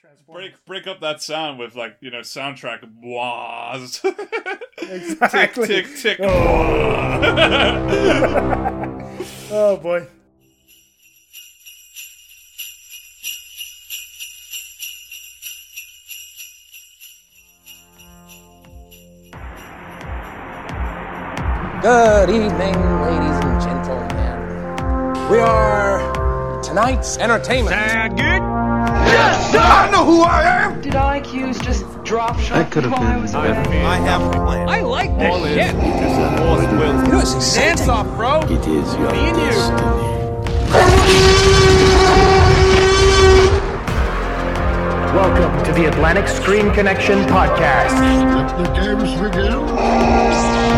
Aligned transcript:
Transformers. 0.00 0.50
break 0.50 0.64
break 0.66 0.86
up 0.86 1.00
that 1.00 1.22
sound 1.22 1.58
with 1.58 1.74
like 1.74 1.96
you 2.00 2.10
know 2.10 2.20
soundtrack 2.20 2.80
was 3.02 4.00
Exactly. 4.78 5.66
tick 5.66 5.86
tick 5.96 6.18
oh. 6.20 7.20
tick. 9.08 9.50
Oh 9.50 9.76
boy. 9.76 10.06
Good 21.82 22.30
evening, 22.30 23.00
ladies 23.02 23.38
and 23.44 23.60
gentlemen. 23.60 25.28
We 25.28 25.38
are 25.38 25.91
tonight's 26.72 27.18
entertainment. 27.18 27.76
Sound 27.76 28.16
good? 28.16 28.40
Yes, 29.12 29.52
sir! 29.52 29.58
I 29.58 29.90
know 29.90 30.06
who 30.06 30.22
I 30.22 30.42
am! 30.42 30.80
Did 30.80 30.94
IQs 30.94 31.62
just 31.62 31.84
drop 32.02 32.38
shot 32.40 32.54
That 32.56 32.72
could 32.72 32.84
have 32.84 32.92
while 32.92 33.02
I 33.02 33.12
been 33.12 33.22
was 33.22 33.32
better. 33.32 33.60
away? 33.68 33.82
I 33.84 33.96
have 33.96 34.22
a 34.22 34.30
plan. 34.30 34.68
I 34.70 34.80
like 34.80 35.10
this 35.18 35.30
All 35.30 35.44
in. 35.44 35.52
shit. 35.52 35.74
Will. 35.76 37.04
You 37.04 37.12
know, 37.12 37.20
it's 37.20 37.34
exciting. 37.34 37.76
Dance 37.76 37.88
off, 37.88 38.06
bro. 38.16 38.40
It 38.44 38.66
is 38.66 38.94
your 38.94 39.12
Me 39.12 39.18
and 39.18 39.36
you. 39.36 39.44
destiny. 39.50 41.12
Welcome 45.12 45.64
to 45.66 45.72
the 45.72 45.84
Atlantic 45.88 46.26
Screen 46.26 46.72
Connection 46.72 47.18
podcast. 47.24 47.92
Let 48.34 48.56
the 48.56 48.72
games 48.72 49.12
begin. 49.20 50.72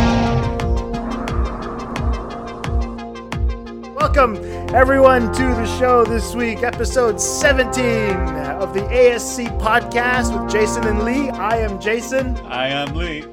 Welcome 3.95 4.37
everyone 4.75 5.33
to 5.33 5.43
the 5.43 5.79
show 5.79 6.05
this 6.05 6.35
week, 6.35 6.65
episode 6.65 7.21
17 7.21 8.11
of 8.59 8.75
the 8.75 8.81
ASC 8.81 9.47
podcast 9.61 10.37
with 10.37 10.51
Jason 10.51 10.85
and 10.89 11.05
Lee. 11.05 11.31
I 11.31 11.59
am 11.59 11.81
Jason, 11.81 12.37
I 12.39 12.67
am 12.71 12.93
Lee. 12.97 13.25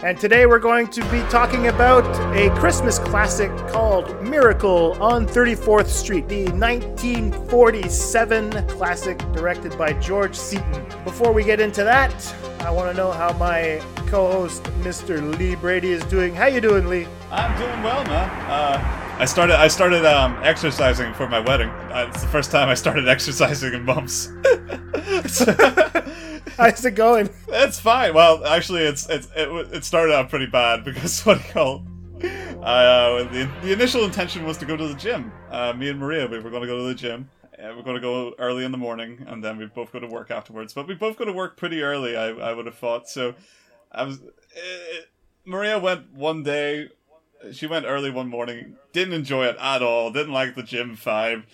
and 0.00 0.20
today 0.20 0.44
we're 0.44 0.58
going 0.58 0.88
to 0.88 1.00
be 1.10 1.20
talking 1.30 1.68
about 1.68 2.04
a 2.36 2.50
Christmas 2.60 2.98
classic 2.98 3.50
called 3.68 4.22
Miracle 4.22 4.92
on 5.02 5.26
34th 5.26 5.86
Street, 5.86 6.28
the 6.28 6.44
1947 6.50 8.50
classic 8.68 9.16
directed 9.32 9.78
by 9.78 9.94
George 9.94 10.36
Seaton. 10.36 10.84
Before 11.02 11.32
we 11.32 11.44
get 11.44 11.60
into 11.60 11.82
that, 11.82 12.12
I 12.60 12.70
want 12.70 12.90
to 12.90 12.96
know 12.96 13.10
how 13.10 13.32
my 13.38 13.80
co-host 14.08 14.64
Mr. 14.82 15.34
Lee 15.38 15.54
Brady 15.54 15.92
is 15.92 16.04
doing. 16.04 16.34
How 16.34 16.44
you 16.44 16.60
doing, 16.60 16.88
Lee? 16.88 17.06
I'm 17.30 17.58
doing 17.58 17.82
well, 17.82 18.04
man. 18.04 18.28
Uh, 18.50 19.00
I 19.16 19.26
started 19.26 19.54
I 19.54 19.68
started 19.68 20.04
um, 20.04 20.36
exercising 20.42 21.14
for 21.14 21.28
my 21.28 21.38
wedding. 21.38 21.68
Uh, 21.68 22.06
it's 22.08 22.20
the 22.20 22.26
first 22.28 22.50
time 22.50 22.68
I 22.68 22.74
started 22.74 23.08
exercising 23.14 23.72
in 23.72 23.84
months. 23.84 24.28
How's 26.56 26.84
it 26.84 26.96
going? 26.96 27.30
It's 27.48 27.78
fine. 27.78 28.12
Well, 28.12 28.44
actually, 28.44 28.82
it's 28.82 29.08
it's 29.08 29.28
it, 29.36 29.48
it 29.72 29.84
started 29.84 30.14
out 30.14 30.30
pretty 30.30 30.46
bad 30.46 30.84
because 30.84 31.20
what 31.26 31.38
do 31.38 31.46
you 31.46 31.52
call? 31.52 31.86
I, 32.62 32.84
uh, 32.84 33.22
the, 33.24 33.50
the 33.62 33.72
initial 33.72 34.04
intention 34.04 34.44
was 34.44 34.58
to 34.58 34.66
go 34.66 34.76
to 34.76 34.88
the 34.88 34.94
gym. 34.94 35.32
Uh, 35.50 35.72
me 35.74 35.90
and 35.90 36.00
Maria, 36.00 36.26
we 36.26 36.38
were 36.40 36.50
going 36.50 36.62
to 36.62 36.68
go 36.68 36.78
to 36.78 36.84
the 36.84 36.94
gym. 36.94 37.28
Uh, 37.52 37.72
we're 37.76 37.82
going 37.82 37.96
to 37.96 38.00
go 38.00 38.34
early 38.38 38.64
in 38.64 38.72
the 38.72 38.78
morning, 38.78 39.24
and 39.28 39.44
then 39.44 39.58
we 39.58 39.66
both 39.66 39.92
go 39.92 40.00
to 40.00 40.06
work 40.06 40.30
afterwards. 40.30 40.72
But 40.74 40.88
we 40.88 40.94
both 40.94 41.16
go 41.16 41.24
to 41.24 41.32
work 41.32 41.56
pretty 41.56 41.82
early. 41.82 42.16
I, 42.16 42.28
I 42.30 42.52
would 42.52 42.66
have 42.66 42.76
thought. 42.76 43.08
So, 43.08 43.34
I 43.92 44.02
was. 44.02 44.20
Uh, 44.20 45.02
Maria 45.44 45.78
went 45.78 46.12
one 46.14 46.42
day. 46.42 46.88
She 47.52 47.66
went 47.66 47.86
early 47.86 48.10
one 48.10 48.28
morning. 48.28 48.76
Didn't 48.92 49.14
enjoy 49.14 49.46
it 49.46 49.56
at 49.60 49.82
all. 49.82 50.10
Didn't 50.10 50.32
like 50.32 50.54
the 50.54 50.62
gym 50.62 50.96
vibe 50.96 51.44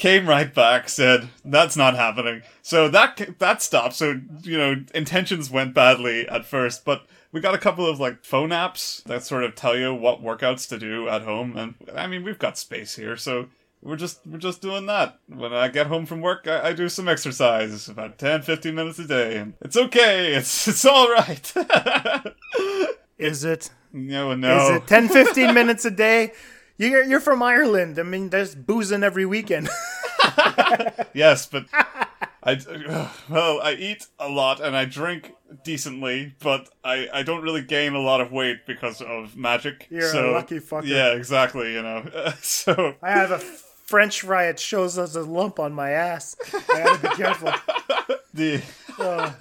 came 0.00 0.26
right 0.26 0.52
back, 0.54 0.88
said 0.88 1.28
that's 1.44 1.76
not 1.76 1.94
happening. 1.94 2.42
So 2.62 2.88
that 2.88 3.38
that 3.38 3.62
stopped. 3.62 3.94
So 3.94 4.20
you 4.42 4.56
know, 4.56 4.76
intentions 4.94 5.50
went 5.50 5.74
badly 5.74 6.26
at 6.28 6.46
first, 6.46 6.84
but 6.84 7.06
we 7.32 7.40
got 7.40 7.54
a 7.54 7.58
couple 7.58 7.86
of 7.86 8.00
like 8.00 8.24
phone 8.24 8.48
apps 8.48 9.02
that 9.04 9.24
sort 9.24 9.44
of 9.44 9.54
tell 9.54 9.76
you 9.76 9.94
what 9.94 10.22
workouts 10.22 10.66
to 10.70 10.78
do 10.78 11.08
at 11.08 11.22
home, 11.22 11.56
and 11.56 11.74
I 11.94 12.06
mean 12.06 12.24
we've 12.24 12.38
got 12.38 12.58
space 12.58 12.96
here, 12.96 13.16
so. 13.16 13.48
We're 13.82 13.96
just 13.96 14.20
we're 14.26 14.36
just 14.36 14.60
doing 14.60 14.84
that. 14.86 15.18
When 15.26 15.54
I 15.54 15.68
get 15.68 15.86
home 15.86 16.04
from 16.04 16.20
work, 16.20 16.46
I, 16.46 16.68
I 16.68 16.72
do 16.74 16.90
some 16.90 17.08
exercise, 17.08 17.88
about 17.88 18.18
10, 18.18 18.42
15 18.42 18.74
minutes 18.74 18.98
a 18.98 19.06
day, 19.06 19.38
and 19.38 19.54
it's 19.62 19.74
okay. 19.74 20.34
It's 20.34 20.68
it's 20.68 20.84
all 20.84 21.10
right. 21.10 21.50
Is 23.30 23.44
it? 23.44 23.70
no, 23.92 24.34
no. 24.34 24.56
Is 24.58 24.76
it 24.76 24.86
10, 24.86 25.08
15 25.08 25.54
minutes 25.54 25.84
a 25.84 25.90
day? 25.90 26.32
You're, 26.78 27.04
you're 27.04 27.20
from 27.20 27.42
Ireland. 27.42 27.98
I 27.98 28.02
mean, 28.04 28.30
there's 28.30 28.54
boozing 28.54 29.02
every 29.02 29.26
weekend. 29.26 29.68
Yes, 31.12 31.46
but 31.46 31.64
I 32.42 32.58
well, 33.28 33.60
I 33.62 33.72
eat 33.72 34.06
a 34.18 34.28
lot 34.28 34.60
and 34.60 34.76
I 34.76 34.84
drink 34.84 35.32
decently, 35.64 36.34
but 36.40 36.68
I 36.84 37.08
I 37.12 37.22
don't 37.22 37.42
really 37.42 37.62
gain 37.62 37.94
a 37.94 38.00
lot 38.00 38.20
of 38.20 38.30
weight 38.30 38.66
because 38.66 39.02
of 39.02 39.36
magic. 39.36 39.88
You're 39.90 40.14
a 40.14 40.32
lucky 40.32 40.60
fucker. 40.60 40.86
Yeah, 40.86 41.12
exactly. 41.14 41.72
You 41.72 41.82
know, 41.82 42.04
so 42.40 42.94
I 43.02 43.10
have 43.10 43.32
a 43.32 43.38
French 43.38 44.20
fry. 44.20 44.44
It 44.46 44.60
shows 44.60 44.98
us 44.98 45.16
a 45.16 45.22
lump 45.22 45.58
on 45.58 45.72
my 45.72 45.90
ass. 45.90 46.36
I 46.52 46.82
gotta 46.84 47.08
be 47.08 47.14
careful. 47.16 47.52
the 48.34 48.62
Uh, 48.98 49.32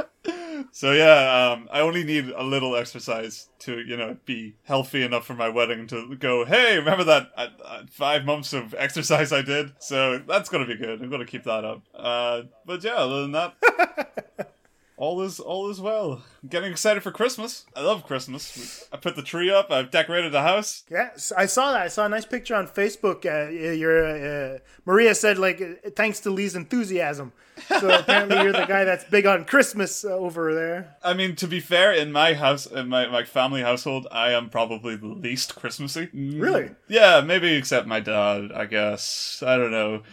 so 0.72 0.92
yeah, 0.92 1.54
um, 1.54 1.68
I 1.72 1.82
only 1.82 2.04
need 2.04 2.30
a 2.30 2.44
little 2.44 2.76
exercise 2.76 3.50
to 3.60 3.80
you 3.80 3.98
know 3.98 4.18
be 4.26 4.56
healthy 4.64 5.04
enough 5.04 5.26
for 5.26 5.34
my 5.34 5.50
wedding 5.50 5.88
to 5.88 6.16
go. 6.16 6.46
Hey, 6.46 6.78
remember 6.78 7.04
that 7.06 7.32
uh, 7.36 7.48
uh, 7.64 7.84
five 7.90 8.26
months 8.26 8.54
of 8.54 8.74
exercise 8.78 9.32
I 9.32 9.42
did? 9.42 9.74
So 9.80 10.20
that's 10.20 10.50
gonna 10.50 10.68
be 10.68 10.78
good. 10.78 11.02
I'm 11.02 11.10
gonna 11.10 11.26
keep 11.26 11.44
that 11.44 11.66
up. 11.66 11.84
Uh, 11.94 12.44
but 12.66 12.84
yeah, 12.84 12.96
other 12.96 13.22
than 13.22 13.32
that. 13.34 14.54
All 15.00 15.22
is 15.22 15.40
all 15.40 15.70
is 15.70 15.80
well. 15.80 16.22
I'm 16.44 16.50
getting 16.50 16.74
excited 16.74 17.04
for 17.04 17.12
Christmas. 17.12 17.66
I 17.74 17.82
love 17.84 18.06
Christmas. 18.06 18.86
I 18.92 18.98
put 18.98 19.16
the 19.16 19.22
tree 19.22 19.50
up. 19.50 19.72
I've 19.72 19.92
decorated 19.92 20.34
the 20.34 20.42
house. 20.42 20.84
yeah, 20.92 21.12
I 21.38 21.46
saw 21.46 21.72
that. 21.72 21.84
I 21.84 21.88
saw 21.88 22.06
a 22.06 22.10
nice 22.10 22.26
picture 22.26 22.54
on 22.54 22.68
Facebook. 22.68 23.26
Uh, 23.26 23.50
your 23.50 24.06
uh, 24.06 24.60
Maria 24.86 25.16
said, 25.16 25.38
like, 25.38 25.96
thanks 25.96 26.20
to 26.22 26.30
Lee's 26.30 26.54
enthusiasm. 26.54 27.32
So 27.80 27.90
apparently, 28.00 28.42
you're 28.42 28.52
the 28.52 28.66
guy 28.66 28.84
that's 28.84 29.06
big 29.06 29.26
on 29.26 29.46
Christmas 29.46 30.04
uh, 30.04 30.10
over 30.10 30.54
there. 30.54 30.98
I 31.02 31.14
mean, 31.14 31.38
to 31.38 31.48
be 31.48 31.62
fair, 31.62 31.94
in 31.94 32.12
my 32.12 32.34
house, 32.34 32.66
in 32.66 32.90
my, 32.90 33.08
my 33.08 33.24
family 33.24 33.62
household, 33.62 34.06
I 34.12 34.34
am 34.34 34.50
probably 34.50 34.98
the 34.98 35.08
least 35.08 35.56
Christmassy. 35.56 36.10
Really? 36.14 36.72
Yeah, 36.90 37.22
maybe 37.22 37.54
except 37.54 37.88
my 37.88 38.02
dad, 38.02 38.52
I 38.52 38.66
guess. 38.66 39.42
I 39.48 39.56
don't 39.56 39.72
know. 39.72 40.04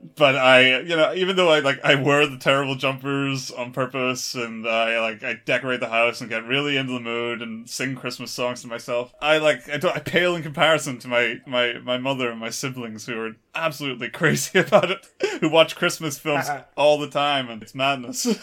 But 0.00 0.36
I, 0.36 0.80
you 0.80 0.96
know, 0.96 1.12
even 1.12 1.34
though 1.34 1.50
I 1.50 1.58
like 1.58 1.80
I 1.84 1.96
wear 1.96 2.24
the 2.26 2.38
terrible 2.38 2.76
jumpers 2.76 3.50
on 3.50 3.72
purpose 3.72 4.34
and 4.34 4.66
I 4.66 5.00
like 5.00 5.24
I 5.24 5.40
decorate 5.44 5.80
the 5.80 5.88
house 5.88 6.20
and 6.20 6.30
get 6.30 6.44
really 6.44 6.76
into 6.76 6.92
the 6.92 7.00
mood 7.00 7.42
and 7.42 7.68
sing 7.68 7.96
Christmas 7.96 8.30
songs 8.30 8.62
to 8.62 8.68
myself, 8.68 9.12
I 9.20 9.38
like 9.38 9.68
I 9.68 9.76
don't 9.76 9.96
I 9.96 9.98
pale 9.98 10.36
in 10.36 10.42
comparison 10.42 10.98
to 11.00 11.08
my 11.08 11.40
my 11.46 11.78
my 11.80 11.98
mother 11.98 12.30
and 12.30 12.38
my 12.38 12.50
siblings 12.50 13.06
who 13.06 13.20
are 13.20 13.36
absolutely 13.56 14.08
crazy 14.10 14.60
about 14.60 14.90
it, 14.90 15.04
who 15.40 15.50
watch 15.50 15.74
Christmas 15.74 16.16
films 16.16 16.48
all 16.76 16.98
the 16.98 17.10
time 17.10 17.50
and 17.50 17.60
it's 17.60 17.74
madness. 17.74 18.24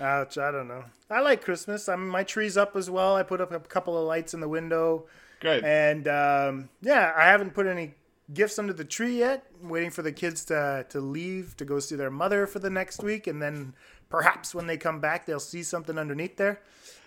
Ouch, 0.00 0.38
I 0.38 0.50
don't 0.50 0.68
know. 0.68 0.84
I 1.08 1.20
like 1.20 1.42
Christmas. 1.44 1.88
I 1.88 1.94
mean, 1.94 2.08
my 2.08 2.24
tree's 2.24 2.56
up 2.56 2.74
as 2.74 2.90
well. 2.90 3.14
I 3.14 3.22
put 3.22 3.40
up 3.40 3.52
a 3.52 3.60
couple 3.60 3.96
of 3.96 4.06
lights 4.06 4.34
in 4.34 4.40
the 4.40 4.48
window. 4.48 5.06
Great. 5.40 5.62
And 5.62 6.08
um, 6.08 6.68
yeah, 6.82 7.12
I 7.16 7.26
haven't 7.26 7.54
put 7.54 7.66
any 7.66 7.94
gifts 8.32 8.58
under 8.58 8.72
the 8.72 8.84
tree 8.84 9.18
yet. 9.18 9.44
I'm 9.62 9.68
waiting 9.68 9.90
for 9.90 10.02
the 10.02 10.12
kids 10.12 10.44
to 10.46 10.86
to 10.88 11.00
leave 11.00 11.56
to 11.56 11.64
go 11.64 11.78
see 11.80 11.96
their 11.96 12.10
mother 12.10 12.46
for 12.46 12.58
the 12.58 12.70
next 12.70 13.02
week, 13.02 13.26
and 13.26 13.40
then 13.42 13.74
perhaps 14.08 14.54
when 14.54 14.66
they 14.66 14.76
come 14.76 15.00
back, 15.00 15.26
they'll 15.26 15.40
see 15.40 15.62
something 15.62 15.98
underneath 15.98 16.36
there. 16.36 16.60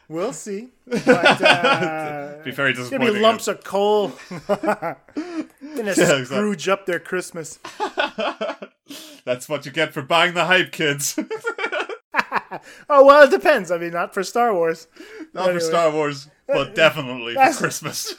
We'll 0.09 0.33
see. 0.33 0.69
But 0.85 1.07
uh, 1.41 2.43
be 2.43 2.51
very 2.51 2.73
disappointing. 2.73 3.07
gonna 3.07 3.13
be 3.19 3.23
lumps 3.23 3.47
of 3.47 3.63
coal. 3.63 4.11
gonna 4.45 4.97
exactly. 5.77 6.25
scrooge 6.25 6.67
up 6.67 6.85
their 6.85 6.99
Christmas. 6.99 7.59
That's 9.23 9.47
what 9.47 9.65
you 9.65 9.71
get 9.71 9.93
for 9.93 10.01
buying 10.01 10.33
the 10.33 10.45
hype, 10.45 10.71
kids. 10.71 11.17
Oh 12.89 13.05
well, 13.05 13.23
it 13.23 13.31
depends. 13.31 13.71
I 13.71 13.77
mean, 13.77 13.93
not 13.93 14.13
for 14.13 14.23
Star 14.23 14.53
Wars. 14.53 14.87
Not 15.33 15.43
Anyway. 15.43 15.59
for 15.59 15.65
Star 15.65 15.91
Wars, 15.91 16.27
but 16.53 16.75
definitely 16.75 17.33
for 17.35 17.53
Christmas. 17.53 18.13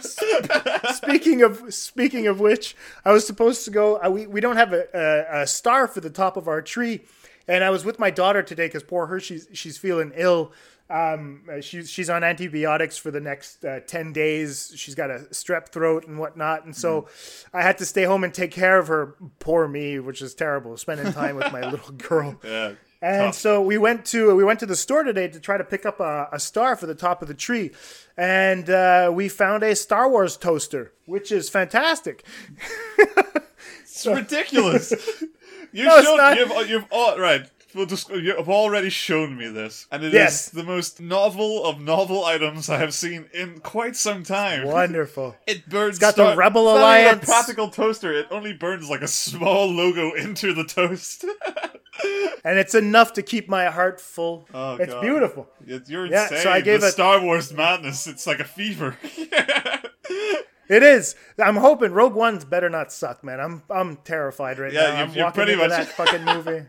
speaking 0.96 1.42
of 1.42 1.72
speaking 1.72 2.26
of 2.26 2.40
which, 2.40 2.76
I 3.04 3.12
was 3.12 3.26
supposed 3.26 3.64
to 3.64 3.70
go. 3.70 3.96
Uh, 3.96 4.10
we 4.10 4.26
we 4.26 4.40
don't 4.40 4.56
have 4.56 4.72
a, 4.72 4.86
a, 4.94 5.42
a 5.42 5.46
star 5.46 5.86
for 5.86 6.00
the 6.00 6.10
top 6.10 6.36
of 6.36 6.48
our 6.48 6.62
tree, 6.62 7.02
and 7.48 7.64
I 7.64 7.70
was 7.70 7.84
with 7.84 7.98
my 7.98 8.10
daughter 8.10 8.42
today 8.42 8.66
because 8.66 8.82
poor 8.82 9.06
her, 9.06 9.20
she's 9.20 9.48
she's 9.52 9.78
feeling 9.78 10.12
ill. 10.14 10.52
Um, 10.90 11.42
she's 11.62 11.88
she's 11.88 12.10
on 12.10 12.22
antibiotics 12.22 12.98
for 12.98 13.10
the 13.10 13.20
next 13.20 13.64
uh, 13.64 13.80
ten 13.80 14.12
days. 14.12 14.72
She's 14.76 14.94
got 14.94 15.10
a 15.10 15.20
strep 15.30 15.68
throat 15.68 16.06
and 16.06 16.18
whatnot, 16.18 16.66
and 16.66 16.76
so 16.76 17.08
I 17.54 17.62
had 17.62 17.78
to 17.78 17.86
stay 17.86 18.04
home 18.04 18.24
and 18.24 18.34
take 18.34 18.50
care 18.50 18.78
of 18.78 18.88
her. 18.88 19.16
Poor 19.38 19.66
me, 19.68 19.98
which 20.00 20.20
is 20.20 20.34
terrible. 20.34 20.76
Spending 20.76 21.12
time 21.12 21.36
with 21.36 21.50
my 21.50 21.62
little 21.70 21.92
girl. 21.92 22.38
yeah. 22.44 22.72
And 23.02 23.26
Tough. 23.26 23.34
so 23.34 23.60
we 23.60 23.78
went 23.78 24.04
to 24.06 24.34
we 24.36 24.44
went 24.44 24.60
to 24.60 24.66
the 24.66 24.76
store 24.76 25.02
today 25.02 25.26
to 25.26 25.40
try 25.40 25.58
to 25.58 25.64
pick 25.64 25.84
up 25.84 25.98
a, 25.98 26.28
a 26.32 26.38
star 26.38 26.76
for 26.76 26.86
the 26.86 26.94
top 26.94 27.20
of 27.20 27.26
the 27.26 27.34
tree, 27.34 27.72
and 28.16 28.70
uh, 28.70 29.10
we 29.12 29.28
found 29.28 29.64
a 29.64 29.74
Star 29.74 30.08
Wars 30.08 30.36
toaster, 30.36 30.92
which 31.06 31.32
is 31.32 31.48
fantastic. 31.50 32.24
It's 33.82 34.06
ridiculous. 34.06 34.92
You 35.74 35.86
No, 35.86 36.02
showed, 36.02 36.16
not. 36.18 36.36
You've, 36.36 36.68
you've 36.68 36.84
all, 36.90 37.18
right. 37.18 37.48
We'll 37.74 37.86
just, 37.86 38.10
you've 38.10 38.48
already 38.48 38.90
shown 38.90 39.36
me 39.36 39.48
this, 39.48 39.86
and 39.90 40.02
it 40.04 40.08
is 40.08 40.12
Yes. 40.14 40.48
the 40.50 40.62
most 40.62 41.00
novel 41.00 41.64
of 41.64 41.80
novel 41.80 42.24
items 42.24 42.68
I 42.68 42.76
have 42.78 42.92
seen 42.92 43.30
in 43.32 43.60
quite 43.60 43.96
some 43.96 44.22
time. 44.24 44.66
Wonderful. 44.66 45.36
It 45.46 45.68
burns. 45.68 45.98
got 45.98 46.16
the 46.16 46.36
Rebel 46.36 46.68
it's 46.68 46.78
Alliance. 46.78 47.22
a 47.22 47.26
practical 47.26 47.68
toaster. 47.70 48.12
It 48.12 48.26
only 48.30 48.52
burns 48.52 48.90
like 48.90 49.00
a 49.02 49.08
small 49.08 49.68
logo 49.70 50.12
into 50.16 50.52
the 50.54 50.64
toast. 50.64 51.24
And 52.44 52.58
it's 52.58 52.74
enough 52.74 53.12
to 53.12 53.22
keep 53.22 53.48
my 53.48 53.66
heart 53.66 54.00
full. 54.00 54.48
Oh, 54.52 54.74
it's 54.76 54.92
God. 54.92 55.02
beautiful. 55.02 55.48
It's- 55.64 55.88
You're 55.88 56.06
Yeah, 56.06 56.22
insane. 56.24 56.40
so 56.42 56.50
I 56.50 56.60
gave 56.60 56.80
the 56.80 56.88
it- 56.88 56.92
Star 56.92 57.20
Wars 57.20 57.52
madness. 57.52 58.06
It's 58.08 58.26
like 58.26 58.40
a 58.40 58.44
fever. 58.44 58.96
It 60.68 60.82
is. 60.82 61.14
I'm 61.38 61.56
hoping 61.56 61.92
Rogue 61.92 62.14
One's 62.14 62.44
better 62.46 62.70
not 62.70 62.90
suck, 62.92 63.22
man. 63.22 63.40
I'm 63.40 63.62
I'm 63.68 63.96
terrified 63.98 64.58
right 64.58 64.72
Yeah, 64.72 64.80
now. 64.80 64.86
you're- 64.88 64.98
I'm 65.02 65.12
you're 65.12 65.24
walking 65.26 65.34
pretty 65.36 65.52
into 65.52 65.68
much- 65.68 65.76
that 65.76 65.88
fucking 65.88 66.24
movie. 66.24 66.66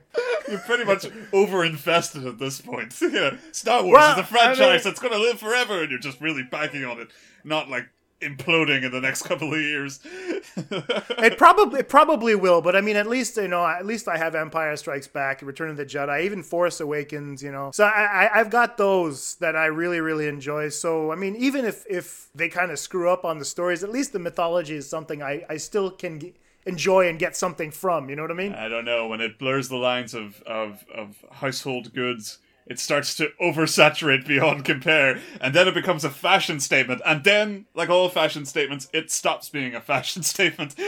You're 0.49 0.59
pretty 0.59 0.83
much 0.85 1.05
over-infested 1.31 2.25
at 2.25 2.39
this 2.39 2.61
point. 2.61 2.95
you 3.01 3.09
know, 3.11 3.37
Star 3.51 3.83
Wars 3.83 3.93
Well, 3.93 4.11
is 4.13 4.17
a 4.17 4.21
I 4.21 4.23
franchise 4.23 4.59
mean- 4.59 4.81
that's 4.83 4.99
going 4.99 5.13
to 5.13 5.19
live 5.19 5.39
forever, 5.39 5.81
and 5.81 5.89
you're 5.91 5.99
just 5.99 6.19
really 6.21 6.43
banking 6.43 6.85
on 6.85 6.99
it, 6.99 7.09
not 7.43 7.69
like 7.69 7.85
imploding 8.21 8.83
in 8.83 8.91
the 8.91 9.01
next 9.01 9.23
couple 9.23 9.53
of 9.53 9.59
years. 9.59 9.99
It 10.55 11.37
probably 11.37 11.79
it 11.81 11.89
probably 11.89 12.35
will, 12.35 12.61
but 12.61 12.75
I 12.75 12.81
mean, 12.81 12.95
at 12.95 13.07
least 13.07 13.37
you 13.37 13.47
know, 13.47 13.65
at 13.65 13.85
least 13.85 14.07
I 14.07 14.17
have 14.17 14.35
Empire 14.35 14.75
Strikes 14.75 15.07
Back, 15.07 15.41
Return 15.41 15.69
of 15.69 15.77
the 15.77 15.85
Jedi, 15.85 16.23
even 16.23 16.43
Force 16.43 16.79
Awakens. 16.81 17.41
You 17.41 17.51
know, 17.51 17.71
so 17.73 17.85
I, 17.85 18.25
I 18.27 18.39
I've 18.39 18.49
got 18.49 18.77
those 18.77 19.35
that 19.35 19.55
I 19.55 19.65
really 19.67 20.01
really 20.01 20.27
enjoy. 20.27 20.69
So 20.69 21.11
I 21.11 21.15
mean, 21.15 21.35
even 21.37 21.65
if 21.65 21.85
if 21.89 22.29
they 22.35 22.49
kind 22.49 22.71
of 22.71 22.79
screw 22.79 23.09
up 23.09 23.23
on 23.25 23.39
the 23.39 23.45
stories, 23.45 23.83
at 23.83 23.89
least 23.89 24.11
the 24.13 24.19
mythology 24.19 24.75
is 24.75 24.89
something 24.89 25.21
I 25.23 25.45
I 25.49 25.57
still 25.57 25.91
can 25.91 26.33
enjoy 26.65 27.07
and 27.07 27.19
get 27.19 27.36
something 27.36 27.71
from. 27.71 28.10
You 28.10 28.15
know 28.15 28.21
what 28.24 28.31
I 28.31 28.36
mean? 28.36 28.54
I 28.54 28.68
don't 28.69 28.86
know 28.86 29.07
when 29.07 29.21
it 29.21 29.38
blurs 29.39 29.69
the 29.69 29.77
lines 29.77 30.13
of 30.13 30.42
of 30.44 30.83
of 30.94 31.24
household 31.31 31.94
goods. 31.94 32.39
It 32.65 32.80
starts 32.80 33.15
to 33.18 33.30
oversaturate 33.42 34.25
beyond 34.25 34.63
compare, 34.74 35.19
and 35.42 35.54
then 35.54 35.68
it 35.68 35.74
becomes 35.74 36.06
a 36.06 36.10
fashion 36.10 36.62
statement. 36.62 37.01
And 37.06 37.24
then, 37.25 37.65
like 37.75 37.89
all 37.89 38.07
fashion 38.07 38.45
statements, 38.45 38.88
it 38.94 39.12
stops 39.12 39.50
being 39.50 39.75
a 39.75 39.81
fashion 39.81 40.24
statement. 40.33 40.74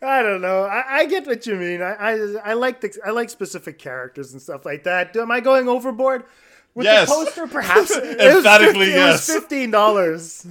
I 0.00 0.22
don't 0.22 0.40
know. 0.40 0.62
I, 0.64 0.84
I 0.98 1.06
get 1.06 1.26
what 1.26 1.46
you 1.46 1.56
mean. 1.56 1.82
I, 1.82 1.92
I 1.94 2.12
I 2.44 2.52
like 2.54 2.80
the 2.80 2.96
I 3.04 3.10
like 3.10 3.30
specific 3.30 3.78
characters 3.78 4.32
and 4.32 4.40
stuff 4.42 4.64
like 4.64 4.84
that. 4.84 5.16
Am 5.16 5.30
I 5.30 5.40
going 5.40 5.68
overboard 5.68 6.24
with 6.74 6.84
Yes. 6.84 7.08
the 7.08 7.14
poster? 7.14 7.46
Perhaps 7.46 7.90
It 7.90 8.18
was 8.18 8.36
Emphatically, 8.36 8.86
50 8.86 8.90
yes. 8.90 9.28
It 9.28 9.32
was 9.32 9.40
fifteen 9.40 9.70
dollars. 9.70 10.46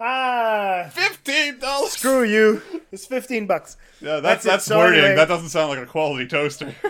Ah, 0.00 0.88
Fifteen 0.92 1.58
dollars. 1.58 1.92
screw 1.92 2.24
you. 2.24 2.62
It's 2.92 3.06
fifteen 3.06 3.46
bucks. 3.46 3.76
Yeah, 4.00 4.20
that's 4.20 4.44
that's 4.44 4.64
So 4.64 4.78
worrying. 4.78 5.00
anyway- 5.04 5.16
That 5.16 5.28
doesn't 5.28 5.48
sound 5.50 5.70
like 5.70 5.78
a 5.78 5.86
quality 5.86 6.26
toaster. 6.26 6.74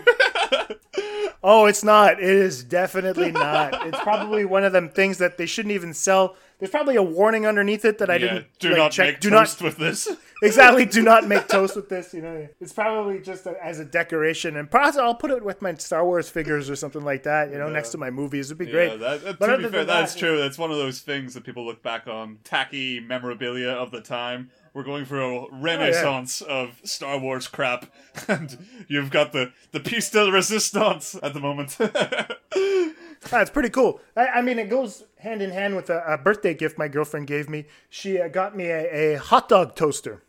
Oh, 1.48 1.66
it's 1.66 1.84
not. 1.84 2.14
It 2.14 2.28
is 2.28 2.64
definitely 2.64 3.30
not. 3.30 3.86
It's 3.86 4.00
probably 4.00 4.44
one 4.44 4.64
of 4.64 4.72
them 4.72 4.88
things 4.88 5.18
that 5.18 5.38
they 5.38 5.46
shouldn't 5.46 5.74
even 5.74 5.94
sell. 5.94 6.34
There's 6.58 6.70
probably 6.70 6.96
a 6.96 7.02
warning 7.02 7.44
underneath 7.46 7.84
it 7.84 7.98
that 7.98 8.08
I 8.08 8.14
yeah, 8.14 8.18
didn't 8.18 8.46
do 8.60 8.68
like, 8.70 8.78
not 8.78 8.92
check. 8.92 9.06
make 9.14 9.20
do 9.20 9.28
toast 9.28 9.60
not 9.60 9.66
with 9.66 9.76
this. 9.76 10.08
exactly. 10.42 10.86
Do 10.86 11.02
not 11.02 11.28
make 11.28 11.48
toast 11.48 11.76
with 11.76 11.90
this. 11.90 12.14
You 12.14 12.22
know, 12.22 12.48
it's 12.60 12.72
probably 12.72 13.20
just 13.20 13.44
a, 13.44 13.62
as 13.62 13.78
a 13.78 13.84
decoration, 13.84 14.56
and 14.56 14.70
perhaps 14.70 14.96
I'll 14.96 15.14
put 15.14 15.30
it 15.30 15.44
with 15.44 15.60
my 15.60 15.74
Star 15.74 16.02
Wars 16.04 16.30
figures 16.30 16.70
or 16.70 16.76
something 16.76 17.02
like 17.04 17.24
that. 17.24 17.50
You 17.50 17.58
know, 17.58 17.68
next 17.68 17.90
to 17.90 17.98
my 17.98 18.08
movies, 18.10 18.46
it'd 18.50 18.56
be 18.58 18.66
great. 18.66 18.92
Yeah, 18.92 18.96
that, 18.96 19.24
that- 19.24 19.38
But 19.38 19.46
to 19.48 19.58
be 19.58 19.68
fair, 19.68 19.84
that's 19.84 20.14
that- 20.14 20.18
true. 20.18 20.38
That's 20.38 20.56
one 20.56 20.70
of 20.70 20.78
those 20.78 21.00
things 21.00 21.34
that 21.34 21.44
people 21.44 21.66
look 21.66 21.82
back 21.82 22.06
on. 22.06 22.38
Tacky 22.42 23.00
memorabilia 23.00 23.70
of 23.72 23.90
the 23.90 24.00
time. 24.00 24.50
We're 24.72 24.82
going 24.82 25.04
for 25.04 25.20
Oh, 25.20 25.48
a 25.52 25.56
renaissance 25.60 26.42
oh, 26.46 26.64
of 26.64 26.80
Star 26.84 27.18
Wars 27.18 27.48
crap, 27.48 27.86
and 28.28 28.56
you've 28.88 29.10
got 29.10 29.32
the 29.32 29.52
the 29.72 29.80
piece 29.80 30.10
de 30.10 30.30
resistance 30.32 31.16
at 31.22 31.34
the 31.34 31.40
moment. 31.40 31.76
That's 33.30 33.50
pretty 33.50 33.70
cool. 33.70 34.00
I, 34.16 34.26
I 34.28 34.42
mean, 34.42 34.58
it 34.58 34.68
goes 34.70 35.04
hand 35.18 35.42
in 35.42 35.50
hand 35.50 35.76
with 35.76 35.90
a, 35.90 36.02
a 36.06 36.18
birthday 36.18 36.54
gift 36.54 36.78
my 36.78 36.88
girlfriend 36.88 37.26
gave 37.26 37.48
me. 37.48 37.66
She 37.88 38.20
uh, 38.20 38.28
got 38.28 38.56
me 38.56 38.66
a, 38.66 39.14
a 39.14 39.18
hot 39.18 39.48
dog 39.48 39.74
toaster. 39.74 40.22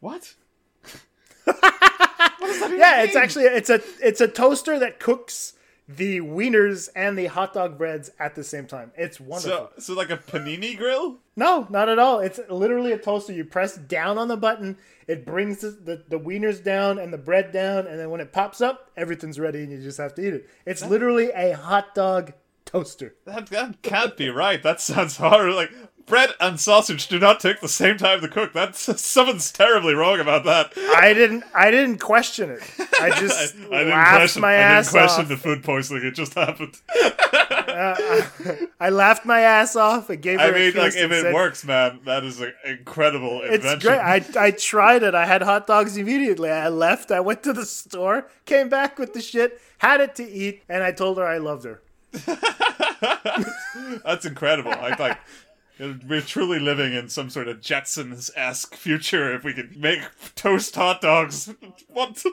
what? 0.00 0.34
Yeah, 2.76 3.02
it's 3.02 3.16
actually 3.16 3.44
it's 3.44 3.70
a 3.70 3.80
it's 4.02 4.20
a 4.20 4.28
toaster 4.28 4.78
that 4.78 5.00
cooks 5.00 5.54
the 5.86 6.20
wieners 6.20 6.88
and 6.96 7.18
the 7.18 7.26
hot 7.26 7.52
dog 7.52 7.76
breads 7.76 8.10
at 8.18 8.34
the 8.34 8.44
same 8.44 8.66
time. 8.66 8.92
It's 8.96 9.20
wonderful. 9.20 9.70
So, 9.76 9.80
so 9.80 9.94
like 9.94 10.10
a 10.10 10.16
panini 10.16 10.76
grill? 10.76 11.18
no, 11.36 11.66
not 11.68 11.88
at 11.88 11.98
all. 11.98 12.20
It's 12.20 12.40
literally 12.48 12.92
a 12.92 12.98
toaster. 12.98 13.32
You 13.32 13.44
press 13.44 13.76
down 13.76 14.16
on 14.18 14.28
the 14.28 14.36
button, 14.36 14.78
it 15.06 15.26
brings 15.26 15.60
the, 15.60 15.70
the, 15.70 16.04
the 16.08 16.18
wieners 16.18 16.62
down 16.62 16.98
and 16.98 17.12
the 17.12 17.18
bread 17.18 17.52
down, 17.52 17.86
and 17.86 17.98
then 17.98 18.10
when 18.10 18.20
it 18.20 18.32
pops 18.32 18.60
up, 18.60 18.90
everything's 18.96 19.38
ready 19.38 19.62
and 19.62 19.70
you 19.70 19.82
just 19.82 19.98
have 19.98 20.14
to 20.14 20.26
eat 20.26 20.34
it. 20.34 20.48
It's 20.64 20.84
literally 20.84 21.30
a 21.30 21.56
hot 21.56 21.94
dog 21.94 22.32
toaster. 22.64 23.14
That, 23.26 23.46
that 23.48 23.82
can't 23.82 24.16
be 24.16 24.30
right. 24.30 24.62
That 24.62 24.80
sounds 24.80 25.16
horrible. 25.18 25.56
Like 25.56 25.72
bread 26.06 26.30
and 26.40 26.58
sausage 26.60 27.08
do 27.08 27.18
not 27.18 27.40
take 27.40 27.60
the 27.60 27.68
same 27.68 27.96
time 27.96 28.20
to 28.20 28.28
cook. 28.28 28.52
That's 28.52 28.80
something's 29.02 29.50
terribly 29.52 29.94
wrong 29.94 30.20
about 30.20 30.44
that. 30.44 30.72
I 30.96 31.12
didn't 31.14 31.44
I 31.54 31.70
didn't 31.70 31.98
question 31.98 32.50
it. 32.50 32.62
I 33.00 33.10
just 33.20 33.54
I 33.56 33.56
didn't 33.84 33.90
laughed 33.90 34.16
question. 34.16 34.42
my 34.42 34.56
I 34.56 34.74
didn't 34.80 34.90
question 34.90 35.22
off. 35.22 35.28
the 35.28 35.36
food 35.36 35.62
poisoning. 35.64 36.04
It 36.04 36.14
just 36.14 36.34
happened. 36.34 36.80
Uh, 36.94 37.96
I 38.78 38.90
laughed 38.90 39.24
my 39.26 39.40
ass 39.40 39.74
off. 39.74 40.08
It 40.10 40.18
gave 40.18 40.38
her 40.38 40.46
I 40.46 40.48
a 40.50 40.52
mean, 40.52 40.74
like 40.76 40.94
if 40.94 41.10
it 41.10 41.22
said, 41.22 41.34
works, 41.34 41.64
man, 41.64 42.00
that 42.04 42.22
is 42.22 42.40
an 42.40 42.52
incredible 42.64 43.40
It's 43.42 43.64
invention. 43.64 43.88
great. 43.90 44.00
I, 44.00 44.46
I 44.46 44.50
tried 44.52 45.02
it. 45.02 45.14
I 45.16 45.26
had 45.26 45.42
hot 45.42 45.66
dogs 45.66 45.96
immediately. 45.96 46.50
I 46.50 46.68
left. 46.68 47.10
I 47.10 47.18
went 47.20 47.42
to 47.42 47.52
the 47.52 47.66
store, 47.66 48.28
came 48.46 48.68
back 48.68 48.98
with 48.98 49.12
the 49.12 49.20
shit, 49.20 49.60
had 49.78 50.00
it 50.00 50.14
to 50.16 50.22
eat, 50.28 50.62
and 50.68 50.84
I 50.84 50.92
told 50.92 51.18
her 51.18 51.26
I 51.26 51.38
loved 51.38 51.64
her. 51.64 51.82
That's 54.04 54.24
incredible. 54.24 54.72
I 54.72 54.94
like. 54.98 55.18
We're 55.78 56.20
truly 56.20 56.60
living 56.60 56.94
in 56.94 57.08
some 57.08 57.30
sort 57.30 57.48
of 57.48 57.60
Jetsons 57.60 58.30
esque 58.36 58.76
future 58.76 59.34
if 59.34 59.42
we 59.42 59.52
can 59.52 59.74
make 59.76 60.00
toast 60.36 60.74
hot 60.74 61.00
dogs. 61.00 61.52
What? 61.88 62.24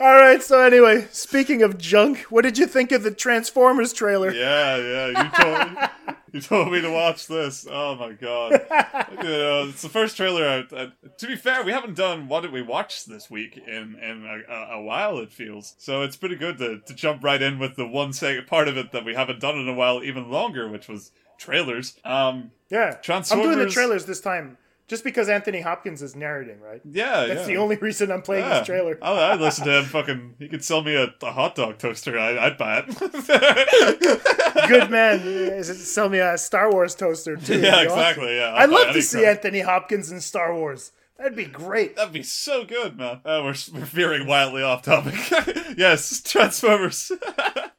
All 0.00 0.14
right. 0.14 0.42
So 0.42 0.60
anyway, 0.60 1.06
speaking 1.12 1.62
of 1.62 1.78
junk, 1.78 2.22
what 2.22 2.42
did 2.42 2.58
you 2.58 2.66
think 2.66 2.90
of 2.90 3.04
the 3.04 3.12
Transformers 3.12 3.92
trailer? 3.92 4.32
yeah, 4.32 4.76
yeah. 4.76 5.22
You 5.22 5.30
told 5.44 5.90
you 6.32 6.40
told 6.40 6.72
me 6.72 6.80
to 6.80 6.90
watch 6.90 7.26
this. 7.26 7.66
Oh 7.70 7.94
my 7.94 8.12
god! 8.12 8.66
You 9.10 9.28
know, 9.28 9.68
it's 9.68 9.82
the 9.82 9.88
first 9.88 10.16
trailer. 10.16 10.44
I, 10.44 10.76
I, 10.76 10.92
to 11.18 11.26
be 11.26 11.34
fair, 11.34 11.64
we 11.64 11.72
haven't 11.72 11.96
done 11.96 12.28
what 12.28 12.42
did 12.42 12.52
we 12.52 12.62
watch 12.62 13.04
this 13.06 13.30
week 13.30 13.56
in 13.56 13.96
in 13.96 14.44
a, 14.48 14.74
a, 14.74 14.82
while. 14.82 15.18
It 15.18 15.32
feels 15.32 15.74
so. 15.78 16.02
It's 16.02 16.16
pretty 16.16 16.36
good 16.36 16.58
to, 16.58 16.80
to 16.80 16.94
jump 16.94 17.24
right 17.24 17.40
in 17.40 17.58
with 17.58 17.76
the 17.76 17.86
one 17.86 18.12
part 18.46 18.68
of 18.68 18.76
it 18.76 18.92
that 18.92 19.04
we 19.04 19.14
haven't 19.14 19.40
done 19.40 19.56
in 19.58 19.68
a 19.68 19.74
while, 19.74 20.02
even 20.04 20.30
longer, 20.30 20.68
which 20.68 20.88
was 20.88 21.10
trailers. 21.38 21.96
Um, 22.04 22.50
Yeah, 22.70 22.96
I'm 23.08 23.22
doing 23.42 23.58
the 23.58 23.68
trailers 23.70 24.04
this 24.04 24.20
time 24.20 24.58
just 24.88 25.04
because 25.04 25.28
Anthony 25.28 25.60
Hopkins 25.60 26.00
is 26.02 26.16
narrating, 26.16 26.60
right? 26.60 26.80
yeah, 26.84 27.26
That's 27.26 27.40
yeah. 27.40 27.46
the 27.46 27.56
only 27.58 27.76
reason 27.76 28.10
I'm 28.10 28.22
playing 28.22 28.44
Yeah. 28.44 28.58
this 28.58 28.66
trailer. 28.66 28.98
Oh, 29.02 29.14
I, 29.16 29.32
I 29.32 29.34
listen 29.34 29.66
to 29.66 29.78
him. 29.80 29.84
Fucking, 29.84 30.34
he 30.38 30.48
could 30.48 30.64
sell 30.64 30.82
me 30.82 30.94
a, 30.94 31.14
a 31.22 31.32
hot 31.32 31.54
dog 31.54 31.78
toaster. 31.78 32.18
I, 32.18 32.38
I'd 32.46 32.56
buy 32.58 32.84
it. 32.86 32.88
Good 34.68 34.90
man. 34.90 35.62
Sell 35.64 36.08
me 36.08 36.18
a 36.18 36.36
Star 36.38 36.70
Wars 36.72 36.94
toaster 36.94 37.36
too? 37.36 37.54
Yeah, 37.60 37.60
be 37.60 37.68
awesome. 37.68 37.98
exactly. 37.98 38.36
Yeah, 38.36 38.44
I'll 38.54 38.62
I'd 38.64 38.70
love 38.70 38.94
to 38.94 39.02
see 39.02 39.20
crap. 39.20 39.36
Anthony 39.36 39.60
Hopkins 39.60 40.10
in 40.10 40.20
Star 40.20 40.54
Wars. 40.54 40.92
That'd 41.18 41.36
be 41.36 41.46
great. 41.46 41.96
That'd 41.96 42.12
be 42.12 42.22
so 42.22 42.64
good, 42.64 42.96
man. 42.96 43.20
Uh, 43.24 43.40
we're, 43.44 43.54
we're 43.74 43.84
veering 43.84 44.26
wildly 44.28 44.62
off 44.62 44.82
topic. 44.82 45.14
yes, 45.76 46.22
Transformers. 46.22 47.10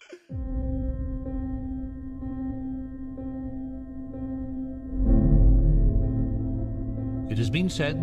has 7.39 7.49
been 7.49 7.69
said 7.69 7.97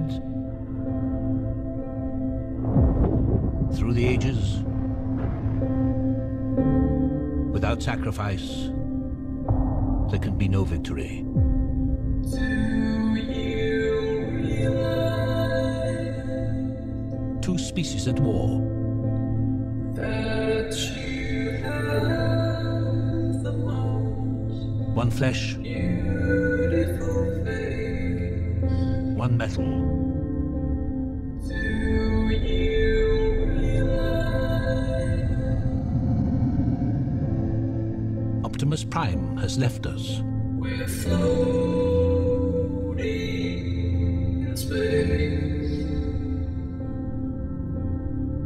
through 3.76 3.92
the 3.92 4.06
ages 4.06 4.62
without 7.52 7.82
sacrifice 7.82 8.70
there 10.10 10.20
can 10.20 10.38
be 10.38 10.48
no 10.48 10.64
victory. 10.64 11.26
Two 17.42 17.58
species 17.58 18.08
at 18.08 18.18
war. 18.18 18.60
One 24.94 25.10
flesh. 25.10 25.56
on 29.26 29.36
metal. 29.36 29.66
Optimus 38.44 38.84
Prime 38.84 39.36
has 39.38 39.58
left 39.58 39.86
us. 39.86 40.22
We're 40.62 40.86
floating 40.86 41.96
in 44.46 44.56
space. 44.56 45.86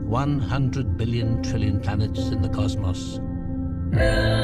100 0.06 0.96
billion 0.96 1.42
trillion 1.42 1.80
planets 1.80 2.20
in 2.20 2.40
the 2.40 2.48
cosmos. 2.48 3.20
Now. 3.90 4.39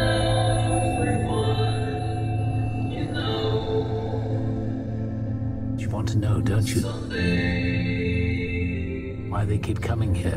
Keep 9.66 9.82
coming 9.82 10.14
here. 10.14 10.30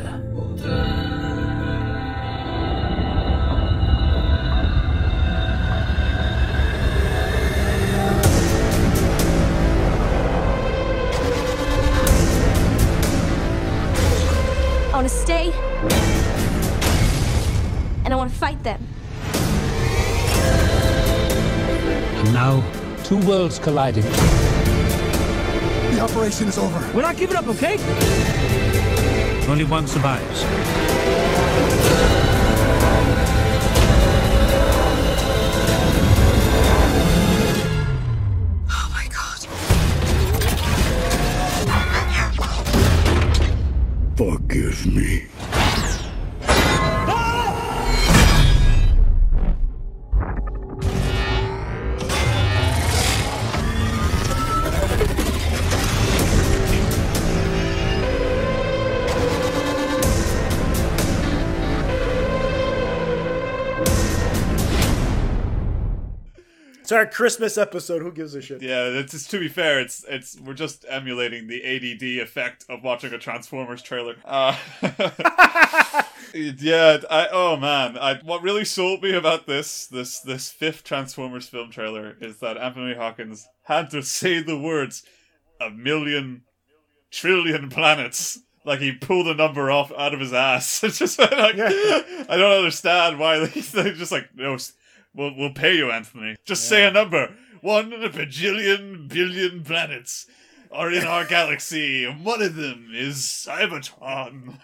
I 14.88 14.94
want 14.94 15.08
to 15.08 15.10
stay. 15.10 15.52
And 18.04 18.12
I 18.12 18.16
want 18.16 18.32
to 18.32 18.36
fight 18.36 18.64
them. 18.64 18.84
And 22.16 22.34
now, 22.34 22.64
two 23.04 23.20
worlds 23.28 23.60
colliding. 23.60 24.02
The 25.94 26.00
operation 26.02 26.48
is 26.48 26.58
over. 26.58 26.80
We're 26.96 27.04
not 27.04 27.16
giving 27.18 27.36
up, 27.36 27.48
okay? 27.50 27.78
Only 29.50 29.64
one 29.64 29.88
survives. 29.88 30.46
It's 66.90 66.94
our 66.94 67.06
Christmas 67.06 67.56
episode. 67.56 68.02
Who 68.02 68.12
gives 68.12 68.34
a 68.34 68.42
shit? 68.42 68.64
Yeah, 68.64 68.86
it's 68.86 69.12
just, 69.12 69.30
to 69.30 69.40
be 69.40 69.48
fair, 69.48 69.80
it's 69.80 70.04
it's 70.10 70.40
we're 70.40 70.56
just 70.56 70.88
emulating 70.90 71.46
the 71.46 71.64
ADD 71.64 72.02
effect 72.20 72.66
of 72.68 72.84
watching 72.84 73.14
a 73.14 73.20
Transformers 73.20 73.84
trailer. 73.84 74.16
Uh, 74.26 74.58
yeah, 76.34 76.98
I 77.08 77.28
oh 77.32 77.58
man, 77.58 77.96
I 77.96 78.16
what 78.24 78.42
really 78.42 78.66
sold 78.66 79.04
me 79.04 79.14
about 79.14 79.46
this 79.46 79.86
this 79.86 80.22
this 80.22 80.50
fifth 80.50 80.84
Transformers 80.84 81.48
film 81.48 81.70
trailer 81.70 82.18
is 82.22 82.40
that 82.40 82.58
Anthony 82.58 82.96
Hopkins 82.96 83.48
had 83.66 83.92
to 83.92 84.02
say 84.02 84.42
the 84.42 84.58
words 84.58 85.04
a 85.62 85.70
million 85.70 86.42
trillion 87.12 87.70
planets. 87.70 88.40
Like 88.66 88.80
he 88.80 88.94
pulled 88.94 89.28
a 89.28 89.36
number 89.36 89.70
off 89.70 89.92
out 89.96 90.16
of 90.16 90.20
his 90.20 90.34
ass. 90.34 90.84
It's 90.84 90.98
just 90.98 91.20
like 91.20 91.32
I 91.32 92.36
don't 92.36 92.58
understand 92.58 93.20
why 93.20 93.38
they're 93.38 93.48
just 93.94 94.12
like 94.12 94.30
no, 94.36 94.58
we'll 95.14 95.36
we'll 95.36 95.54
pay 95.54 95.76
you, 95.76 95.92
Anthony. 95.92 96.38
Just 96.46 96.68
say 96.68 96.88
a 96.88 96.92
number. 96.92 97.36
One 97.62 97.92
in 97.92 98.04
a 98.04 98.10
bajillion 98.10 99.08
billion 99.10 99.64
planets 99.64 100.26
are 100.72 100.92
in 100.92 101.04
our 101.04 101.26
galaxy, 101.26 102.06
and 102.06 102.24
one 102.24 102.42
of 102.44 102.56
them 102.56 102.90
is 102.94 103.16
Cybertron. 103.18 104.60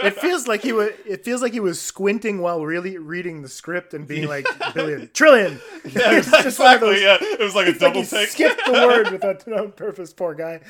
It 0.00 0.14
feels 0.18 0.48
like 0.48 0.62
he 0.62 0.72
was. 0.72 0.90
It 1.06 1.24
feels 1.24 1.42
like 1.42 1.52
he 1.52 1.60
was 1.60 1.80
squinting 1.80 2.40
while 2.40 2.64
really 2.64 2.98
reading 2.98 3.42
the 3.42 3.48
script 3.48 3.94
and 3.94 4.06
being 4.06 4.26
like 4.28 4.46
billion, 4.74 5.08
trillion. 5.14 5.60
yeah, 5.92 6.16
exactly. 6.18 6.88
those- 6.94 7.02
Yeah, 7.02 7.18
it 7.20 7.38
was 7.40 7.54
like 7.54 7.68
a 7.68 7.70
like 7.70 7.78
double 7.78 8.00
he 8.02 8.06
take. 8.06 8.28
skipped 8.30 8.64
the 8.66 8.72
word 8.72 9.10
without 9.12 9.46
on 9.52 9.72
purpose. 9.72 10.12
Poor 10.12 10.34
guy. 10.34 10.60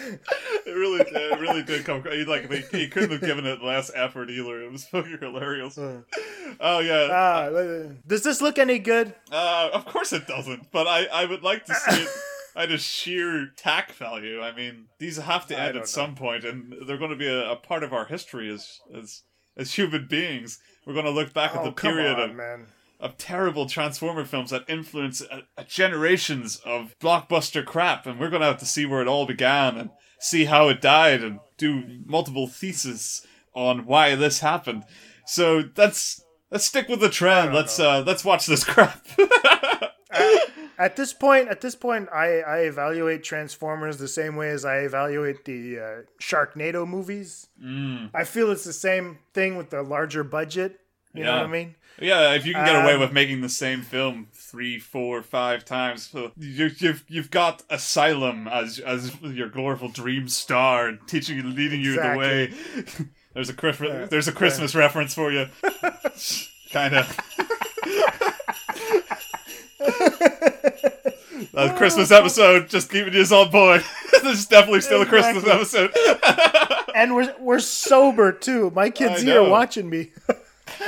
It 0.67 0.73
really, 0.73 1.01
it 1.01 1.41
really 1.41 1.63
did 1.63 1.85
come. 1.85 2.03
He 2.05 2.25
like 2.25 2.51
he, 2.53 2.79
he 2.79 2.89
couldn't 2.89 3.13
have 3.13 3.21
given 3.23 3.47
it 3.47 3.63
less 3.63 3.91
effort 3.95 4.29
either. 4.31 4.63
It 4.63 4.71
was 4.73 4.85
fucking 4.87 5.19
hilarious. 5.21 5.79
Oh 5.79 6.81
yeah. 6.81 7.09
Ah, 7.11 7.43
uh, 7.45 7.89
does 8.07 8.23
this 8.23 8.41
look 8.43 8.59
any 8.59 8.79
good? 8.79 9.15
Uh, 9.33 9.71
of 9.73 9.87
course 9.87 10.13
it 10.13 10.27
doesn't, 10.27 10.71
but 10.73 10.87
I, 10.87 11.07
I 11.07 11.25
would 11.25 11.43
like 11.43 11.65
to 11.67 11.75
see 11.75 12.03
it 12.03 12.09
at 12.59 12.71
a 12.71 12.77
sheer 12.79 13.51
tack 13.57 13.93
value. 13.93 14.43
I 14.43 14.55
mean, 14.55 14.87
these 14.99 15.17
have 15.17 15.47
to 15.47 15.59
end 15.59 15.77
at 15.77 15.89
some 15.89 16.15
point, 16.15 16.45
and 16.45 16.75
they're 16.87 16.99
going 16.99 17.11
to 17.11 17.17
be 17.17 17.29
a, 17.29 17.53
a 17.53 17.57
part 17.57 17.83
of 17.83 17.93
our 17.93 18.05
history 18.07 18.53
as 18.53 18.81
as 18.95 19.23
as 19.57 19.75
human 19.75 20.07
beings. 20.09 20.59
We're 20.87 20.93
going 20.95 21.05
to 21.07 21.11
look 21.11 21.33
back 21.33 21.55
at 21.55 21.63
Oh, 21.63 21.65
the 21.67 21.73
period 21.73 22.19
on, 22.19 22.31
of 22.31 22.37
man. 22.37 22.67
of 23.01 23.17
terrible 23.17 23.67
Transformer 23.67 24.25
films 24.25 24.51
that 24.51 24.65
influence 24.69 25.23
uh, 25.23 25.43
uh, 25.57 25.63
generations 25.65 26.57
of 26.65 26.95
blockbuster 27.01 27.65
crap, 27.65 28.07
and 28.07 28.19
we're 28.19 28.31
going 28.31 28.41
to 28.43 28.47
have 28.49 28.59
to 28.59 28.67
see 28.67 28.85
where 28.87 29.01
it 29.03 29.09
all 29.09 29.25
began 29.27 29.77
and 29.77 29.91
see 30.21 30.47
how 30.47 30.69
it 30.69 30.81
died 30.81 31.23
and 31.23 31.39
do 31.59 32.01
multiple 32.07 32.47
theses 32.49 33.25
on 33.55 33.87
why 33.87 34.15
this 34.17 34.41
happened. 34.41 34.85
So 35.27 35.65
let's 35.77 36.21
let's 36.51 36.65
stick 36.65 36.89
with 36.89 37.01
the 37.01 37.09
trend. 37.11 37.55
Let's 37.55 37.79
uh 37.79 38.03
let's 38.07 38.25
watch 38.25 38.47
this 38.47 38.65
crap. 38.73 39.07
At 40.79 40.95
this 40.95 41.13
point, 41.13 41.49
at 41.49 41.61
this 41.61 41.75
point, 41.75 42.09
I, 42.15 42.41
I 42.41 42.59
evaluate 42.61 43.25
Transformers 43.25 43.99
the 43.99 44.07
same 44.07 44.37
way 44.37 44.51
as 44.51 44.65
I 44.65 44.79
evaluate 44.79 45.45
the 45.45 45.79
uh, 45.81 45.97
Sharknado 46.23 46.87
movies. 46.87 47.49
Mm. 47.63 48.11
I 48.15 48.23
feel 48.25 48.51
it's 48.53 48.63
the 48.65 48.73
same 48.73 49.19
thing 49.35 49.57
with 49.57 49.71
the 49.71 49.83
larger 49.83 50.23
budget. 50.23 50.79
You 51.15 51.25
know 51.25 51.31
Yeah. 51.35 51.37
what 51.41 51.47
I 51.47 51.53
mean? 51.53 51.75
Yeah, 52.01 52.35
if 52.35 52.47
you 52.47 52.55
can 52.55 52.65
get 52.65 52.77
away 52.85 52.95
Um, 52.95 53.01
with 53.01 53.13
making 53.13 53.41
the 53.41 53.49
same 53.49 53.83
film 53.83 54.29
three, 54.33 54.79
four, 54.79 55.21
five 55.21 55.65
times, 55.65 56.07
so 56.07 56.31
you, 56.39 56.71
you've 56.79 57.05
you've 57.09 57.31
got 57.33 57.65
Asylum 57.71 58.47
as 58.47 58.79
as 58.79 59.21
your 59.21 59.49
glorious 59.49 59.93
dream 59.95 60.29
star, 60.29 60.93
teaching 61.09 61.57
leading 61.57 61.81
you 61.81 61.95
the 62.01 62.15
way. 62.17 62.53
there's 63.35 63.49
a 63.51 63.53
Christmas, 63.55 64.11
there's 64.11 64.29
a 64.29 64.33
Christmas 64.33 64.77
reference 64.77 65.13
for 65.13 65.33
you, 65.33 65.47
kind 66.73 66.95
of. 66.95 67.21
A 71.55 71.75
Christmas 71.77 72.11
episode, 72.11 72.69
just 72.69 72.91
keeping 72.91 73.15
you 73.15 73.23
on 73.23 73.51
board. 73.51 73.83
this 74.13 74.39
is 74.39 74.47
definitely 74.47 74.81
still 74.81 75.03
a 75.03 75.07
Christmas 75.07 75.47
episode. 75.47 75.93
And 76.95 77.15
we're 77.15 77.33
we're 77.39 77.61
sober 77.61 78.33
too. 78.33 78.73
My 78.75 78.91
kids 78.91 79.23
here 79.23 79.43
watching 79.49 79.89
me. 79.89 80.11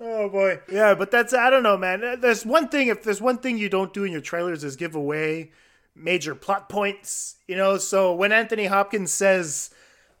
oh 0.00 0.28
boy, 0.30 0.60
yeah, 0.72 0.94
but 0.94 1.10
that's 1.10 1.34
I 1.34 1.50
don't 1.50 1.62
know, 1.62 1.76
man. 1.76 2.18
There's 2.20 2.46
one 2.46 2.68
thing 2.68 2.88
if 2.88 3.02
there's 3.02 3.20
one 3.20 3.38
thing 3.38 3.58
you 3.58 3.68
don't 3.68 3.92
do 3.92 4.04
in 4.04 4.12
your 4.12 4.20
trailers 4.22 4.64
is 4.64 4.76
give 4.76 4.94
away 4.94 5.50
major 5.94 6.34
plot 6.34 6.68
points. 6.70 7.36
You 7.46 7.56
know, 7.56 7.76
so 7.76 8.14
when 8.14 8.32
Anthony 8.32 8.66
Hopkins 8.66 9.12
says 9.12 9.70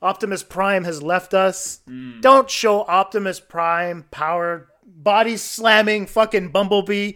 Optimus 0.02 0.42
Prime 0.42 0.84
has 0.84 1.02
left 1.02 1.32
us, 1.32 1.80
Hmm. 1.86 2.20
don't 2.20 2.50
show 2.50 2.82
Optimus 2.82 3.40
Prime 3.40 4.04
power 4.10 4.68
body 5.02 5.36
slamming 5.36 6.06
fucking 6.06 6.48
Bumblebee. 6.50 7.12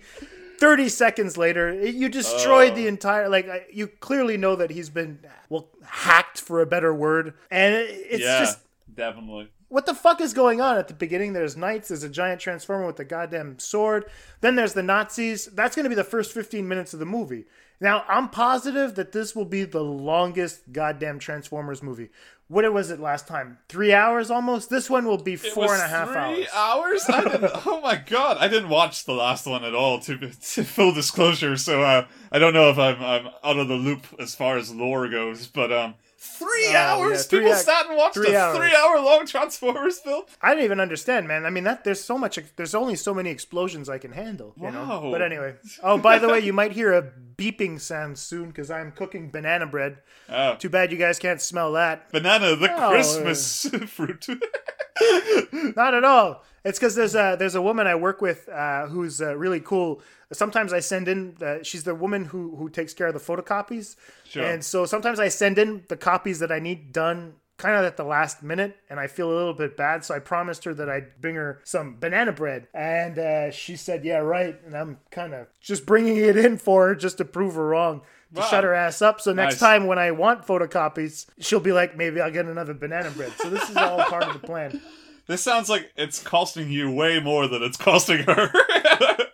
30 0.58 0.88
seconds 0.88 1.36
later, 1.36 1.74
you 1.74 2.08
destroyed 2.08 2.72
Oh. 2.72 2.76
the 2.76 2.86
entire 2.86 3.28
like 3.28 3.68
you 3.72 3.88
clearly 3.88 4.36
know 4.36 4.54
that 4.54 4.70
he's 4.70 4.90
been 4.90 5.18
well 5.48 5.68
hacked 5.84 6.40
for 6.40 6.60
a 6.60 6.66
better 6.66 6.94
word. 6.94 7.34
And 7.50 7.74
it's 7.74 8.22
yeah, 8.22 8.38
just 8.38 8.60
definitely. 8.94 9.50
what 9.68 9.86
the 9.86 9.94
fuck 9.94 10.20
is 10.20 10.32
going 10.32 10.60
on 10.60 10.78
at 10.78 10.86
the 10.86 10.94
beginning? 10.94 11.32
There's 11.32 11.56
knights, 11.56 11.88
there's 11.88 12.04
a 12.04 12.08
giant 12.08 12.40
transformer 12.40 12.86
with 12.86 13.00
a 13.00 13.04
goddamn 13.04 13.58
sword. 13.58 14.04
Then 14.40 14.54
there's 14.54 14.74
the 14.74 14.84
Nazis. 14.84 15.46
That's 15.46 15.74
going 15.74 15.82
to 15.84 15.88
be 15.90 15.96
the 15.96 16.04
first 16.04 16.30
15 16.32 16.68
minutes 16.68 16.92
of 16.94 17.00
the 17.00 17.06
movie. 17.06 17.46
Now, 17.80 18.04
I'm 18.06 18.28
positive 18.28 18.94
that 18.94 19.10
this 19.10 19.34
will 19.34 19.44
be 19.44 19.64
the 19.64 19.82
longest 19.82 20.70
goddamn 20.72 21.18
Transformers 21.18 21.82
movie. 21.82 22.10
What 22.52 22.70
was 22.70 22.90
it 22.90 23.00
last 23.00 23.26
time? 23.26 23.56
Three 23.70 23.94
hours 23.94 24.30
almost? 24.30 24.68
This 24.68 24.90
one 24.90 25.06
will 25.06 25.16
be 25.22 25.36
four 25.36 25.72
and 25.72 25.82
a 25.82 25.88
half 25.88 26.08
three 26.08 26.46
hours. 26.54 27.02
hours. 27.02 27.04
I 27.08 27.22
didn't. 27.24 27.50
oh 27.66 27.80
my 27.80 27.96
god! 27.96 28.36
I 28.38 28.46
didn't 28.48 28.68
watch 28.68 29.04
the 29.06 29.14
last 29.14 29.46
one 29.46 29.64
at 29.64 29.74
all. 29.74 29.98
To, 30.00 30.18
to 30.18 30.64
full 30.64 30.92
disclosure, 30.92 31.56
so 31.56 31.82
uh, 31.82 32.06
I 32.30 32.38
don't 32.38 32.52
know 32.52 32.68
if 32.68 32.78
I'm 32.78 33.02
I'm 33.02 33.26
out 33.42 33.56
of 33.58 33.68
the 33.68 33.74
loop 33.76 34.04
as 34.20 34.34
far 34.34 34.58
as 34.58 34.70
lore 34.74 35.08
goes. 35.08 35.46
But 35.46 35.72
um, 35.72 35.94
three 36.18 36.66
Oh, 36.68 36.70
yeah, 36.72 36.94
hours. 36.94 37.24
three 37.26 37.38
People 37.40 37.54
ac- 37.54 37.64
sat 37.64 37.86
and 37.88 37.96
watched 37.96 38.14
three 38.16 38.34
a 38.34 38.38
hours. 38.38 38.56
three-hour-long 38.58 39.26
Transformers 39.26 39.98
film. 40.00 40.24
I 40.42 40.52
don't 40.54 40.62
even 40.64 40.78
understand, 40.78 41.26
man. 41.26 41.46
I 41.46 41.50
mean, 41.50 41.64
that 41.64 41.84
there's 41.84 42.04
so 42.04 42.18
much. 42.18 42.38
There's 42.56 42.74
only 42.74 42.96
so 42.96 43.14
many 43.14 43.30
explosions 43.30 43.88
I 43.88 43.96
can 43.96 44.12
handle. 44.12 44.52
You 44.60 44.70
know. 44.70 44.82
Wow. 44.86 45.08
But 45.10 45.22
anyway. 45.22 45.54
Oh, 45.82 45.96
by 45.96 46.18
the 46.18 46.28
way, 46.28 46.40
you 46.40 46.52
might 46.52 46.72
hear 46.72 46.92
a 46.92 47.10
beeping 47.42 47.80
sounds 47.80 48.20
soon 48.20 48.48
because 48.48 48.70
I'm 48.70 48.92
cooking 48.92 49.30
banana 49.30 49.66
bread. 49.66 49.98
Oh, 50.28 50.54
Too 50.56 50.68
bad 50.68 50.92
you 50.92 50.98
guys 50.98 51.18
can't 51.18 51.40
smell 51.40 51.72
that. 51.72 52.10
banana, 52.12 52.54
the 52.56 52.70
Oh, 52.72 52.90
Christmas 52.90 53.64
fruit. 53.88 54.26
Not 55.76 55.94
at 55.94 56.04
all. 56.04 56.44
It's 56.64 56.78
because 56.78 56.94
there's 56.94 57.14
a 57.16 57.34
there's 57.38 57.56
a 57.56 57.62
woman 57.62 57.86
I 57.88 57.96
work 57.96 58.20
with 58.22 58.48
uh, 58.48 58.86
who's 58.86 59.20
uh, 59.20 59.36
really 59.36 59.58
cool. 59.60 60.00
Sometimes 60.32 60.72
I 60.72 60.78
send 60.80 61.08
in. 61.08 61.36
Uh, 61.42 61.62
she's 61.62 61.82
the 61.84 61.94
woman 61.94 62.26
who 62.26 62.54
who 62.56 62.68
takes 62.70 62.94
care 62.94 63.08
of 63.08 63.14
the 63.14 63.20
photocopies, 63.20 63.96
Sure. 64.24 64.44
and 64.44 64.64
so 64.64 64.86
sometimes 64.86 65.18
I 65.18 65.28
send 65.28 65.58
in 65.58 65.82
the 65.88 65.96
copies 65.96 66.38
that 66.38 66.52
I 66.52 66.60
need 66.60 66.92
done 66.92 67.34
kind 67.62 67.76
of 67.76 67.84
at 67.84 67.96
the 67.96 68.02
last 68.04 68.42
minute, 68.42 68.76
and 68.90 68.98
I 68.98 69.06
feel 69.06 69.30
a 69.30 69.36
little 69.36 69.54
bit 69.54 69.76
bad. 69.76 70.04
So 70.04 70.14
I 70.14 70.18
promised 70.18 70.64
her 70.64 70.74
that 70.74 70.90
I'd 70.90 71.20
bring 71.20 71.36
her 71.36 71.60
some 71.64 71.96
banana 71.98 72.32
bread, 72.32 72.66
and 72.74 73.18
uh, 73.18 73.50
she 73.52 73.76
said, 73.76 74.04
"Yeah, 74.04 74.18
right." 74.18 74.60
And 74.66 74.76
I'm 74.76 74.98
kind 75.12 75.32
of 75.32 75.46
just 75.60 75.86
bringing 75.86 76.16
it 76.16 76.36
in 76.36 76.58
for 76.58 76.88
her 76.88 76.94
just 76.96 77.18
to 77.18 77.24
prove 77.24 77.54
her 77.54 77.66
wrong. 77.68 78.02
To 78.34 78.40
Wow. 78.40 78.46
shut 78.46 78.64
her 78.64 78.72
ass 78.74 79.02
up. 79.02 79.20
So 79.20 79.32
next 79.34 79.54
Nice. 79.54 79.60
time 79.60 79.86
when 79.86 79.98
I 79.98 80.10
want 80.10 80.46
photocopies, 80.46 81.26
she'll 81.38 81.60
be 81.60 81.72
like, 81.72 81.98
maybe 81.98 82.18
I'll 82.18 82.30
get 82.30 82.46
another 82.46 82.72
banana 82.74 83.10
bread. 83.10 83.30
So 83.36 83.50
this 83.50 83.68
is 83.68 83.76
all 83.76 83.98
part 84.04 84.24
of 84.24 84.32
the 84.32 84.46
plan. 84.46 84.80
This 85.28 85.40
sounds 85.40 85.68
like 85.68 85.92
it's 85.96 86.20
costing 86.20 86.68
you 86.68 86.90
way 86.90 87.20
more 87.20 87.46
than 87.46 87.62
it's 87.62 87.76
costing 87.76 88.24
her. 88.24 88.50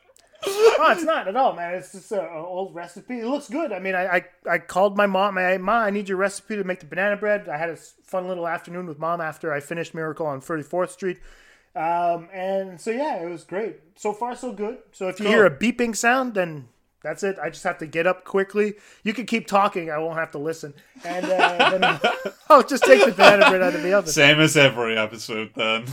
oh, 0.79 0.93
it's 0.93 1.03
not 1.05 1.29
at 1.29 1.37
all, 1.37 1.55
man. 1.55 1.75
It's 1.75 1.93
just 1.93 2.13
an 2.13 2.27
old 2.33 2.75
recipe. 2.75 3.21
It 3.21 3.27
looks 3.27 3.49
good. 3.49 3.73
I 3.73 3.79
mean, 3.79 3.95
I, 3.95 4.07
I, 4.19 4.25
I 4.49 4.59
called 4.59 4.97
my 4.97 5.07
mom. 5.07 5.37
I, 5.39 5.59
Ma, 5.59 5.81
I 5.81 5.91
need 5.91 6.09
your 6.09 6.19
recipe 6.19 6.57
to 6.57 6.65
make 6.65 6.81
the 6.81 6.87
banana 6.87 7.17
bread. 7.17 7.49
I 7.49 7.57
had 7.57 7.69
a 7.71 7.77
fun 7.77 8.29
little 8.29 8.47
afternoon 8.49 8.87
with 8.87 8.99
mom 8.99 9.21
after 9.21 9.53
I 9.53 9.61
finished 9.61 9.95
Miracle 9.95 10.27
on 10.27 10.41
34th 10.41 10.91
Street. 10.91 11.19
Um, 11.77 12.29
and 12.33 12.81
so, 12.81 12.91
yeah, 12.91 13.23
it 13.23 13.29
was 13.29 13.45
great. 13.45 13.77
So 13.97 14.13
far, 14.13 14.35
so 14.35 14.53
good. 14.53 14.79
So 14.93 15.09
if 15.09 15.21
you 15.21 15.27
Cool. 15.27 15.35
hear 15.35 15.47
a 15.47 15.51
beeping 15.51 15.95
sound, 15.95 16.35
then 16.35 16.69
that's 17.03 17.23
it. 17.23 17.39
I 17.41 17.51
just 17.51 17.65
have 17.65 17.79
to 17.79 17.87
get 17.87 18.07
up 18.07 18.25
quickly. 18.25 18.75
You 19.05 19.15
can 19.15 19.25
keep 19.27 19.47
talking. 19.47 19.91
I 19.91 19.99
won't 19.99 20.19
have 20.19 20.33
to 20.33 20.39
listen. 20.39 20.75
And 21.05 21.27
uh, 21.27 21.71
then 21.71 21.85
I'll, 21.85 22.01
I'll 22.51 22.63
just 22.63 22.83
take 22.85 23.05
the 23.05 23.13
banana 23.13 23.49
bread 23.49 23.63
out 23.63 23.75
of 23.75 23.83
the 23.83 23.93
oven. 23.93 24.11
Same 24.11 24.41
as 24.41 24.57
every 24.57 24.99
episode, 24.99 25.53
then. 25.55 25.87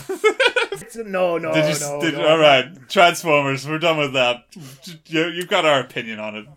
No, 1.06 1.38
no, 1.38 1.54
Did 1.54 1.74
you? 1.74 1.80
no. 1.80 2.02
did, 2.02 2.14
no. 2.16 2.28
all 2.28 2.38
right, 2.38 2.66
Transformers. 2.90 3.68
We're 3.68 3.80
done 3.80 3.98
with 3.98 4.14
that. 4.14 4.46
You, 5.06 5.28
you've 5.28 5.48
got 5.48 5.66
our 5.66 5.80
opinion 5.80 6.20
on 6.20 6.36
it. 6.36 6.48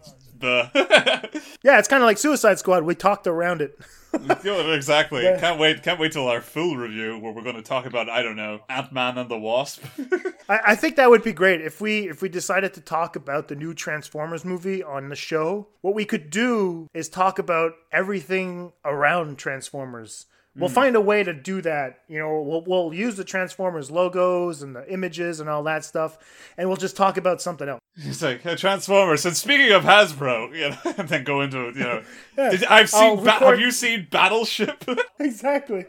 The 0.41 1.43
Yeah, 1.63 1.79
it's 1.79 1.89
kind 1.89 2.03
of 2.03 2.07
like 2.07 2.19
Suicide 2.19 2.59
Squad. 2.59 2.85
We 2.85 2.95
talked 2.95 3.27
around 3.27 3.61
it. 3.61 3.79
exactly. 4.13 5.25
Yeah. 5.25 5.39
Can't 5.39 5.59
wait. 5.59 5.83
Can't 5.83 6.01
wait 6.01 6.13
till 6.13 6.29
our 6.29 6.41
full 6.41 6.77
review 6.77 7.19
where 7.19 7.33
we're 7.33 7.43
going 7.43 7.57
to 7.57 7.63
talk 7.63 7.85
about 7.87 8.09
I 8.09 8.23
don't 8.23 8.37
know 8.37 8.61
Ant 8.69 8.93
Man 8.93 9.19
and 9.19 9.31
the 9.31 9.39
Wasp. 9.39 9.85
I, 10.49 10.61
I 10.69 10.75
think 10.77 10.97
that 10.97 11.11
would 11.11 11.23
be 11.23 11.33
great 11.33 11.61
if 11.61 11.81
we 11.81 12.09
if 12.09 12.23
we 12.23 12.29
decided 12.29 12.75
to 12.75 12.81
talk 12.81 13.17
about 13.17 13.49
the 13.49 13.57
new 13.57 13.75
Transformers 13.75 14.45
movie 14.45 14.83
on 14.83 15.09
the 15.09 15.17
show. 15.17 15.69
What 15.81 15.95
we 15.95 16.05
could 16.05 16.31
do 16.31 16.89
is 16.95 17.09
talk 17.09 17.39
about 17.39 17.73
everything 17.93 18.73
around 18.85 19.39
Transformers. 19.39 20.27
We'll 20.59 20.69
find 20.69 20.97
a 20.97 21.01
way 21.01 21.23
to 21.23 21.33
do 21.33 21.61
that. 21.63 22.01
You 22.09 22.19
know, 22.19 22.41
we'll, 22.43 22.63
we'll 22.67 22.93
use 22.95 23.17
the 23.17 23.25
Transformers 23.25 23.91
logos 23.91 24.61
and 24.63 24.75
the 24.75 24.91
images 24.93 25.39
and 25.41 25.49
all 25.49 25.63
that 25.65 25.85
stuff, 25.85 26.19
and 26.57 26.69
we'll 26.69 26.77
just 26.77 26.97
talk 26.97 27.17
about 27.17 27.41
something 27.41 27.69
else. 27.69 27.79
It's 28.01 28.23
like 28.23 28.47
uh, 28.47 28.55
Transformers. 28.57 29.27
And 29.27 29.37
speaking 29.37 29.73
of 29.73 29.83
Hasbro, 29.83 30.55
you 30.57 30.71
know, 30.71 30.77
and 30.99 31.09
then 31.09 31.25
go 31.25 31.41
into 31.41 31.59
you 31.75 31.81
know, 31.81 32.03
Yeah. 32.39 32.51
did, 32.51 32.65
I've 32.65 32.89
seen. 32.91 33.17
Ba- 33.17 33.23
record- 33.25 33.43
have 33.51 33.61
you 33.61 33.71
seen 33.73 34.07
Battleship? 34.11 34.85
exactly. 35.19 35.85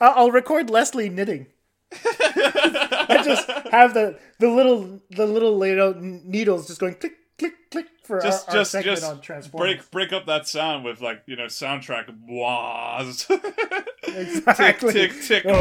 I'll 0.00 0.12
I'll 0.16 0.30
record 0.30 0.68
Leslie 0.70 1.08
knitting. 1.08 1.46
I 1.92 3.22
just 3.24 3.48
have 3.70 3.94
the 3.94 4.18
the 4.38 4.48
little 4.48 5.00
the 5.10 5.26
little 5.26 5.64
you 5.66 5.76
know, 5.76 5.94
needles 5.98 6.66
just 6.66 6.80
going 6.80 6.94
click 6.94 7.14
click 7.38 7.54
click 7.70 7.86
for 8.04 8.20
just 8.20 8.48
our, 8.48 8.54
our 8.54 8.60
just 8.60 8.70
segment 8.72 8.98
just 8.98 9.10
on 9.10 9.20
Transformers. 9.20 9.76
break 9.76 9.90
break 9.90 10.12
up 10.12 10.26
that 10.26 10.46
sound 10.46 10.84
with 10.84 11.00
like 11.00 11.22
you 11.26 11.36
know 11.36 11.46
soundtrack 11.46 12.06
was 12.26 13.26
Exactly. 14.06 14.92
tick 14.92 15.12
tick 15.22 15.44
tick. 15.44 15.46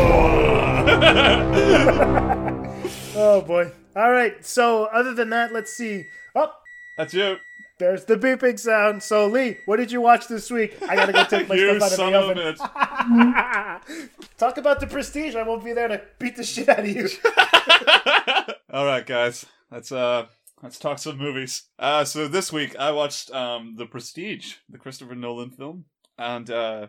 Oh 3.17 3.41
boy. 3.41 3.72
All 3.96 4.12
right. 4.12 4.46
So 4.46 4.86
other 4.86 5.13
than 5.13 5.29
that, 5.29 5.53
let's 5.53 5.72
see. 5.72 6.08
Oh, 6.36 6.51
That's 6.98 7.13
you. 7.13 7.38
there's 7.79 8.03
the 8.05 8.17
beeping 8.17 8.60
sound. 8.60 9.01
So 9.01 9.25
Lee, 9.27 9.58
what 9.65 9.77
did 9.77 9.89
you 9.91 10.01
watch 10.01 10.27
this 10.27 10.51
week? 10.51 10.75
I 10.84 10.96
gotta 10.96 11.13
go 11.13 11.24
take 11.24 11.48
my 11.48 11.55
stuff 11.79 12.00
out 12.00 12.13
of 12.13 12.36
the 12.36 12.44
oven. 13.88 14.10
Talk 14.38 14.58
about 14.58 14.82
the 14.82 14.88
prestige. 14.88 15.36
I 15.36 15.44
won't 15.44 15.63
be 15.63 15.72
there 15.74 15.88
to 15.88 16.01
beat 16.20 16.36
the 16.36 16.44
shit 16.44 16.67
out 16.67 16.79
of 16.79 16.88
you. 16.88 17.08
All 18.69 18.86
right, 18.86 19.06
guys. 19.06 19.45
Let's 19.71 19.91
uh 19.93 20.26
let's 20.62 20.80
talk 20.80 21.00
some 21.00 21.18
movies. 21.18 21.63
Uh 21.80 22.04
so 22.04 22.28
this 22.28 22.52
week 22.52 22.76
I 22.78 22.91
watched 22.91 23.32
um 23.32 23.76
The 23.78 23.86
Prestige, 23.86 24.56
the 24.70 24.78
Christopher 24.78 25.15
Nolan 25.15 25.52
film, 25.52 25.86
and 26.18 26.50
uh 26.50 26.88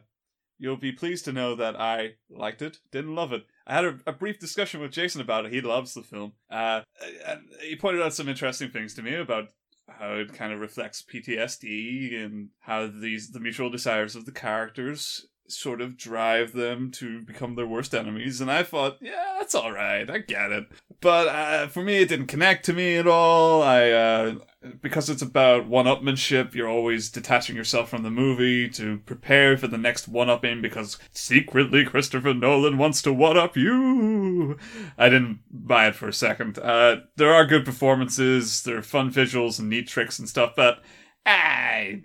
you'll 0.59 0.77
be 0.77 0.93
pleased 0.93 1.25
to 1.27 1.33
know 1.33 1.55
that 1.57 1.79
I 1.79 2.15
liked 2.31 2.63
it, 2.63 2.79
didn't 2.91 3.15
love 3.15 3.33
it. 3.33 3.45
I 3.67 3.75
had 3.75 3.85
a, 3.85 3.99
a 4.07 4.13
brief 4.13 4.39
discussion 4.39 4.81
with 4.81 4.93
Jason 4.93 5.21
about 5.21 5.45
it. 5.47 5.53
He 5.53 5.61
loves 5.61 5.95
the 5.95 6.03
film. 6.03 6.33
Uh 6.51 6.83
and 7.27 7.41
he 7.61 7.77
pointed 7.77 8.03
out 8.03 8.15
some 8.15 8.29
interesting 8.29 8.71
things 8.71 8.95
to 8.95 9.03
me 9.03 9.15
about 9.15 9.49
how 9.89 10.15
it 10.15 10.33
kind 10.33 10.53
of 10.53 10.61
reflects 10.61 11.03
PTSD 11.03 12.25
and 12.25 12.49
how 12.61 12.87
these 12.87 13.31
the 13.31 13.41
mutual 13.41 13.71
desires 13.71 14.17
of 14.17 14.27
the 14.27 14.33
characters 14.33 15.27
sort 15.51 15.81
of 15.81 15.97
drive 15.97 16.53
them 16.53 16.91
to 16.91 17.21
become 17.23 17.55
their 17.55 17.67
worst 17.67 17.95
enemies 17.95 18.41
and 18.41 18.51
i 18.51 18.63
thought 18.63 18.97
yeah 19.01 19.37
that's 19.39 19.55
all 19.55 19.73
right 19.73 20.11
i 20.11 20.19
get 20.19 20.53
it. 20.53 20.67
But 21.01 21.29
uh, 21.29 21.67
for 21.69 21.83
me 21.83 21.97
it 21.97 22.09
didn't 22.09 22.27
connect 22.27 22.65
to 22.67 22.73
me 22.73 22.97
at 22.97 23.07
all. 23.07 23.63
I 23.63 23.91
uh, 23.91 24.35
because 24.81 25.09
it's 25.09 25.23
about 25.23 25.69
one-upmanship 25.69 26.55
you're 26.55 26.69
always 26.69 27.11
detaching 27.11 27.55
yourself 27.55 27.89
from 27.89 28.03
the 28.03 28.11
movie 28.11 28.69
to 28.71 28.99
prepare 29.01 29.57
for 29.57 29.69
the 29.69 29.79
next 29.79 30.09
one-upping 30.09 30.61
because 30.63 30.99
secretly 31.13 31.85
christopher 31.85 32.35
nolan 32.35 32.79
wants 32.79 33.03
to 33.03 33.13
one-up 33.13 33.57
you. 33.57 34.59
I 34.99 35.09
didn't 35.09 35.41
buy 35.51 35.89
it 35.89 35.95
for 35.95 36.09
a 36.09 36.13
second. 36.13 36.59
Uh, 36.59 36.97
there 37.17 37.33
are 37.33 37.45
good 37.45 37.65
performances 37.65 38.63
there 38.63 38.79
are 38.79 38.83
fun 38.83 39.13
visuals 39.13 39.59
and 39.59 39.69
neat 39.69 39.87
tricks 39.87 40.19
and 40.19 40.29
stuff 40.29 40.55
but 40.57 40.83
i 41.25 42.03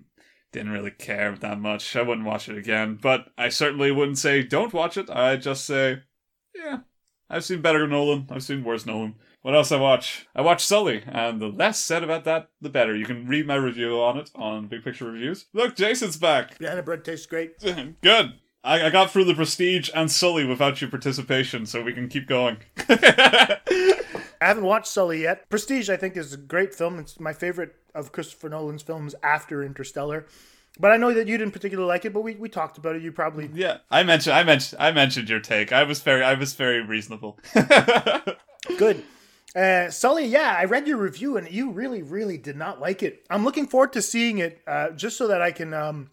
didn't 0.52 0.72
really 0.72 0.92
care 0.92 1.36
that 1.36 1.60
much. 1.60 1.96
I 1.96 2.02
wouldn't 2.02 2.28
watch 2.28 2.50
it 2.50 2.58
again, 2.58 3.00
but 3.02 3.28
I 3.38 3.50
certainly 3.50 3.92
wouldn't 3.92 4.18
say 4.18 4.44
don't 4.44 4.74
watch 4.74 4.98
it. 4.98 5.10
I'd 5.10 5.42
just 5.42 5.66
say, 5.66 6.02
yeah, 6.56 6.80
I've 7.30 7.46
seen 7.46 7.62
better 7.62 7.88
Nolan. 7.88 8.28
I've 8.30 8.44
seen 8.44 8.64
worse 8.64 8.86
Nolan. 8.86 9.16
What 9.42 9.56
else 9.56 9.72
I 9.72 9.78
watch? 9.78 10.28
I 10.36 10.42
watch 10.42 10.64
Sully, 10.64 11.04
and 11.08 11.42
the 11.42 11.48
less 11.48 11.80
said 11.80 12.04
about 12.04 12.26
that, 12.26 12.50
the 12.62 12.70
better. 12.70 12.96
You 12.96 13.06
can 13.06 13.28
read 13.28 13.48
my 13.48 13.56
review 13.56 14.00
on 14.00 14.18
it 14.18 14.30
on 14.36 14.68
Big 14.68 14.84
Picture 14.84 15.06
Reviews. 15.06 15.48
Look, 15.52 15.76
Jason's 15.76 16.18
back. 16.18 16.60
Banana 16.60 16.84
bread 16.84 17.04
tastes 17.04 17.26
great. 17.26 17.60
Good. 18.02 18.34
I, 18.64 18.88
I 18.88 18.90
got 18.90 19.12
through 19.12 19.26
the 19.26 19.34
Prestige 19.34 19.90
and 19.94 20.12
Sully 20.12 20.46
without 20.46 20.82
your 20.82 20.90
participation, 20.90 21.66
so 21.66 21.82
we 21.82 21.94
can 21.94 22.08
keep 22.08 22.28
going. 22.28 22.58
I 22.78 23.58
haven't 24.40 24.66
watched 24.66 24.88
Sully 24.88 25.22
yet. 25.24 25.50
Prestige, 25.50 25.90
I 25.90 25.98
think, 25.98 26.16
is 26.16 26.34
a 26.34 26.38
great 26.38 26.76
film. 26.76 27.00
It's 27.00 27.20
my 27.20 27.34
favorite 27.34 27.76
of 27.96 28.12
Christopher 28.12 28.50
Nolan's 28.50 28.84
films 28.84 29.16
after 29.24 29.64
Interstellar. 29.64 30.26
But 30.80 30.92
I 30.92 30.98
know 30.98 31.14
that 31.14 31.28
you 31.28 31.38
didn't 31.38 31.54
particularly 31.54 31.88
like 31.88 32.06
it, 32.06 32.14
but 32.14 32.22
we, 32.22 32.36
we 32.36 32.50
talked 32.50 32.78
about 32.78 32.96
it. 32.96 33.02
You 33.02 33.12
probably 33.12 33.50
yeah, 33.54 33.80
I 33.90 34.04
mentioned, 34.04 34.36
I 34.36 34.44
mentioned, 34.44 34.82
I 34.82 34.92
mentioned 34.92 35.30
your 35.30 35.40
take. 35.40 35.72
I 35.72 35.84
was 35.84 36.00
very, 36.00 36.24
I 36.24 36.36
was 36.36 36.54
very 36.54 36.82
reasonable. 36.82 37.40
good. 38.78 39.04
Uh, 39.54 39.90
Sully, 39.90 40.28
yeah, 40.28 40.56
I 40.58 40.64
read 40.64 40.88
your 40.88 40.98
review 40.98 41.36
and 41.36 41.52
you 41.52 41.72
really, 41.72 42.02
really 42.04 42.38
did 42.38 42.56
not 42.56 42.80
like 42.80 43.04
it. 43.04 43.26
I'm 43.30 43.44
looking 43.44 43.68
forward 43.68 43.92
to 43.94 44.02
seeing 44.02 44.38
it 44.38 44.62
uh, 44.66 44.92
just 44.92 45.18
so 45.18 45.28
that 45.28 45.42
I 45.42 45.52
can. 45.52 45.74
Um, 45.74 46.10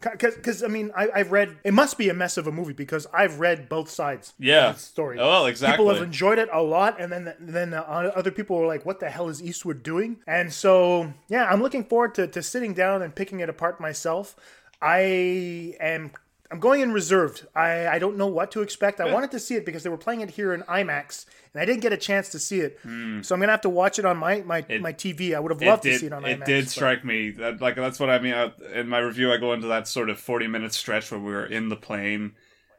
because 0.00 0.62
I 0.62 0.68
mean, 0.68 0.90
I, 0.96 1.08
I've 1.14 1.32
read. 1.32 1.58
It 1.64 1.74
must 1.74 1.98
be 1.98 2.08
a 2.08 2.14
mess 2.14 2.36
of 2.36 2.46
a 2.46 2.52
movie 2.52 2.72
because 2.72 3.06
I've 3.12 3.38
read 3.38 3.68
both 3.68 3.90
sides. 3.90 4.32
Yeah. 4.38 4.70
of 4.70 4.76
the 4.76 4.82
story. 4.82 5.18
Oh, 5.18 5.28
well, 5.28 5.46
exactly. 5.46 5.76
People 5.76 5.92
have 5.92 6.02
enjoyed 6.02 6.38
it 6.38 6.48
a 6.52 6.62
lot, 6.62 7.00
and 7.00 7.12
then 7.12 7.34
then 7.38 7.74
uh, 7.74 7.80
other 8.14 8.30
people 8.30 8.56
were 8.56 8.66
like, 8.66 8.86
"What 8.86 9.00
the 9.00 9.10
hell 9.10 9.28
is 9.28 9.42
Eastwood 9.42 9.82
doing?" 9.82 10.18
And 10.26 10.52
so, 10.52 11.12
yeah, 11.28 11.44
I'm 11.44 11.62
looking 11.62 11.84
forward 11.84 12.14
to, 12.14 12.26
to 12.28 12.42
sitting 12.42 12.72
down 12.74 13.02
and 13.02 13.14
picking 13.14 13.40
it 13.40 13.48
apart 13.48 13.80
myself. 13.80 14.36
I 14.80 15.76
am. 15.80 16.12
I'm 16.50 16.58
going 16.58 16.80
in 16.80 16.92
reserved. 16.92 17.46
I, 17.54 17.86
I 17.86 17.98
don't 18.00 18.16
know 18.16 18.26
what 18.26 18.50
to 18.52 18.62
expect. 18.62 19.00
I 19.00 19.12
wanted 19.12 19.30
to 19.30 19.38
see 19.38 19.54
it 19.54 19.64
because 19.64 19.84
they 19.84 19.90
were 19.90 19.96
playing 19.96 20.20
it 20.20 20.30
here 20.30 20.52
in 20.52 20.62
IMAX, 20.62 21.26
and 21.54 21.62
I 21.62 21.64
didn't 21.64 21.80
get 21.80 21.92
a 21.92 21.96
chance 21.96 22.28
to 22.30 22.40
see 22.40 22.60
it. 22.60 22.78
Hmm. 22.82 23.22
So 23.22 23.34
I'm 23.34 23.40
gonna 23.40 23.52
have 23.52 23.60
to 23.60 23.68
watch 23.68 23.98
it 23.98 24.04
on 24.04 24.16
my 24.16 24.42
my, 24.42 24.64
my 24.80 24.92
TV. 24.92 25.34
I 25.34 25.40
would 25.40 25.52
have 25.52 25.62
loved 25.62 25.86
it 25.86 25.92
to 25.92 25.98
see 25.98 26.06
it 26.06 26.12
on 26.12 26.24
it 26.24 26.38
IMAX. 26.38 26.42
It 26.42 26.46
did 26.46 26.64
but- 26.64 26.70
strike 26.70 27.04
me 27.04 27.30
that 27.32 27.60
like 27.60 27.76
that's 27.76 28.00
what 28.00 28.10
I 28.10 28.18
mean. 28.18 28.34
I, 28.34 28.52
in 28.74 28.88
my 28.88 28.98
review, 28.98 29.32
I 29.32 29.36
go 29.36 29.52
into 29.52 29.68
that 29.68 29.86
sort 29.86 30.10
of 30.10 30.18
forty 30.18 30.48
minute 30.48 30.74
stretch 30.74 31.10
where 31.12 31.20
we 31.20 31.32
were 31.32 31.46
in 31.46 31.68
the 31.68 31.76
plane 31.76 32.32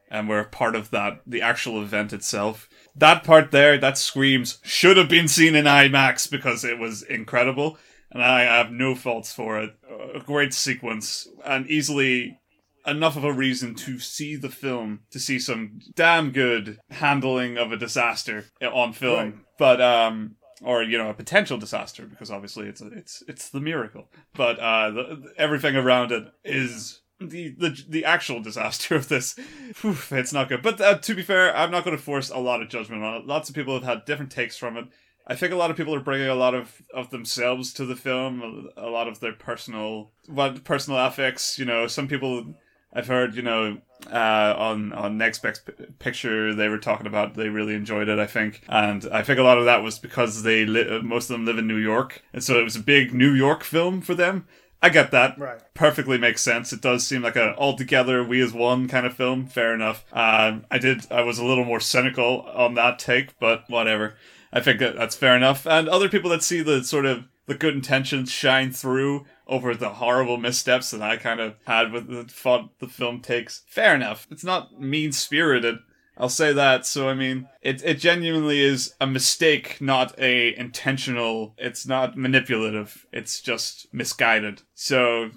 and 0.09 0.27
we're 0.27 0.43
part 0.43 0.75
of 0.75 0.91
that 0.91 1.21
the 1.25 1.41
actual 1.41 1.81
event 1.81 2.11
itself. 2.11 2.67
That 2.93 3.23
part 3.23 3.51
there, 3.51 3.77
that 3.77 3.97
screams 3.97 4.59
should 4.63 4.97
have 4.97 5.07
been 5.07 5.29
seen 5.29 5.55
in 5.55 5.63
IMAX 5.63 6.29
because 6.29 6.65
it 6.65 6.77
was 6.77 7.03
incredible, 7.03 7.77
and 8.11 8.21
I 8.21 8.41
have 8.41 8.69
no 8.69 8.93
faults 8.95 9.31
for 9.33 9.61
it. 9.61 9.71
A 10.13 10.19
great 10.19 10.53
sequence 10.53 11.29
and 11.45 11.65
easily 11.67 12.37
enough 12.85 13.15
of 13.17 13.23
a 13.23 13.31
reason 13.33 13.75
to 13.75 13.99
see 13.99 14.35
the 14.35 14.49
film 14.49 15.01
to 15.11 15.19
see 15.19 15.37
some 15.39 15.79
damn 15.95 16.31
good 16.31 16.79
handling 16.89 17.57
of 17.57 17.71
a 17.71 17.77
disaster 17.77 18.45
on 18.61 18.93
film 18.93 19.17
Right. 19.19 19.35
but 19.57 19.81
um 19.81 20.35
or 20.63 20.83
you 20.83 20.97
know 20.97 21.09
a 21.09 21.13
potential 21.13 21.57
disaster 21.57 22.05
because 22.05 22.31
obviously 22.31 22.67
it's 22.67 22.81
a, 22.81 22.87
it's 22.87 23.23
it's 23.27 23.49
the 23.49 23.59
miracle 23.61 24.09
but 24.35 24.59
uh 24.59 24.89
the, 24.91 25.33
everything 25.37 25.75
around 25.75 26.11
it 26.11 26.25
is 26.43 27.01
the, 27.19 27.49
the 27.57 27.77
the 27.87 28.05
actual 28.05 28.41
disaster 28.41 28.95
of 29.01 29.07
this 29.09 29.35
whew, 29.81 29.97
it's 30.11 30.33
not 30.33 30.49
good 30.49 30.61
but 30.63 30.81
uh, 30.81 30.97
to 30.97 31.13
be 31.13 31.21
fair 31.21 31.55
i'm 31.55 31.69
not 31.71 31.83
going 31.83 31.95
to 31.95 32.01
force 32.01 32.29
a 32.31 32.37
lot 32.39 32.61
of 32.61 32.69
judgment 32.69 33.03
on 33.03 33.15
it 33.21 33.27
lots 33.27 33.47
of 33.49 33.55
people 33.55 33.73
have 33.75 33.83
had 33.83 34.05
different 34.05 34.31
takes 34.31 34.57
from 34.57 34.75
it 34.77 34.85
I 35.27 35.35
think 35.35 35.53
a 35.53 35.55
lot 35.55 35.69
of 35.69 35.77
people 35.77 35.93
are 35.93 35.99
bringing 36.01 36.27
a 36.27 36.35
lot 36.35 36.55
of, 36.55 36.81
of 36.95 37.11
themselves 37.11 37.71
to 37.73 37.85
the 37.85 37.95
film, 37.95 38.71
a, 38.75 38.87
a 38.87 38.89
lot 38.89 39.07
of 39.07 39.19
their 39.19 39.33
personal 39.33 40.11
what 40.27 40.63
personal 40.63 40.99
affects. 40.99 41.59
You 41.59 41.63
know, 41.65 41.85
some 41.85 42.07
people 42.07 42.55
I've 42.93 43.07
heard, 43.07 43.35
you 43.35 43.41
know, 43.41 43.77
uh, 44.11 44.53
on 44.57 44.93
on 44.93 45.17
Next 45.17 45.41
Best 45.41 45.69
Picture. 45.99 46.53
They 46.53 46.67
were 46.67 46.77
talking 46.77 47.07
about 47.07 47.35
they 47.35 47.49
really 47.49 47.75
enjoyed 47.75 48.09
it. 48.09 48.19
I 48.19 48.27
think, 48.27 48.63
and 48.67 49.07
I 49.11 49.21
think 49.21 49.39
a 49.39 49.43
lot 49.43 49.57
of 49.57 49.65
that 49.65 49.83
was 49.83 49.99
because 49.99 50.43
they 50.43 50.65
li- 50.65 50.89
uh, 50.89 51.01
most 51.01 51.29
of 51.29 51.33
them 51.35 51.45
live 51.45 51.57
in 51.57 51.67
New 51.67 51.77
York, 51.77 52.23
and 52.33 52.43
so 52.43 52.59
it 52.59 52.63
was 52.63 52.75
a 52.75 52.81
big 52.81 53.13
New 53.13 53.33
York 53.33 53.63
film 53.63 54.01
for 54.01 54.15
them. 54.15 54.47
I 54.83 54.89
get 54.89 55.11
that. 55.11 55.37
Right. 55.37 55.61
Perfectly 55.75 56.17
makes 56.17 56.41
sense. 56.41 56.73
It 56.73 56.81
does 56.81 57.05
seem 57.05 57.21
like 57.21 57.35
an 57.35 57.53
all 57.53 57.77
together, 57.77 58.23
we 58.23 58.41
as 58.41 58.51
one 58.51 58.87
kind 58.87 59.05
of 59.05 59.13
film. 59.13 59.45
Fair 59.45 59.75
enough. 59.75 60.03
Um, 60.11 60.65
I 60.71 60.79
did. 60.79 61.09
I 61.11 61.21
was 61.21 61.37
a 61.37 61.45
little 61.45 61.65
more 61.65 61.79
cynical 61.79 62.41
on 62.41 62.73
that 62.75 62.97
take, 62.97 63.37
but 63.39 63.69
whatever. 63.69 64.15
I 64.51 64.59
think 64.59 64.79
that 64.79 64.95
that's 64.95 65.15
fair 65.15 65.35
enough. 65.35 65.65
And 65.67 65.87
other 65.87 66.09
people 66.09 66.29
that 66.31 66.43
see 66.43 66.61
the 66.61 66.83
sort 66.83 67.05
of 67.05 67.25
the 67.45 67.55
good 67.55 67.75
intentions 67.75 68.31
shine 68.31 68.71
through 68.71 69.25
over 69.51 69.75
the 69.75 69.89
horrible 69.89 70.37
missteps 70.37 70.89
that 70.91 71.01
I 71.01 71.17
kind 71.17 71.41
of 71.41 71.55
had 71.65 71.91
with 71.91 72.07
the 72.07 72.23
font 72.33 72.71
the 72.79 72.87
film 72.87 73.19
takes. 73.19 73.63
Fair 73.67 73.93
enough. 73.93 74.25
It's 74.31 74.45
not 74.45 74.79
mean 74.79 75.11
spirited. 75.11 75.79
I'll 76.17 76.29
say 76.29 76.53
that. 76.53 76.85
So 76.85 77.09
I 77.09 77.13
mean, 77.13 77.47
it 77.61 77.83
it 77.83 77.99
genuinely 77.99 78.61
is 78.61 78.93
a 79.01 79.07
mistake, 79.07 79.79
not 79.81 80.17
a 80.17 80.57
intentional. 80.57 81.53
It's 81.57 81.85
not 81.85 82.17
manipulative. 82.17 83.05
It's 83.11 83.41
just 83.41 83.93
misguided. 83.93 84.61
So 84.73 85.31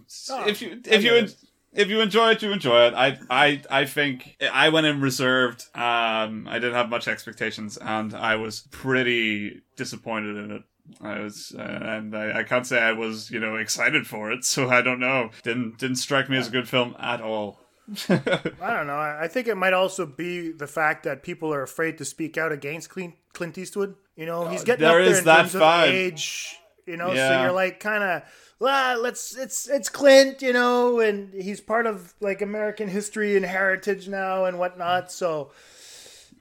if 0.47 0.63
you 0.63 0.81
if 0.87 1.03
you 1.03 1.29
if 1.73 1.89
you 1.89 2.01
enjoy 2.01 2.33
it, 2.33 2.43
you 2.43 2.53
enjoy 2.53 2.87
it. 2.87 2.95
I 2.95 3.19
I 3.29 3.63
I 3.69 3.85
think 3.85 4.37
I 4.53 4.69
went 4.69 4.87
in 4.87 5.01
reserved. 5.01 5.65
Um, 5.75 6.47
I 6.49 6.55
didn't 6.55 6.75
have 6.75 6.89
much 6.89 7.09
expectations, 7.09 7.77
and 7.79 8.15
I 8.15 8.37
was 8.37 8.69
pretty 8.71 9.63
disappointed 9.77 10.37
in 10.37 10.51
it. 10.53 10.63
I 11.01 11.21
was, 11.21 11.55
uh, 11.59 11.63
and 11.63 12.15
I, 12.17 12.41
I 12.41 12.43
can't 12.43 12.67
say 12.67 12.79
I 12.81 12.93
was, 12.93 13.31
you 13.31 13.41
know, 13.41 13.57
excited 13.57 14.07
for 14.07 14.31
it. 14.31 14.45
So 14.55 14.69
I 14.69 14.83
don't 14.83 15.01
know. 15.01 15.31
Didn't 15.43 15.79
didn't 15.79 15.97
strike 15.97 16.29
me 16.29 16.37
as 16.37 16.49
a 16.49 16.51
good 16.51 16.69
film 16.69 16.95
at 16.99 17.21
all. 17.21 17.61
I 18.09 18.19
don't 18.75 18.87
know. 18.87 18.97
I 18.99 19.29
think 19.29 19.47
it 19.47 19.57
might 19.57 19.73
also 19.75 20.07
be 20.07 20.53
the 20.53 20.67
fact 20.67 21.05
that 21.05 21.23
people 21.23 21.53
are 21.53 21.63
afraid 21.63 21.99
to 21.99 22.05
speak 22.05 22.39
out 22.39 22.51
against 22.53 22.89
Clint, 22.91 23.15
Clint 23.35 23.59
Eastwood. 23.59 23.95
You 24.17 24.27
know, 24.27 24.49
he's 24.49 24.65
getting 24.65 24.85
Uh, 24.85 24.89
there 24.89 25.01
up 25.01 25.05
there 25.05 25.13
is 25.13 25.19
in 25.21 25.25
that 25.27 25.37
terms 25.51 25.55
vibe. 25.55 25.89
of 25.89 25.95
age. 25.95 26.57
You 26.87 26.97
know, 26.99 27.15
so 27.15 27.43
you're 27.43 27.53
like 27.53 27.81
kind 27.81 28.05
of, 28.05 28.23
well, 28.59 29.01
let's 29.01 29.35
it's 29.37 29.69
it's 29.69 29.89
Clint, 29.89 30.43
you 30.43 30.53
know, 30.53 31.01
and 31.01 31.33
he's 31.33 31.61
part 31.63 31.87
of 31.87 32.13
like 32.21 32.43
American 32.43 32.89
history 32.89 33.37
and 33.37 33.45
heritage 33.45 34.07
now 34.09 34.45
and 34.45 34.59
whatnot. 34.59 35.11
So 35.11 35.51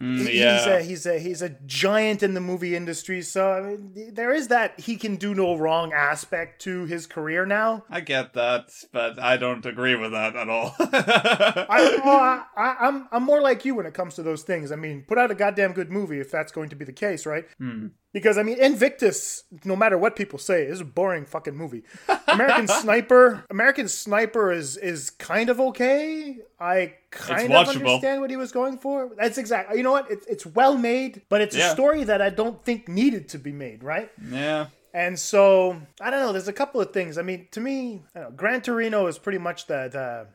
Mm, 0.01 0.33
yeah. 0.33 0.57
he's 0.57 0.67
a 0.67 0.81
he's 0.81 1.05
a 1.05 1.19
he's 1.19 1.41
a 1.41 1.49
giant 1.65 2.23
in 2.23 2.33
the 2.33 2.41
movie 2.41 2.75
industry. 2.75 3.21
So 3.21 3.51
I 3.51 3.61
mean, 3.61 4.13
there 4.13 4.33
is 4.33 4.49
that 4.49 4.79
he 4.79 4.97
can 4.97 5.15
do 5.15 5.33
no 5.33 5.55
wrong 5.55 5.93
aspect 5.93 6.61
to 6.63 6.85
his 6.85 7.07
career 7.07 7.45
now. 7.45 7.83
I 7.89 8.01
get 8.01 8.33
that, 8.33 8.71
but 8.91 9.19
I 9.19 9.37
don't 9.37 9.65
agree 9.65 9.95
with 9.95 10.11
that 10.11 10.35
at 10.35 10.49
all. 10.49 10.75
I, 10.79 12.43
I, 12.57 12.75
I'm 12.79 13.07
I'm 13.11 13.23
more 13.23 13.41
like 13.41 13.65
you 13.65 13.75
when 13.75 13.85
it 13.85 13.93
comes 13.93 14.15
to 14.15 14.23
those 14.23 14.43
things. 14.43 14.71
I 14.71 14.75
mean, 14.75 15.05
put 15.07 15.17
out 15.17 15.31
a 15.31 15.35
goddamn 15.35 15.73
good 15.73 15.91
movie 15.91 16.19
if 16.19 16.31
that's 16.31 16.51
going 16.51 16.69
to 16.69 16.75
be 16.75 16.85
the 16.85 16.93
case, 16.93 17.25
right? 17.25 17.45
Hmm. 17.57 17.87
Because 18.13 18.37
I 18.37 18.43
mean, 18.43 18.59
Invictus, 18.59 19.43
no 19.65 19.75
matter 19.75 19.97
what 19.97 20.15
people 20.15 20.37
say, 20.37 20.63
is 20.65 20.81
a 20.81 20.85
boring 20.85 21.25
fucking 21.25 21.55
movie. 21.55 21.83
American 22.27 22.67
Sniper, 22.81 23.43
American 23.49 23.87
Sniper 23.87 24.51
is 24.51 24.77
is 24.77 25.09
kind 25.09 25.49
of 25.49 25.59
okay. 25.59 26.37
I 26.59 26.93
kind 27.09 27.51
of 27.51 27.67
watchable. 27.67 27.75
understand 27.77 28.21
what 28.21 28.29
he 28.29 28.37
was 28.37 28.51
going 28.51 28.77
for. 28.77 29.09
That's 29.17 29.39
exactly. 29.39 29.77
You 29.77 29.83
know 29.83 29.91
what? 29.91 30.11
It's 30.11 30.27
it's 30.27 30.45
well 30.45 30.77
made, 30.77 31.23
but 31.27 31.41
it's 31.41 31.55
Yeah. 31.55 31.69
a 31.69 31.73
story 31.73 32.03
that 32.03 32.21
I 32.21 32.29
don't 32.29 32.63
think 32.63 32.87
needed 32.87 33.29
to 33.29 33.39
be 33.39 33.51
made, 33.51 33.83
right? 33.83 34.11
yeah. 34.29 34.67
And 34.95 35.17
so 35.17 35.81
I 35.99 36.11
don't 36.11 36.19
know. 36.19 36.31
There's 36.33 36.47
a 36.47 36.53
couple 36.53 36.79
of 36.79 36.93
things. 36.93 37.17
I 37.17 37.23
mean, 37.23 37.47
to 37.49 37.59
me, 37.59 38.03
I 38.15 38.19
don't 38.19 38.29
know, 38.29 38.35
Gran 38.35 38.61
Torino 38.61 39.07
is 39.07 39.17
pretty 39.17 39.39
much 39.39 39.65
the 39.65 39.89
the 39.91 39.99
uh, 39.99 40.25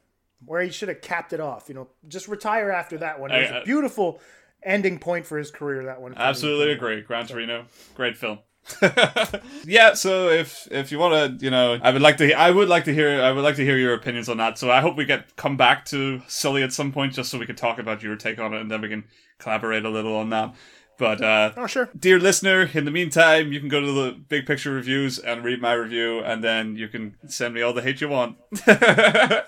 where 0.44 0.62
he 0.62 0.70
should 0.70 0.88
have 0.88 1.00
capped 1.00 1.32
it 1.32 1.38
off. 1.38 1.68
You 1.68 1.76
know, 1.76 1.88
just 2.08 2.26
retire 2.26 2.72
after 2.72 2.98
that 2.98 3.20
one. 3.20 3.30
It 3.30 3.40
was 3.42 3.50
I- 3.52 3.58
a 3.60 3.64
beautiful 3.64 4.20
ending 4.62 4.98
point 4.98 5.26
for 5.26 5.38
his 5.38 5.50
career. 5.50 5.84
That 5.84 6.00
one. 6.00 6.14
Absolutely 6.16 6.72
agree. 6.72 7.00
Gran 7.06 7.26
Torino, 7.26 7.66
great 7.94 8.16
film. 8.16 8.38
yeah, 9.64 9.94
so 9.94 10.28
if 10.28 10.68
if 10.70 10.92
you 10.92 10.98
want 10.98 11.40
to, 11.40 11.44
you 11.44 11.50
know, 11.50 11.78
I 11.82 11.90
would 11.90 12.02
like 12.02 12.18
to, 12.18 12.32
I 12.34 12.50
would 12.50 12.68
like 12.68 12.84
to 12.84 12.94
hear, 12.94 13.22
I 13.22 13.32
would 13.32 13.42
like 13.42 13.56
to 13.56 13.64
hear 13.64 13.78
your 13.78 13.94
opinions 13.94 14.28
on 14.28 14.36
that. 14.38 14.58
So 14.58 14.70
I 14.70 14.80
hope 14.80 14.96
we 14.96 15.04
get 15.06 15.36
come 15.36 15.56
back 15.56 15.86
to 15.86 16.20
Sully 16.28 16.62
at 16.62 16.72
some 16.72 16.92
point, 16.92 17.14
just 17.14 17.30
so 17.30 17.38
we 17.38 17.46
can 17.46 17.56
talk 17.56 17.78
about 17.78 18.02
your 18.02 18.16
take 18.16 18.38
on 18.38 18.52
it, 18.52 18.60
and 18.60 18.70
then 18.70 18.82
we 18.82 18.88
can 18.88 19.04
collaborate 19.38 19.84
a 19.84 19.90
little 19.90 20.16
on 20.16 20.30
that. 20.30 20.54
But 20.98 21.22
uh, 21.22 21.52
Oh 21.56 21.66
sure. 21.68 21.88
dear 21.98 22.18
listener, 22.18 22.68
in 22.74 22.84
the 22.84 22.90
meantime, 22.90 23.52
you 23.52 23.60
can 23.60 23.68
go 23.68 23.80
to 23.80 23.92
the 23.92 24.12
Big 24.28 24.46
Picture 24.46 24.72
reviews 24.72 25.18
and 25.18 25.44
read 25.44 25.60
my 25.62 25.72
review, 25.72 26.18
and 26.20 26.42
then 26.42 26.74
you 26.76 26.88
can 26.88 27.14
send 27.28 27.54
me 27.54 27.62
all 27.62 27.72
the 27.72 27.82
hate 27.82 28.00
you 28.00 28.08
want. 28.08 28.36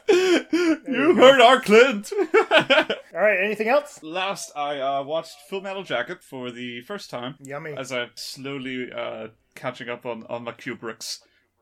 you 0.09 1.15
heard 1.15 1.41
our 1.41 1.61
Clint. 1.61 2.13
All 3.13 3.21
right. 3.21 3.41
Anything 3.45 3.69
else? 3.69 4.03
Last, 4.03 4.53
I 4.57 4.79
uh, 4.81 5.03
watched 5.03 5.37
Full 5.49 5.61
Metal 5.61 5.83
Jacket 5.83 6.23
for 6.23 6.51
the 6.51 6.81
first 6.83 7.11
time. 7.11 7.35
Yummy. 7.41 7.75
As 7.77 7.93
I'm 7.93 8.11
slowly 8.15 8.91
uh, 8.93 9.29
catching 9.55 9.89
up 9.89 10.07
on, 10.07 10.25
on 10.29 10.45
my 10.45 10.53
Kubricks 10.53 11.19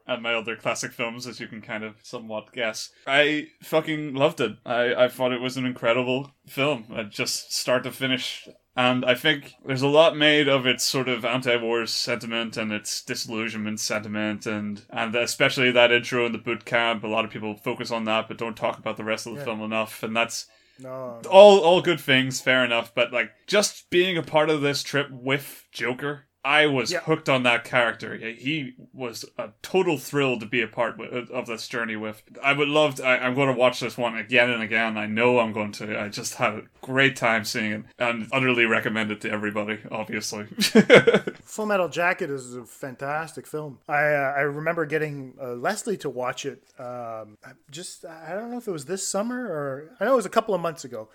and 0.06 0.22
my 0.22 0.34
other 0.34 0.56
classic 0.56 0.92
films, 0.92 1.26
as 1.26 1.38
you 1.40 1.46
can 1.46 1.60
kind 1.60 1.84
of 1.84 1.96
somewhat 2.02 2.52
guess. 2.52 2.90
I 3.06 3.48
fucking 3.62 4.14
loved 4.14 4.40
it. 4.40 4.56
I, 4.64 4.94
I 5.04 5.08
thought 5.08 5.32
it 5.32 5.40
was 5.40 5.56
an 5.56 5.66
incredible 5.66 6.32
film, 6.46 6.86
uh, 6.94 7.02
just 7.04 7.52
start 7.52 7.82
to 7.84 7.92
finish. 7.92 8.48
And 8.78 9.04
I 9.04 9.16
think 9.16 9.56
there's 9.66 9.82
a 9.82 9.88
lot 9.88 10.16
made 10.16 10.46
of 10.46 10.64
its 10.64 10.84
sort 10.84 11.08
of 11.08 11.24
anti-war 11.24 11.84
sentiment 11.86 12.56
and 12.56 12.70
its 12.72 13.02
disillusionment 13.02 13.80
sentiment, 13.80 14.46
and 14.46 14.82
and 14.90 15.16
especially 15.16 15.72
that 15.72 15.90
intro 15.90 16.26
in 16.26 16.30
the 16.30 16.38
boot 16.38 16.64
camp. 16.64 17.02
A 17.02 17.08
lot 17.08 17.24
of 17.24 17.32
people 17.32 17.56
focus 17.56 17.90
on 17.90 18.04
that, 18.04 18.28
but 18.28 18.38
don't 18.38 18.56
talk 18.56 18.78
about 18.78 18.96
the 18.96 19.02
rest 19.02 19.26
of 19.26 19.34
the 19.34 19.44
film 19.44 19.62
enough. 19.62 20.04
And 20.04 20.14
that's 20.16 20.46
No. 20.78 21.20
all 21.28 21.58
all 21.58 21.82
good 21.82 22.00
things, 22.00 22.40
fair 22.40 22.64
enough. 22.64 22.94
But 22.94 23.12
like 23.12 23.32
just 23.48 23.90
being 23.90 24.16
a 24.16 24.22
part 24.22 24.48
of 24.48 24.60
this 24.60 24.84
trip 24.84 25.08
with 25.10 25.64
Joker, 25.72 26.27
I 26.48 26.66
was 26.66 26.90
Yeah. 26.90 27.00
hooked 27.00 27.28
on 27.28 27.42
that 27.42 27.62
character. 27.64 28.16
He 28.16 28.74
was 28.94 29.24
a 29.36 29.50
total 29.60 29.98
thrill 29.98 30.38
to 30.40 30.46
be 30.46 30.62
a 30.62 30.66
part 30.66 30.96
with, 30.96 31.30
of 31.30 31.46
this 31.46 31.68
journey 31.68 31.94
with. 31.96 32.22
I 32.42 32.54
would 32.54 32.68
love. 32.68 32.94
To, 32.96 33.04
I, 33.04 33.18
I'm 33.26 33.34
going 33.34 33.48
to 33.48 33.58
watch 33.58 33.80
this 33.80 33.98
one 33.98 34.16
again 34.16 34.48
and 34.50 34.62
again. 34.62 34.96
I 34.96 35.04
know 35.04 35.40
I'm 35.40 35.52
going 35.52 35.72
to. 35.72 36.00
I 36.00 36.08
just 36.08 36.34
had 36.36 36.54
a 36.54 36.62
great 36.80 37.16
time 37.16 37.44
seeing 37.44 37.72
it 37.72 37.82
and 37.98 38.28
utterly 38.32 38.64
recommend 38.64 39.10
it 39.10 39.20
to 39.22 39.30
everybody. 39.30 39.78
Obviously. 39.90 40.44
Full 41.44 41.66
Metal 41.66 41.88
Jacket 41.88 42.30
is 42.30 42.54
a 42.54 42.64
fantastic 42.64 43.46
film. 43.46 43.78
I 43.88 44.04
uh, 44.14 44.34
I 44.36 44.40
remember 44.40 44.86
getting 44.86 45.34
uh, 45.40 45.52
Leslie 45.54 45.96
to 45.98 46.08
watch 46.10 46.46
it. 46.46 46.62
Um, 46.78 47.36
just 47.70 48.04
I 48.04 48.34
don't 48.34 48.50
know 48.50 48.58
if 48.58 48.66
it 48.68 48.72
was 48.72 48.86
this 48.86 49.06
summer 49.06 49.46
or 49.46 49.90
I 50.00 50.04
know 50.06 50.14
it 50.14 50.16
was 50.16 50.26
a 50.26 50.30
couple 50.30 50.54
of 50.54 50.60
months 50.60 50.84
ago. 50.84 51.08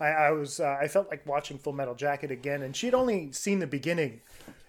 I, 0.00 0.06
I 0.08 0.30
was 0.30 0.60
uh, 0.60 0.78
I 0.80 0.88
felt 0.88 1.10
like 1.10 1.26
watching 1.26 1.58
Full 1.58 1.74
Metal 1.74 1.94
Jacket 1.94 2.30
again, 2.30 2.62
and 2.62 2.74
she 2.74 2.86
had 2.86 2.94
only 2.94 3.30
seen 3.32 3.58
the 3.58 3.66
beginning, 3.66 4.20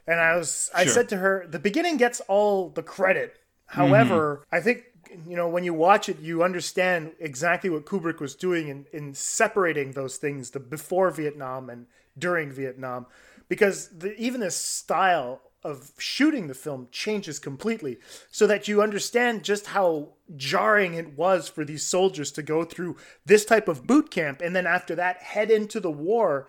and 0.07 0.19
I 0.19 0.35
was 0.35 0.69
I 0.73 0.83
Sure. 0.83 0.93
said 0.93 1.09
to 1.09 1.17
her, 1.17 1.45
the 1.49 1.59
beginning 1.59 1.97
gets 1.97 2.21
all 2.27 2.69
the 2.69 2.83
credit. 2.83 3.37
However, 3.67 4.45
I 4.51 4.59
think 4.59 4.83
you 5.27 5.35
know 5.35 5.47
when 5.47 5.63
you 5.63 5.73
watch 5.73 6.09
it, 6.09 6.19
you 6.19 6.43
understand 6.43 7.11
exactly 7.19 7.69
what 7.69 7.85
Kubrick 7.85 8.19
was 8.19 8.35
doing 8.35 8.67
in, 8.67 8.85
in 8.91 9.13
separating 9.13 9.91
those 9.93 10.17
things, 10.17 10.51
the 10.51 10.59
before 10.59 11.11
Vietnam 11.11 11.69
and 11.69 11.85
during 12.17 12.51
Vietnam, 12.51 13.05
because 13.47 13.89
the, 13.89 14.13
even 14.19 14.41
the 14.41 14.51
style 14.51 15.41
of 15.63 15.91
shooting 15.99 16.47
the 16.47 16.55
film 16.55 16.87
changes 16.91 17.37
completely, 17.39 17.97
so 18.31 18.47
that 18.47 18.67
you 18.67 18.81
understand 18.81 19.43
just 19.43 19.67
how 19.67 20.09
jarring 20.35 20.95
it 20.95 21.15
was 21.15 21.47
for 21.47 21.63
these 21.63 21.85
soldiers 21.85 22.31
to 22.31 22.41
go 22.41 22.63
through 22.65 22.97
this 23.25 23.45
type 23.45 23.67
of 23.67 23.85
boot 23.85 24.09
camp, 24.11 24.41
and 24.41 24.55
then 24.55 24.65
after 24.65 24.95
that 24.95 25.17
head 25.21 25.51
into 25.51 25.79
the 25.79 25.91
war. 25.91 26.47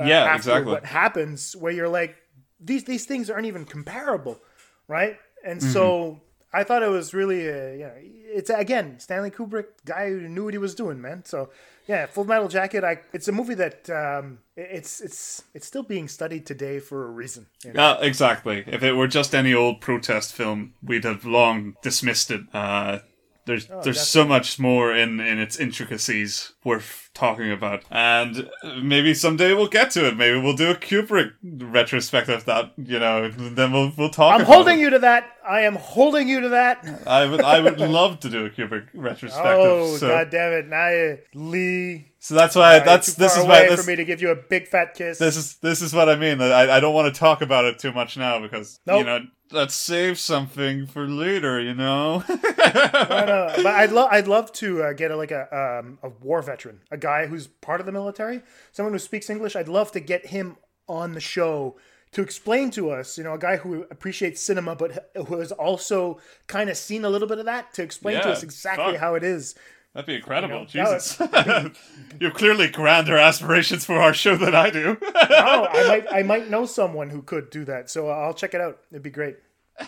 uh, 0.00 0.04
yeah, 0.04 0.24
after 0.24 0.36
exactly. 0.36 0.72
What 0.72 0.86
happens 0.86 1.54
where 1.56 1.72
you're 1.72 1.88
like, 1.88 2.16
these 2.62 2.84
these 2.84 3.04
things 3.04 3.30
aren't 3.30 3.46
even 3.46 3.64
comparable, 3.64 4.40
right? 4.88 5.18
And 5.44 5.62
so 5.62 6.20
I 6.52 6.64
thought 6.64 6.82
it 6.82 6.88
was 6.88 7.14
really, 7.14 7.48
uh, 7.48 7.72
you 7.72 7.78
know, 7.78 7.92
it's 7.96 8.50
again 8.50 8.98
Stanley 9.00 9.30
Kubrick, 9.30 9.66
guy 9.84 10.08
who 10.10 10.28
knew 10.28 10.44
what 10.44 10.54
he 10.54 10.58
was 10.58 10.74
doing, 10.74 11.00
man. 11.00 11.24
So 11.24 11.50
yeah, 11.86 12.06
Full 12.06 12.24
Metal 12.24 12.48
Jacket. 12.48 12.84
I 12.84 12.98
it's 13.12 13.28
a 13.28 13.32
movie 13.32 13.54
that 13.54 13.90
um, 13.90 14.38
it's 14.56 15.00
it's 15.00 15.42
it's 15.54 15.66
still 15.66 15.82
being 15.82 16.08
studied 16.08 16.46
today 16.46 16.78
for 16.78 17.06
a 17.06 17.10
reason. 17.10 17.46
you 17.64 17.72
know? 17.72 17.98
Yeah, 17.98 18.06
exactly. 18.06 18.64
If 18.66 18.82
it 18.82 18.92
were 18.92 19.08
just 19.08 19.34
any 19.34 19.52
old 19.54 19.80
protest 19.80 20.32
film, 20.34 20.74
we'd 20.82 21.04
have 21.04 21.24
long 21.24 21.76
dismissed 21.82 22.30
it. 22.30 22.42
Uh, 22.52 23.00
there's 23.46 23.66
there's 23.82 24.00
so 24.00 24.24
much 24.24 24.58
more 24.58 24.94
in 24.94 25.18
in 25.20 25.38
its 25.38 25.58
intricacies 25.58 26.52
worth 26.64 27.10
talking 27.14 27.52
about, 27.52 27.84
and 27.90 28.48
maybe 28.82 29.14
someday 29.14 29.52
we'll 29.54 29.68
get 29.68 29.90
to 29.92 30.06
it. 30.06 30.16
Maybe 30.16 30.38
we'll 30.40 30.56
do 30.56 30.70
a 30.70 30.74
Kubrick 30.74 31.32
retrospective. 31.42 32.44
That 32.44 32.72
you 32.76 32.98
know, 32.98 33.28
then 33.30 33.72
we'll 33.72 33.92
we'll 33.96 34.10
talk. 34.10 34.38
I'm 34.38 34.46
holding 34.46 34.78
it. 34.78 34.82
you 34.82 34.90
to 34.90 34.98
that. 35.00 35.36
I 35.46 35.62
am 35.62 35.74
holding 35.76 36.28
you 36.28 36.40
to 36.42 36.48
that. 36.50 36.86
I 37.06 37.26
would 37.26 37.40
I 37.42 37.60
would 37.60 37.78
love 37.78 38.20
to 38.20 38.30
do 38.30 38.46
a 38.46 38.50
Kubrick 38.50 38.88
retrospective. 38.94 39.58
Oh 39.58 39.96
so, 39.96 40.08
god 40.08 40.30
damn 40.30 40.52
it! 40.52 40.68
Now 40.68 40.88
you, 40.88 41.18
Lee. 41.34 42.12
so 42.18 42.34
that's 42.34 42.54
why 42.54 42.78
uh, 42.78 42.84
that's 42.84 43.14
this 43.14 43.36
is 43.36 43.44
why 43.44 43.68
this 43.68 43.84
for 43.84 43.90
me 43.90 43.96
to 43.96 44.04
give 44.04 44.22
you 44.22 44.30
a 44.30 44.36
big 44.36 44.68
fat 44.68 44.94
kiss. 44.94 45.18
this 45.18 45.36
is 45.36 45.56
this 45.56 45.82
is 45.82 45.92
what 45.92 46.08
I 46.08 46.16
mean. 46.16 46.40
I 46.40 46.76
I 46.76 46.80
don't 46.80 46.94
want 46.94 47.12
to 47.12 47.18
talk 47.18 47.42
about 47.42 47.64
it 47.64 47.78
too 47.78 47.92
much 47.92 48.16
now 48.16 48.40
because 48.40 48.80
you 48.86 49.04
know 49.04 49.20
let's 49.52 49.74
save 49.74 50.18
something 50.18 50.86
for 50.86 51.06
later. 51.06 51.60
You 51.60 51.74
know, 51.74 52.24
but 52.28 53.66
I'd 53.66 53.92
love 53.92 54.08
I'd 54.10 54.28
love 54.28 54.52
to 54.54 54.82
uh, 54.82 54.92
get 54.92 55.10
a, 55.10 55.16
like 55.16 55.30
a 55.30 55.80
um, 55.82 55.98
a 56.02 56.08
war 56.08 56.42
veteran, 56.42 56.80
a 56.90 56.96
guy 57.02 57.26
who's 57.26 57.46
part 57.46 57.80
of 57.80 57.86
the 57.86 57.92
military, 57.92 58.42
someone 58.72 58.92
who 58.94 58.98
speaks 58.98 59.28
English. 59.28 59.54
I'd 59.56 59.68
love 59.68 59.92
to 59.92 60.00
get 60.00 60.26
him 60.26 60.56
on 60.88 61.12
the 61.12 61.20
show 61.20 61.76
to 62.12 62.22
explain 62.22 62.70
to 62.72 62.90
us, 62.90 63.16
you 63.18 63.24
know, 63.24 63.34
a 63.34 63.38
guy 63.38 63.56
who 63.56 63.82
appreciates 63.90 64.40
cinema 64.42 64.74
but 64.76 65.10
who 65.28 65.38
has 65.38 65.50
also 65.52 66.18
kind 66.46 66.68
of 66.70 66.76
seen 66.76 67.04
a 67.04 67.10
little 67.10 67.28
bit 67.28 67.38
of 67.38 67.46
that 67.46 67.72
to 67.74 67.82
explain 67.82 68.20
to 68.22 68.28
us 68.30 68.42
exactly 68.42 68.92
fuck. 68.92 69.00
how 69.00 69.14
it 69.14 69.24
is. 69.24 69.54
That'd 69.94 70.06
be 70.06 70.14
incredible. 70.14 70.66
You 70.70 70.82
know, 70.82 70.94
Jesus. 70.94 71.20
you 72.20 72.26
have 72.28 72.34
clearly 72.34 72.68
grander 72.68 73.16
aspirations 73.18 73.84
for 73.84 73.96
our 73.96 74.14
show 74.14 74.36
than 74.36 74.54
I 74.54 74.70
do. 74.70 74.96
oh, 75.04 75.66
I 75.70 75.88
might 75.88 76.06
I 76.12 76.22
might 76.22 76.48
know 76.50 76.64
someone 76.66 77.10
who 77.10 77.20
could 77.22 77.50
do 77.50 77.64
that, 77.66 77.90
so 77.90 78.08
I'll 78.08 78.32
check 78.34 78.54
it 78.54 78.60
out. 78.60 78.78
It'd 78.90 79.02
be 79.02 79.10
great. 79.10 79.36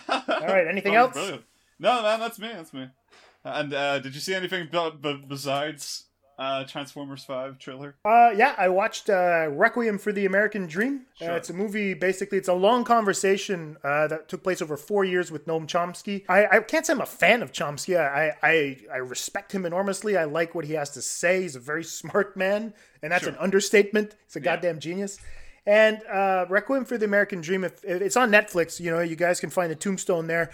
All 0.09 0.23
right, 0.27 0.67
anything 0.67 0.95
Oh, 0.95 1.05
else? 1.05 1.13
brilliant. 1.13 1.43
No, 1.79 2.01
man, 2.03 2.19
that's 2.19 2.39
me. 2.39 2.49
That's 2.53 2.73
me. 2.73 2.87
And 3.43 3.73
uh, 3.73 3.99
did 3.99 4.15
you 4.15 4.21
see 4.21 4.33
anything 4.33 4.67
b- 4.71 4.91
b- 5.01 5.23
besides 5.27 6.05
uh, 6.37 6.63
Transformers 6.65 7.23
Five 7.23 7.59
trailer? 7.59 7.95
Uh, 8.03 8.31
yeah, 8.35 8.55
I 8.57 8.69
watched 8.69 9.09
uh, 9.09 9.47
Requiem 9.49 9.97
for 9.97 10.11
the 10.11 10.25
American 10.25 10.67
Dream. 10.67 11.05
Uh, 11.21 11.31
it's 11.33 11.49
a 11.49 11.53
movie. 11.53 11.93
Basically, 11.93 12.37
it's 12.37 12.47
a 12.49 12.53
long 12.53 12.83
conversation 12.83 13.77
uh, 13.83 14.07
that 14.07 14.27
took 14.27 14.43
place 14.43 14.61
over 14.61 14.75
four 14.77 15.05
years 15.05 15.31
with 15.31 15.45
Noam 15.47 15.65
Chomsky. 15.67 16.23
I, 16.27 16.45
I 16.57 16.59
can't 16.59 16.85
say 16.85 16.93
I'm 16.93 17.01
a 17.01 17.05
fan 17.05 17.41
of 17.41 17.51
Chomsky. 17.51 17.97
I, 17.99 18.33
I 18.43 18.77
I 18.93 18.97
respect 18.97 19.51
him 19.51 19.65
enormously. 19.65 20.17
I 20.17 20.25
like 20.25 20.55
what 20.55 20.65
he 20.65 20.73
has 20.73 20.89
to 20.91 21.01
say. 21.01 21.41
He's 21.43 21.55
a 21.55 21.59
very 21.59 21.83
smart 21.83 22.35
man, 22.35 22.73
and 23.01 23.11
that's 23.11 23.23
Sure. 23.23 23.33
an 23.33 23.39
understatement. 23.39 24.15
He's 24.27 24.35
a 24.35 24.39
goddamn 24.41 24.79
genius. 24.79 25.19
And 25.67 25.99
uh, 26.05 26.45
Requiem 26.47 26.85
for 26.85 26.95
the 26.97 27.05
American 27.05 27.41
Dream. 27.41 27.63
If, 27.63 27.83
if 27.83 27.99
it's 28.01 28.15
on 28.15 28.29
Netflix, 28.29 28.79
you 28.79 28.91
know 28.91 28.99
you 28.99 29.15
guys 29.15 29.39
can 29.39 29.49
find 29.49 29.71
the 29.71 29.75
tombstone 29.75 30.27
there. 30.27 30.51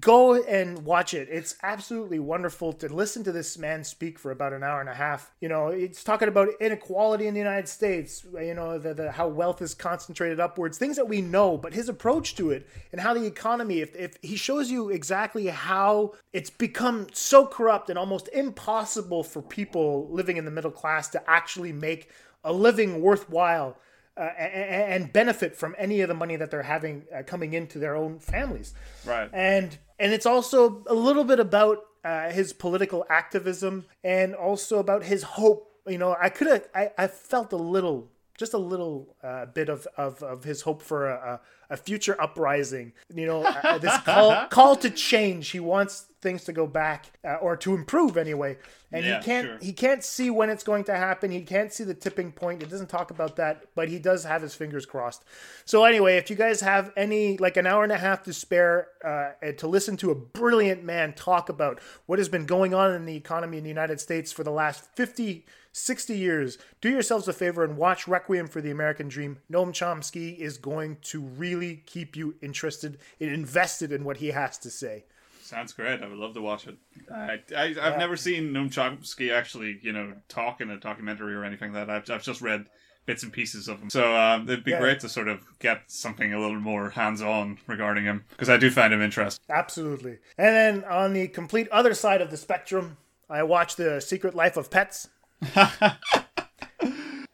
Go 0.00 0.34
and 0.34 0.84
watch 0.84 1.14
it. 1.14 1.28
It's 1.30 1.56
absolutely 1.62 2.18
wonderful 2.18 2.74
to 2.74 2.88
listen 2.92 3.24
to 3.24 3.32
this 3.32 3.56
man 3.56 3.82
speak 3.84 4.18
for 4.18 4.30
about 4.30 4.52
an 4.52 4.62
hour 4.62 4.80
and 4.80 4.88
a 4.88 4.94
half. 4.94 5.32
You 5.40 5.48
know, 5.48 5.68
it's 5.68 6.04
talking 6.04 6.28
about 6.28 6.48
inequality 6.60 7.26
in 7.26 7.32
the 7.32 7.40
United 7.40 7.68
States, 7.68 8.26
you 8.34 8.54
know, 8.54 8.78
the, 8.78 8.92
the, 8.92 9.12
how 9.12 9.28
wealth 9.28 9.62
is 9.62 9.74
concentrated 9.74 10.40
upwards, 10.40 10.76
things 10.76 10.96
that 10.96 11.08
we 11.08 11.22
know, 11.22 11.56
but 11.56 11.72
his 11.72 11.88
approach 11.88 12.34
to 12.36 12.50
it 12.50 12.68
and 12.92 13.00
how 13.00 13.14
the 13.14 13.24
economy, 13.24 13.80
if, 13.80 13.96
if 13.96 14.16
he 14.20 14.36
shows 14.36 14.70
you 14.70 14.90
exactly 14.90 15.46
how 15.46 16.12
it's 16.34 16.50
become 16.50 17.06
so 17.12 17.46
corrupt 17.46 17.88
and 17.88 17.98
almost 17.98 18.28
impossible 18.34 19.24
for 19.24 19.40
people 19.40 20.08
living 20.10 20.36
in 20.36 20.44
the 20.44 20.50
middle 20.50 20.70
class 20.70 21.08
to 21.08 21.30
actually 21.30 21.72
make 21.72 22.10
a 22.44 22.52
living 22.52 23.00
worthwhile 23.00 23.76
uh, 24.18 24.30
a- 24.38 24.42
a- 24.42 24.88
and 24.94 25.12
benefit 25.12 25.54
from 25.56 25.74
any 25.78 26.00
of 26.00 26.08
the 26.08 26.14
money 26.14 26.36
that 26.36 26.50
they're 26.50 26.62
having 26.62 27.04
uh, 27.14 27.22
coming 27.22 27.52
into 27.54 27.78
their 27.78 27.94
own 27.96 28.18
families. 28.18 28.74
Right. 29.06 29.30
And 29.32 29.78
and 29.98 30.12
it's 30.12 30.26
also 30.26 30.84
a 30.86 30.94
little 30.94 31.24
bit 31.24 31.40
about 31.40 31.78
uh, 32.04 32.30
his 32.30 32.52
political 32.52 33.04
activism 33.08 33.84
and 34.04 34.34
also 34.34 34.78
about 34.78 35.02
his 35.04 35.22
hope. 35.22 35.70
You 35.86 35.98
know, 35.98 36.16
I 36.20 36.28
could 36.28 36.46
have 36.48 36.64
I, 36.74 36.90
I 36.98 37.06
felt 37.06 37.52
a 37.52 37.56
little 37.56 38.10
just 38.38 38.54
a 38.54 38.58
little 38.58 39.16
uh, 39.22 39.46
bit 39.46 39.68
of, 39.68 39.86
of, 39.96 40.22
of 40.22 40.44
his 40.44 40.62
hope 40.62 40.80
for 40.80 41.10
a, 41.10 41.40
a, 41.68 41.74
a 41.74 41.76
future 41.76 42.18
uprising. 42.20 42.92
You 43.12 43.26
know, 43.26 43.42
uh, 43.42 43.76
this 43.78 43.98
call 43.98 44.46
call 44.50 44.76
to 44.76 44.88
change. 44.88 45.50
He 45.50 45.60
wants 45.60 46.06
things 46.22 46.44
to 46.44 46.52
go 46.52 46.66
back 46.66 47.06
uh, 47.24 47.34
or 47.34 47.56
to 47.58 47.74
improve 47.74 48.16
anyway, 48.16 48.56
and 48.92 49.04
Yeah, 49.04 49.18
he 49.18 49.24
can't 49.24 49.46
sure. 49.46 49.58
he 49.60 49.72
can't 49.72 50.04
see 50.04 50.30
when 50.30 50.50
it's 50.50 50.62
going 50.62 50.84
to 50.84 50.96
happen. 50.96 51.32
He 51.32 51.42
can't 51.42 51.72
see 51.72 51.82
the 51.84 51.94
tipping 51.94 52.30
point. 52.30 52.62
It 52.62 52.70
doesn't 52.70 52.88
talk 52.88 53.10
about 53.10 53.36
that, 53.36 53.66
but 53.74 53.88
he 53.88 53.98
does 53.98 54.22
have 54.24 54.40
his 54.42 54.54
fingers 54.54 54.86
crossed. 54.86 55.24
So 55.64 55.84
anyway, 55.84 56.16
if 56.16 56.30
you 56.30 56.36
guys 56.36 56.60
have 56.60 56.92
any 56.96 57.36
like 57.38 57.56
an 57.56 57.66
hour 57.66 57.82
and 57.82 57.92
a 57.92 57.98
half 57.98 58.22
to 58.22 58.32
spare 58.32 58.88
uh, 59.04 59.30
to 59.58 59.66
listen 59.66 59.96
to 59.98 60.12
a 60.12 60.14
brilliant 60.14 60.84
man 60.84 61.12
talk 61.12 61.48
about 61.48 61.80
what 62.06 62.20
has 62.20 62.28
been 62.28 62.46
going 62.46 62.72
on 62.72 62.94
in 62.94 63.04
the 63.04 63.16
economy 63.16 63.58
in 63.58 63.64
the 63.64 63.68
United 63.68 64.00
States 64.00 64.30
for 64.30 64.44
the 64.44 64.52
last 64.52 64.84
50 64.94 65.44
60 65.78 66.16
years, 66.16 66.58
do 66.80 66.90
yourselves 66.90 67.28
a 67.28 67.32
favor 67.32 67.64
and 67.64 67.76
watch 67.76 68.06
Requiem 68.08 68.48
for 68.48 68.60
the 68.60 68.70
American 68.70 69.08
Dream. 69.08 69.38
Noam 69.50 69.70
Chomsky 69.72 70.36
is 70.38 70.58
going 70.58 70.98
to 71.02 71.20
really 71.20 71.82
keep 71.86 72.16
you 72.16 72.34
interested 72.42 72.98
and 73.20 73.30
invested 73.30 73.92
in 73.92 74.04
what 74.04 74.18
he 74.18 74.28
has 74.28 74.58
to 74.58 74.70
say. 74.70 75.04
Sounds 75.42 75.72
great. 75.72 76.02
I 76.02 76.06
would 76.08 76.18
love 76.18 76.34
to 76.34 76.42
watch 76.42 76.66
it. 76.66 76.76
I, 77.10 77.40
I 77.56 77.74
I've 77.80 77.98
never 77.98 78.16
seen 78.16 78.52
Noam 78.52 78.68
Chomsky 78.70 79.32
actually, 79.32 79.78
you 79.82 79.92
know, 79.92 80.12
talk 80.28 80.60
in 80.60 80.68
a 80.70 80.78
documentary 80.78 81.34
or 81.34 81.42
anything 81.44 81.72
like 81.72 81.86
that. 81.86 81.94
I've 81.94 82.10
I've 82.10 82.22
just 82.22 82.42
read 82.42 82.66
bits 83.06 83.22
and 83.22 83.32
pieces 83.32 83.68
of 83.68 83.80
him. 83.80 83.88
So 83.88 84.14
um, 84.14 84.42
it'd 84.42 84.64
be 84.64 84.72
Yeah. 84.72 84.80
great 84.80 85.00
to 85.00 85.08
sort 85.08 85.28
of 85.28 85.40
get 85.60 85.84
something 85.86 86.34
a 86.34 86.38
little 86.38 86.60
more 86.60 86.90
hands-on 86.90 87.56
regarding 87.66 88.04
him 88.04 88.24
because 88.28 88.50
I 88.50 88.58
do 88.58 88.70
find 88.70 88.92
him 88.92 89.00
interesting. 89.00 89.42
Absolutely. 89.48 90.18
And 90.36 90.54
then 90.54 90.84
on 90.84 91.14
the 91.14 91.28
complete 91.28 91.68
other 91.70 91.94
side 91.94 92.20
of 92.20 92.30
the 92.30 92.36
spectrum, 92.36 92.98
I 93.30 93.42
watched 93.44 93.78
The 93.78 94.00
Secret 94.02 94.34
Life 94.34 94.58
of 94.58 94.70
Pets. 94.70 95.08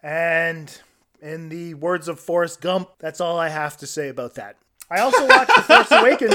And 0.02 0.80
in 1.20 1.48
the 1.48 1.74
words 1.74 2.08
of 2.08 2.20
Forrest 2.20 2.60
Gump, 2.60 2.90
that's 2.98 3.20
all 3.20 3.38
I 3.38 3.48
have 3.48 3.76
to 3.78 3.86
say 3.86 4.08
about 4.08 4.34
that. 4.34 4.56
I 4.90 5.00
also 5.00 5.26
watched 5.26 5.54
The 5.56 5.62
Force 5.62 5.90
Awakens. 5.90 6.34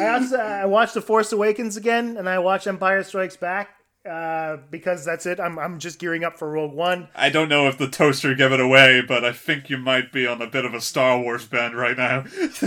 I, 0.00 0.08
also, 0.08 0.36
I 0.36 0.66
watched 0.66 0.94
The 0.94 1.00
Force 1.00 1.32
Awakens 1.32 1.76
again, 1.76 2.16
and 2.16 2.28
I 2.28 2.38
watched 2.38 2.66
Empire 2.66 3.02
Strikes 3.02 3.36
Back 3.36 3.70
uh, 4.08 4.56
because 4.70 5.04
that's 5.04 5.26
it. 5.26 5.38
I'm, 5.38 5.58
I'm 5.58 5.78
just 5.78 5.98
gearing 5.98 6.24
up 6.24 6.38
for 6.38 6.50
Rogue 6.50 6.72
One. 6.72 7.08
I 7.14 7.28
don't 7.28 7.48
know 7.48 7.68
if 7.68 7.76
the 7.76 7.88
toaster 7.88 8.34
gave 8.34 8.52
it 8.52 8.60
away, 8.60 9.02
but 9.06 9.24
I 9.24 9.32
think 9.32 9.68
you 9.68 9.76
might 9.76 10.10
be 10.12 10.26
on 10.26 10.40
a 10.40 10.46
bit 10.46 10.64
of 10.64 10.72
a 10.72 10.80
Star 10.80 11.20
Wars 11.20 11.46
bend 11.46 11.74
right 11.76 11.96
now. 11.96 12.24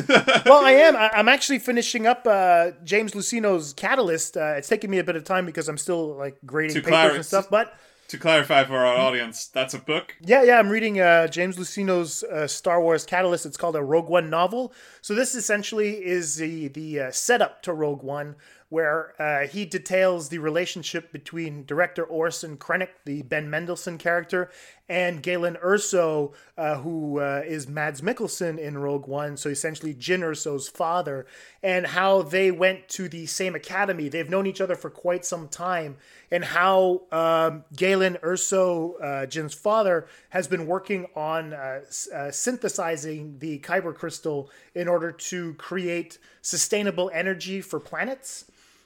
well, 0.45 0.63
I 0.63 0.71
am. 0.71 0.95
I, 0.95 1.09
I'm 1.13 1.27
actually 1.27 1.59
finishing 1.59 2.05
up 2.05 2.27
uh, 2.27 2.71
James 2.83 3.13
Luceno's 3.13 3.73
Catalyst. 3.73 4.37
Uh, 4.37 4.53
it's 4.57 4.67
taking 4.67 4.89
me 4.91 4.99
a 4.99 5.03
bit 5.03 5.15
of 5.15 5.23
time 5.23 5.45
because 5.45 5.67
I'm 5.67 5.77
still 5.77 6.15
like 6.15 6.37
grading 6.45 6.75
To 6.75 6.81
papers 6.81 6.89
clar- 6.91 7.15
and 7.15 7.25
stuff. 7.25 7.49
But 7.49 7.73
to 8.09 8.17
clarify 8.19 8.63
for 8.65 8.77
our 8.77 8.95
audience, 8.95 9.47
that's 9.47 9.73
a 9.73 9.79
book. 9.79 10.15
yeah, 10.21 10.43
yeah, 10.43 10.59
I'm 10.59 10.69
reading 10.69 10.99
uh, 10.99 11.25
James 11.27 11.57
Luceno's 11.57 12.21
uh, 12.23 12.45
Star 12.47 12.79
Wars 12.79 13.05
Catalyst. 13.05 13.45
It's 13.47 13.57
called 13.57 13.75
a 13.75 13.81
Rogue 13.81 14.09
One 14.09 14.29
novel. 14.29 14.71
So 15.01 15.15
this 15.15 15.33
essentially 15.33 15.93
is 16.05 16.35
the 16.35 16.67
the 16.67 16.99
uh, 16.99 17.11
setup 17.11 17.63
to 17.63 17.73
Rogue 17.73 18.03
One, 18.03 18.35
where 18.73 19.13
uh, 19.21 19.45
he 19.45 19.65
details 19.65 20.29
the 20.29 20.39
relationship 20.39 21.11
between 21.11 21.63
director 21.63 22.03
Orson 22.03 22.57
Krennic, 22.57 22.89
the 23.05 23.21
Ben 23.21 23.47
Mendelsohn 23.47 23.99
character, 23.99 24.49
and 24.89 25.21
Galen 25.21 25.59
Erso, 25.63 26.33
uh, 26.57 26.77
who 26.77 27.19
uh, 27.19 27.43
is 27.45 27.67
Mads 27.67 28.01
Mikkelsen 28.01 28.57
in 28.57 28.79
Rogue 28.79 29.05
One. 29.05 29.37
So 29.37 29.51
essentially, 29.51 29.93
Jyn 29.93 30.21
Erso's 30.21 30.67
father, 30.67 31.27
and 31.61 31.85
how 31.85 32.23
they 32.23 32.49
went 32.49 32.89
to 32.89 33.07
the 33.07 33.27
same 33.27 33.53
academy. 33.53 34.09
They've 34.09 34.27
known 34.27 34.47
each 34.47 34.59
other 34.59 34.75
for 34.75 34.89
quite 34.89 35.23
some 35.23 35.49
time, 35.49 35.97
and 36.31 36.43
how 36.43 37.03
um, 37.11 37.65
Galen 37.75 38.17
Erso, 38.23 38.95
uh, 38.99 39.27
Jyn's 39.27 39.53
father, 39.53 40.07
has 40.29 40.47
been 40.47 40.65
working 40.65 41.05
on 41.15 41.53
uh, 41.53 41.81
uh, 42.11 42.31
synthesizing 42.31 43.37
the 43.37 43.59
Kyber 43.59 43.93
crystal 43.93 44.49
in 44.73 44.87
order 44.87 45.11
to 45.11 45.53
create 45.59 46.17
sustainable 46.41 47.11
energy 47.13 47.61
for 47.61 47.79
planets. 47.79 48.45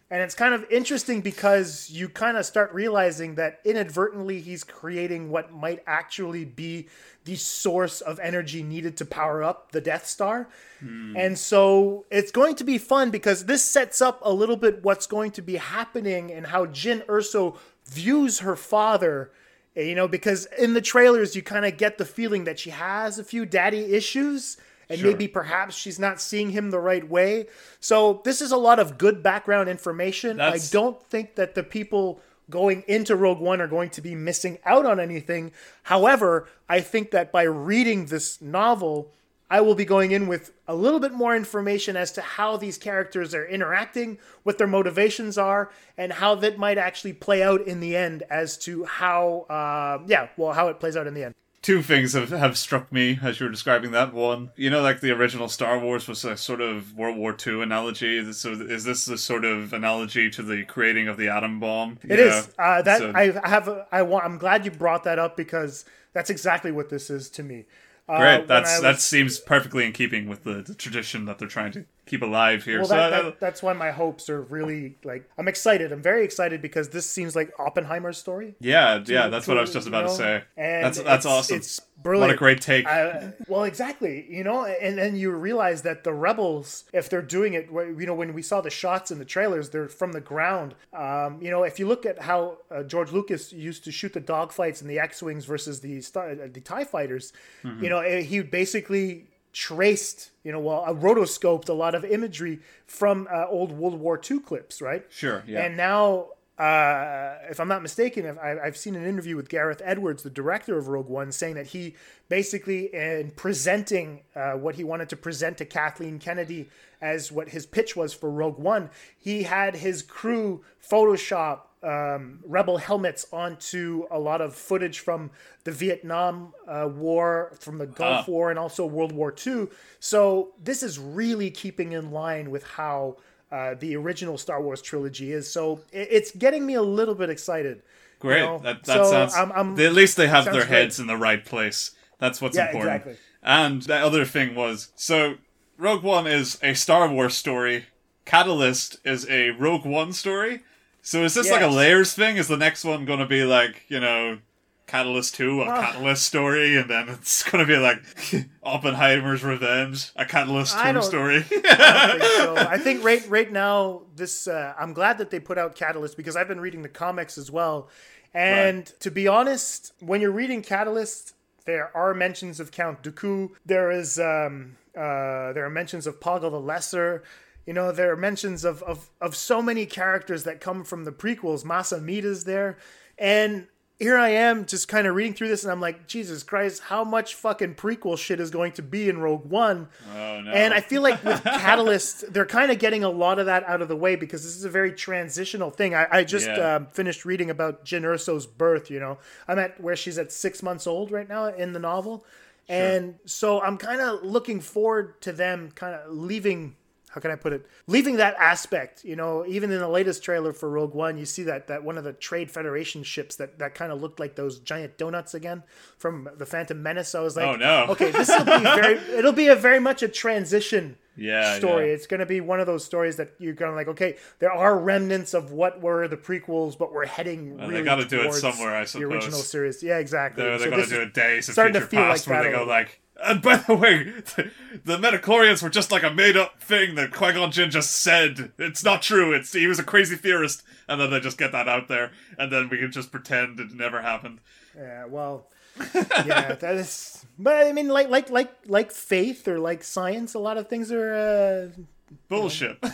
And 0.10 0.22
it's 0.22 0.36
kind 0.36 0.54
of 0.54 0.66
interesting 0.72 1.20
because 1.20 1.90
you 1.90 2.08
kind 2.08 2.38
of 2.38 2.46
start 2.46 2.74
realizing 2.74 3.36
that 3.36 3.60
inadvertently 3.66 4.40
he's 4.40 4.64
creating 4.64 5.30
what 5.30 5.52
might 5.52 5.84
actually 5.86 6.46
be 6.46 6.88
the 7.26 7.36
source 7.36 8.00
of 8.00 8.18
energy 8.20 8.64
needed 8.64 8.96
to 8.98 9.06
power 9.06 9.44
up 9.44 9.74
the 9.74 9.82
Death 9.82 10.08
Star. 10.08 10.48
Hmm. 10.80 11.14
And 11.18 11.38
so 11.38 12.06
it's 12.10 12.32
going 12.32 12.56
to 12.56 12.64
be 12.64 12.78
fun 12.78 13.12
because 13.12 13.46
this 13.46 13.66
sets 13.66 14.02
up 14.02 14.22
a 14.24 14.32
little 14.32 14.56
bit 14.56 14.82
what's 14.82 15.08
going 15.08 15.32
to 15.32 15.42
be 15.42 15.58
happening 15.58 16.32
and 16.32 16.48
how 16.48 16.68
Jyn 16.68 17.06
Erso 17.08 17.58
views 17.86 18.40
her 18.40 18.56
father. 18.56 19.32
You 19.76 19.94
know, 19.94 20.08
because 20.08 20.48
in 20.58 20.74
the 20.74 20.82
trailers, 20.82 21.36
you 21.36 21.44
kind 21.44 21.66
of 21.66 21.78
get 21.78 21.98
the 21.98 22.06
feeling 22.06 22.46
that 22.46 22.60
she 22.60 22.70
has 22.70 23.20
a 23.20 23.24
few 23.26 23.46
daddy 23.46 23.94
issues 23.94 24.58
and 24.90 25.00
Sure. 25.00 25.10
maybe 25.12 25.28
perhaps 25.28 25.76
she's 25.76 26.00
not 26.00 26.22
seeing 26.22 26.52
him 26.52 26.72
the 26.72 26.80
right 26.80 27.08
way. 27.08 27.48
So 27.80 28.22
this 28.24 28.42
is 28.42 28.52
a 28.52 28.58
lot 28.58 28.80
of 28.80 28.98
good 28.98 29.22
background 29.24 29.70
information. 29.70 30.38
That's- 30.38 30.72
I 30.72 30.74
don't 30.74 31.02
think 31.08 31.36
that 31.36 31.56
the 31.56 31.64
people 31.64 32.22
going 32.50 32.84
into 32.88 33.16
Rogue 33.16 33.40
One 33.40 33.60
are 33.60 33.68
going 33.68 33.90
to 33.92 34.02
be 34.02 34.16
missing 34.16 34.58
out 34.66 34.86
on 34.86 35.00
anything. 35.00 35.52
However, 35.84 36.48
I 36.70 36.80
think 36.80 37.12
that 37.12 37.32
by 37.32 37.44
reading 37.44 38.06
this 38.06 38.42
novel, 38.42 39.12
I 39.50 39.62
will 39.62 39.76
be 39.76 39.86
going 39.86 40.12
in 40.12 40.28
with 40.28 40.52
a 40.68 40.76
little 40.76 41.00
bit 41.00 41.14
more 41.14 41.34
information 41.36 41.96
as 41.96 42.12
to 42.14 42.22
how 42.22 42.58
these 42.58 42.78
characters 42.78 43.34
are 43.34 43.46
interacting, 43.46 44.18
what 44.44 44.58
their 44.58 44.68
motivations 44.68 45.38
are, 45.38 45.72
and 45.98 46.12
how 46.14 46.36
that 46.36 46.58
might 46.58 46.78
actually 46.78 47.14
play 47.14 47.42
out 47.42 47.62
in 47.62 47.80
the 47.80 47.96
end 47.96 48.24
as 48.30 48.58
to 48.60 48.84
how, 48.84 49.46
uh, 49.50 50.04
yeah, 50.06 50.28
well, 50.36 50.52
how 50.54 50.68
it 50.68 50.80
plays 50.82 50.98
out 50.98 51.08
in 51.08 51.14
the 51.14 51.24
end. 51.24 51.34
Two 51.68 51.82
things 51.82 52.14
have, 52.14 52.30
have 52.30 52.58
struck 52.58 52.94
me 52.94 53.20
as 53.22 53.42
you 53.42 53.46
were 53.46 53.52
describing 53.52 53.92
that. 53.92 54.14
One, 54.14 54.52
you 54.56 54.70
know, 54.70 54.82
like 54.82 55.02
the 55.02 55.12
original 55.12 55.50
Star 55.50 55.78
Wars 55.78 56.08
was 56.08 56.24
a 56.24 56.38
sort 56.38 56.62
of 56.62 56.96
World 56.96 57.18
War 57.18 57.36
II 57.46 57.62
analogy. 57.62 58.32
So 58.32 58.54
is 58.54 58.86
this 58.86 59.06
a 59.10 59.18
sort 59.18 59.44
of 59.44 59.74
analogy 59.74 60.30
to 60.30 60.42
the 60.42 60.64
creating 60.64 61.10
of 61.10 61.18
the 61.18 61.28
atom 61.28 61.60
bomb? 61.60 62.00
It 62.04 62.22
is 62.22 62.48
uh, 62.58 62.82
that 62.84 63.00
So- 63.00 63.12
I 63.14 63.38
have. 63.50 63.68
a- 63.68 63.86
I 63.92 64.02
want. 64.04 64.24
I'm 64.24 64.38
glad 64.38 64.64
you 64.64 64.72
brought 64.72 65.04
that 65.04 65.20
up 65.20 65.36
because 65.36 65.84
that's 66.14 66.30
exactly 66.30 66.72
what 66.72 66.90
this 66.90 67.10
is 67.10 67.30
to 67.32 67.44
me. 67.44 67.66
Uh, 68.08 68.18
Great. 68.20 68.48
That's 68.48 68.76
was- 68.76 68.82
that 68.84 69.02
seems 69.02 69.38
perfectly 69.38 69.86
in 69.86 69.92
keeping 69.92 70.30
with 70.30 70.46
the, 70.46 70.62
the 70.62 70.74
tradition 70.74 71.26
that 71.26 71.38
they're 71.38 71.50
trying 71.50 71.74
to 71.74 71.84
keep 72.08 72.22
alive 72.22 72.64
here. 72.64 72.80
Well, 72.80 72.88
so 72.88 72.96
that, 72.96 73.14
I- 73.14 73.22
that, 73.24 73.40
that's 73.40 73.62
why 73.62 73.74
my 73.74 73.92
hopes 73.92 74.30
are 74.30 74.42
really 74.42 74.96
like 75.04 75.30
I'm 75.38 75.48
excited. 75.48 75.92
I'm 75.92 76.02
very 76.02 76.24
excited 76.24 76.62
because 76.62 76.90
this 76.90 77.10
seems 77.10 77.36
like 77.36 77.52
Oppenheimer's 77.60 78.18
story. 78.18 78.56
yeah, 78.60 79.04
yeah, 79.06 79.26
to- 79.26 79.30
that's 79.30 79.48
what 79.48 79.58
I 79.58 79.62
was 79.62 79.74
just 79.74 79.88
about 79.88 80.04
to 80.04 80.16
say. 80.16 80.44
And 80.56 80.84
That's 80.86 81.00
that's 81.02 81.26
awesome. 81.26 81.58
It's 81.58 81.80
brilliant. 82.02 82.28
What 82.30 82.36
a 82.36 82.38
great 82.38 82.62
take. 82.62 82.88
Uh, 82.88 83.32
well, 83.48 83.64
exactly. 83.64 84.26
You 84.30 84.44
know, 84.44 84.66
and 84.66 84.98
then 84.98 85.16
you 85.16 85.32
realize 85.32 85.82
that 85.84 86.04
the 86.04 86.14
rebels, 86.14 86.86
if 86.94 87.10
they're 87.10 87.22
doing 87.22 87.54
it, 87.54 87.70
you 87.72 88.06
know, 88.06 88.14
when 88.14 88.34
we 88.34 88.42
saw 88.42 88.62
the 88.62 88.70
shots 88.70 89.12
in 89.12 89.20
the 89.20 89.26
trailers, 89.26 89.70
they're 89.70 89.88
from 89.90 90.12
the 90.14 90.22
ground. 90.22 90.76
Um, 90.94 91.40
you 91.42 91.50
know, 91.52 91.64
if 91.64 91.80
you 91.80 91.88
look 91.88 92.06
at 92.06 92.22
how 92.22 92.58
uh, 92.72 92.84
George 92.84 93.12
Lucas 93.12 93.52
used 93.52 93.84
to 93.86 93.92
shoot 93.92 94.14
the 94.14 94.22
dogfights 94.22 94.82
and 94.82 94.90
the 94.90 95.00
X-wings 95.00 95.46
versus 95.46 95.82
the 95.82 96.02
Star- 96.02 96.30
uh, 96.32 96.48
the 96.52 96.62
Tie 96.62 96.84
fighters, 96.86 97.34
Mm-hmm. 97.64 97.84
you 97.84 97.90
know, 97.90 98.00
eh, 98.00 98.22
he 98.22 98.42
basically 98.42 99.26
traced, 99.58 100.30
you 100.44 100.52
know, 100.52 100.60
well, 100.60 100.84
uh, 100.86 100.94
rotoscoped 100.94 101.68
a 101.68 101.74
lot 101.74 101.96
of 101.96 102.06
imagery 102.06 102.60
from 102.86 103.28
uh, 103.34 103.48
old 103.48 103.72
World 103.72 104.00
War 104.00 104.22
II 104.30 104.40
clips, 104.40 104.84
right? 104.84 105.04
Sure, 105.10 105.44
yeah. 105.48 105.64
And 105.64 105.76
now, 105.76 106.28
uh, 106.60 107.38
if 107.50 107.60
I'm 107.60 107.68
not 107.68 107.82
mistaken, 107.82 108.26
if 108.26 108.38
I, 108.38 108.60
I've 108.60 108.78
seen 108.78 108.96
an 108.96 109.04
interview 109.04 109.36
with 109.36 109.50
Gareth 109.50 109.82
Edwards, 109.84 110.22
the 110.22 110.30
director 110.30 110.78
of 110.78 110.90
Rogue 110.90 111.08
One, 111.08 111.32
saying 111.32 111.56
that 111.56 111.66
he 111.66 111.96
basically, 112.30 112.94
in 112.94 113.32
presenting 113.32 114.22
uh, 114.36 114.52
what 114.54 114.76
he 114.76 114.84
wanted 114.84 115.10
to 115.10 115.18
present 115.18 115.58
to 115.58 115.66
Kathleen 115.66 116.20
Kennedy 116.20 116.70
as 117.02 117.32
what 117.32 117.50
his 117.50 117.66
pitch 117.66 117.96
was 117.96 118.14
for 118.14 118.30
Rogue 118.30 118.60
One, 118.60 118.92
he 119.18 119.42
had 119.42 119.78
his 119.78 120.04
crew 120.04 120.64
Photoshop 120.88 121.62
um, 121.84 122.40
rebel 122.46 122.78
helmets 122.78 123.28
onto 123.32 124.06
a 124.12 124.20
lot 124.20 124.42
of 124.42 124.56
footage 124.56 125.00
from 125.00 125.30
the 125.64 125.72
Vietnam 125.72 126.54
uh, 126.68 126.90
War, 126.92 127.54
from 127.60 127.78
the 127.78 127.86
Gulf 127.86 128.26
Ah. 128.28 128.32
War, 128.32 128.50
and 128.50 128.58
also 128.60 128.86
World 128.86 129.12
War 129.12 129.34
II. 129.46 129.68
So 130.00 130.54
this 130.64 130.82
is 130.84 130.98
really 131.00 131.52
keeping 131.52 131.92
in 131.94 132.12
line 132.12 132.50
with 132.52 132.64
how 132.64 133.18
uh, 133.52 133.76
the 133.76 133.96
original 133.96 134.38
Star 134.38 134.62
Wars 134.62 134.82
trilogy 134.82 135.32
is. 135.32 135.50
So 135.52 135.82
it, 135.94 136.08
it's 136.12 136.32
getting 136.32 136.66
me 136.66 136.74
a 136.74 136.82
little 136.82 137.16
bit 137.16 137.30
excited. 137.30 137.78
you 137.78 137.84
Great. 138.20 138.42
know? 138.42 138.58
That, 138.60 138.84
that 138.86 138.96
So 139.06 139.12
sounds. 139.12 139.36
I'm- 139.36 139.52
I'm- 139.54 139.80
at 139.80 139.94
least 139.94 140.18
they 140.18 140.28
have 140.28 140.46
their 140.46 140.54
great. 140.56 140.68
heads 140.68 141.00
in 141.00 141.08
the 141.08 141.16
right 141.18 141.46
place. 141.46 141.92
That's 142.20 142.42
what's 142.42 142.58
Yeah, 142.58 142.68
important. 142.68 142.96
exactly. 142.96 143.18
And 143.44 143.82
the 143.84 143.96
other 143.98 144.26
thing 144.26 144.56
was 144.56 144.92
so 144.96 145.36
Rogue 145.78 146.04
One 146.04 146.26
is 146.28 146.58
a 146.64 146.74
Star 146.74 147.08
Wars 147.08 147.36
story. 147.38 147.86
Catalyst 148.26 148.98
is 149.06 149.26
a 149.30 149.52
Rogue 149.52 149.86
One 149.86 150.12
story. 150.12 150.64
So 151.08 151.24
is 151.24 151.34
this 151.34 151.50
like 151.50 151.62
a 151.62 151.68
layers 151.68 152.14
thing? 152.14 152.36
Is 152.36 152.50
the 152.50 152.58
next 152.58 152.84
one 152.84 153.06
going 153.06 153.20
to 153.20 153.26
be 153.26 153.44
like 153.44 153.86
you 153.88 154.00
know? 154.00 154.40
Catalyst 154.88 155.36
2, 155.36 155.64
a 155.64 155.66
Catalyst 155.66 156.26
story, 156.26 156.78
and 156.78 156.90
then 156.90 157.10
it's 157.10 157.44
gonna 157.44 157.66
be 157.66 157.76
like 157.76 158.02
Oppenheimer's 158.64 159.44
Revenge, 159.44 160.12
a 160.16 160.24
Catalyst 160.26 160.76
2 160.76 160.80
I 160.80 160.92
don't- 160.94 161.04
story. 161.04 161.38
I 161.40 161.42
think 161.42 162.24
so. 162.24 162.56
I 162.70 162.78
think 162.78 163.04
right 163.04 163.28
right 163.28 163.52
now 163.52 164.04
this 164.16 164.48
uh, 164.48 164.74
I'm 164.80 164.94
glad 164.94 165.18
that 165.18 165.30
they 165.30 165.42
put 165.42 165.58
out 165.58 165.76
Catalyst 165.76 166.16
because 166.16 166.38
I've 166.38 166.48
been 166.48 166.62
reading 166.62 166.84
the 166.84 166.90
comics 166.90 167.38
as 167.38 167.52
well. 167.52 167.90
And 168.34 168.86
to 169.02 169.12
be 169.12 169.28
honest, 169.28 169.92
when 170.00 170.22
you're 170.22 170.32
reading 170.32 170.62
Catalyst, 170.62 171.34
there 171.66 171.92
are 171.96 172.14
mentions 172.14 172.62
of 172.62 172.72
Count 172.72 173.04
Dooku. 173.04 173.50
There 173.66 173.92
is 173.92 174.18
um, 174.20 174.78
uh, 174.96 175.52
there 175.52 175.66
are 175.66 175.70
mentions 175.70 176.08
of 176.08 176.22
Poggle 176.22 176.52
the 176.52 176.62
Lesser. 176.62 177.24
You 177.68 177.74
know, 177.74 177.92
there 177.92 178.12
are 178.12 178.16
mentions 178.16 178.66
of, 178.66 178.82
of 178.84 179.10
of 179.22 179.36
so 179.36 179.62
many 179.62 179.86
characters 179.86 180.44
that 180.46 180.60
come 180.62 180.84
from 180.84 181.04
the 181.04 181.12
prequels. 181.12 181.64
Mas 181.64 181.92
Amedda's 181.92 182.46
there, 182.46 182.78
and 183.20 183.68
here 184.00 184.16
I 184.18 184.30
am 184.30 184.66
just 184.66 184.88
kind 184.88 185.06
of 185.08 185.16
reading 185.16 185.34
through 185.34 185.50
this, 185.50 185.64
and 185.64 185.72
I'm 185.72 185.82
like, 185.82 186.08
Jesus 186.08 186.44
Christ, 186.44 186.84
how 186.84 187.04
much 187.04 187.34
fucking 187.36 187.76
prequel 187.76 188.16
shit 188.18 188.40
is 188.40 188.52
going 188.52 188.72
to 188.74 188.82
be 188.82 189.10
in 189.10 189.18
Rogue 189.18 189.46
One? 189.50 189.90
oh 190.16 190.40
no. 190.42 190.52
And 190.52 190.74
I 190.74 190.80
feel 190.80 191.02
like 191.02 191.22
with 191.26 191.44
Catalyst, 191.68 192.32
they're 192.32 192.46
kind 192.46 192.72
of 192.72 192.80
getting 192.80 193.04
a 193.04 193.10
lot 193.10 193.38
of 193.38 193.48
that 193.48 193.66
out 193.66 193.82
of 193.82 193.90
the 193.90 193.96
way 193.98 194.16
because 194.16 194.44
this 194.44 194.56
is 194.56 194.64
a 194.64 194.70
very 194.70 194.94
transitional 194.94 195.70
thing. 195.72 195.94
I, 195.94 196.08
I 196.10 196.24
just 196.24 196.48
Yeah. 196.48 196.76
um, 196.76 196.86
finished 196.94 197.26
reading 197.26 197.50
about 197.50 197.84
Jyn 197.84 198.04
Erso's 198.04 198.46
birth. 198.48 198.90
You 198.90 199.02
know, 199.02 199.18
I'm 199.46 199.60
at 199.60 199.82
where 199.82 199.98
she's 199.98 200.18
at 200.18 200.32
six 200.32 200.64
months 200.64 200.88
old 200.88 201.12
right 201.12 201.28
now 201.28 201.48
in 201.48 201.74
the 201.74 201.80
novel, 201.80 202.24
and 202.70 203.16
so 203.26 203.60
I'm 203.62 203.78
kind 203.78 204.00
of 204.00 204.24
looking 204.24 204.62
forward 204.62 205.20
to 205.24 205.34
them 205.34 205.72
kind 205.76 205.96
of 205.96 206.10
leaving. 206.16 206.77
How 207.18 207.22
can 207.22 207.32
I 207.32 207.36
put 207.36 207.52
it? 207.52 207.66
Leaving 207.88 208.18
that 208.18 208.36
aspect, 208.36 209.04
you 209.04 209.16
know, 209.16 209.44
even 209.48 209.72
in 209.72 209.80
the 209.80 209.88
latest 209.88 210.22
trailer 210.24 210.54
for 210.54 210.70
Rogue 210.70 210.94
One, 210.94 211.18
you 211.18 211.26
see 211.26 211.42
that 211.44 211.66
that 211.66 211.84
one 211.84 211.98
of 211.98 212.04
the 212.04 212.14
Trade 212.14 212.52
Federation 212.52 213.02
ships 213.02 213.38
that 213.38 213.58
that 213.58 213.74
kind 213.74 213.92
of 213.92 214.00
looked 214.00 214.20
like 214.20 214.36
those 214.36 214.60
giant 214.60 215.00
donuts 215.00 215.34
again 215.34 215.64
from 215.98 216.30
the 216.38 216.46
Phantom 216.46 216.84
Menace. 216.84 217.10
So 217.10 217.22
I 217.22 217.24
was 217.24 217.36
like, 217.36 217.48
Oh, 217.48 217.56
no. 217.56 217.86
okay, 217.90 218.12
this 218.12 218.28
will 218.30 218.46
be 218.46 218.64
very. 218.64 218.98
It'll 219.18 219.32
be 219.34 219.48
a 219.48 219.56
very 219.56 219.80
much 219.80 220.04
a 220.04 220.08
transition 220.08 220.96
Yeah, 221.16 221.58
story. 221.58 221.88
yeah. 221.88 221.94
It's 221.96 222.06
going 222.06 222.20
to 222.20 222.28
be 222.28 222.40
one 222.42 222.60
of 222.60 222.68
those 222.68 222.86
stories 222.86 223.16
that 223.16 223.32
you're 223.40 223.54
going 223.56 223.72
to 223.72 223.76
like. 223.76 223.88
Okay, 223.88 224.18
there 224.38 224.52
are 224.52 224.78
remnants 224.78 225.34
of 225.34 225.52
what 225.52 225.82
were 225.82 226.08
the 226.08 226.18
prequels, 226.18 226.78
but 226.78 226.94
we're 226.94 227.08
heading. 227.08 227.58
Well, 227.58 227.68
really 227.70 227.80
they 227.82 227.86
gotta 227.86 228.06
do 228.06 228.22
it 228.22 228.34
somewhere, 228.34 228.76
I 228.76 228.86
suppose 228.86 229.10
The 229.10 229.16
original 229.16 229.40
series, 229.40 229.82
yeah, 229.82 229.98
exactly. 229.98 230.44
They're, 230.44 230.60
they're 230.60 230.68
So 230.68 230.70
gonna 230.70 230.86
do 230.86 231.02
is 231.02 231.10
a 231.10 231.12
days 231.12 231.50
of 231.50 231.56
to 231.56 231.64
future 231.72 231.88
feel 231.88 232.00
past 232.02 232.28
like 232.28 232.36
where 232.36 232.52
they 232.52 232.58
go 232.58 232.64
like, 232.66 233.02
and 233.24 233.42
by 233.42 233.58
the 233.58 233.76
way, 233.76 234.04
the, 234.04 234.52
the 234.86 234.98
Midichlorians 234.98 235.64
were 235.64 235.70
just 235.70 235.92
like 235.92 236.04
a 236.04 236.12
made-up 236.12 236.62
thing 236.62 236.96
that 236.96 237.12
Qui-Gon 237.12 237.52
Jinn 237.52 237.72
just 237.72 237.92
said. 237.92 238.52
It's 238.58 238.84
not 238.84 239.02
true. 239.02 239.34
It's 239.34 239.54
he 239.54 239.68
was 239.68 239.80
a 239.80 239.84
crazy 239.84 240.16
theorist, 240.16 240.64
and 240.88 241.00
then 241.00 241.12
they 241.12 241.20
just 241.20 241.38
get 241.38 241.52
that 241.52 241.68
out 241.68 241.88
there, 241.88 242.12
and 242.38 242.52
then 242.52 242.70
we 242.70 242.78
can 242.78 242.92
just 242.92 243.12
pretend 243.12 243.60
it 243.60 243.74
never 243.74 244.02
happened. 244.02 244.40
Yeah, 244.76 245.06
well, 245.06 245.48
yeah, 245.94 246.54
that 246.60 246.76
is. 246.76 247.26
But 247.40 247.68
I 247.68 247.72
mean, 247.72 247.88
like, 247.90 248.10
like, 248.10 248.30
like, 248.30 248.52
like 248.66 248.92
faith 248.92 249.48
or 249.48 249.60
like 249.60 249.84
science, 249.84 250.34
a 250.34 250.40
lot 250.40 250.58
of 250.58 250.68
things 250.68 250.92
are. 250.92 251.14
Uh, 251.14 251.82
Bullshit. 252.30 252.78
yeah, 252.84 252.90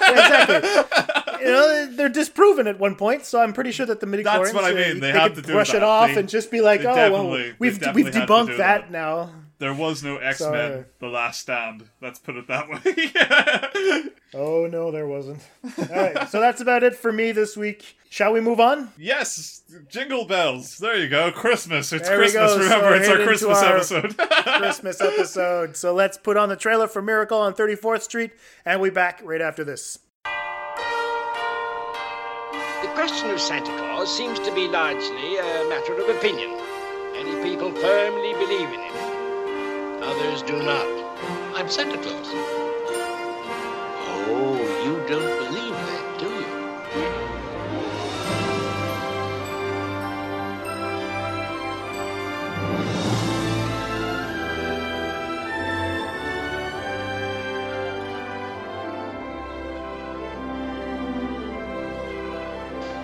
exactly. 0.00 1.46
you 1.46 1.52
know, 1.52 1.86
they're 1.92 2.08
disproven 2.08 2.66
at 2.66 2.80
one 2.80 2.96
point, 2.96 3.24
so 3.24 3.40
I'm 3.40 3.52
pretty 3.52 3.70
sure 3.70 3.86
that 3.86 4.00
the 4.00 4.06
midichlorians. 4.06 4.24
That's 4.24 4.54
what 4.54 4.64
I 4.64 4.72
uh, 4.72 4.74
mean, 4.74 5.00
they 5.00 5.12
they 5.12 5.18
have 5.18 5.34
to 5.34 5.42
do 5.42 5.52
brush 5.52 5.72
it 5.72 5.82
off 5.84 6.08
They- 6.08 6.20
and 6.20 6.28
just 6.28 6.50
be 6.50 6.60
like, 6.60 6.84
"Oh, 6.84 7.12
well, 7.12 7.30
we've 7.30 7.58
we've 7.58 7.78
debunked 7.78 8.56
that, 8.56 8.58
that. 8.58 8.90
now." 8.90 9.30
There 9.60 9.72
was 9.72 10.02
no 10.02 10.16
X 10.16 10.40
Men: 10.40 10.86
The 10.98 11.06
Last 11.06 11.42
Stand. 11.42 11.84
Let's 12.02 12.18
put 12.18 12.34
it 12.36 12.48
that 12.48 12.68
way. 12.68 14.10
Oh 14.32 14.68
no, 14.70 14.92
there 14.92 15.08
wasn't. 15.08 15.40
All 15.76 15.86
right, 15.90 16.28
so 16.28 16.38
that's 16.38 16.60
about 16.60 16.84
it 16.84 16.94
for 16.94 17.10
me 17.10 17.32
this 17.32 17.56
week. 17.56 17.96
Shall 18.10 18.32
we 18.32 18.40
move 18.40 18.60
on? 18.60 18.92
yes, 18.96 19.62
jingle 19.88 20.24
bells. 20.24 20.78
There 20.78 20.96
you 20.96 21.08
go. 21.08 21.32
Christmas. 21.32 21.92
It's 21.92 22.08
There 22.08 22.16
Christmas. 22.16 22.52
Remember, 22.56 22.90
So 22.90 22.94
it's 22.94 23.08
our 23.08 23.24
Christmas 23.24 23.58
our- 23.58 23.74
episode. 23.78 24.16
Christmas 24.58 25.00
episode. 25.00 25.76
So 25.76 25.92
let's 25.94 26.16
put 26.16 26.36
on 26.36 26.48
the 26.48 26.54
trailer 26.54 26.86
for 26.86 27.02
Miracle 27.02 27.38
on 27.38 27.54
34th 27.54 28.02
Street, 28.02 28.30
and 28.64 28.80
we'll 28.80 28.92
be 28.92 28.94
back 28.94 29.20
right 29.24 29.40
after 29.40 29.64
this. 29.64 29.98
The 32.82 32.88
question 32.94 33.30
of 33.30 33.40
Santa 33.40 33.76
Claus 33.78 34.16
seems 34.16 34.38
to 34.38 34.54
be 34.54 34.68
largely 34.68 35.38
a 35.38 35.66
matter 35.68 35.94
of 36.00 36.08
opinion. 36.08 36.50
Many 37.14 37.42
people 37.42 37.72
firmly 37.74 38.32
believe 38.34 38.68
in 38.68 38.78
him. 38.80 39.09
Others 40.10 40.42
do 40.42 40.60
not. 40.64 40.88
I'm 41.54 41.68
Santa 41.68 41.96
Claus. 41.98 42.26
Oh, 44.26 44.58
you 44.84 44.94
don't 45.06 45.38
believe 45.38 45.70
that, 45.70 46.18
do 46.18 46.26
you? 46.26 46.46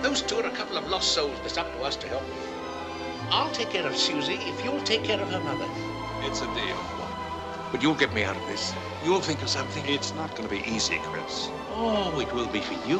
Those 0.03 0.21
two 0.23 0.35
are 0.35 0.45
a 0.45 0.51
couple 0.51 0.75
of 0.77 0.89
lost 0.89 1.13
souls 1.13 1.39
that's 1.39 1.57
up 1.57 1.71
to 1.71 1.83
us 1.83 1.95
to 1.95 2.07
help 2.09 2.27
them. 2.27 2.37
I'll 3.31 3.51
take 3.53 3.69
care 3.69 3.87
of 3.87 3.95
Susie 3.95 4.39
if 4.41 4.65
you'll 4.65 4.83
take 4.83 5.05
care 5.05 5.21
of 5.21 5.31
her 5.31 5.39
mother. 5.39 5.69
It's 6.23 6.41
a 6.41 6.45
deal. 6.47 6.96
But 7.71 7.81
you'll 7.83 7.95
get 7.95 8.13
me 8.13 8.23
out 8.23 8.37
of 8.37 8.45
this. 8.47 8.73
You'll 9.03 9.21
think 9.21 9.41
of 9.41 9.49
something. 9.49 9.85
It's 9.85 10.13
not 10.15 10.35
going 10.35 10.47
to 10.47 10.49
be 10.49 10.63
easy, 10.69 10.99
Chris. 11.03 11.49
Oh, 11.71 12.17
it 12.19 12.33
will 12.33 12.47
be 12.47 12.61
for 12.61 12.73
you. 12.87 12.99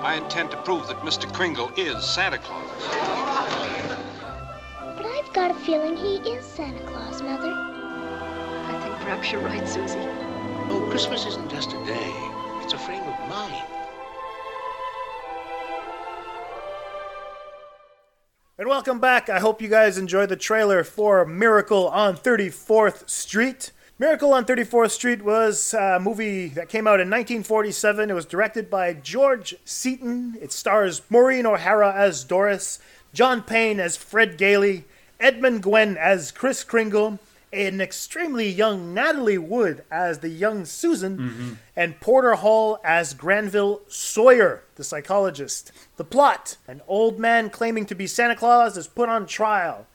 I 0.00 0.14
intend 0.14 0.50
to 0.52 0.56
prove 0.62 0.86
that 0.88 0.98
Mr. 1.00 1.30
Kringle 1.32 1.70
is 1.76 2.04
Santa 2.04 2.38
Claus. 2.38 2.70
But 4.96 5.06
I've 5.06 5.32
got 5.32 5.50
a 5.50 5.54
feeling 5.54 5.96
he 5.96 6.16
is 6.30 6.44
Santa 6.44 6.80
Claus, 6.86 7.22
Mother. 7.22 7.52
I 7.52 8.80
think 8.82 8.94
perhaps 8.96 9.30
you're 9.30 9.42
right, 9.42 9.68
Susie. 9.68 9.98
Oh, 10.68 10.86
Christmas 10.90 11.26
isn't 11.26 11.50
just 11.50 11.72
a 11.72 11.84
day. 11.84 12.12
It's 12.62 12.72
a 12.72 12.78
frame 12.78 13.02
of 13.02 13.28
mind. 13.28 13.64
And 18.58 18.66
welcome 18.68 18.98
back. 18.98 19.28
I 19.28 19.38
hope 19.38 19.60
you 19.60 19.68
guys 19.68 19.98
enjoyed 19.98 20.30
the 20.30 20.36
trailer 20.36 20.82
for 20.82 21.26
Miracle 21.26 21.88
on 21.88 22.16
34th 22.16 23.08
Street. 23.08 23.72
Miracle 23.98 24.34
on 24.34 24.44
34th 24.44 24.90
Street 24.90 25.24
was 25.24 25.72
a 25.72 25.98
movie 25.98 26.48
that 26.48 26.68
came 26.68 26.86
out 26.86 27.00
in 27.00 27.08
1947. 27.08 28.10
It 28.10 28.12
was 28.12 28.26
directed 28.26 28.68
by 28.68 28.92
George 28.92 29.54
Seaton. 29.64 30.36
It 30.38 30.52
stars 30.52 31.00
Maureen 31.08 31.46
O'Hara 31.46 31.94
as 31.94 32.22
Doris, 32.22 32.78
John 33.14 33.40
Payne 33.40 33.80
as 33.80 33.96
Fred 33.96 34.36
Gailey, 34.36 34.84
Edmund 35.18 35.62
Gwenn 35.62 35.96
as 35.96 36.30
Chris 36.30 36.62
Kringle, 36.62 37.18
an 37.54 37.80
extremely 37.80 38.46
young 38.46 38.92
Natalie 38.92 39.38
Wood 39.38 39.82
as 39.90 40.18
the 40.18 40.28
young 40.28 40.66
Susan, 40.66 41.16
mm-hmm. 41.16 41.52
and 41.74 41.98
Porter 41.98 42.34
Hall 42.34 42.78
as 42.84 43.14
Granville 43.14 43.80
Sawyer, 43.88 44.62
the 44.74 44.84
psychologist. 44.84 45.72
The 45.96 46.04
plot 46.04 46.58
an 46.68 46.82
old 46.86 47.18
man 47.18 47.48
claiming 47.48 47.86
to 47.86 47.94
be 47.94 48.06
Santa 48.06 48.36
Claus 48.36 48.76
is 48.76 48.88
put 48.88 49.08
on 49.08 49.24
trial. 49.24 49.86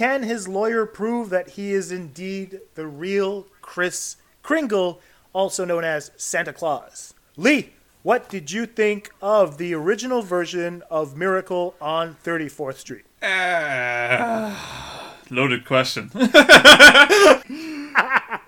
Can 0.00 0.22
his 0.22 0.48
lawyer 0.48 0.86
prove 0.86 1.28
that 1.28 1.50
he 1.50 1.72
is 1.72 1.92
indeed 1.92 2.62
the 2.74 2.86
real 2.86 3.46
Chris 3.60 4.16
Kringle, 4.42 4.98
also 5.34 5.66
known 5.66 5.84
as 5.84 6.10
Santa 6.16 6.54
Claus? 6.54 7.12
Lee, 7.36 7.74
what 8.02 8.30
did 8.30 8.50
you 8.50 8.64
think 8.64 9.10
of 9.20 9.58
the 9.58 9.74
original 9.74 10.22
version 10.22 10.82
of 10.90 11.18
Miracle 11.18 11.74
on 11.82 12.16
34th 12.24 12.76
Street? 12.76 13.04
Uh, 13.20 14.56
loaded 15.28 15.66
question. 15.66 16.10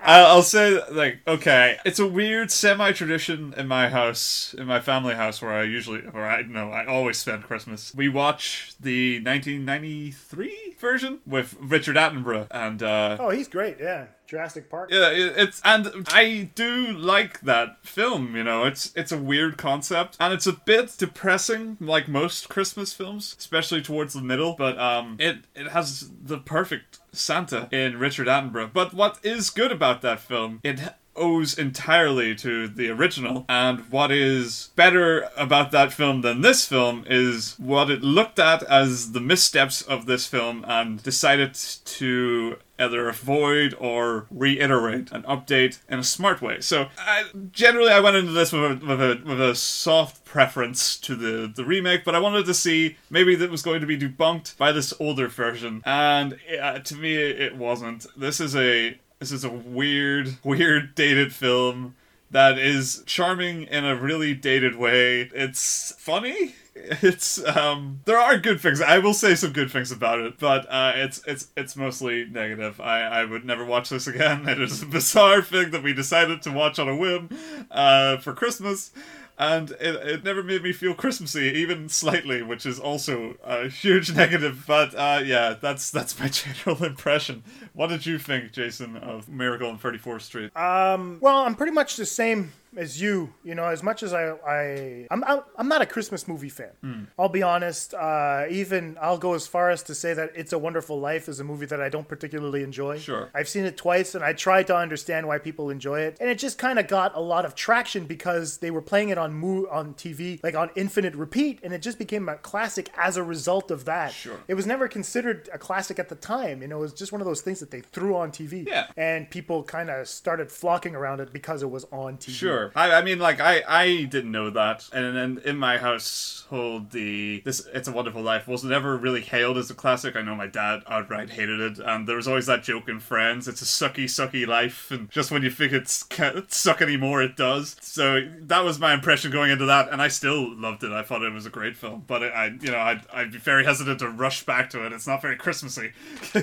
I'll 0.04 0.42
say 0.42 0.80
like 0.90 1.20
okay, 1.26 1.78
it's 1.84 1.98
a 1.98 2.06
weird 2.06 2.50
semi-tradition 2.50 3.54
in 3.56 3.68
my 3.68 3.88
house, 3.88 4.54
in 4.58 4.66
my 4.66 4.80
family 4.80 5.14
house, 5.14 5.40
where 5.40 5.52
I 5.52 5.62
usually, 5.64 6.00
where 6.00 6.28
I 6.28 6.42
know 6.42 6.70
I 6.70 6.86
always 6.86 7.18
spend 7.18 7.44
Christmas. 7.44 7.94
We 7.94 8.08
watch 8.08 8.74
the 8.80 9.18
1993 9.24 10.74
version 10.78 11.18
with 11.26 11.56
Richard 11.60 11.96
Attenborough, 11.96 12.46
and 12.50 12.82
uh, 12.82 13.16
Oh, 13.20 13.30
he's 13.30 13.48
great, 13.48 13.76
yeah. 13.80 14.06
Jurassic 14.26 14.70
Park. 14.70 14.90
yeah, 14.90 15.10
it's 15.12 15.60
and 15.62 15.90
I 16.08 16.48
do 16.54 16.92
like 16.92 17.40
that 17.42 17.84
film. 17.84 18.34
You 18.34 18.42
know, 18.44 18.64
it's 18.64 18.90
it's 18.96 19.12
a 19.12 19.18
weird 19.18 19.58
concept 19.58 20.16
and 20.18 20.32
it's 20.32 20.46
a 20.46 20.54
bit 20.54 20.94
depressing, 20.96 21.76
like 21.80 22.08
most 22.08 22.48
Christmas 22.48 22.94
films, 22.94 23.36
especially 23.38 23.82
towards 23.82 24.14
the 24.14 24.22
middle. 24.22 24.54
But 24.56 24.78
um, 24.78 25.16
it 25.20 25.40
it 25.54 25.68
has 25.68 26.10
the 26.22 26.38
perfect 26.38 27.00
Santa 27.12 27.68
in 27.70 27.98
Richard 27.98 28.26
Attenborough. 28.26 28.72
But 28.72 28.94
what 28.94 29.18
is 29.22 29.50
good 29.50 29.72
about 29.72 30.02
that 30.02 30.20
film? 30.20 30.60
It 30.62 30.80
owes 31.14 31.58
entirely 31.58 32.34
to 32.34 32.66
the 32.68 32.88
original 32.88 33.44
and 33.48 33.80
what 33.90 34.10
is 34.10 34.70
better 34.76 35.28
about 35.36 35.70
that 35.70 35.92
film 35.92 36.22
than 36.22 36.40
this 36.40 36.66
film 36.66 37.04
is 37.06 37.54
what 37.58 37.90
it 37.90 38.02
looked 38.02 38.38
at 38.38 38.62
as 38.62 39.12
the 39.12 39.20
missteps 39.20 39.82
of 39.82 40.06
this 40.06 40.26
film 40.26 40.64
and 40.66 41.02
decided 41.02 41.54
to 41.84 42.56
either 42.82 43.08
avoid 43.08 43.74
or 43.78 44.26
reiterate 44.30 45.10
an 45.12 45.22
update 45.22 45.78
in 45.88 45.98
a 45.98 46.04
smart 46.04 46.42
way. 46.42 46.60
So 46.60 46.88
I, 46.98 47.24
generally, 47.52 47.90
I 47.90 48.00
went 48.00 48.16
into 48.16 48.32
this 48.32 48.52
with 48.52 48.82
a, 48.82 48.86
with 48.86 49.00
a 49.00 49.22
with 49.24 49.40
a 49.40 49.54
soft 49.54 50.24
preference 50.24 50.96
to 50.98 51.14
the 51.14 51.52
the 51.54 51.64
remake, 51.64 52.04
but 52.04 52.14
I 52.14 52.18
wanted 52.18 52.46
to 52.46 52.54
see 52.54 52.96
maybe 53.10 53.34
that 53.36 53.50
was 53.50 53.62
going 53.62 53.80
to 53.80 53.86
be 53.86 53.98
debunked 53.98 54.56
by 54.56 54.72
this 54.72 54.92
older 54.98 55.28
version, 55.28 55.82
and 55.84 56.38
uh, 56.60 56.80
to 56.80 56.96
me, 56.96 57.14
it 57.16 57.56
wasn't. 57.56 58.06
This 58.16 58.40
is 58.40 58.56
a 58.56 58.98
this 59.18 59.30
is 59.30 59.44
a 59.44 59.50
weird, 59.50 60.36
weird 60.44 60.96
dated 60.96 61.32
film 61.32 61.94
that 62.32 62.58
is 62.58 63.04
charming 63.06 63.64
in 63.64 63.84
a 63.84 63.94
really 63.94 64.34
dated 64.34 64.74
way. 64.74 65.30
It's 65.32 65.94
funny. 65.98 66.56
It's 67.02 67.44
um 67.44 68.00
there 68.06 68.18
are 68.18 68.38
good 68.38 68.60
things. 68.60 68.80
I 68.80 68.98
will 68.98 69.14
say 69.14 69.34
some 69.34 69.52
good 69.52 69.70
things 69.70 69.92
about 69.92 70.20
it, 70.20 70.38
but 70.38 70.66
uh 70.70 70.92
it's 70.94 71.22
it's 71.26 71.48
it's 71.56 71.76
mostly 71.76 72.24
negative. 72.24 72.80
I 72.80 73.02
I 73.02 73.24
would 73.24 73.44
never 73.44 73.64
watch 73.64 73.90
this 73.90 74.06
again. 74.06 74.48
It 74.52 74.60
is 74.60 74.82
a 74.82 74.86
bizarre 74.86 75.42
thing 75.42 75.70
that 75.70 75.82
we 75.82 75.92
decided 75.92 76.42
to 76.42 76.52
watch 76.52 76.78
on 76.78 76.88
a 76.88 76.96
whim 76.96 77.28
uh 77.70 78.16
for 78.18 78.32
Christmas. 78.32 78.90
And 79.38 79.70
it, 79.72 79.80
it 79.80 80.24
never 80.24 80.42
made 80.42 80.62
me 80.62 80.72
feel 80.72 80.94
Christmassy, 80.94 81.46
even 81.46 81.88
slightly, 81.88 82.42
which 82.42 82.64
is 82.66 82.78
also 82.78 83.34
a 83.42 83.66
huge 83.68 84.12
negative. 84.14 84.64
But 84.66 84.94
uh, 84.94 85.22
yeah, 85.24 85.54
that's 85.60 85.90
that's 85.90 86.18
my 86.20 86.28
general 86.28 86.84
impression. 86.84 87.42
What 87.74 87.88
did 87.88 88.04
you 88.04 88.18
think, 88.18 88.52
Jason, 88.52 88.96
of 88.96 89.28
Miracle 89.28 89.68
on 89.68 89.78
34th 89.78 90.22
Street? 90.22 90.56
Um, 90.56 91.18
well, 91.20 91.38
I'm 91.38 91.54
pretty 91.54 91.72
much 91.72 91.96
the 91.96 92.06
same 92.06 92.52
as 92.76 93.00
you. 93.00 93.32
You 93.44 93.54
know, 93.54 93.64
as 93.64 93.82
much 93.82 94.02
as 94.02 94.12
I, 94.12 94.30
I 94.30 95.06
I'm, 95.10 95.24
I'm, 95.56 95.68
not 95.68 95.80
a 95.80 95.86
Christmas 95.86 96.28
movie 96.28 96.48
fan. 96.48 96.70
Hmm. 96.82 97.04
I'll 97.18 97.28
be 97.28 97.42
honest. 97.42 97.94
Uh, 97.94 98.44
even 98.50 98.98
I'll 99.00 99.18
go 99.18 99.34
as 99.34 99.46
far 99.46 99.70
as 99.70 99.82
to 99.84 99.94
say 99.94 100.12
that 100.14 100.32
It's 100.34 100.52
a 100.52 100.58
Wonderful 100.58 101.00
Life 101.00 101.28
is 101.28 101.40
a 101.40 101.44
movie 101.44 101.66
that 101.66 101.80
I 101.80 101.88
don't 101.88 102.06
particularly 102.06 102.62
enjoy. 102.62 102.98
Sure. 102.98 103.30
I've 103.34 103.48
seen 103.48 103.64
it 103.64 103.76
twice, 103.76 104.14
and 104.14 104.22
I 104.22 104.34
tried 104.34 104.66
to 104.66 104.76
understand 104.76 105.26
why 105.26 105.38
people 105.38 105.70
enjoy 105.70 106.00
it, 106.00 106.18
and 106.20 106.28
it 106.28 106.38
just 106.38 106.58
kind 106.58 106.78
of 106.78 106.88
got 106.88 107.16
a 107.16 107.20
lot 107.20 107.44
of 107.44 107.54
traction 107.54 108.04
because 108.04 108.58
they 108.58 108.70
were 108.70 108.82
playing 108.82 109.08
it 109.08 109.18
on 109.18 109.32
mo- 109.34 109.68
on 109.70 109.94
TV, 109.94 110.42
like 110.42 110.54
on 110.54 110.70
infinite 110.74 111.14
repeat, 111.14 111.60
and 111.62 111.72
it 111.72 111.80
just 111.80 111.98
became 111.98 112.28
a 112.28 112.36
classic 112.36 112.90
as 112.98 113.16
a 113.16 113.22
result 113.22 113.70
of 113.70 113.86
that. 113.86 114.12
Sure. 114.12 114.40
It 114.48 114.54
was 114.54 114.66
never 114.66 114.88
considered 114.88 115.48
a 115.52 115.58
classic 115.58 115.98
at 115.98 116.08
the 116.08 116.14
time. 116.14 116.60
You 116.60 116.68
know, 116.68 116.78
it 116.78 116.82
was 116.82 116.92
just 116.92 117.12
one 117.12 117.20
of 117.20 117.26
those 117.26 117.40
things 117.40 117.61
that 117.62 117.70
they 117.70 117.80
threw 117.80 118.14
on 118.16 118.30
TV. 118.30 118.66
Yeah. 118.66 118.88
And 118.96 119.30
people 119.30 119.62
kind 119.62 119.88
of 119.88 120.06
started 120.08 120.50
flocking 120.52 120.94
around 120.94 121.20
it 121.20 121.32
because 121.32 121.62
it 121.62 121.70
was 121.70 121.86
on 121.90 122.18
TV. 122.18 122.30
Sure. 122.30 122.72
I, 122.74 122.92
I 122.92 123.02
mean, 123.02 123.18
like 123.18 123.40
I, 123.40 123.62
I 123.66 124.02
didn't 124.04 124.30
know 124.30 124.50
that, 124.50 124.88
and 124.92 125.16
then 125.16 125.40
in 125.44 125.56
my 125.56 125.78
household, 125.78 126.90
the 126.90 127.40
this 127.44 127.66
"It's 127.72 127.88
a 127.88 127.92
Wonderful 127.92 128.22
Life" 128.22 128.46
was 128.46 128.64
never 128.64 128.96
really 128.96 129.20
hailed 129.22 129.56
as 129.56 129.70
a 129.70 129.74
classic. 129.74 130.16
I 130.16 130.22
know 130.22 130.34
my 130.34 130.46
dad 130.46 130.82
outright 130.86 131.30
hated 131.30 131.60
it, 131.60 131.78
and 131.78 132.06
there 132.06 132.16
was 132.16 132.28
always 132.28 132.46
that 132.46 132.62
joke 132.62 132.88
in 132.88 133.00
Friends: 133.00 133.48
"It's 133.48 133.62
a 133.62 133.64
sucky, 133.64 134.04
sucky 134.04 134.46
life," 134.46 134.90
and 134.90 135.10
just 135.10 135.30
when 135.30 135.42
you 135.42 135.50
think 135.50 135.72
it's 135.72 136.02
can't 136.02 136.52
suck 136.52 136.82
anymore, 136.82 137.22
it 137.22 137.36
does. 137.36 137.76
So 137.80 138.28
that 138.40 138.64
was 138.64 138.78
my 138.78 138.92
impression 138.92 139.30
going 139.30 139.50
into 139.50 139.66
that, 139.66 139.88
and 139.90 140.02
I 140.02 140.08
still 140.08 140.54
loved 140.54 140.82
it. 140.84 140.92
I 140.92 141.02
thought 141.02 141.22
it 141.22 141.32
was 141.32 141.46
a 141.46 141.50
great 141.50 141.76
film, 141.76 142.04
but 142.06 142.22
I, 142.22 142.46
you 142.60 142.70
know, 142.72 142.78
I'd, 142.78 143.02
I'd 143.12 143.32
be 143.32 143.38
very 143.38 143.64
hesitant 143.64 144.00
to 144.00 144.08
rush 144.08 144.44
back 144.44 144.70
to 144.70 144.84
it. 144.84 144.92
It's 144.92 145.06
not 145.06 145.22
very 145.22 145.36
Christmassy. 145.36 145.92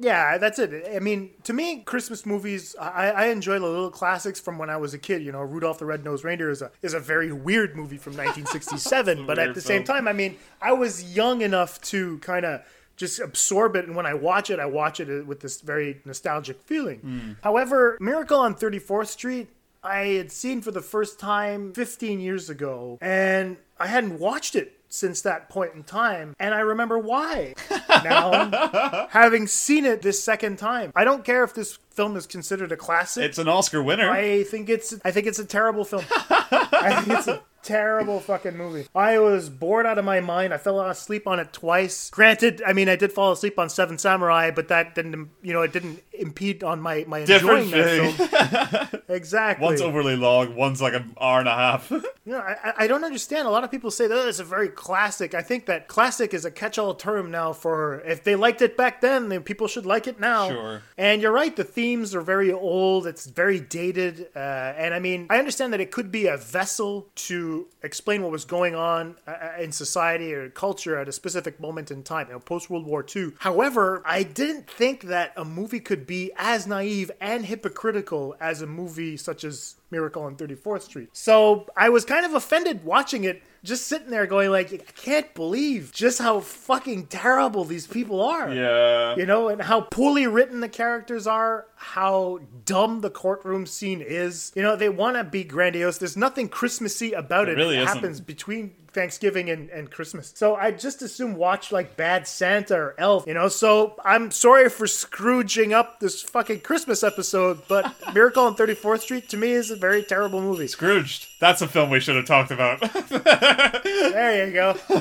Yeah, 0.00 0.37
that's 0.38 0.58
it. 0.58 0.88
I 0.94 1.00
mean, 1.00 1.30
to 1.44 1.52
me, 1.52 1.80
Christmas 1.80 2.24
movies, 2.24 2.74
I, 2.80 3.10
I 3.10 3.26
enjoy 3.26 3.58
the 3.58 3.66
little 3.66 3.90
classics 3.90 4.40
from 4.40 4.58
when 4.58 4.70
I 4.70 4.76
was 4.76 4.94
a 4.94 4.98
kid. 4.98 5.22
You 5.22 5.32
know, 5.32 5.42
Rudolph 5.42 5.78
the 5.78 5.86
Red-Nosed 5.86 6.24
Reindeer 6.24 6.50
is 6.50 6.62
a 6.62 6.70
is 6.82 6.94
a 6.94 7.00
very 7.00 7.32
weird 7.32 7.76
movie 7.76 7.98
from 7.98 8.12
1967, 8.16 9.26
but 9.26 9.38
at 9.38 9.54
the 9.54 9.60
same 9.60 9.84
film. 9.84 9.98
time, 9.98 10.08
I 10.08 10.12
mean, 10.12 10.36
I 10.62 10.72
was 10.72 11.14
young 11.14 11.42
enough 11.42 11.80
to 11.82 12.18
kind 12.18 12.44
of 12.46 12.62
just 12.96 13.20
absorb 13.20 13.76
it, 13.76 13.86
and 13.86 13.94
when 13.94 14.06
I 14.06 14.14
watch 14.14 14.50
it, 14.50 14.58
I 14.58 14.66
watch 14.66 14.98
it 14.98 15.26
with 15.26 15.40
this 15.40 15.60
very 15.60 16.00
nostalgic 16.04 16.60
feeling. 16.62 17.36
However, 17.42 17.96
Miracle 18.00 18.40
on 18.40 18.54
34th 18.56 19.06
Street, 19.06 19.48
I 19.84 19.98
had 20.18 20.32
seen 20.32 20.60
for 20.60 20.72
the 20.72 20.82
first 20.82 21.20
time 21.20 21.72
15 21.74 22.18
years 22.18 22.50
ago, 22.50 22.98
and 23.00 23.56
I 23.78 23.86
hadn't 23.86 24.18
watched 24.18 24.56
it 24.56 24.77
since 24.88 25.20
that 25.22 25.48
point 25.48 25.74
in 25.74 25.82
time, 25.82 26.34
and 26.38 26.54
I 26.54 26.60
remember 26.60 26.98
why. 26.98 27.54
now, 27.88 29.06
having 29.10 29.46
seen 29.46 29.84
it 29.84 30.02
this 30.02 30.22
second 30.22 30.58
time, 30.58 30.92
I 30.94 31.04
don't 31.04 31.24
care 31.24 31.44
if 31.44 31.54
this 31.54 31.78
film 31.90 32.16
is 32.16 32.26
considered 32.26 32.72
a 32.72 32.76
classic. 32.76 33.24
it's 33.24 33.38
an 33.38 33.48
Oscar 33.48 33.82
winner. 33.82 34.10
I 34.10 34.44
think 34.44 34.68
it's 34.68 34.94
I 35.04 35.10
think 35.10 35.26
it's 35.26 35.38
a 35.38 35.44
terrible 35.44 35.84
film. 35.84 36.04
I 36.30 37.02
think 37.02 37.18
it's 37.18 37.28
a 37.28 37.42
terrible 37.62 38.20
fucking 38.20 38.56
movie. 38.56 38.86
I 38.94 39.18
was 39.18 39.48
bored 39.48 39.86
out 39.86 39.98
of 39.98 40.04
my 40.04 40.20
mind. 40.20 40.54
I 40.54 40.58
fell 40.58 40.80
asleep 40.80 41.26
on 41.26 41.38
it 41.40 41.52
twice. 41.52 42.10
Granted, 42.10 42.62
I 42.66 42.72
mean 42.72 42.88
I 42.88 42.96
did 42.96 43.12
fall 43.12 43.32
asleep 43.32 43.58
on 43.58 43.68
Seven 43.68 43.98
Samurai, 43.98 44.50
but 44.50 44.68
that 44.68 44.94
didn't 44.94 45.30
you 45.42 45.52
know 45.52 45.62
it 45.62 45.72
didn't 45.72 46.02
impede 46.12 46.62
on 46.64 46.80
my 46.80 47.04
my 47.06 47.24
Different 47.24 47.72
enjoying 47.72 48.16
that 48.16 48.88
film. 48.90 49.02
exactly. 49.08 49.64
One's 49.64 49.80
overly 49.80 50.16
long, 50.16 50.54
one's 50.54 50.80
like 50.82 50.94
an 50.94 51.14
hour 51.20 51.40
and 51.40 51.48
a 51.48 51.54
half. 51.54 51.92
You 52.28 52.34
know, 52.34 52.40
I, 52.40 52.74
I 52.80 52.86
don't 52.88 53.04
understand. 53.04 53.48
A 53.48 53.50
lot 53.50 53.64
of 53.64 53.70
people 53.70 53.90
say 53.90 54.06
that 54.06 54.28
it's 54.28 54.38
a 54.38 54.44
very 54.44 54.68
classic. 54.68 55.32
I 55.32 55.40
think 55.40 55.64
that 55.64 55.88
classic 55.88 56.34
is 56.34 56.44
a 56.44 56.50
catch-all 56.50 56.92
term 56.94 57.30
now 57.30 57.54
for 57.54 58.00
if 58.02 58.22
they 58.22 58.36
liked 58.36 58.60
it 58.60 58.76
back 58.76 59.00
then, 59.00 59.30
then 59.30 59.42
people 59.42 59.66
should 59.66 59.86
like 59.86 60.06
it 60.06 60.20
now. 60.20 60.50
Sure. 60.50 60.82
And 60.98 61.22
you're 61.22 61.32
right. 61.32 61.56
The 61.56 61.64
themes 61.64 62.14
are 62.14 62.20
very 62.20 62.52
old. 62.52 63.06
It's 63.06 63.24
very 63.24 63.60
dated. 63.60 64.28
Uh, 64.36 64.40
and 64.40 64.92
I 64.92 64.98
mean, 64.98 65.26
I 65.30 65.38
understand 65.38 65.72
that 65.72 65.80
it 65.80 65.90
could 65.90 66.12
be 66.12 66.26
a 66.26 66.36
vessel 66.36 67.08
to 67.14 67.47
explain 67.82 68.22
what 68.22 68.30
was 68.30 68.44
going 68.44 68.74
on 68.74 69.16
uh, 69.26 69.60
in 69.60 69.72
society 69.72 70.34
or 70.34 70.48
culture 70.50 70.96
at 70.98 71.08
a 71.08 71.12
specific 71.12 71.60
moment 71.60 71.90
in 71.90 72.02
time, 72.02 72.28
you 72.28 72.34
know, 72.34 72.40
post 72.40 72.70
World 72.70 72.86
War 72.86 73.04
II. 73.14 73.32
However, 73.38 74.02
I 74.04 74.22
didn't 74.22 74.68
think 74.68 75.02
that 75.02 75.32
a 75.36 75.44
movie 75.44 75.80
could 75.80 76.06
be 76.06 76.32
as 76.36 76.66
naive 76.66 77.10
and 77.20 77.46
hypocritical 77.46 78.34
as 78.40 78.62
a 78.62 78.66
movie 78.66 79.16
such 79.16 79.44
as 79.44 79.76
Miracle 79.90 80.22
on 80.22 80.36
34th 80.36 80.82
Street. 80.82 81.08
So 81.12 81.66
I 81.76 81.88
was 81.88 82.04
kind 82.04 82.26
of 82.26 82.34
offended 82.34 82.84
watching 82.84 83.24
it, 83.24 83.42
just 83.64 83.86
sitting 83.86 84.10
there 84.10 84.26
going 84.26 84.50
like, 84.50 84.72
I 84.72 84.76
can't 84.78 85.32
believe 85.34 85.92
just 85.92 86.18
how 86.20 86.40
fucking 86.40 87.06
terrible 87.06 87.64
these 87.64 87.86
people 87.86 88.22
are. 88.22 88.52
yeah. 88.52 89.16
You 89.16 89.26
know, 89.26 89.48
and 89.48 89.62
how 89.62 89.80
poorly 89.82 90.26
written 90.26 90.60
the 90.60 90.68
characters 90.68 91.26
are, 91.26 91.66
how 91.76 92.40
dumb 92.64 93.00
the 93.00 93.10
courtroom 93.10 93.66
scene 93.66 94.02
is. 94.02 94.52
You 94.54 94.62
know, 94.62 94.76
they 94.76 94.88
want 94.90 95.16
to 95.16 95.24
be 95.24 95.42
grandiose. 95.44 95.98
There's 95.98 96.16
nothing 96.16 96.48
Christmassy 96.48 97.12
about 97.12 97.48
It 97.48 97.52
it. 97.52 97.56
really 97.62 97.78
it 97.78 97.86
happens 97.86 98.20
between 98.20 98.74
Thanksgiving 98.98 99.48
and, 99.48 99.70
and 99.70 99.88
Christmas. 99.88 100.32
So 100.34 100.56
I 100.56 100.72
just 100.72 101.02
assume 101.02 101.36
watch 101.36 101.70
like 101.70 101.96
Bad 101.96 102.26
Santa 102.26 102.74
or 102.74 102.94
Elf, 102.98 103.28
you 103.28 103.34
know. 103.34 103.46
So 103.46 103.94
I'm 104.04 104.32
sorry 104.32 104.68
for 104.68 104.88
scrooging 104.88 105.72
up 105.72 106.00
this 106.00 106.20
fucking 106.20 106.62
Christmas 106.62 107.04
episode, 107.04 107.60
but 107.68 107.94
Miracle 108.12 108.42
on 108.42 108.56
34th 108.56 109.02
Street 109.02 109.28
to 109.28 109.36
me 109.36 109.52
is 109.52 109.70
a 109.70 109.76
very 109.76 110.02
terrible 110.02 110.40
movie. 110.40 110.66
Scrooged. 110.66 111.27
That's 111.40 111.62
a 111.62 111.68
film 111.68 111.90
we 111.90 112.00
should 112.00 112.16
have 112.16 112.26
talked 112.26 112.50
about. 112.50 112.80
There 113.88 114.46
you 114.46 114.52
go. 114.52 114.76
All 114.90 114.96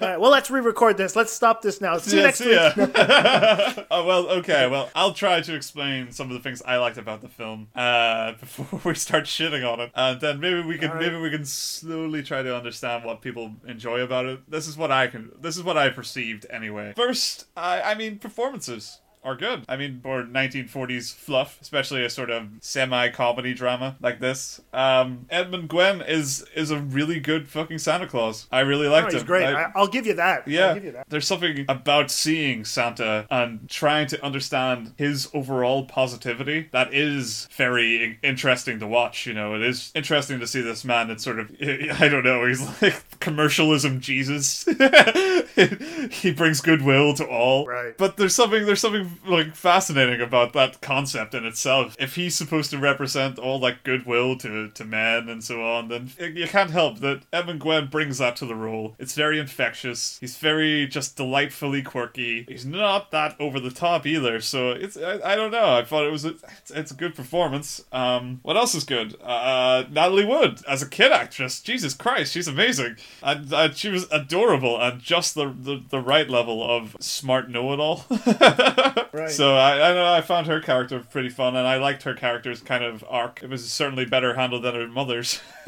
right, 0.00 0.20
well, 0.20 0.30
let's 0.30 0.50
re-record 0.50 0.96
this. 0.96 1.14
Let's 1.16 1.32
stop 1.32 1.62
this 1.62 1.80
now. 1.80 1.98
See 1.98 2.16
you 2.16 2.20
Yeah, 2.20 2.26
next 2.26 2.38
see 2.38 2.48
week. 2.48 2.58
oh 3.90 4.04
well, 4.04 4.28
okay. 4.28 4.68
Well, 4.68 4.90
I'll 4.94 5.12
try 5.12 5.40
to 5.40 5.54
explain 5.54 6.12
some 6.12 6.28
of 6.28 6.34
the 6.34 6.40
things 6.40 6.62
I 6.62 6.76
liked 6.76 6.96
about 6.96 7.20
the 7.22 7.28
film 7.28 7.68
uh, 7.74 8.32
before 8.32 8.80
we 8.84 8.94
start 8.94 9.24
shitting 9.24 9.70
on 9.70 9.80
it, 9.80 9.90
and 9.94 10.20
then 10.20 10.40
maybe 10.40 10.62
we 10.62 10.78
can 10.78 10.96
maybe 10.98 11.16
we 11.16 11.30
can 11.30 11.44
slowly 11.44 12.22
try 12.22 12.42
to 12.42 12.56
understand 12.56 13.04
what 13.04 13.20
people 13.20 13.52
enjoy 13.66 14.00
about 14.00 14.26
it. 14.26 14.50
This 14.50 14.66
is 14.66 14.76
what 14.76 14.90
I 14.90 15.06
can. 15.06 15.30
This 15.40 15.56
is 15.56 15.62
what 15.62 15.76
I 15.76 15.90
perceived 15.90 16.46
anyway. 16.50 16.92
First, 16.96 17.46
I 17.56 17.82
I 17.82 17.94
mean 17.94 18.18
performances 18.18 18.98
are 19.24 19.36
good. 19.36 19.64
I 19.68 19.76
mean, 19.76 20.00
for 20.02 20.24
1940s 20.24 21.14
fluff, 21.14 21.58
especially 21.60 22.04
a 22.04 22.10
sort 22.10 22.30
of 22.30 22.48
semi-comedy 22.60 23.54
drama 23.54 23.96
like 24.00 24.18
this, 24.20 24.60
um, 24.72 25.26
Edmund 25.30 25.68
Gwenn 25.68 26.06
is 26.08 26.44
is 26.56 26.70
a 26.70 26.78
really 26.78 27.20
good 27.20 27.48
fucking 27.48 27.78
Santa 27.78 28.06
Claus. 28.06 28.46
I 28.50 28.60
really 28.60 28.86
Oh, 28.88 28.90
liked 28.92 29.12
he's 29.12 29.20
him. 29.22 29.26
great. 29.26 29.44
I- 29.44 29.62
I, 29.64 29.72
I'll 29.76 29.86
give 29.86 30.06
you 30.06 30.14
that. 30.14 30.48
yeah, 30.48 30.66
I'll 30.68 30.74
give 30.74 30.84
you 30.84 30.92
that. 30.92 31.06
there's 31.08 31.26
something 31.26 31.64
about 31.68 32.10
seeing 32.10 32.64
Santa 32.64 33.26
and 33.30 33.68
trying 33.70 34.06
to 34.08 34.24
understand 34.24 34.92
his 34.96 35.28
overall 35.32 35.84
positivity 35.84 36.68
that 36.72 36.92
is 36.92 37.48
very 37.56 38.18
interesting 38.22 38.80
to 38.80 38.86
watch. 38.86 39.26
You 39.26 39.34
know, 39.34 39.54
it 39.54 39.62
is 39.62 39.92
interesting 39.94 40.40
to 40.40 40.46
see 40.46 40.60
this 40.62 40.84
man 40.84 41.08
that's 41.08 41.22
sort 41.22 41.38
of, 41.38 41.50
I 41.62 42.08
don't 42.08 42.24
know, 42.24 42.44
he's 42.46 42.60
like 42.82 43.20
commercialism 43.20 44.00
Jesus. 44.00 44.64
he 46.10 46.32
brings 46.32 46.60
goodwill 46.60 47.14
to 47.14 47.26
all. 47.26 47.66
Right. 47.66 47.96
But 47.96 48.16
there's 48.16 48.34
something, 48.34 48.66
there's 48.66 48.80
something 48.80 49.11
like 49.26 49.54
fascinating 49.54 50.20
about 50.20 50.52
that 50.52 50.80
concept 50.80 51.34
in 51.34 51.44
itself. 51.44 51.96
If 51.98 52.16
he's 52.16 52.34
supposed 52.34 52.70
to 52.70 52.78
represent 52.78 53.38
all 53.38 53.58
that 53.60 53.84
goodwill 53.84 54.36
to, 54.38 54.68
to 54.68 54.84
men 54.84 55.28
and 55.28 55.42
so 55.42 55.62
on, 55.62 55.88
then 55.88 56.10
you 56.18 56.46
can't 56.46 56.70
help 56.70 56.98
that 57.00 57.22
Evan 57.32 57.58
Gwen 57.58 57.86
brings 57.86 58.18
that 58.18 58.36
to 58.36 58.46
the 58.46 58.54
role. 58.54 58.94
It's 58.98 59.14
very 59.14 59.38
infectious. 59.38 60.18
He's 60.20 60.36
very 60.36 60.86
just 60.86 61.16
delightfully 61.16 61.82
quirky. 61.82 62.44
He's 62.48 62.66
not 62.66 63.10
that 63.10 63.40
over 63.40 63.60
the 63.60 63.70
top 63.70 64.06
either. 64.06 64.40
So 64.40 64.70
it's 64.70 64.96
I, 64.96 65.32
I 65.32 65.36
don't 65.36 65.50
know. 65.50 65.76
I 65.76 65.84
thought 65.84 66.06
it 66.06 66.12
was 66.12 66.24
a, 66.24 66.30
it's, 66.30 66.70
it's 66.70 66.90
a 66.90 66.94
good 66.94 67.14
performance. 67.14 67.84
Um, 67.92 68.40
what 68.42 68.56
else 68.56 68.74
is 68.74 68.84
good? 68.84 69.16
Uh, 69.22 69.84
Natalie 69.90 70.24
Wood 70.24 70.60
as 70.68 70.82
a 70.82 70.88
kid 70.88 71.12
actress. 71.12 71.60
Jesus 71.60 71.94
Christ, 71.94 72.32
she's 72.32 72.48
amazing. 72.48 72.96
And, 73.22 73.52
and 73.52 73.76
she 73.76 73.88
was 73.88 74.06
adorable 74.10 74.80
and 74.80 75.00
just 75.00 75.34
the 75.34 75.52
the, 75.62 75.82
the 75.88 76.00
right 76.00 76.28
level 76.28 76.62
of 76.62 76.96
smart 77.00 77.48
know-it-all. 77.50 78.04
Right. 79.12 79.30
So 79.30 79.54
I, 79.54 79.90
I 79.90 79.94
know. 79.94 80.12
I 80.12 80.20
found 80.20 80.46
her 80.46 80.60
character 80.60 81.00
pretty 81.00 81.28
fun, 81.28 81.56
and 81.56 81.66
I 81.66 81.76
liked 81.76 82.02
her 82.04 82.14
character's 82.14 82.60
kind 82.60 82.84
of 82.84 83.04
arc. 83.08 83.42
It 83.42 83.50
was 83.50 83.70
certainly 83.70 84.04
better 84.04 84.34
handled 84.34 84.62
than 84.64 84.74
her 84.74 84.88
mother's. 84.88 85.40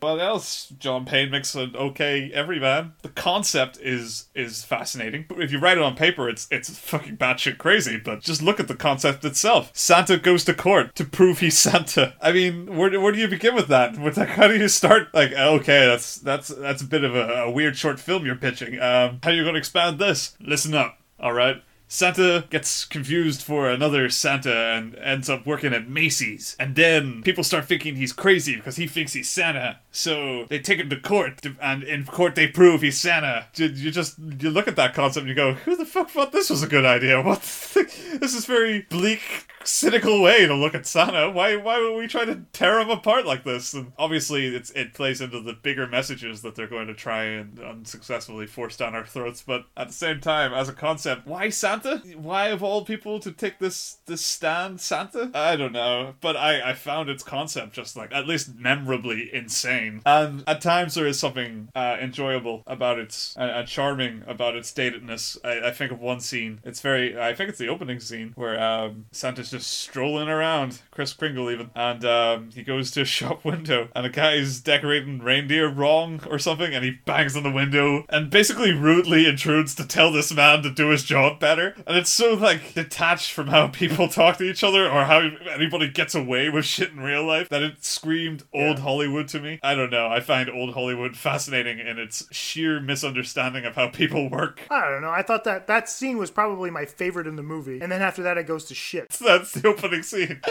what 0.00 0.20
else? 0.20 0.72
John 0.78 1.04
Payne 1.04 1.30
makes 1.30 1.54
an 1.54 1.74
okay 1.76 2.30
everyman. 2.32 2.94
The 3.02 3.08
concept 3.08 3.78
is 3.80 4.26
is 4.34 4.64
fascinating. 4.64 5.26
If 5.30 5.52
you 5.52 5.58
write 5.58 5.78
it 5.78 5.84
on 5.84 5.96
paper, 5.96 6.28
it's 6.28 6.46
it's 6.50 6.76
fucking 6.78 7.16
batshit 7.16 7.58
crazy. 7.58 7.98
But 7.98 8.20
just 8.20 8.42
look 8.42 8.60
at 8.60 8.68
the 8.68 8.74
concept 8.74 9.24
itself. 9.24 9.70
Santa 9.74 10.16
goes 10.16 10.44
to 10.44 10.54
court 10.54 10.94
to 10.96 11.04
prove 11.04 11.40
he's 11.40 11.58
Santa. 11.58 12.14
I 12.20 12.32
mean, 12.32 12.76
where, 12.76 13.00
where 13.00 13.12
do 13.12 13.18
you 13.18 13.28
begin 13.28 13.54
with 13.54 13.68
that? 13.68 13.98
With 13.98 14.14
that, 14.16 14.30
how 14.30 14.48
do 14.48 14.56
you 14.56 14.68
start? 14.68 15.14
Like, 15.14 15.32
okay, 15.32 15.86
that's 15.86 16.16
that's 16.16 16.48
that's 16.48 16.82
a 16.82 16.86
bit 16.86 17.04
of 17.04 17.14
a, 17.14 17.42
a 17.44 17.50
weird 17.50 17.76
short 17.76 18.00
film 18.00 18.26
you're 18.26 18.36
pitching. 18.36 18.80
Um, 18.80 19.20
how 19.22 19.30
are 19.30 19.32
you 19.32 19.42
going 19.42 19.54
to 19.54 19.58
expand 19.58 19.98
this? 19.98 20.36
Listen 20.40 20.74
up. 20.74 20.98
All 21.20 21.32
right. 21.32 21.62
Santa 21.88 22.44
gets 22.50 22.84
confused 22.84 23.42
for 23.42 23.70
another 23.70 24.10
Santa 24.10 24.52
and 24.52 24.96
ends 24.96 25.30
up 25.30 25.46
working 25.46 25.72
at 25.72 25.88
Macy's. 25.88 26.56
And 26.58 26.74
then 26.74 27.22
people 27.22 27.44
start 27.44 27.66
thinking 27.66 27.94
he's 27.94 28.12
crazy 28.12 28.56
because 28.56 28.74
he 28.74 28.88
thinks 28.88 29.12
he's 29.12 29.30
Santa. 29.30 29.78
So 29.92 30.46
they 30.48 30.58
take 30.58 30.80
him 30.80 30.90
to 30.90 30.98
court, 30.98 31.42
to- 31.42 31.54
and 31.62 31.84
in 31.84 32.04
court 32.04 32.34
they 32.34 32.48
prove 32.48 32.82
he's 32.82 32.98
Santa. 32.98 33.46
You, 33.54 33.66
you 33.68 33.90
just 33.92 34.18
you 34.18 34.50
look 34.50 34.66
at 34.66 34.74
that 34.74 34.94
concept 34.94 35.22
and 35.22 35.28
you 35.28 35.36
go, 35.36 35.52
"Who 35.54 35.76
the 35.76 35.86
fuck 35.86 36.10
thought 36.10 36.32
this 36.32 36.50
was 36.50 36.62
a 36.64 36.66
good 36.68 36.84
idea? 36.84 37.22
What? 37.22 37.38
This 38.20 38.34
is 38.34 38.46
very 38.46 38.80
bleak, 38.90 39.46
cynical 39.66 40.22
way 40.22 40.46
to 40.46 40.54
look 40.54 40.74
at 40.74 40.86
Santa. 40.86 41.30
Why? 41.30 41.56
Why 41.56 41.78
would 41.80 41.96
we 41.96 42.06
try 42.06 42.24
to 42.24 42.42
tear 42.52 42.80
him 42.80 42.90
apart 42.90 43.26
like 43.26 43.44
this?" 43.44 43.74
And 43.74 43.92
obviously, 43.98 44.54
it's 44.54 44.70
it 44.70 44.94
plays 44.94 45.20
into 45.20 45.40
the 45.40 45.52
bigger 45.52 45.86
messages 45.86 46.42
that 46.42 46.54
they're 46.54 46.66
going 46.66 46.86
to 46.86 46.94
try 46.94 47.24
and 47.24 47.58
unsuccessfully 47.58 48.46
force 48.46 48.76
down 48.76 48.94
our 48.94 49.04
throats. 49.06 49.42
But 49.46 49.66
at 49.76 49.88
the 49.88 49.94
same 49.94 50.20
time, 50.20 50.52
as 50.52 50.68
a 50.68 50.72
concept, 50.72 51.26
why 51.26 51.50
Santa? 51.50 51.98
Why 52.16 52.48
of 52.48 52.62
all 52.62 52.84
people 52.84 53.20
to 53.20 53.32
take 53.32 53.58
this 53.58 53.98
this 54.06 54.24
stand, 54.24 54.80
Santa? 54.80 55.30
I 55.34 55.56
don't 55.56 55.72
know, 55.72 56.14
but 56.20 56.36
I 56.36 56.70
I 56.70 56.72
found 56.74 57.08
its 57.08 57.22
concept 57.22 57.72
just 57.74 57.96
like 57.96 58.12
at 58.12 58.26
least 58.26 58.54
memorably 58.56 59.30
insane. 59.32 60.02
And 60.06 60.44
at 60.46 60.60
times 60.60 60.94
there 60.94 61.06
is 61.06 61.18
something 61.18 61.68
uh, 61.74 61.96
enjoyable 62.00 62.62
about 62.66 62.98
its 62.98 63.34
and, 63.36 63.50
and 63.50 63.68
charming 63.68 64.22
about 64.26 64.56
its 64.56 64.72
datedness. 64.72 65.36
I, 65.44 65.68
I 65.68 65.70
think 65.72 65.92
of 65.92 66.00
one 66.00 66.20
scene. 66.20 66.60
It's 66.64 66.80
very 66.80 67.18
I 67.20 67.34
think 67.34 67.50
it's 67.50 67.58
the 67.58 67.68
opening 67.68 68.00
scene 68.00 68.32
where 68.34 68.62
um, 68.62 69.06
Santa's 69.12 69.50
just 69.56 69.78
strolling 69.78 70.28
around, 70.28 70.82
Chris 70.90 71.12
Kringle 71.12 71.50
even, 71.50 71.70
and 71.74 72.04
um, 72.04 72.50
he 72.54 72.62
goes 72.62 72.90
to 72.90 73.02
a 73.02 73.04
shop 73.16 73.44
window 73.44 73.88
and 73.94 74.06
a 74.06 74.10
guy 74.10 74.34
is 74.34 74.60
decorating 74.60 75.20
reindeer 75.20 75.68
wrong 75.68 76.20
or 76.30 76.38
something, 76.38 76.74
and 76.74 76.84
he 76.84 76.90
bangs 76.90 77.36
on 77.36 77.42
the 77.42 77.50
window 77.50 78.04
and 78.08 78.30
basically 78.30 78.72
rudely 78.72 79.26
intrudes 79.26 79.74
to 79.74 79.86
tell 79.86 80.12
this 80.12 80.32
man 80.32 80.62
to 80.62 80.70
do 80.70 80.88
his 80.88 81.04
job 81.04 81.40
better. 81.40 81.74
And 81.86 81.96
it's 81.96 82.10
so 82.10 82.34
like 82.34 82.74
detached 82.74 83.32
from 83.32 83.48
how 83.48 83.68
people 83.76 84.08
talk 84.08 84.36
to 84.38 84.44
each 84.44 84.62
other 84.62 84.84
or 84.84 85.04
how 85.04 85.30
anybody 85.50 85.88
gets 85.88 86.14
away 86.14 86.50
with 86.50 86.64
shit 86.64 86.90
in 86.90 87.00
real 87.00 87.24
life 87.24 87.48
that 87.48 87.62
it 87.62 87.84
screamed 87.84 88.44
old 88.52 88.80
Hollywood 88.80 89.28
to 89.28 89.40
me. 89.40 89.58
I 89.62 89.74
don't 89.74 89.90
know. 89.90 90.08
I 90.08 90.20
find 90.20 90.50
old 90.50 90.74
Hollywood 90.74 91.16
fascinating 91.16 91.78
in 91.78 91.98
its 91.98 92.26
sheer 92.34 92.80
misunderstanding 92.80 93.64
of 93.64 93.74
how 93.74 93.88
people 93.88 94.28
work. 94.28 94.62
I 94.70 94.88
don't 94.90 95.02
know. 95.02 95.10
I 95.10 95.22
thought 95.22 95.44
that 95.44 95.66
that 95.66 95.88
scene 95.88 96.18
was 96.18 96.30
probably 96.30 96.70
my 96.70 96.84
favorite 96.84 97.26
in 97.26 97.36
the 97.36 97.42
movie, 97.42 97.80
and 97.80 97.90
then 97.90 98.02
after 98.02 98.22
that, 98.22 98.38
it 98.38 98.46
goes 98.46 98.64
to 98.66 98.74
shit. 98.74 99.06
That's 99.52 99.62
the 99.62 99.68
opening 99.68 100.02
scene. 100.02 100.40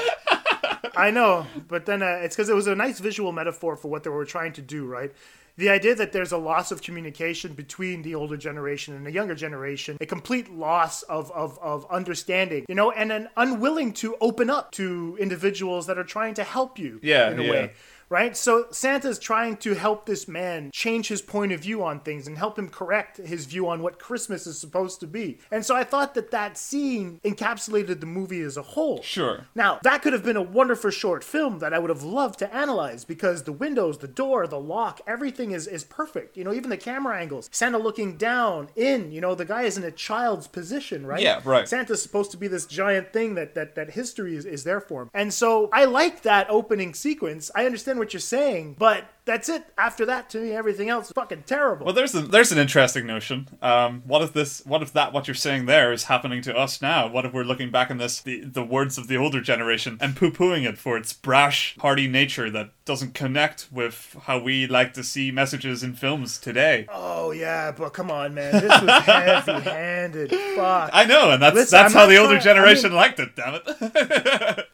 I 0.97 1.11
know, 1.11 1.45
but 1.67 1.85
then 1.85 2.01
uh, 2.01 2.19
it's 2.23 2.35
because 2.35 2.47
it 2.49 2.55
was 2.55 2.67
a 2.67 2.75
nice 2.75 2.99
visual 2.99 3.31
metaphor 3.31 3.75
for 3.75 3.89
what 3.89 4.03
they 4.03 4.09
were 4.09 4.25
trying 4.25 4.53
to 4.53 4.61
do, 4.61 4.85
right? 4.85 5.11
The 5.57 5.69
idea 5.69 5.95
that 5.95 6.11
there's 6.11 6.31
a 6.33 6.37
loss 6.37 6.71
of 6.71 6.81
communication 6.81 7.53
between 7.53 8.01
the 8.01 8.15
older 8.15 8.35
generation 8.37 8.93
and 8.93 9.05
the 9.05 9.11
younger 9.11 9.35
generation, 9.35 9.97
a 10.01 10.05
complete 10.05 10.51
loss 10.51 11.01
of, 11.03 11.31
of, 11.31 11.57
of 11.61 11.85
understanding, 11.89 12.65
you 12.67 12.75
know, 12.75 12.91
and 12.91 13.11
an 13.11 13.29
unwilling 13.37 13.93
to 13.93 14.15
open 14.19 14.49
up 14.49 14.71
to 14.73 15.17
individuals 15.19 15.87
that 15.87 15.97
are 15.97 16.03
trying 16.03 16.33
to 16.35 16.43
help 16.43 16.77
you 16.77 16.99
Yeah, 17.01 17.31
in 17.31 17.39
a 17.39 17.43
yeah. 17.43 17.51
way. 17.51 17.71
Right? 18.09 18.37
So 18.37 18.67
Santa's 18.71 19.19
trying 19.19 19.57
to 19.57 19.73
help 19.73 20.05
this 20.05 20.27
man 20.27 20.71
change 20.71 21.07
his 21.07 21.21
point 21.21 21.51
of 21.51 21.61
view 21.61 21.83
on 21.83 21.99
things 21.99 22.27
and 22.27 22.37
help 22.37 22.57
him 22.57 22.69
correct 22.69 23.17
his 23.17 23.45
view 23.45 23.67
on 23.67 23.81
what 23.81 23.99
Christmas 23.99 24.45
is 24.45 24.59
supposed 24.59 24.99
to 24.99 25.07
be. 25.07 25.39
And 25.51 25.65
so 25.65 25.75
I 25.75 25.83
thought 25.83 26.13
that 26.13 26.31
that 26.31 26.57
scene 26.57 27.19
encapsulated 27.23 27.99
the 27.99 28.05
movie 28.05 28.41
as 28.41 28.57
a 28.57 28.61
whole. 28.61 29.01
Sure. 29.01 29.47
Now, 29.55 29.79
that 29.83 30.01
could 30.01 30.13
have 30.13 30.23
been 30.23 30.37
a 30.37 30.41
wonderful 30.41 30.91
short 30.91 31.23
film 31.23 31.59
that 31.59 31.73
I 31.73 31.79
would 31.79 31.89
have 31.89 32.03
loved 32.03 32.39
to 32.39 32.53
analyze 32.53 33.05
because 33.05 33.43
the 33.43 33.51
windows, 33.51 33.97
the 33.97 34.07
door, 34.07 34.47
the 34.47 34.59
lock, 34.59 35.01
everything 35.07 35.51
is, 35.51 35.67
is 35.67 35.83
perfect. 35.83 36.37
You 36.37 36.43
know, 36.43 36.53
even 36.53 36.69
the 36.69 36.77
camera 36.77 37.19
angles. 37.19 37.49
Santa 37.51 37.77
looking 37.77 38.17
down, 38.17 38.69
in, 38.75 39.11
you 39.11 39.21
know, 39.21 39.35
the 39.35 39.45
guy 39.45 39.63
is 39.63 39.77
in 39.77 39.83
a 39.83 39.91
child's 39.91 40.47
position, 40.47 41.05
right? 41.05 41.21
Yeah, 41.21 41.41
right. 41.43 41.67
Santa's 41.67 42.01
supposed 42.01 42.31
to 42.31 42.37
be 42.37 42.47
this 42.47 42.65
giant 42.65 43.11
thing 43.13 43.35
that 43.35 43.55
that, 43.55 43.75
that 43.75 43.91
history 43.91 44.35
is, 44.35 44.45
is 44.45 44.63
there 44.63 44.81
for 44.81 45.03
him. 45.03 45.09
And 45.13 45.33
so 45.33 45.69
I 45.73 45.85
like 45.85 46.21
that 46.21 46.47
opening 46.49 46.93
sequence. 46.93 47.49
I 47.55 47.65
understand 47.65 47.99
what 48.05 48.13
you're 48.13 48.19
saying, 48.19 48.75
but 48.77 49.05
that's 49.25 49.49
it. 49.49 49.63
After 49.77 50.05
that, 50.05 50.29
to 50.29 50.37
me, 50.39 50.51
everything 50.51 50.87
else 50.89 51.07
is 51.07 51.11
fucking 51.13 51.43
terrible. 51.47 51.85
Well, 51.87 51.95
there's 51.95 52.13
a, 52.13 52.21
there's 52.21 52.51
an 52.51 52.59
interesting 52.59 53.07
notion. 53.07 53.47
Um, 53.61 54.03
what 54.05 54.21
if 54.21 54.33
this? 54.33 54.61
What 54.65 54.83
if 54.83 54.93
that? 54.93 55.11
What 55.13 55.27
you're 55.27 55.33
saying 55.33 55.65
there 55.65 55.91
is 55.91 56.03
happening 56.03 56.43
to 56.43 56.55
us 56.55 56.79
now? 56.81 57.07
What 57.07 57.25
if 57.25 57.33
we're 57.33 57.43
looking 57.43 57.71
back 57.71 57.89
on 57.89 57.97
this, 57.97 58.21
the 58.21 58.41
the 58.41 58.63
words 58.63 58.99
of 58.99 59.07
the 59.07 59.17
older 59.17 59.41
generation, 59.41 59.97
and 59.99 60.15
poo 60.15 60.29
pooing 60.31 60.67
it 60.69 60.77
for 60.77 60.95
its 60.95 61.11
brash, 61.11 61.75
hardy 61.79 62.07
nature 62.07 62.51
that 62.51 62.69
doesn't 62.85 63.15
connect 63.15 63.67
with 63.71 64.15
how 64.25 64.37
we 64.37 64.67
like 64.67 64.93
to 64.93 65.03
see 65.03 65.31
messages 65.31 65.81
in 65.81 65.95
films 65.95 66.37
today? 66.37 66.85
Oh 66.91 67.31
yeah, 67.31 67.71
but 67.71 67.93
come 67.93 68.11
on, 68.11 68.35
man, 68.35 68.51
this 68.53 68.81
was 68.81 69.03
heavy-handed. 69.03 70.29
Fuck. 70.55 70.91
I 70.93 71.05
know, 71.05 71.31
and 71.31 71.41
that's 71.41 71.55
Listen, 71.55 71.77
that's 71.79 71.95
I'm 71.95 71.99
how 71.99 72.05
the 72.05 72.17
older 72.17 72.39
trying- 72.39 72.41
I 72.41 72.43
generation 72.43 72.89
mean- 72.91 72.97
liked 72.97 73.19
it. 73.19 73.35
Damn 73.35 73.55
it. 73.65 74.69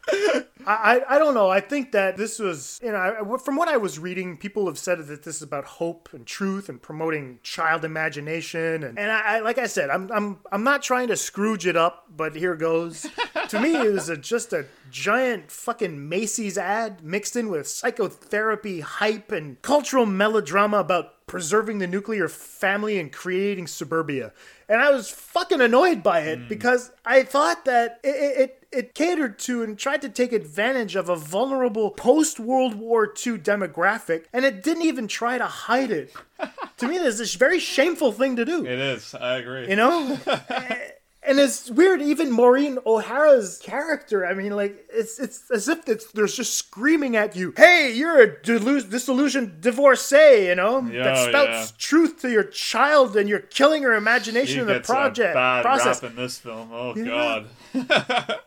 I, 0.66 1.02
I 1.08 1.18
don't 1.18 1.34
know. 1.34 1.48
I 1.48 1.60
think 1.60 1.92
that 1.92 2.16
this 2.16 2.38
was, 2.38 2.80
you 2.82 2.92
know, 2.92 3.38
from 3.38 3.56
what 3.56 3.68
I 3.68 3.76
was 3.76 3.98
reading, 3.98 4.36
people 4.36 4.66
have 4.66 4.78
said 4.78 4.98
that 5.06 5.22
this 5.24 5.36
is 5.36 5.42
about 5.42 5.64
hope 5.64 6.08
and 6.12 6.26
truth 6.26 6.68
and 6.68 6.80
promoting 6.80 7.38
child 7.42 7.84
imagination. 7.84 8.82
And, 8.84 8.98
and 8.98 9.10
I, 9.10 9.20
I, 9.20 9.40
like 9.40 9.58
I 9.58 9.66
said, 9.66 9.90
I'm, 9.90 10.10
I'm, 10.12 10.38
I'm 10.50 10.64
not 10.64 10.82
trying 10.82 11.08
to 11.08 11.16
Scrooge 11.16 11.66
it 11.66 11.76
up, 11.76 12.06
but 12.14 12.34
here 12.34 12.56
goes. 12.56 13.06
to 13.48 13.60
me, 13.60 13.74
it 13.74 13.92
was 13.92 14.08
a, 14.08 14.16
just 14.16 14.52
a 14.52 14.66
giant 14.90 15.50
fucking 15.50 16.08
Macy's 16.08 16.58
ad 16.58 17.02
mixed 17.02 17.36
in 17.36 17.48
with 17.48 17.66
psychotherapy 17.68 18.80
hype 18.80 19.32
and 19.32 19.60
cultural 19.62 20.06
melodrama 20.06 20.78
about 20.78 21.26
preserving 21.26 21.78
the 21.78 21.86
nuclear 21.86 22.28
family 22.28 22.98
and 22.98 23.12
creating 23.12 23.66
suburbia. 23.66 24.32
And 24.68 24.80
I 24.80 24.90
was 24.90 25.10
fucking 25.10 25.60
annoyed 25.60 26.02
by 26.02 26.20
it 26.20 26.40
mm. 26.40 26.48
because 26.48 26.90
I 27.04 27.22
thought 27.22 27.64
that 27.64 28.00
it, 28.04 28.08
it, 28.38 28.61
it 28.72 28.94
catered 28.94 29.38
to 29.40 29.62
and 29.62 29.78
tried 29.78 30.02
to 30.02 30.08
take 30.08 30.32
advantage 30.32 30.96
of 30.96 31.08
a 31.08 31.16
vulnerable 31.16 31.90
post 31.90 32.40
World 32.40 32.74
War 32.74 33.04
II 33.06 33.38
demographic, 33.38 34.24
and 34.32 34.44
it 34.44 34.62
didn't 34.62 34.84
even 34.84 35.08
try 35.08 35.38
to 35.38 35.46
hide 35.46 35.90
it. 35.90 36.12
to 36.78 36.88
me, 36.88 36.98
this 36.98 37.20
is 37.20 37.34
a 37.34 37.38
very 37.38 37.58
shameful 37.58 38.12
thing 38.12 38.36
to 38.36 38.44
do. 38.44 38.64
It 38.64 38.78
is. 38.78 39.14
I 39.14 39.36
agree. 39.36 39.68
You 39.68 39.76
know? 39.76 40.18
and 41.24 41.38
it's 41.38 41.70
weird, 41.70 42.02
even 42.02 42.30
Maureen 42.30 42.78
O'Hara's 42.84 43.58
character. 43.62 44.26
I 44.26 44.34
mean, 44.34 44.56
like, 44.56 44.84
it's 44.92 45.18
it's 45.20 45.50
as 45.50 45.68
if 45.68 45.88
it's, 45.88 46.10
they're 46.12 46.26
just 46.26 46.54
screaming 46.54 47.14
at 47.16 47.36
you, 47.36 47.52
hey, 47.56 47.92
you're 47.94 48.20
a 48.20 48.28
delu- 48.28 48.88
disillusioned 48.90 49.60
divorcee, 49.60 50.46
you 50.48 50.54
know? 50.54 50.80
Yeah, 50.86 51.04
that 51.04 51.28
spouts 51.28 51.70
yeah. 51.70 51.76
truth 51.78 52.20
to 52.22 52.30
your 52.30 52.44
child 52.44 53.16
and 53.16 53.28
you're 53.28 53.38
killing 53.40 53.82
her 53.84 53.94
imagination 53.94 54.56
He 54.56 54.60
in 54.62 54.66
the 54.66 54.80
project 54.80 55.30
a 55.32 55.34
bad 55.34 55.62
process. 55.62 56.02
rap 56.02 56.10
in 56.10 56.16
this 56.16 56.38
film. 56.38 56.70
Oh 56.72 56.94
Yeah. 56.96 57.04
god. 57.04 57.46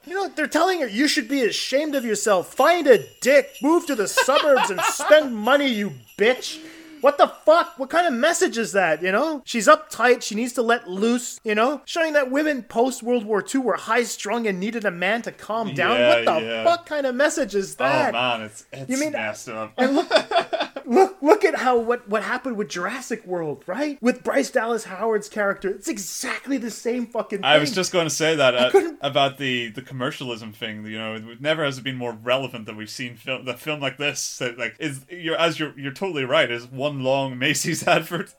You 0.05 0.13
know, 0.13 0.27
they're 0.35 0.47
telling 0.47 0.81
her 0.81 0.87
you 0.87 1.07
should 1.07 1.27
be 1.27 1.41
ashamed 1.43 1.95
of 1.95 2.03
yourself. 2.05 2.53
Find 2.53 2.85
a 2.87 2.99
dick, 3.21 3.49
move 3.61 3.85
to 3.87 3.95
the 3.95 4.07
suburbs, 4.07 4.69
and 4.69 4.79
spend 4.81 5.35
money, 5.35 5.67
you 5.67 5.93
bitch. 6.17 6.59
What 7.05 7.19
the 7.19 7.27
fuck? 7.27 7.77
What 7.77 7.91
kind 7.91 8.07
of 8.07 8.13
message 8.13 8.57
is 8.57 8.71
that? 8.71 9.03
You 9.03 9.11
know, 9.11 9.43
she's 9.45 9.67
uptight. 9.67 10.23
She 10.23 10.33
needs 10.33 10.53
to 10.53 10.63
let 10.63 10.89
loose. 10.89 11.39
You 11.43 11.53
know, 11.53 11.81
showing 11.85 12.13
that 12.13 12.31
women 12.31 12.63
post 12.63 13.03
World 13.03 13.25
War 13.25 13.45
II 13.53 13.61
were 13.61 13.75
high 13.75 14.01
strung 14.01 14.47
and 14.47 14.59
needed 14.59 14.85
a 14.85 14.89
man 14.91 15.21
to 15.21 15.31
calm 15.31 15.75
down. 15.75 15.99
Yeah, 15.99 16.09
what 16.09 16.25
the 16.25 16.47
yeah. 16.47 16.63
fuck 16.63 16.87
kind 16.87 17.05
of 17.05 17.13
message 17.13 17.53
is 17.53 17.75
that? 17.75 18.09
Oh 18.09 18.13
man, 18.13 18.41
it's 18.41 18.65
it's 18.73 18.89
You 18.89 18.97
mean- 18.97 19.11
messed 19.11 19.49
up. 19.49 19.73
And 19.77 19.95
look, 19.95 20.09
look, 20.87 21.17
look 21.21 21.45
at 21.45 21.53
how 21.53 21.77
what 21.77 22.09
what 22.09 22.23
happened 22.23 22.57
with 22.57 22.69
Jurassic 22.69 23.23
World, 23.27 23.63
right? 23.67 24.01
With 24.01 24.23
Bryce 24.23 24.49
Dallas 24.49 24.85
Howard's 24.85 25.29
character, 25.29 25.69
it's 25.69 25.87
exactly 25.87 26.57
the 26.57 26.71
same 26.71 27.05
fucking. 27.05 27.39
thing. 27.39 27.45
I 27.45 27.59
was 27.59 27.71
just 27.71 27.91
going 27.91 28.07
to 28.07 28.13
say 28.13 28.35
that 28.35 28.55
uh, 28.55 28.93
about 29.01 29.37
the 29.37 29.69
the 29.69 29.83
commercialism 29.83 30.53
thing. 30.53 30.83
You 30.87 30.97
know, 30.97 31.15
it 31.15 31.39
never 31.39 31.63
has 31.65 31.77
it 31.77 31.83
been 31.83 31.97
more 31.97 32.13
relevant 32.13 32.65
that 32.65 32.75
we've 32.75 32.89
seen 32.89 33.15
film 33.15 33.45
the 33.45 33.53
film 33.53 33.79
like 33.79 33.97
this. 33.97 34.39
That 34.39 34.57
like 34.57 34.75
is 34.79 35.05
you're 35.09 35.37
as 35.37 35.59
you're 35.59 35.77
you're 35.77 35.93
totally 35.93 36.25
right. 36.25 36.49
Is 36.49 36.65
one 36.65 36.94
long 37.03 37.37
Macy's 37.37 37.87
advert. 37.87 38.33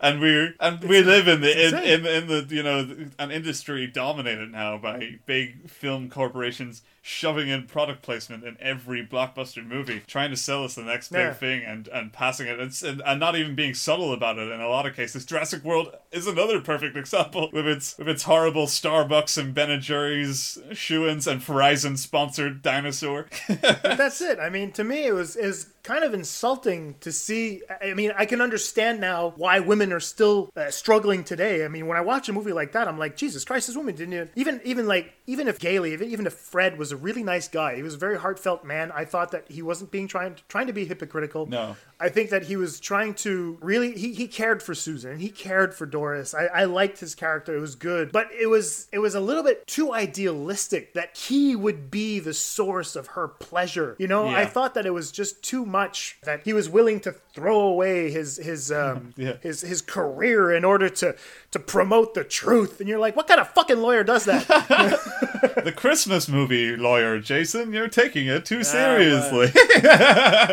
And 0.00 0.20
we're 0.20 0.54
and 0.60 0.82
we 0.82 1.02
live 1.02 1.28
in 1.28 1.40
the 1.40 1.68
in, 1.68 1.74
in 1.76 2.04
in 2.06 2.26
the 2.26 2.46
you 2.54 2.62
know 2.62 3.08
an 3.18 3.30
industry 3.30 3.86
dominated 3.86 4.50
now 4.50 4.76
by 4.76 5.18
big 5.24 5.70
film 5.70 6.10
corporations 6.10 6.82
shoving 7.00 7.48
in 7.48 7.66
product 7.66 8.02
placement 8.02 8.44
in 8.44 8.56
every 8.60 9.06
blockbuster 9.06 9.64
movie, 9.64 10.02
trying 10.06 10.30
to 10.30 10.36
sell 10.36 10.64
us 10.64 10.74
the 10.74 10.82
next 10.82 11.10
big 11.10 11.20
Yeah. 11.20 11.32
thing 11.32 11.62
and 11.62 11.88
and 11.88 12.12
passing 12.12 12.48
it 12.48 12.58
and, 12.58 12.82
and 12.82 13.02
and 13.06 13.20
not 13.20 13.36
even 13.36 13.54
being 13.54 13.72
subtle 13.72 14.12
about 14.12 14.36
it 14.36 14.50
in 14.50 14.60
a 14.60 14.68
lot 14.68 14.84
of 14.84 14.94
cases. 14.96 15.24
Jurassic 15.24 15.62
World 15.64 15.94
is 16.12 16.26
another 16.26 16.60
perfect 16.60 16.96
example 16.96 17.48
with 17.52 17.66
its 17.66 17.96
with 17.96 18.08
its 18.08 18.24
horrible 18.24 18.66
Starbucks 18.66 19.38
and 19.38 19.54
Ben 19.54 19.70
and 19.70 19.80
Jerry's 19.82 20.58
shoe-ins 20.72 21.26
and 21.26 21.40
Verizon 21.40 21.96
sponsored 21.96 22.60
dinosaur. 22.62 23.26
but 23.48 23.82
that's 23.82 24.20
it. 24.20 24.38
I 24.40 24.50
mean, 24.50 24.72
to 24.72 24.84
me, 24.84 25.04
it 25.06 25.14
was 25.14 25.36
is 25.36 25.68
kind 25.84 26.02
of 26.02 26.14
insulting 26.14 26.96
to 27.00 27.12
see. 27.12 27.62
I 27.80 27.94
mean, 27.94 28.12
I 28.16 28.24
can 28.24 28.40
understand 28.40 29.00
now 29.00 29.34
why 29.36 29.60
women 29.60 29.92
are 29.92 30.00
still 30.00 30.50
uh, 30.56 30.70
struggling 30.70 31.22
today. 31.22 31.64
I 31.64 31.68
mean, 31.68 31.86
when 31.86 31.96
I 31.96 32.00
watch 32.00 32.28
a 32.28 32.32
movie 32.32 32.52
like 32.52 32.72
that, 32.72 32.88
I'm 32.88 32.98
like, 32.98 33.16
Jesus 33.16 33.44
Christ, 33.44 33.68
this 33.68 33.76
woman 33.76 33.94
didn't 33.94 34.14
even, 34.14 34.30
even 34.34 34.60
even 34.64 34.88
like 34.88 35.14
even 35.26 35.46
if 35.46 35.58
Gailey, 35.58 35.92
even, 35.92 36.10
even 36.10 36.26
if 36.26 36.34
Fred 36.34 36.78
was 36.78 36.90
a 36.90 36.96
really 36.96 37.22
nice 37.22 37.48
guy, 37.48 37.76
he 37.76 37.82
was 37.82 37.94
a 37.94 37.98
very 37.98 38.18
heartfelt 38.18 38.64
man. 38.64 38.90
I 38.92 39.04
thought 39.04 39.30
that 39.30 39.44
he 39.48 39.62
wasn't 39.62 39.90
being 39.90 40.08
trying 40.08 40.36
trying 40.48 40.66
to 40.66 40.72
be 40.72 40.86
hypocritical. 40.86 41.46
No. 41.46 41.76
I 42.00 42.08
think 42.08 42.30
that 42.30 42.44
he 42.44 42.56
was 42.56 42.80
trying 42.80 43.14
to 43.14 43.58
really 43.60 43.92
he, 43.92 44.12
he 44.14 44.26
cared 44.26 44.62
for 44.62 44.74
Susan 44.74 45.12
and 45.12 45.20
he 45.20 45.28
cared 45.28 45.74
for 45.74 45.86
Doris. 45.86 46.34
I, 46.34 46.46
I 46.46 46.64
liked 46.64 46.98
his 46.98 47.14
character. 47.14 47.56
It 47.56 47.60
was 47.60 47.74
good. 47.74 48.10
But 48.10 48.28
it 48.38 48.46
was 48.46 48.88
it 48.90 48.98
was 48.98 49.14
a 49.14 49.20
little 49.20 49.42
bit 49.42 49.66
too 49.66 49.92
idealistic 49.92 50.94
that 50.94 51.16
he 51.16 51.54
would 51.54 51.90
be 51.90 52.20
the 52.20 52.34
source 52.34 52.96
of 52.96 53.08
her 53.08 53.28
pleasure. 53.28 53.96
You 53.98 54.08
know, 54.08 54.26
I 54.26 54.46
thought 54.46 54.74
that 54.74 54.86
it 54.86 54.92
was 54.92 55.12
just 55.12 55.42
too 55.42 55.64
much 55.80 56.18
that 56.28 56.38
he 56.46 56.52
was 56.52 56.66
willing 56.68 56.98
to 57.06 57.12
throw 57.34 57.58
away 57.72 58.10
his 58.18 58.30
his 58.50 58.70
um 58.70 59.12
Yeah. 59.26 59.36
his 59.42 59.60
his 59.72 59.80
career 59.96 60.40
in 60.58 60.64
order 60.64 60.88
to 61.00 61.08
to 61.54 61.58
promote 61.58 62.14
the 62.14 62.24
truth. 62.40 62.72
And 62.80 62.88
you're 62.88 63.02
like, 63.06 63.16
what 63.18 63.26
kind 63.30 63.40
of 63.40 63.48
fucking 63.58 63.78
lawyer 63.86 64.04
does 64.04 64.24
that? 64.30 64.46
the 65.64 65.72
Christmas 65.82 66.28
movie 66.28 66.76
lawyer, 66.76 67.18
Jason, 67.20 67.72
you're 67.72 67.88
taking 68.02 68.26
it 68.26 68.44
too 68.44 68.56
well. 68.62 68.64
seriously. 68.76 69.48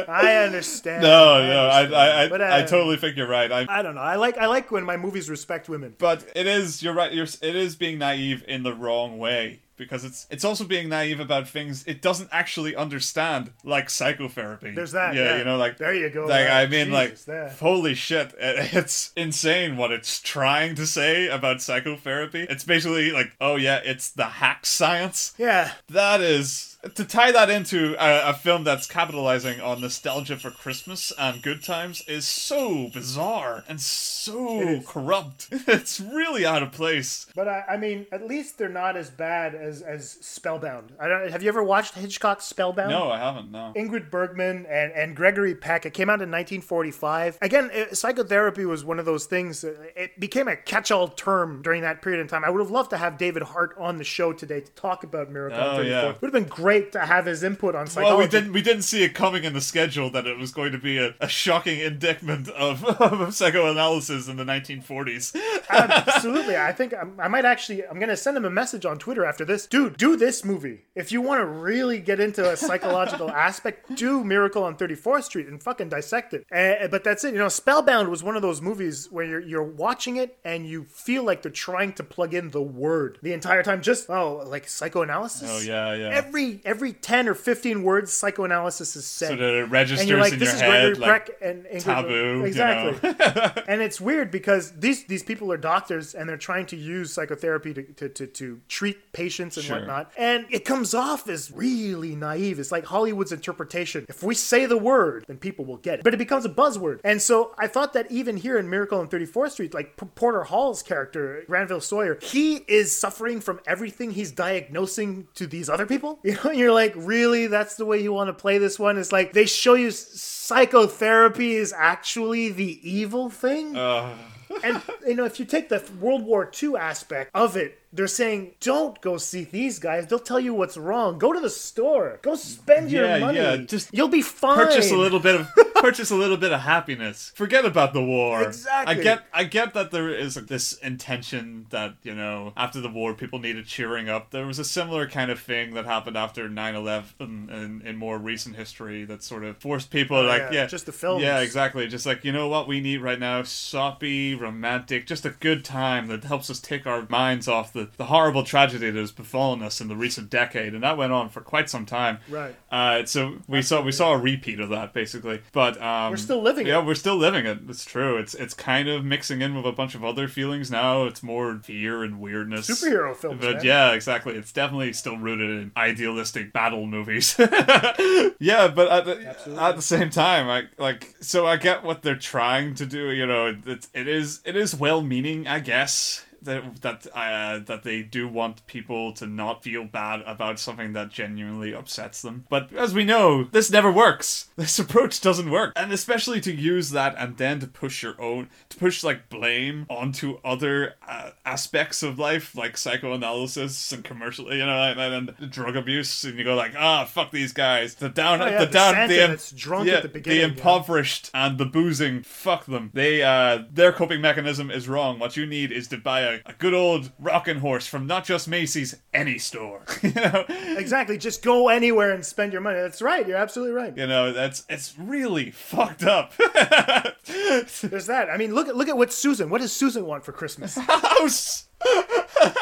I 0.07 0.43
understand. 0.45 1.03
no, 1.03 1.45
no, 1.45 1.67
I 1.67 1.81
I, 1.85 2.23
I, 2.23 2.29
But, 2.29 2.41
I 2.41 2.61
uh, 2.61 2.67
totally 2.67 2.97
think 2.97 3.17
you're 3.17 3.27
right. 3.27 3.51
I 3.51 3.65
I 3.69 3.81
don't 3.81 3.95
know. 3.95 4.01
I 4.01 4.15
like 4.15 4.37
I 4.37 4.47
like 4.47 4.71
when 4.71 4.83
my 4.83 4.97
movies 4.97 5.29
respect 5.29 5.69
women. 5.69 5.95
but 5.97 6.25
it 6.35 6.47
is 6.47 6.81
you're 6.83 6.93
right 6.93 7.11
you're 7.13 7.27
it 7.41 7.55
is 7.55 7.75
being 7.75 7.97
naive 7.99 8.43
in 8.47 8.63
the 8.63 8.73
wrong 8.73 9.17
way 9.17 9.59
because 9.81 10.05
it's 10.05 10.27
it's 10.29 10.45
also 10.45 10.63
being 10.63 10.87
naive 10.89 11.19
about 11.19 11.47
things 11.49 11.83
it 11.87 12.01
doesn't 12.01 12.29
actually 12.31 12.75
understand 12.75 13.51
like 13.63 13.89
psychotherapy 13.89 14.71
There's 14.71 14.91
that, 14.91 15.15
yeah, 15.15 15.23
yeah. 15.23 15.37
you 15.39 15.43
know 15.43 15.57
like 15.57 15.77
There 15.77 15.93
you 15.93 16.09
go, 16.09 16.21
like 16.27 16.47
right. 16.47 16.61
i 16.63 16.67
mean 16.67 16.87
Jesus, 16.87 16.93
like 16.93 17.25
there. 17.25 17.49
holy 17.59 17.95
shit 17.95 18.33
it- 18.39 18.73
it's 18.75 19.11
insane 19.17 19.75
what 19.77 19.91
it's 19.91 20.21
trying 20.21 20.75
to 20.75 20.85
say 20.85 21.27
about 21.27 21.61
psychotherapy 21.61 22.45
it's 22.49 22.63
basically 22.63 23.11
like 23.11 23.31
oh 23.41 23.55
yeah 23.55 23.79
it's 23.83 24.11
the 24.11 24.25
hack 24.25 24.65
science 24.65 25.33
Yeah. 25.37 25.71
that 25.89 26.21
is 26.21 26.70
to 26.95 27.05
tie 27.05 27.31
that 27.31 27.49
into 27.49 27.95
a, 27.99 28.29
a 28.29 28.33
film 28.33 28.63
that's 28.63 28.87
capitalizing 28.87 29.61
on 29.61 29.81
nostalgia 29.81 30.37
for 30.37 30.49
Christmas 30.51 31.11
and 31.19 31.41
good 31.41 31.63
times 31.63 32.01
is 32.07 32.25
so 32.25 32.89
bizarre 32.93 33.63
and 33.67 33.79
so 33.79 34.81
corrupt. 34.85 35.47
It's 35.67 35.99
really 35.99 36.45
out 36.45 36.63
of 36.63 36.71
place. 36.71 37.27
But 37.35 37.47
I, 37.47 37.63
I 37.71 37.77
mean, 37.77 38.05
at 38.11 38.27
least 38.27 38.57
they're 38.57 38.67
not 38.69 38.97
as 38.97 39.09
bad 39.09 39.53
as 39.55 39.81
as 39.81 40.09
Spellbound. 40.21 40.93
I 40.99 41.07
don't. 41.07 41.29
Have 41.31 41.43
you 41.43 41.49
ever 41.49 41.63
watched 41.63 41.93
Hitchcock's 41.95 42.45
Spellbound? 42.45 42.89
No, 42.89 43.09
I 43.11 43.19
haven't. 43.19 43.51
No. 43.51 43.73
Ingrid 43.75 44.09
Bergman 44.09 44.65
and, 44.67 44.91
and 44.93 45.15
Gregory 45.15 45.55
Peck. 45.55 45.85
It 45.85 45.93
came 45.93 46.09
out 46.09 46.21
in 46.21 46.29
1945. 46.31 47.37
Again, 47.41 47.69
it, 47.73 47.95
psychotherapy 47.97 48.65
was 48.65 48.83
one 48.83 48.99
of 48.99 49.05
those 49.05 49.25
things. 49.25 49.63
It 49.63 50.19
became 50.19 50.47
a 50.47 50.55
catch-all 50.55 51.09
term 51.09 51.61
during 51.61 51.81
that 51.83 52.01
period 52.01 52.21
of 52.21 52.27
time. 52.29 52.43
I 52.43 52.49
would 52.49 52.59
have 52.61 52.71
loved 52.71 52.89
to 52.91 52.97
have 52.97 53.17
David 53.17 53.43
Hart 53.43 53.75
on 53.77 53.97
the 53.97 54.03
show 54.03 54.33
today 54.33 54.61
to 54.61 54.71
talk 54.73 55.03
about 55.03 55.29
Miracle 55.31 55.59
Oh, 55.59 55.77
34th. 55.79 55.89
yeah. 55.89 56.05
Would 56.21 56.23
have 56.23 56.31
been 56.33 56.43
great 56.45 56.70
to 56.79 56.99
have 56.99 57.25
his 57.25 57.43
input 57.43 57.75
on 57.75 57.87
psychology. 57.87 58.11
Well, 58.11 58.17
we 58.17 58.27
didn't 58.27 58.53
we 58.53 58.61
didn't 58.61 58.83
see 58.83 59.03
it 59.03 59.13
coming 59.13 59.43
in 59.43 59.53
the 59.53 59.61
schedule 59.61 60.09
that 60.11 60.25
it 60.25 60.37
was 60.37 60.51
going 60.51 60.71
to 60.71 60.77
be 60.77 60.97
a, 60.97 61.13
a 61.19 61.27
shocking 61.27 61.79
indictment 61.79 62.49
of, 62.49 62.85
of 63.01 63.33
psychoanalysis 63.35 64.27
in 64.27 64.37
the 64.37 64.43
1940s. 64.43 65.35
Absolutely. 65.69 66.55
I 66.57 66.71
think 66.71 66.93
I'm, 66.93 67.19
I 67.19 67.27
might 67.27 67.45
actually. 67.45 67.85
I'm 67.85 67.99
gonna 67.99 68.17
send 68.17 68.37
him 68.37 68.45
a 68.45 68.49
message 68.49 68.85
on 68.85 68.97
Twitter 68.97 69.25
after 69.25 69.45
this. 69.45 69.67
Dude, 69.67 69.97
do 69.97 70.15
this 70.15 70.45
movie 70.45 70.81
if 70.95 71.11
you 71.11 71.21
want 71.21 71.41
to 71.41 71.45
really 71.45 71.99
get 71.99 72.19
into 72.19 72.49
a 72.49 72.55
psychological 72.57 73.29
aspect. 73.31 73.95
Do 73.95 74.23
Miracle 74.23 74.63
on 74.63 74.75
34th 74.75 75.23
Street 75.23 75.47
and 75.47 75.61
fucking 75.61 75.89
dissect 75.89 76.33
it. 76.33 76.45
Uh, 76.51 76.87
but 76.87 77.03
that's 77.03 77.23
it. 77.23 77.33
You 77.33 77.39
know, 77.39 77.49
Spellbound 77.49 78.09
was 78.09 78.23
one 78.23 78.35
of 78.35 78.41
those 78.41 78.61
movies 78.61 79.07
where 79.11 79.25
you're 79.25 79.41
you're 79.41 79.63
watching 79.63 80.17
it 80.17 80.37
and 80.43 80.65
you 80.67 80.85
feel 80.85 81.23
like 81.23 81.41
they're 81.41 81.51
trying 81.51 81.93
to 81.93 82.03
plug 82.03 82.33
in 82.33 82.49
the 82.49 82.61
word 82.61 83.17
the 83.21 83.33
entire 83.33 83.63
time. 83.63 83.81
Just 83.81 84.09
oh, 84.09 84.43
like 84.45 84.67
psychoanalysis. 84.67 85.49
Oh, 85.49 85.59
yeah, 85.59 85.93
yeah. 85.93 86.09
Every 86.09 86.60
every 86.65 86.93
10 86.93 87.27
or 87.27 87.33
15 87.33 87.83
words, 87.83 88.11
psychoanalysis 88.13 88.95
is 88.95 89.05
said. 89.05 89.29
So 89.29 89.35
that 89.37 89.53
it 89.53 89.69
registers 89.69 90.01
and 90.01 90.09
you're 90.09 90.19
like, 90.19 90.33
in 90.33 90.39
this 90.39 90.49
your 90.49 90.55
is 90.55 90.61
head, 90.61 90.97
Gregory 90.97 91.07
like, 91.07 91.25
Peck 91.27 91.37
and 91.41 91.65
Ingrid 91.65 91.83
taboo, 91.83 92.37
you 92.39 92.45
Exactly 92.45 93.09
know? 93.09 93.63
and 93.67 93.81
it's 93.81 93.99
weird 94.01 94.31
because 94.31 94.71
these 94.73 95.05
these 95.05 95.23
people 95.23 95.51
are 95.51 95.57
doctors 95.57 96.13
and 96.13 96.27
they're 96.27 96.37
trying 96.37 96.65
to 96.67 96.75
use 96.75 97.13
psychotherapy 97.13 97.73
to, 97.73 97.83
to, 97.83 98.09
to, 98.09 98.27
to 98.27 98.61
treat 98.67 99.11
patients 99.13 99.57
and 99.57 99.65
Sure. 99.65 99.77
whatnot. 99.77 100.11
And 100.17 100.45
it 100.49 100.65
comes 100.65 100.93
off 100.93 101.27
as 101.29 101.51
really 101.51 102.15
naive. 102.15 102.59
It's 102.59 102.71
like 102.71 102.85
Hollywood's 102.85 103.31
interpretation. 103.31 104.05
If 104.09 104.23
we 104.23 104.33
say 104.35 104.65
the 104.65 104.77
word, 104.77 105.25
then 105.27 105.37
people 105.37 105.65
will 105.65 105.77
get 105.77 105.99
it. 105.99 106.03
But 106.03 106.13
it 106.13 106.17
becomes 106.17 106.45
a 106.45 106.49
buzzword. 106.49 106.99
And 107.03 107.21
so 107.21 107.53
I 107.57 107.67
thought 107.67 107.93
that 107.93 108.11
even 108.11 108.37
here 108.37 108.57
in 108.57 108.69
Miracle 108.69 108.99
on 108.99 109.07
34th 109.07 109.51
Street, 109.51 109.73
like 109.73 109.97
P- 109.97 110.07
Porter 110.15 110.43
Hall's 110.43 110.81
character, 110.83 111.43
Granville 111.47 111.81
Sawyer, 111.81 112.17
he 112.21 112.57
is 112.67 112.95
suffering 112.95 113.39
from 113.41 113.59
everything 113.65 114.11
he's 114.11 114.31
diagnosing 114.31 115.27
to 115.35 115.47
these 115.47 115.69
other 115.69 115.85
people. 115.85 116.19
You 116.31 116.37
know, 116.45 116.50
and 116.51 116.59
you're 116.59 116.71
like, 116.73 116.93
really? 116.95 117.47
That's 117.47 117.75
the 117.75 117.85
way 117.85 118.01
you 118.01 118.13
want 118.13 118.27
to 118.29 118.33
play 118.33 118.57
this 118.59 118.77
one? 118.77 118.97
It's 118.97 119.11
like 119.11 119.33
they 119.33 119.45
show 119.45 119.73
you 119.73 119.89
psychotherapy 119.91 121.55
is 121.55 121.73
actually 121.75 122.49
the 122.49 122.79
evil 122.89 123.29
thing. 123.29 123.75
Uh, 123.75 124.15
and 124.63 124.81
you 125.07 125.15
know, 125.15 125.25
if 125.25 125.39
you 125.39 125.45
take 125.45 125.69
the 125.69 125.81
World 125.99 126.23
War 126.23 126.51
II 126.61 126.75
aspect 126.75 127.31
of 127.33 127.55
it, 127.57 127.79
they're 127.93 128.07
saying, 128.07 128.51
"Don't 128.59 128.99
go 129.01 129.17
see 129.17 129.43
these 129.45 129.79
guys. 129.79 130.07
They'll 130.07 130.19
tell 130.19 130.39
you 130.39 130.53
what's 130.53 130.77
wrong. 130.77 131.17
Go 131.17 131.31
to 131.33 131.39
the 131.39 131.49
store. 131.49 132.19
Go 132.21 132.35
spend 132.35 132.91
Yeah, 132.91 133.15
your 133.15 133.19
money. 133.25 133.37
yeah, 133.39 133.55
just 133.57 133.93
you'll 133.93 134.07
be 134.09 134.21
fine. 134.21 134.57
purchase 134.57 134.91
a 134.91 134.97
little 134.97 135.19
bit 135.19 135.35
of 135.41 135.47
purchase 135.81 136.11
a 136.11 136.15
little 136.15 136.37
bit 136.37 136.51
of 136.51 136.61
happiness. 136.61 137.31
Forget 137.35 137.65
about 137.65 137.93
the 137.93 138.03
war. 138.03 138.43
Exactly. 138.43 138.95
I 138.95 139.03
get 139.03 139.25
I 139.33 139.43
get 139.43 139.73
that 139.73 139.91
there 139.91 140.09
is 140.09 140.35
this 140.35 140.73
intention 140.73 141.65
that, 141.71 141.95
you 142.03 142.13
know, 142.13 142.53
after 142.55 142.79
the 142.79 142.89
war 142.89 143.13
people 143.13 143.39
needed 143.39 143.65
cheering 143.65 144.07
up. 144.07 144.31
There 144.31 144.45
was 144.45 144.59
a 144.59 144.63
similar 144.63 145.07
kind 145.07 145.31
of 145.31 145.39
thing 145.39 145.73
that 145.73 145.85
happened 145.85 146.17
after 146.17 146.47
9/11 146.47 147.49
in, 147.49 147.81
in 147.83 147.95
more 147.97 148.17
recent 148.17 148.55
history 148.55 149.03
that 149.05 149.23
sort 149.23 149.43
of 149.43 149.57
forced 149.57 149.89
people 149.89 150.17
Oh, 150.17 150.23
like 150.23 150.41
yeah, 150.41 150.51
yeah, 150.51 150.65
just 150.67 150.85
the 150.85 150.91
films. 150.91 151.23
Yeah, 151.23 151.39
exactly. 151.39 151.87
Just 151.87 152.05
like, 152.05 152.23
you 152.23 152.31
know 152.31 152.47
what 152.47 152.67
we 152.67 152.79
need 152.79 153.01
right 153.01 153.19
now? 153.19 153.43
Soppy, 153.43 154.35
romantic, 154.35 155.07
just 155.07 155.25
a 155.25 155.31
good 155.31 155.65
time 155.65 156.07
that 156.07 156.23
helps 156.25 156.49
us 156.49 156.59
take 156.59 156.85
our 156.85 157.07
minds 157.09 157.47
off 157.47 157.73
the, 157.73 157.89
the 157.97 158.05
horrible 158.05 158.43
tragedy 158.43 158.91
that 158.91 158.99
has 158.99 159.11
befallen 159.11 159.61
us 159.63 159.81
in 159.81 159.87
the 159.87 159.95
recent 159.95 160.29
decade. 160.29 160.73
And 160.73 160.83
that 160.83 160.97
went 160.97 161.11
on 161.11 161.29
for 161.29 161.41
quite 161.41 161.69
some 161.69 161.85
time. 161.85 162.19
Right. 162.29 162.55
Uh, 162.71 163.05
so 163.05 163.37
we 163.47 163.61
saw 163.61 163.81
we 163.81 163.91
saw 163.91 164.13
a 164.13 164.17
repeat 164.17 164.59
of 164.59 164.69
that 164.69 164.93
basically, 164.93 165.41
but 165.51 165.70
um, 165.79 166.09
We're 166.11 166.17
still 166.17 166.41
living 166.41 166.65
Yeah, 166.65 166.79
it. 166.79 166.85
we're 166.85 166.95
still 166.95 167.17
living 167.17 167.45
it. 167.45 167.59
It's 167.69 167.85
true. 167.85 168.17
It's 168.17 168.33
it's 168.33 168.53
kind 168.55 168.89
of 168.89 169.05
mixing 169.05 169.41
in 169.41 169.55
with 169.55 169.65
a 169.65 169.71
bunch 169.71 169.93
of 169.93 170.03
other 170.03 170.27
feelings 170.27 170.71
now. 170.71 171.03
It's 171.05 171.21
more 171.21 171.59
fear 171.63 172.03
and 172.03 172.19
weirdness. 172.19 172.67
Superhero 172.69 173.15
films, 173.15 173.39
but 173.41 173.55
man. 173.57 173.65
yeah, 173.65 173.91
exactly. 173.91 174.35
It's 174.35 174.51
definitely 174.51 174.93
still 174.93 175.17
rooted 175.17 175.49
in 175.49 175.71
idealistic 175.77 176.51
battle 176.53 176.87
movies. 176.87 177.35
yeah, 177.39 178.67
but 178.67 178.87
at 178.89 179.05
the, 179.05 179.35
at 179.61 179.75
the 179.75 179.81
same 179.81 180.09
time, 180.09 180.49
I 180.49 180.63
like 180.81 181.15
so 181.21 181.45
I 181.45 181.57
get 181.57 181.83
what 181.83 182.01
they're 182.01 182.15
trying 182.15 182.75
to 182.75 182.85
do. 182.85 183.11
You 183.11 183.25
know, 183.27 183.55
it, 183.65 183.87
it 183.93 184.07
is 184.07 184.41
it 184.45 184.55
is 184.55 184.75
well 184.75 185.01
meaning, 185.01 185.47
I 185.47 185.59
guess. 185.59 186.25
That 186.43 186.81
that 186.81 187.07
uh, 187.13 187.59
that 187.65 187.83
they 187.83 188.01
do 188.01 188.27
want 188.27 188.65
people 188.67 189.13
to 189.13 189.27
not 189.27 189.63
feel 189.63 189.85
bad 189.85 190.21
about 190.25 190.59
something 190.59 190.93
that 190.93 191.09
genuinely 191.09 191.73
upsets 191.73 192.21
them, 192.21 192.45
but 192.49 192.73
as 192.73 192.93
we 192.93 193.03
know, 193.03 193.43
this 193.43 193.69
never 193.71 193.91
works. 193.91 194.47
This 194.61 194.77
approach 194.77 195.19
doesn't 195.21 195.49
work, 195.49 195.73
and 195.75 195.91
especially 195.91 196.39
to 196.41 196.53
use 196.53 196.91
that 196.91 197.15
and 197.17 197.37
then 197.37 197.59
to 197.61 197.67
push 197.67 198.03
your 198.03 198.19
own, 198.21 198.47
to 198.69 198.77
push 198.77 199.03
like 199.03 199.27
blame 199.27 199.85
onto 199.89 200.37
other 200.45 200.95
uh, 201.07 201.31
aspects 201.45 202.03
of 202.03 202.19
life, 202.19 202.55
like 202.55 202.77
psychoanalysis 202.77 203.91
and 203.91 204.03
commercial, 204.03 204.53
you 204.53 204.65
know, 204.65 204.81
and, 204.83 205.29
and 205.39 205.51
drug 205.51 205.75
abuse, 205.75 206.23
and 206.23 206.37
you 206.37 206.43
go 206.43 206.55
like, 206.55 206.73
ah, 206.77 207.05
fuck 207.05 207.31
these 207.31 207.53
guys. 207.53 207.95
The 207.95 208.09
down, 208.09 208.41
Oh, 208.41 208.45
yeah, 208.45 208.59
the 208.59 208.65
the 208.65 208.71
down, 208.71 209.07
the, 209.09 209.23
im- 209.31 209.37
drunk 209.55 209.87
yeah, 209.87 209.95
at 209.95 210.03
the 210.03 210.09
beginning, 210.09 210.41
the 210.41 210.47
yeah. 210.47 210.51
impoverished 210.53 211.29
and 211.33 211.57
the 211.57 211.65
boozing. 211.65 212.23
Fuck 212.23 212.65
them. 212.65 212.91
They, 212.93 213.21
uh, 213.23 213.63
their 213.71 213.91
coping 213.91 214.21
mechanism 214.21 214.71
is 214.71 214.87
wrong. 214.87 215.19
What 215.19 215.37
you 215.37 215.45
need 215.45 215.71
is 215.71 215.87
to 215.89 215.97
buy 215.97 216.21
a, 216.21 216.30
a 216.45 216.53
good 216.57 216.73
old 216.73 217.11
rocking 217.19 217.59
horse 217.59 217.87
from 217.87 218.07
not 218.07 218.25
just 218.25 218.47
Macy's, 218.47 218.95
any 219.13 219.37
store. 219.37 219.83
you 220.01 220.11
know, 220.13 220.45
Exactly. 220.77 221.17
Just 221.17 221.43
go 221.43 221.69
anywhere 221.69 222.11
and 222.11 222.25
spend 222.25 222.51
your 222.53 222.61
money. 222.61 222.79
That's 222.79 223.01
right. 223.01 223.27
You're 223.27 223.37
absolutely 223.37 223.73
right. 223.73 223.95
you 223.97 224.07
know, 224.07 224.31
that's 224.33 224.65
it's 224.69 224.97
really 224.97 225.51
fucked 225.51 226.03
up. 226.03 226.33
There's 227.25 228.07
that. 228.07 228.29
I 228.31 228.37
mean, 228.37 228.53
look 228.53 228.67
at 228.67 228.75
look 228.75 228.87
at 228.89 228.97
what 228.97 229.11
Susan. 229.13 229.49
What 229.49 229.61
does 229.61 229.71
Susan 229.71 230.05
want 230.05 230.25
for 230.25 230.31
Christmas? 230.31 230.77
Oh, 230.87 231.17
House. 231.21 231.67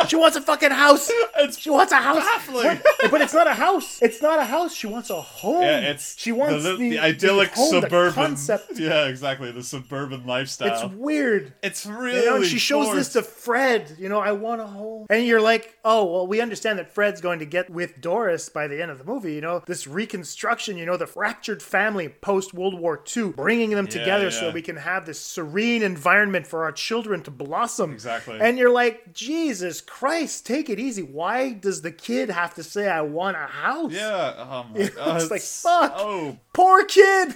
She 0.07 0.15
wants 0.15 0.36
a 0.36 0.41
fucking 0.41 0.72
house. 0.72 1.09
she 1.57 1.70
wants 1.70 1.91
a 1.93 1.97
house. 1.97 2.17
baffling. 2.24 2.80
But 3.11 3.22
it's 3.22 3.34
not 3.34 3.47
a 3.47 3.53
house. 3.53 4.01
It's 4.01 4.22
not 4.22 4.39
a 4.39 4.43
house. 4.43 4.74
She 4.74 4.88
wants 4.88 5.09
a 5.09 5.22
home. 5.22 5.61
Yeah, 5.61 5.91
it's 5.91 6.20
she 6.20 6.32
wants 6.32 6.63
the, 6.63 6.76
the, 6.76 6.89
the 6.91 6.99
idyllic 6.99 7.51
home, 7.51 7.72
the 7.76 7.82
suburban 7.82 8.13
concept. 8.13 8.72
Yeah, 8.80 9.05
exactly. 9.07 9.51
The 9.51 9.63
suburban 9.63 10.26
lifestyle. 10.26 10.86
It's 10.86 10.95
weird. 10.95 11.53
It's 11.61 11.86
really. 11.86 12.20
You 12.20 12.26
know, 12.26 12.43
she 12.43 12.57
shows 12.57 12.93
this 12.95 13.09
to 13.13 13.22
Fred. 13.22 13.95
You 13.99 14.09
know, 14.09 14.20
I 14.20 14.32
want 14.32 14.61
a 14.61 14.67
home. 14.67 15.05
And 15.09 15.26
you're 15.26 15.41
like, 15.41 15.78
oh, 15.86 16.05
well, 16.11 16.28
we 16.28 16.41
understand 16.41 16.80
that 16.80 16.91
Fred's 16.91 17.22
going 17.22 17.39
to 17.39 17.45
get 17.45 17.70
with 17.70 18.01
Doris 18.01 18.49
by 18.49 18.67
the 18.67 18.82
end 18.82 18.89
of 18.91 18.97
the 18.97 19.05
movie. 19.05 19.34
You 19.36 19.41
know, 19.41 19.63
this 19.65 19.86
reconstruction, 19.88 20.78
you 20.78 20.86
know, 20.86 20.97
the 20.97 21.07
fractured 21.07 21.61
family 21.61 22.09
post 22.09 22.53
World 22.53 22.80
War 22.80 23.01
II, 23.15 23.30
bringing 23.30 23.70
them 23.72 23.86
Yeah, 23.86 23.91
together 23.99 24.32
so 24.32 24.39
yeah. 24.39 24.45
that 24.47 24.53
we 24.55 24.61
can 24.61 24.78
have 24.78 25.05
this 25.05 25.20
serene 25.20 25.84
environment 25.84 26.47
for 26.47 26.63
our 26.63 26.72
children 26.72 27.22
to 27.24 27.32
blossom. 27.32 27.93
Exactly. 27.93 28.39
And 28.41 28.57
you're 28.57 28.72
like, 28.72 29.09
Jesus 29.14 29.82
Christ, 29.82 30.45
take 30.45 30.70
it 30.70 30.80
easy. 30.80 31.01
Why 31.03 31.53
does 31.53 31.82
the 31.82 31.91
kid 31.91 32.30
have 32.30 32.53
to 32.55 32.64
say, 32.64 32.88
I 32.88 33.01
want 33.01 33.38
a 33.38 33.41
house? 33.47 33.91
Yeah. 33.91 34.34
Oh 34.38 34.66
my 34.72 34.80
You 34.80 34.86
know, 34.86 34.91
god. 34.95 35.22
it's 35.22 35.32
like, 35.32 35.41
fuck. 35.41 35.93
Oh, 35.97 36.38
Poor 36.53 36.84
kid. 36.86 37.36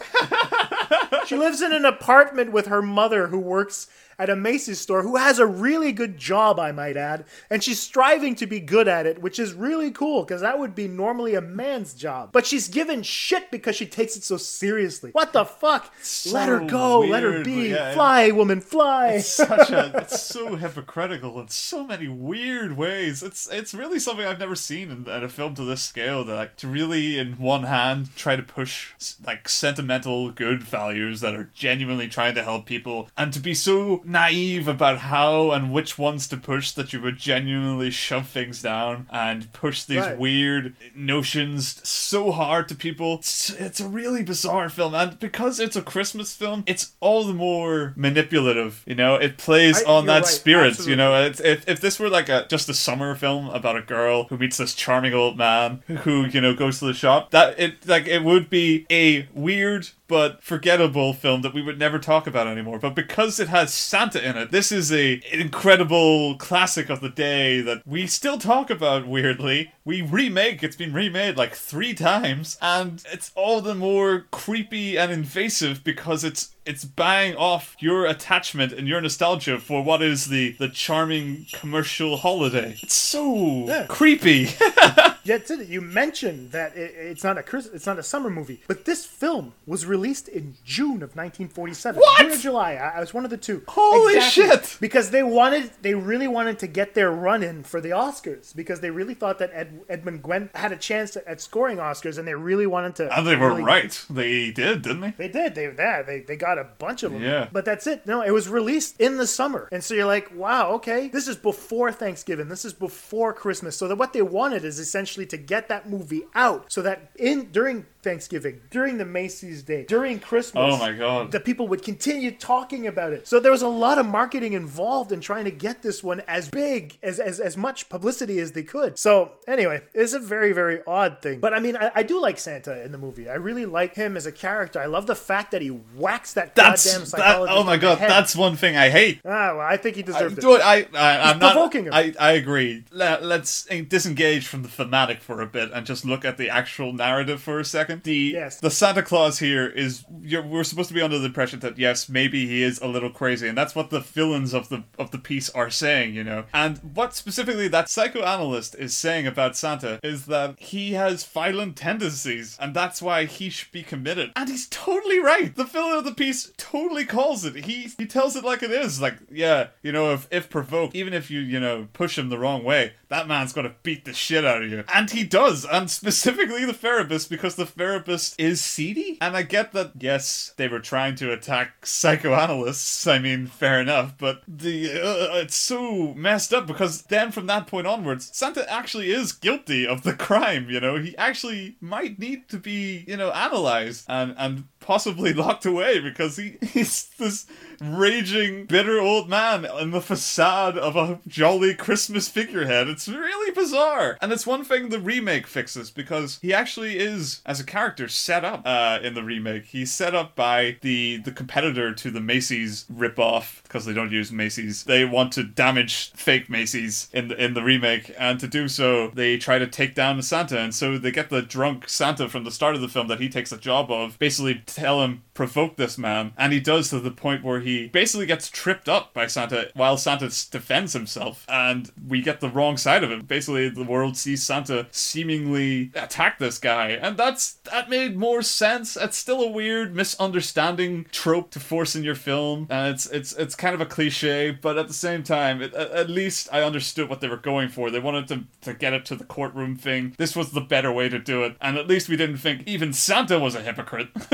she 1.27 1.35
lives 1.35 1.61
in 1.61 1.71
an 1.73 1.85
apartment 1.85 2.51
with 2.51 2.67
her 2.67 2.81
mother 2.81 3.27
who 3.27 3.39
works 3.39 3.87
at 4.19 4.29
a 4.29 4.35
Macy's 4.35 4.79
store 4.79 5.01
who 5.01 5.15
has 5.15 5.39
a 5.39 5.45
really 5.45 5.91
good 5.91 6.17
job, 6.17 6.59
I 6.59 6.71
might 6.71 6.95
add, 6.97 7.25
and 7.49 7.63
she's 7.63 7.79
striving 7.79 8.35
to 8.35 8.45
be 8.45 8.59
good 8.59 8.87
at 8.87 9.07
it, 9.07 9.19
which 9.21 9.39
is 9.39 9.53
really 9.55 9.89
cool 9.89 10.23
because 10.23 10.41
that 10.41 10.59
would 10.59 10.75
be 10.75 10.87
normally 10.87 11.33
a 11.33 11.41
man's 11.41 11.95
job. 11.95 12.29
But 12.31 12.45
she's 12.45 12.67
given 12.67 13.01
shit 13.01 13.49
because 13.49 13.75
she 13.75 13.87
takes 13.87 14.15
it 14.15 14.23
so 14.23 14.37
seriously. 14.37 15.09
What 15.13 15.33
the 15.33 15.45
fuck? 15.45 15.91
let 16.31 16.47
her 16.47 16.59
so 16.59 16.67
go, 16.67 16.99
let 16.99 17.23
her 17.23 17.43
be. 17.43 17.69
yeah, 17.69 17.95
fly, 17.95 18.29
woman, 18.29 18.61
fly. 18.61 19.13
it's 19.13 19.27
such 19.29 19.71
a. 19.71 19.91
It's 19.95 20.21
so 20.21 20.55
hypocritical 20.57 21.39
in 21.39 21.47
so 21.63 21.83
many 21.85 22.07
weird 22.07 22.77
ways. 22.77 23.23
It's 23.23 23.47
it's 23.51 23.73
really 23.73 23.99
something 23.99 24.25
I've 24.25 24.39
never 24.39 24.55
seen 24.55 24.91
in, 24.91 25.07
in 25.09 25.23
a 25.23 25.29
film 25.29 25.55
to 25.55 25.63
this 25.63 25.81
scale. 25.81 26.23
That 26.23 26.35
like 26.35 26.55
to 26.57 26.67
really, 26.67 27.17
in 27.17 27.33
one 27.33 27.63
hand, 27.63 28.15
try 28.15 28.35
to 28.35 28.43
push 28.43 28.93
like 29.25 29.47
sentimental 29.49 30.31
good 30.31 30.61
values 30.63 31.21
that 31.21 31.35
are 31.35 31.49
genuinely 31.55 32.07
trying 32.07 32.35
to 32.35 32.43
help 32.43 32.65
people, 32.65 33.09
and 33.17 33.31
to 33.33 33.39
be 33.39 33.53
so 33.53 34.01
naive 34.05 34.67
about 34.67 34.99
how 34.99 35.51
and 35.51 35.71
which 35.73 35.97
ones 35.97 36.27
to 36.27 36.37
push 36.37 36.71
that 36.71 36.93
you 36.93 37.01
would 37.01 37.17
genuinely 37.17 37.89
shove 37.91 38.27
things 38.27 38.61
down 38.61 39.07
and 39.11 39.51
push 39.53 39.83
these 39.83 39.99
Right. 40.03 40.17
weird 40.17 40.75
notions 40.95 41.87
so 41.87 42.31
hard 42.31 42.67
to 42.69 42.75
people. 42.75 43.15
It's, 43.19 43.49
it's 43.51 43.79
a 43.79 43.87
really 43.87 44.23
bizarre 44.23 44.69
film, 44.69 44.93
and 44.95 45.19
because 45.19 45.59
it's 45.59 45.75
a 45.75 45.81
Christmas 45.81 46.35
film, 46.35 46.63
it's 46.65 46.93
all 46.99 47.23
the 47.25 47.33
more 47.33 47.93
manipulative. 47.95 48.83
You 48.85 48.95
know, 48.95 49.15
it 49.15 49.37
plays 49.37 49.83
I- 49.83 49.89
on 49.89 50.05
that 50.07 50.23
right, 50.23 50.25
spirit. 50.25 50.85
You 50.87 50.95
know, 50.95 51.13
absolutely. 51.13 51.51
it's, 51.51 51.52
if 51.53 51.67
if 51.67 51.79
this 51.79 51.99
were 51.99 52.09
like 52.09 52.29
a 52.29 52.45
just 52.49 52.67
a 52.67 52.73
summer 52.73 53.15
film 53.15 53.49
about 53.49 53.77
a 53.77 53.81
girl 53.81 54.25
who 54.25 54.37
meets 54.37 54.57
this 54.57 54.73
charming 54.73 55.13
old 55.13 55.37
man 55.37 55.83
who 56.03 56.25
you 56.25 56.41
know 56.41 56.53
goes 56.53 56.79
to 56.79 56.85
the 56.85 56.93
shop, 56.93 57.31
that 57.31 57.59
it 57.59 57.87
like 57.87 58.07
it 58.07 58.23
would 58.23 58.49
be 58.49 58.85
a 58.89 59.27
weird 59.33 59.89
but 60.07 60.43
forgettable 60.43 61.13
film 61.13 61.41
that 61.41 61.53
we 61.53 61.61
would 61.61 61.79
never 61.79 61.97
talk 61.99 62.27
about 62.27 62.47
anymore. 62.47 62.79
But 62.79 62.95
because 62.95 63.39
it 63.39 63.47
has 63.47 63.73
Santa 63.73 64.23
in 64.27 64.37
it, 64.37 64.51
this 64.51 64.71
is 64.71 64.91
a 64.91 65.13
an 65.31 65.39
incredible 65.39 66.35
classic 66.37 66.89
of 66.89 67.01
the 67.01 67.09
day 67.09 67.61
that 67.61 67.81
we 67.85 68.07
still 68.07 68.37
talk 68.37 68.69
about 68.69 69.07
weirdly. 69.07 69.71
We 69.85 70.01
remake, 70.01 70.63
it's 70.63 70.75
been 70.75 70.93
remade 70.93 71.37
like 71.37 71.55
three 71.55 71.93
times, 71.93 72.57
and 72.61 73.03
it's 73.11 73.31
all 73.35 73.61
the 73.61 73.75
more 73.75 74.25
creepy 74.31 74.97
and 74.97 75.11
invasive 75.11 75.83
because 75.83 76.23
it's 76.23 76.55
it's 76.65 76.85
buying 76.85 77.35
off 77.35 77.75
your 77.79 78.05
attachment 78.05 78.71
and 78.71 78.87
your 78.87 79.01
nostalgia 79.01 79.59
for 79.59 79.83
what 79.83 80.01
is 80.01 80.27
the 80.27 80.51
the 80.59 80.69
charming 80.69 81.45
commercial 81.53 82.17
holiday. 82.17 82.77
It's 82.81 82.93
so 82.95 83.67
Yeah. 83.67 83.85
creepy. 83.87 84.49
Yeah, 85.23 85.35
it's 85.35 85.49
it. 85.51 85.67
You 85.67 85.81
mentioned 85.81 86.51
that 86.51 86.75
it, 86.75 86.93
it's 86.95 87.23
not 87.23 87.37
a 87.37 87.43
Chris, 87.43 87.67
it's 87.73 87.85
not 87.85 87.99
a 87.99 88.03
summer 88.03 88.29
movie, 88.29 88.61
but 88.67 88.85
this 88.85 89.05
film 89.05 89.53
was 89.65 89.85
released 89.85 90.27
in 90.27 90.55
June 90.65 91.01
of 91.03 91.15
1947. 91.15 91.99
What? 91.99 92.19
June 92.21 92.31
or 92.31 92.37
July? 92.37 92.73
I, 92.73 92.97
I 92.97 92.99
was 92.99 93.13
one 93.13 93.23
of 93.23 93.29
the 93.31 93.37
two. 93.37 93.63
Holy 93.67 94.19
shit! 94.21 94.77
Because 94.79 95.11
they 95.11 95.23
wanted, 95.23 95.71
they 95.81 95.93
really 95.93 96.27
wanted 96.27 96.59
to 96.59 96.67
get 96.67 96.93
their 96.93 97.11
run 97.11 97.43
in 97.43 97.63
for 97.63 97.79
the 97.81 97.89
Oscars 97.89 98.55
because 98.55 98.79
they 98.81 98.89
really 98.89 99.13
thought 99.13 99.39
that 99.39 99.51
Ed, 99.53 99.81
Edmund 99.89 100.23
Gwenn 100.23 100.49
had 100.55 100.71
a 100.71 100.77
chance 100.77 101.15
at 101.27 101.41
scoring 101.41 101.77
Oscars, 101.77 102.17
and 102.17 102.27
they 102.27 102.33
really 102.35 102.67
wanted 102.67 102.95
to. 102.95 103.17
and 103.17 103.25
they 103.27 103.35
were 103.35 103.49
really- 103.49 103.63
right. 103.63 104.05
They 104.09 104.51
did, 104.51 104.81
didn't 104.81 105.01
they? 105.01 105.11
They 105.11 105.27
did. 105.29 105.55
They 105.55 105.73
yeah, 105.77 106.01
they 106.01 106.19
they 106.21 106.35
got 106.35 106.57
a 106.57 106.65
bunch 106.79 107.03
of 107.03 107.11
them. 107.13 107.21
Yeah. 107.21 107.47
But 107.51 107.65
that's 107.65 107.87
it. 107.87 108.05
No, 108.05 108.21
it 108.21 108.31
was 108.31 108.49
released 108.49 108.99
in 108.99 109.17
the 109.17 109.27
summer, 109.27 109.69
and 109.71 109.83
so 109.83 109.93
you're 109.93 110.05
like, 110.05 110.35
wow, 110.35 110.71
okay, 110.73 111.07
this 111.07 111.27
is 111.27 111.35
before 111.35 111.91
Thanksgiving. 111.91 112.49
This 112.49 112.65
is 112.65 112.73
before 112.73 113.33
Christmas. 113.33 113.77
So 113.77 113.87
that 113.87 113.95
what 113.97 114.13
they 114.13 114.21
wanted 114.21 114.65
is 114.65 114.79
essentially 114.79 115.12
to 115.17 115.37
get 115.37 115.69
that 115.69 115.89
movie 115.89 116.23
out, 116.35 116.71
so 116.71 116.81
that 116.81 117.11
in 117.17 117.51
during 117.51 117.85
Thanksgiving, 118.03 118.61
during 118.69 118.97
the 118.97 119.05
Macy's 119.05 119.63
Day, 119.63 119.85
during 119.85 120.19
Christmas, 120.19 120.73
Oh 120.73 120.77
my 120.77 120.91
God. 120.93 121.31
the 121.31 121.39
people 121.39 121.67
would 121.69 121.83
continue 121.83 122.31
talking 122.31 122.85
about 122.87 123.13
it. 123.13 123.27
So 123.27 123.39
there 123.39 123.51
was 123.51 123.61
a 123.61 123.67
lot 123.67 123.97
of 123.97 124.05
marketing 124.05 124.53
involved 124.53 125.11
in 125.11 125.21
trying 125.21 125.45
to 125.45 125.51
get 125.51 125.81
this 125.81 126.03
one 126.03 126.21
as 126.27 126.49
big 126.49 126.97
as 127.01 127.19
as, 127.19 127.39
as 127.39 127.55
much 127.57 127.89
publicity 127.89 128.39
as 128.39 128.51
they 128.51 128.63
could. 128.63 128.99
So 128.99 129.31
anyway, 129.47 129.81
it's 129.93 130.13
a 130.13 130.19
very 130.19 130.51
very 130.53 130.81
odd 130.85 131.21
thing. 131.21 131.39
But 131.39 131.53
I 131.53 131.59
mean, 131.59 131.75
I, 131.77 131.91
I 131.95 132.03
do 132.03 132.19
like 132.21 132.37
Santa 132.37 132.83
in 132.83 132.91
the 132.91 132.97
movie. 132.97 133.29
I 133.29 133.35
really 133.35 133.65
like 133.65 133.95
him 133.95 134.17
as 134.17 134.25
a 134.25 134.31
character. 134.31 134.79
I 134.79 134.85
love 134.87 135.07
the 135.07 135.15
fact 135.15 135.51
that 135.51 135.61
he 135.61 135.69
whacks 135.69 136.33
that 136.33 136.55
That's 136.55 136.85
goddamn 136.85 137.07
that, 137.19 137.49
oh 137.49 137.63
my 137.63 137.77
god, 137.77 137.99
that's 137.99 138.35
one 138.35 138.55
thing 138.55 138.75
I 138.75 138.89
hate. 138.89 139.21
ah 139.25 139.55
well, 139.57 139.61
I 139.61 139.77
think 139.77 139.95
he 139.95 140.03
I, 140.03 140.05
deserved 140.05 140.37
it. 140.37 140.41
do 140.41 140.55
it, 140.55 140.61
I, 140.61 140.87
I 140.93 141.31
I'm 141.31 141.39
not 141.39 141.53
provoking 141.53 141.85
him. 141.85 141.93
I, 141.93 142.13
I 142.19 142.31
agree. 142.33 142.83
Let, 142.91 143.23
let's 143.23 143.65
disengage 143.65 144.45
from 144.47 144.63
the 144.63 144.69
thematic 144.69 145.21
for 145.21 145.41
a 145.41 145.45
bit 145.47 145.71
and 145.71 145.85
just 145.85 146.03
look 146.05 146.25
at 146.25 146.37
the 146.37 146.49
actual 146.49 146.91
narrative 146.93 147.41
for 147.41 147.59
a 147.59 147.65
second, 147.65 147.92
the 148.03 148.31
Yes. 148.33 148.59
the 148.59 148.71
Santa 148.71 149.03
Claus 149.03 149.39
here 149.39 149.67
is 149.67 150.05
you're, 150.21 150.41
we're 150.41 150.63
supposed 150.63 150.89
to 150.89 150.93
be 150.95 151.01
under 151.01 151.19
the 151.19 151.25
impression 151.25 151.59
that 151.61 151.77
yes, 151.77 152.09
maybe 152.09 152.47
he 152.47 152.63
is 152.63 152.79
a 152.81 152.87
little 152.87 153.09
crazy, 153.09 153.47
and 153.47 153.57
that's 153.57 153.75
what 153.75 153.89
the 153.89 153.99
villains 153.99 154.53
of 154.53 154.69
the 154.69 154.83
of 154.97 155.11
the 155.11 155.17
piece 155.17 155.49
are 155.51 155.69
saying, 155.69 156.13
you 156.15 156.23
know. 156.23 156.45
And 156.53 156.77
what 156.93 157.15
specifically 157.15 157.67
that 157.69 157.89
psychoanalyst 157.89 158.75
is 158.75 158.95
saying 158.95 159.27
about 159.27 159.55
Santa 159.55 159.99
is 160.03 160.25
that 160.27 160.59
he 160.59 160.93
has 160.93 161.23
violent 161.25 161.75
tendencies, 161.75 162.57
and 162.59 162.73
that's 162.73 163.01
why 163.01 163.25
he 163.25 163.49
should 163.49 163.71
be 163.71 163.83
committed. 163.83 164.31
And 164.35 164.49
he's 164.49 164.67
totally 164.67 165.19
right. 165.19 165.55
The 165.55 165.63
villain 165.65 165.97
of 165.97 166.05
the 166.05 166.13
piece 166.13 166.51
totally 166.57 167.05
calls 167.05 167.45
it. 167.45 167.65
He 167.65 167.89
he 167.97 168.05
tells 168.05 168.35
it 168.35 168.43
like 168.43 168.63
it 168.63 168.71
is. 168.71 169.01
Like 169.01 169.15
yeah, 169.31 169.67
you 169.81 169.91
know, 169.91 170.13
if 170.13 170.27
if 170.31 170.49
provoked, 170.49 170.95
even 170.95 171.13
if 171.13 171.29
you 171.29 171.39
you 171.39 171.59
know 171.59 171.87
push 171.93 172.17
him 172.17 172.29
the 172.29 172.39
wrong 172.39 172.63
way, 172.63 172.93
that 173.13 173.27
man's 173.27 173.53
gonna 173.53 173.75
beat 173.83 174.05
the 174.05 174.13
shit 174.13 174.43
out 174.43 174.63
of 174.63 174.71
you. 174.71 174.83
And 174.91 175.09
he 175.09 175.23
does, 175.23 175.65
and 175.65 175.89
specifically 175.89 176.65
the 176.65 176.73
therapist, 176.73 177.29
because 177.29 177.55
the 177.55 177.65
therapist 177.65 178.39
is 178.39 178.59
seedy. 178.59 179.19
And 179.21 179.37
I 179.37 179.43
get 179.43 179.71
that, 179.73 179.91
yes, 179.99 180.53
they 180.57 180.67
were 180.67 180.79
trying 180.79 181.13
to 181.15 181.31
attack 181.31 181.85
psychoanalysts. 181.85 183.05
I 183.05 183.19
mean, 183.19 183.45
fair 183.45 183.79
enough, 183.79 184.17
but 184.17 184.41
the 184.47 184.91
uh, 184.91 185.37
it's 185.37 185.55
so 185.55 186.15
messed 186.15 186.53
up 186.53 186.65
because 186.65 187.03
then 187.03 187.31
from 187.31 187.45
that 187.47 187.67
point 187.67 187.85
onwards, 187.85 188.31
Santa 188.33 188.69
actually 188.71 189.11
is 189.11 189.31
guilty 189.31 189.87
of 189.87 190.01
the 190.01 190.13
crime. 190.13 190.69
You 190.69 190.79
know, 190.79 190.97
he 190.97 191.15
actually 191.17 191.77
might 191.79 192.17
need 192.17 192.49
to 192.49 192.57
be, 192.57 193.05
you 193.07 193.17
know, 193.17 193.31
analyzed 193.31 194.05
and 194.09 194.33
and 194.37 194.63
possibly 194.83 195.33
locked 195.33 195.65
away 195.65 195.99
because 195.99 196.37
he 196.37 196.57
he's 196.61 197.09
this 197.17 197.47
raging, 197.79 198.65
bitter 198.65 198.99
old 198.99 199.29
man 199.29 199.65
in 199.65 199.91
the 199.91 200.01
facade 200.01 200.77
of 200.77 200.95
a 200.95 201.19
jolly 201.27 201.73
Christmas 201.73 202.27
figurehead. 202.27 202.87
It's 202.87 203.07
really 203.07 203.51
bizarre. 203.51 204.17
And 204.21 204.31
it's 204.31 204.47
one 204.47 204.63
thing 204.63 204.89
the 204.89 204.99
remake 204.99 205.47
fixes 205.47 205.91
because 205.91 206.39
he 206.41 206.53
actually 206.53 206.97
is, 206.97 207.41
as 207.45 207.59
a 207.59 207.65
character, 207.65 208.07
set 208.07 208.45
up 208.45 208.61
uh, 208.65 208.99
in 209.01 209.13
the 209.13 209.23
remake. 209.23 209.65
He's 209.65 209.93
set 209.93 210.15
up 210.15 210.35
by 210.35 210.77
the, 210.81 211.17
the 211.17 211.31
competitor 211.31 211.93
to 211.93 212.11
the 212.11 212.21
Macy's 212.21 212.85
ripoff 212.93 213.63
because 213.63 213.85
they 213.85 213.93
don't 213.93 214.11
use 214.11 214.31
Macy's. 214.31 214.83
They 214.83 215.05
want 215.05 215.33
to 215.33 215.43
damage 215.43 216.11
fake 216.11 216.49
Macy's 216.49 217.09
in 217.13 217.27
the, 217.29 217.43
in 217.43 217.53
the 217.53 217.63
remake, 217.63 218.13
and 218.17 218.39
to 218.39 218.47
do 218.47 218.67
so, 218.67 219.09
they 219.09 219.37
try 219.37 219.57
to 219.57 219.67
take 219.67 219.95
down 219.95 220.21
Santa. 220.21 220.59
And 220.59 220.73
so 220.73 220.97
they 220.97 221.11
get 221.11 221.29
the 221.29 221.41
drunk 221.41 221.89
Santa 221.89 222.29
from 222.29 222.43
the 222.43 222.51
start 222.51 222.75
of 222.75 222.81
the 222.81 222.87
film 222.87 223.07
that 223.07 223.19
he 223.19 223.29
takes 223.29 223.51
a 223.51 223.57
job 223.57 223.91
of, 223.91 224.17
basically 224.19 224.61
tell 224.73 225.03
him, 225.03 225.23
provoke 225.33 225.77
this 225.77 225.97
man. 225.97 226.33
And 226.37 226.53
he 226.53 226.59
does 226.59 226.89
to 226.89 226.99
the 226.99 227.11
point 227.11 227.43
where 227.43 227.59
he 227.59 227.87
basically 227.87 228.25
gets 228.25 228.49
tripped 228.49 228.87
up 228.87 229.13
by 229.13 229.27
Santa 229.27 229.71
while 229.73 229.97
Santa 229.97 230.29
defends 230.51 230.93
himself. 230.93 231.45
And 231.49 231.91
we 232.07 232.21
get 232.21 232.39
the 232.39 232.49
wrong 232.49 232.77
side 232.77 233.03
of 233.03 233.11
him. 233.11 233.21
Basically, 233.21 233.69
the 233.69 233.83
world 233.83 234.17
sees 234.17 234.43
Santa 234.43 234.87
seemingly 234.91 235.91
attack 235.95 236.39
this 236.39 236.59
guy. 236.59 236.89
And 236.89 237.17
that's 237.17 237.53
that 237.71 237.89
made 237.89 238.15
more 238.15 238.41
sense. 238.41 238.95
It's 238.97 239.17
still 239.17 239.41
a 239.41 239.49
weird 239.49 239.95
misunderstanding 239.95 241.05
trope 241.11 241.51
to 241.51 241.59
force 241.59 241.95
in 241.95 242.03
your 242.03 242.15
film. 242.15 242.67
And 242.69 242.93
it's 242.93 243.05
it's 243.07 243.33
it's 243.33 243.55
kind 243.55 243.75
of 243.75 243.81
a 243.81 243.85
cliche, 243.85 244.51
but 244.51 244.77
at 244.77 244.87
the 244.87 244.93
same 244.93 245.23
time, 245.23 245.61
it, 245.61 245.73
at 245.73 246.09
least 246.09 246.49
I 246.51 246.61
understood 246.61 247.09
what 247.09 247.21
they 247.21 247.27
were 247.27 247.37
going 247.37 247.69
for. 247.69 247.89
They 247.89 247.99
wanted 247.99 248.27
to, 248.29 248.43
to 248.61 248.73
get 248.73 248.93
it 248.93 249.05
to 249.05 249.15
the 249.15 249.23
courtroom 249.23 249.75
thing. 249.75 250.13
This 250.17 250.35
was 250.35 250.51
the 250.51 250.61
better 250.61 250.91
way 250.91 251.09
to 251.09 251.19
do 251.19 251.43
it. 251.43 251.55
And 251.61 251.77
at 251.77 251.87
least 251.87 252.09
we 252.09 252.17
didn't 252.17 252.37
think 252.37 252.63
even 252.65 252.93
Santa 252.93 253.39
was 253.39 253.55
a 253.55 253.61
hypocrite. 253.61 254.09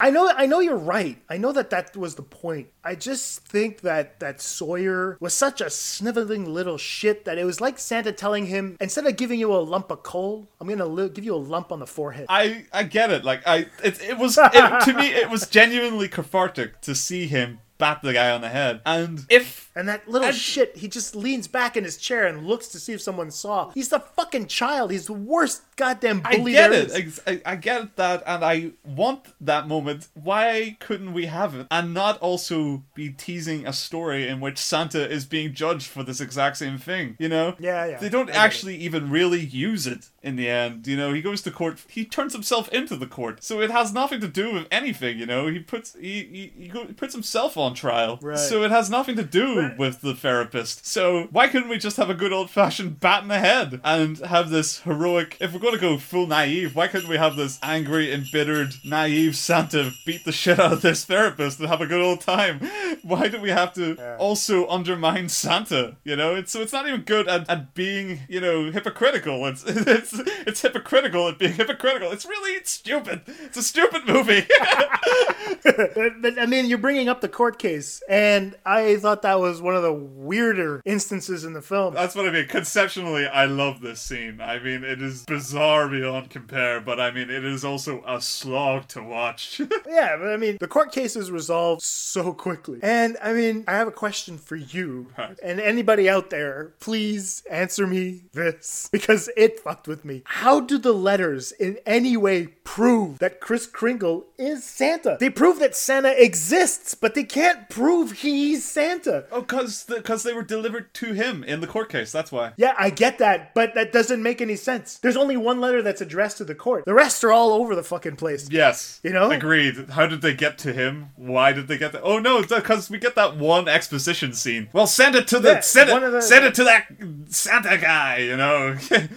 I 0.00 0.10
know, 0.10 0.30
I 0.34 0.46
know 0.46 0.60
you're 0.60 0.76
right. 0.76 1.18
I 1.28 1.36
know 1.36 1.52
that 1.52 1.70
that 1.70 1.96
was 1.96 2.14
the 2.14 2.22
point. 2.22 2.68
I 2.84 2.94
just 2.94 3.46
think 3.46 3.80
that 3.82 4.20
that 4.20 4.40
Sawyer 4.40 5.16
was 5.20 5.34
such 5.34 5.60
a 5.60 5.70
sniveling 5.70 6.52
little 6.52 6.78
shit 6.78 7.24
that 7.24 7.38
it 7.38 7.44
was 7.44 7.60
like 7.60 7.78
Santa 7.78 8.12
telling 8.12 8.46
him, 8.46 8.76
instead 8.80 9.06
of 9.06 9.16
giving 9.16 9.38
you 9.38 9.52
a 9.52 9.58
lump 9.58 9.90
of 9.90 10.02
coal, 10.02 10.48
I'm 10.60 10.68
gonna 10.68 10.86
li- 10.86 11.08
give 11.08 11.24
you 11.24 11.34
a 11.34 11.36
lump 11.36 11.72
on 11.72 11.80
the 11.80 11.86
forehead. 11.86 12.26
I 12.28 12.64
I 12.72 12.84
get 12.84 13.10
it. 13.10 13.24
Like 13.24 13.46
I, 13.46 13.66
it, 13.82 14.02
it 14.02 14.18
was 14.18 14.38
it, 14.38 14.84
to 14.84 14.94
me, 14.94 15.08
it 15.08 15.30
was 15.30 15.46
genuinely 15.46 16.08
cathartic 16.08 16.80
to 16.82 16.94
see 16.94 17.26
him 17.26 17.60
bat 17.82 18.00
the 18.00 18.12
guy 18.12 18.30
on 18.30 18.40
the 18.40 18.48
head. 18.48 18.80
And 18.86 19.26
if 19.28 19.72
and 19.74 19.88
that 19.88 20.06
little 20.08 20.30
shit, 20.30 20.76
he 20.76 20.86
just 20.86 21.16
leans 21.16 21.48
back 21.48 21.76
in 21.76 21.82
his 21.82 21.96
chair 21.96 22.28
and 22.28 22.46
looks 22.46 22.68
to 22.68 22.78
see 22.78 22.92
if 22.92 23.02
someone 23.02 23.32
saw. 23.32 23.70
He's 23.72 23.88
the 23.88 23.98
fucking 23.98 24.46
child. 24.46 24.92
He's 24.92 25.06
the 25.06 25.12
worst 25.12 25.62
goddamn 25.76 26.22
I 26.24 26.36
get 26.38 26.72
it. 26.72 27.20
I, 27.26 27.40
I 27.44 27.56
get 27.56 27.96
that, 27.96 28.22
and 28.26 28.44
I 28.44 28.72
want 28.84 29.26
that 29.40 29.68
moment. 29.68 30.08
Why 30.14 30.76
couldn't 30.80 31.12
we 31.12 31.26
have 31.26 31.54
it 31.54 31.66
and 31.70 31.94
not 31.94 32.18
also 32.18 32.84
be 32.94 33.10
teasing 33.10 33.66
a 33.66 33.72
story 33.72 34.28
in 34.28 34.40
which 34.40 34.58
Santa 34.58 35.08
is 35.08 35.24
being 35.24 35.54
judged 35.54 35.86
for 35.86 36.02
this 36.02 36.20
exact 36.20 36.56
same 36.56 36.78
thing? 36.78 37.16
You 37.18 37.28
know? 37.28 37.54
Yeah, 37.58 37.86
yeah. 37.86 37.98
They 37.98 38.08
don't 38.08 38.30
I 38.30 38.34
actually 38.34 38.76
even 38.76 39.10
really 39.10 39.40
use 39.40 39.86
it 39.86 40.10
in 40.22 40.36
the 40.36 40.48
end. 40.48 40.86
You 40.86 40.96
know, 40.96 41.12
he 41.12 41.22
goes 41.22 41.42
to 41.42 41.50
court. 41.50 41.80
He 41.88 42.04
turns 42.04 42.32
himself 42.32 42.68
into 42.68 42.96
the 42.96 43.06
court, 43.06 43.42
so 43.42 43.60
it 43.60 43.70
has 43.70 43.92
nothing 43.92 44.20
to 44.20 44.28
do 44.28 44.52
with 44.52 44.66
anything. 44.70 45.18
You 45.18 45.26
know, 45.26 45.48
he 45.48 45.58
puts 45.60 45.94
he 45.94 46.52
he, 46.56 46.68
he, 46.68 46.92
puts 46.94 47.14
himself 47.14 47.56
on 47.56 47.74
trial, 47.74 48.18
Right. 48.22 48.38
so 48.38 48.62
it 48.62 48.70
has 48.70 48.90
nothing 48.90 49.16
to 49.16 49.24
do 49.24 49.72
with 49.78 50.00
the 50.00 50.14
therapist. 50.14 50.86
So 50.86 51.28
why 51.30 51.48
couldn't 51.48 51.68
we 51.68 51.78
just 51.78 51.96
have 51.96 52.10
a 52.10 52.14
good 52.14 52.32
old 52.32 52.50
fashioned 52.50 53.00
bat 53.00 53.22
in 53.22 53.28
the 53.28 53.38
head 53.38 53.80
and 53.84 54.18
have 54.18 54.50
this 54.50 54.80
heroic? 54.80 55.36
If 55.40 55.52
we're 55.52 55.60
going 55.62 55.74
to 55.74 55.80
go 55.80 55.96
full 55.96 56.26
naive, 56.26 56.74
why 56.74 56.88
couldn't 56.88 57.08
we 57.08 57.16
have 57.16 57.36
this 57.36 57.58
angry, 57.62 58.12
embittered, 58.12 58.74
naive 58.84 59.36
Santa 59.36 59.92
beat 60.04 60.24
the 60.24 60.32
shit 60.32 60.58
out 60.58 60.72
of 60.72 60.82
this 60.82 61.04
therapist 61.04 61.58
and 61.60 61.68
have 61.68 61.80
a 61.80 61.86
good 61.86 62.02
old 62.02 62.20
time? 62.20 62.60
Why 63.02 63.28
do 63.28 63.40
we 63.40 63.50
have 63.50 63.72
to 63.74 64.16
also 64.16 64.68
undermine 64.68 65.28
Santa? 65.28 65.96
You 66.04 66.14
know, 66.14 66.34
it's 66.34 66.52
so 66.52 66.60
it's 66.60 66.72
not 66.72 66.86
even 66.86 67.02
good 67.02 67.26
at, 67.26 67.48
at 67.48 67.74
being 67.74 68.20
you 68.28 68.40
know 68.40 68.70
hypocritical. 68.70 69.44
It's 69.46 69.64
it's 69.66 70.12
it's 70.46 70.62
hypocritical 70.62 71.28
at 71.28 71.38
being 71.38 71.54
hypocritical. 71.54 72.12
It's 72.12 72.24
really 72.24 72.62
stupid. 72.64 73.22
It's 73.26 73.56
a 73.56 73.62
stupid 73.62 74.06
movie. 74.06 74.46
but, 75.64 75.94
but 76.22 76.38
I 76.38 76.46
mean, 76.46 76.66
you're 76.66 76.78
bringing 76.78 77.08
up 77.08 77.20
the 77.20 77.28
court 77.28 77.58
case, 77.58 78.02
and 78.08 78.54
I 78.64 78.96
thought 78.96 79.22
that 79.22 79.40
was 79.40 79.60
one 79.60 79.74
of 79.74 79.82
the 79.82 79.92
weirder 79.92 80.82
instances 80.84 81.44
in 81.44 81.52
the 81.52 81.62
film. 81.62 81.94
That's 81.94 82.14
what 82.14 82.28
I 82.28 82.30
mean. 82.30 82.46
Conceptually, 82.46 83.26
I 83.26 83.46
love 83.46 83.80
this 83.80 84.00
scene. 84.00 84.40
I 84.40 84.58
mean, 84.58 84.84
it 84.84 85.02
is 85.02 85.24
bizarre 85.24 85.51
beyond 85.52 86.30
compare, 86.30 86.80
but 86.80 86.98
I 87.00 87.10
mean, 87.10 87.30
it 87.30 87.44
is 87.44 87.64
also 87.64 88.02
a 88.06 88.20
slog 88.20 88.88
to 88.88 89.02
watch. 89.02 89.60
Yeah, 89.86 90.16
but 90.16 90.28
I 90.28 90.36
mean, 90.36 90.56
the 90.58 90.68
court 90.68 90.90
case 90.92 91.16
is 91.16 91.30
resolved 91.30 91.82
so 91.82 92.32
quickly. 92.32 92.78
And 92.82 93.16
I 93.22 93.32
mean, 93.34 93.64
I 93.68 93.72
have 93.72 93.88
a 93.88 93.92
question 93.92 94.38
for 94.38 94.56
you 94.56 95.08
Right. 95.18 95.38
and 95.42 95.60
anybody 95.60 96.08
out 96.08 96.30
there. 96.30 96.72
Please 96.80 97.42
answer 97.50 97.86
me 97.86 98.22
this 98.32 98.88
because 98.92 99.28
it 99.36 99.60
fucked 99.60 99.86
with 99.88 100.04
me. 100.04 100.22
How 100.24 100.60
do 100.60 100.78
the 100.78 100.92
letters 100.92 101.52
in 101.52 101.78
any 101.84 102.16
way 102.16 102.46
prove 102.64 103.18
that 103.18 103.40
Chris 103.40 103.66
Kringle 103.66 104.26
is 104.38 104.64
Santa? 104.64 105.16
They 105.18 105.30
prove 105.30 105.58
that 105.58 105.74
Santa 105.76 106.12
exists, 106.22 106.94
but 106.94 107.14
they 107.14 107.24
can't 107.24 107.68
prove 107.68 108.12
he's 108.12 108.64
Santa. 108.64 109.24
oh, 109.32 109.40
because 109.40 109.84
because 109.84 110.22
they 110.22 110.32
were 110.32 110.42
delivered 110.42 110.92
to 110.94 111.12
him 111.12 111.42
in 111.44 111.60
the 111.60 111.66
court 111.66 111.88
case. 111.88 112.12
That's 112.12 112.30
why. 112.32 112.52
Yeah, 112.56 112.74
I 112.78 112.90
get 112.90 113.18
that, 113.18 113.54
but 113.54 113.74
that 113.74 113.92
doesn't 113.92 114.22
make 114.22 114.40
any 114.40 114.56
sense. 114.56 114.98
There's 114.98 115.16
only 115.16 115.36
one 115.36 115.60
letter 115.60 115.82
that's 115.82 116.00
addressed 116.00 116.38
to 116.38 116.44
the 116.44 116.54
court. 116.54 116.84
The 116.84 116.94
rest 116.94 117.24
are 117.24 117.32
all 117.32 117.52
over 117.52 117.74
the 117.74 117.82
fucking 117.82 118.16
place. 118.16 118.48
Yes. 118.50 119.00
You 119.02 119.10
know? 119.10 119.30
Agreed. 119.30 119.90
How 119.90 120.06
did 120.06 120.22
they 120.22 120.34
get 120.34 120.58
to 120.58 120.72
him? 120.72 121.10
Why 121.16 121.52
did 121.52 121.68
they 121.68 121.78
get 121.78 121.92
that? 121.92 122.02
Oh 122.02 122.18
no, 122.18 122.42
because 122.42 122.88
we 122.90 122.98
get 122.98 123.14
that 123.16 123.36
one 123.36 123.68
exposition 123.68 124.32
scene. 124.32 124.68
Well, 124.72 124.86
send 124.86 125.14
it 125.16 125.26
to 125.28 125.38
the 125.40 125.50
Yeah, 125.52 125.60
send 125.60 125.90
it 125.90 126.10
the- 126.10 126.20
send 126.22 126.44
it 126.44 126.54
to 126.54 126.64
that 126.64 126.86
Santa 127.28 127.78
guy. 127.78 128.18
You 128.18 128.36
know. 128.36 128.76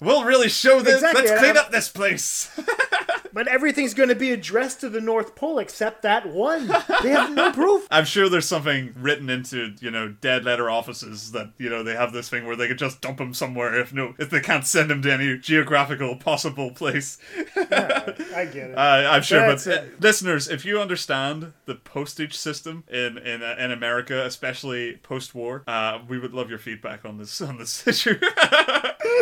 we'll 0.00 0.24
really 0.24 0.48
show 0.48 0.80
this. 0.80 0.96
Exactly, 0.96 1.24
Let's 1.28 1.40
clean 1.40 1.56
up 1.56 1.70
this 1.70 1.88
place. 1.88 2.50
But 3.32 3.48
everything's 3.48 3.94
going 3.94 4.08
to 4.08 4.14
be 4.14 4.32
addressed 4.32 4.80
to 4.80 4.88
the 4.88 5.00
North 5.00 5.34
Pole 5.34 5.58
except 5.58 6.02
that 6.02 6.26
one. 6.26 6.66
They 7.02 7.10
have 7.10 7.32
no 7.32 7.52
proof. 7.52 7.86
I'm 7.90 8.04
sure 8.04 8.28
there's 8.28 8.48
something 8.48 8.94
written 8.96 9.30
into 9.30 9.74
you 9.80 9.90
know 9.90 10.08
dead 10.08 10.44
letter 10.44 10.68
offices 10.68 11.32
that 11.32 11.52
you 11.58 11.70
know 11.70 11.82
they 11.82 11.94
have 11.94 12.12
this 12.12 12.28
thing 12.28 12.46
where 12.46 12.56
they 12.56 12.68
could 12.68 12.78
just 12.78 13.00
dump 13.00 13.20
him 13.20 13.34
somewhere 13.34 13.78
if 13.78 13.92
no 13.92 14.14
if 14.18 14.30
they 14.30 14.40
can't 14.40 14.66
send 14.66 14.90
him 14.90 15.02
to 15.02 15.12
any 15.12 15.38
geographical 15.38 16.16
possible 16.16 16.70
place. 16.72 17.18
I 17.56 18.48
get 18.52 18.70
it. 18.70 18.78
Uh, 18.78 19.08
I'm 19.10 19.22
sure, 19.22 19.46
That's 19.46 19.64
but 19.64 19.78
uh, 19.78 19.82
it. 19.82 20.00
listeners, 20.00 20.48
if 20.48 20.64
you 20.64 20.80
understand 20.80 21.52
the 21.66 21.76
postage 21.76 22.36
system 22.36 22.84
in 22.88 23.18
in 23.18 23.42
uh, 23.42 23.56
in 23.58 23.70
America, 23.70 24.24
especially 24.24 24.96
post-war, 25.02 25.62
uh, 25.66 26.00
we 26.08 26.18
would 26.18 26.34
love 26.34 26.50
your 26.50 26.58
feedback 26.58 27.04
on 27.04 27.18
this 27.18 27.40
on 27.40 27.58
this 27.58 27.86
issue. 27.86 28.18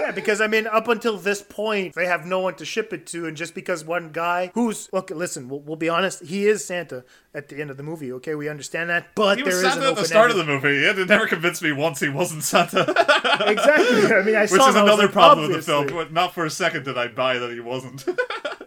yeah, 0.01 0.13
because 0.15 0.41
I 0.41 0.47
mean, 0.47 0.67
up 0.69 0.89
until 0.89 1.17
this 1.17 1.43
point, 1.43 1.95
they 1.95 2.07
have 2.07 2.27
no 2.27 2.41
one 2.41 2.55
to 2.57 2.65
ship 2.65 2.93
it 2.93 3.07
to, 3.09 3.27
and 3.27 3.37
just 3.37 3.55
because 3.55 3.85
one 3.85 4.11
guy 4.11 4.51
who's 4.55 4.89
look, 4.93 5.11
listen, 5.11 5.49
we'll, 5.49 5.61
we'll 5.61 5.77
be 5.77 5.89
honest, 5.89 6.25
he 6.25 6.47
is 6.47 6.65
Santa 6.65 7.05
at 7.35 7.49
the 7.49 7.61
end 7.61 7.71
of 7.71 7.77
the 7.77 7.83
movie. 7.83 8.13
Okay, 8.13 8.35
we 8.35 8.49
understand 8.49 8.91
that, 8.91 9.15
but 9.15 9.39
he 9.39 9.45
there 9.45 9.53
was 9.55 9.59
is 9.61 9.65
an 9.65 9.71
Santa 9.73 9.89
at 9.89 9.97
the 9.97 10.05
start 10.05 10.31
of 10.31 10.37
the 10.37 10.45
movie. 10.45 10.69
It 10.85 11.09
never 11.09 11.27
convinced 11.27 11.63
me 11.63 11.73
once 11.73 12.01
he 12.01 12.09
wasn't 12.09 12.43
Santa. 12.45 12.81
exactly. 13.47 14.07
I 14.15 14.23
mean, 14.23 14.37
I 14.37 14.43
Which 14.43 14.51
saw 14.51 14.69
is 14.69 14.75
that, 14.75 14.81
I 14.81 14.83
was 14.83 14.93
another 14.93 15.03
like, 15.05 15.13
problem 15.13 15.49
with 15.49 15.57
the 15.57 15.63
film. 15.63 15.87
but 15.89 16.13
Not 16.13 16.35
for 16.35 16.45
a 16.45 16.51
second 16.51 16.85
did 16.85 16.97
I 16.97 17.09
buy 17.09 17.39
that 17.39 17.51
he 17.53 17.61
wasn't. 17.61 18.05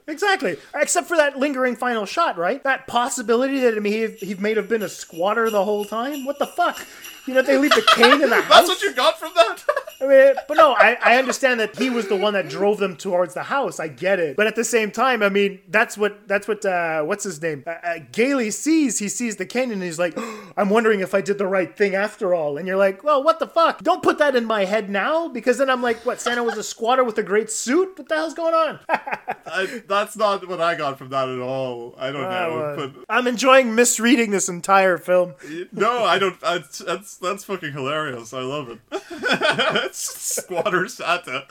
Exactly. 0.08 0.58
Except 0.76 1.08
for 1.08 1.16
that 1.16 1.38
lingering 1.40 1.76
final 1.78 2.06
shot, 2.06 2.38
right? 2.38 2.62
That 2.64 2.86
possibility 2.86 3.60
that 3.60 3.76
I 3.76 3.80
mean, 3.80 3.94
he, 3.94 4.28
he 4.28 4.36
may 4.36 4.54
have 4.56 4.68
been 4.68 4.82
a 4.82 4.90
squatter 4.90 5.50
the 5.50 5.64
whole 5.64 5.86
time. 5.86 6.26
What 6.26 6.38
the 6.38 6.48
fuck? 6.48 6.86
You 7.28 7.36
know, 7.36 7.42
they 7.42 7.58
leave 7.58 7.72
the 7.72 7.88
cane 7.96 8.22
in 8.22 8.30
the 8.30 8.42
house. 8.42 8.50
That's 8.50 8.68
what 8.70 8.82
you 8.82 8.94
got 8.94 9.20
from 9.20 9.32
that. 9.36 9.64
I 10.02 10.08
mean, 10.08 10.34
but 10.48 10.58
no, 10.58 10.74
I, 10.74 10.98
I 11.04 11.18
understand 11.18 11.60
that 11.60 11.78
he 11.78 11.92
was 11.92 12.08
the 12.08 12.16
one 12.16 12.34
that 12.34 12.50
drove 12.50 12.80
them 12.80 12.96
towards 12.96 13.36
the 13.36 13.44
house. 13.44 13.80
I 13.80 13.88
get 13.88 14.20
it, 14.20 14.36
but 14.36 14.48
at 14.48 14.56
the 14.56 14.64
same 14.64 14.90
time, 14.90 15.22
I 15.22 15.30
mean, 15.30 15.60
that's 15.68 15.96
what 15.96 16.28
that's 16.28 16.48
what 16.48 16.66
uh, 16.66 17.04
what's 17.04 17.24
his 17.24 17.40
name? 17.40 17.64
Uh, 17.68 17.72
uh, 17.84 18.00
Gailey 18.12 18.50
sees. 18.50 18.98
He 18.98 19.08
sees 19.08 19.36
the 19.36 19.46
cane 19.46 19.72
and 19.72 19.84
he's 19.84 20.00
like, 20.00 20.18
"I'm 20.58 20.70
wondering 20.72 21.02
if 21.02 21.14
I 21.14 21.22
did 21.22 21.38
the 21.38 21.46
right 21.46 21.76
thing 21.78 21.94
after 21.94 22.34
all." 22.34 22.58
And 22.58 22.68
you're 22.68 22.78
like, 22.78 23.04
"Well, 23.04 23.24
what 23.24 23.38
the 23.38 23.48
fuck? 23.48 23.84
Don't 23.84 24.02
put 24.02 24.18
that 24.18 24.36
in 24.36 24.46
my 24.46 24.66
head 24.66 24.90
now, 24.90 25.28
because 25.28 25.60
then 25.60 25.70
I'm 25.70 25.84
like, 25.84 26.04
what? 26.04 26.20
Santa 26.20 26.44
was 26.44 26.58
a 26.58 26.64
squatter 26.64 27.04
with 27.04 27.20
a 27.20 27.24
great 27.24 27.52
suit? 27.52 27.98
What 27.98 28.10
the 28.10 28.16
hell's 28.16 28.34
going 28.34 28.56
on?" 28.56 28.80
I, 28.90 29.84
that's 29.88 30.16
not 30.18 30.48
what 30.48 30.62
I 30.62 30.74
got 30.74 30.98
from 30.98 31.10
that 31.10 31.30
at 31.30 31.40
all. 31.40 31.94
I 32.00 32.12
don't 32.12 32.24
know, 32.24 32.74
but 32.76 33.06
I'm 33.08 33.28
enjoying 33.28 33.76
misreading 33.76 34.32
this 34.32 34.50
entire 34.50 34.98
film. 34.98 35.36
no, 35.72 36.04
I 36.04 36.18
don't. 36.18 36.40
That's 36.42 37.11
that's, 37.12 37.18
that's 37.18 37.44
fucking 37.44 37.74
hilarious. 37.74 38.34
I 38.34 38.42
love 38.42 38.70
it. 38.70 38.80
it's 38.92 40.00
Squatter 40.00 40.88
Santa, 40.88 41.46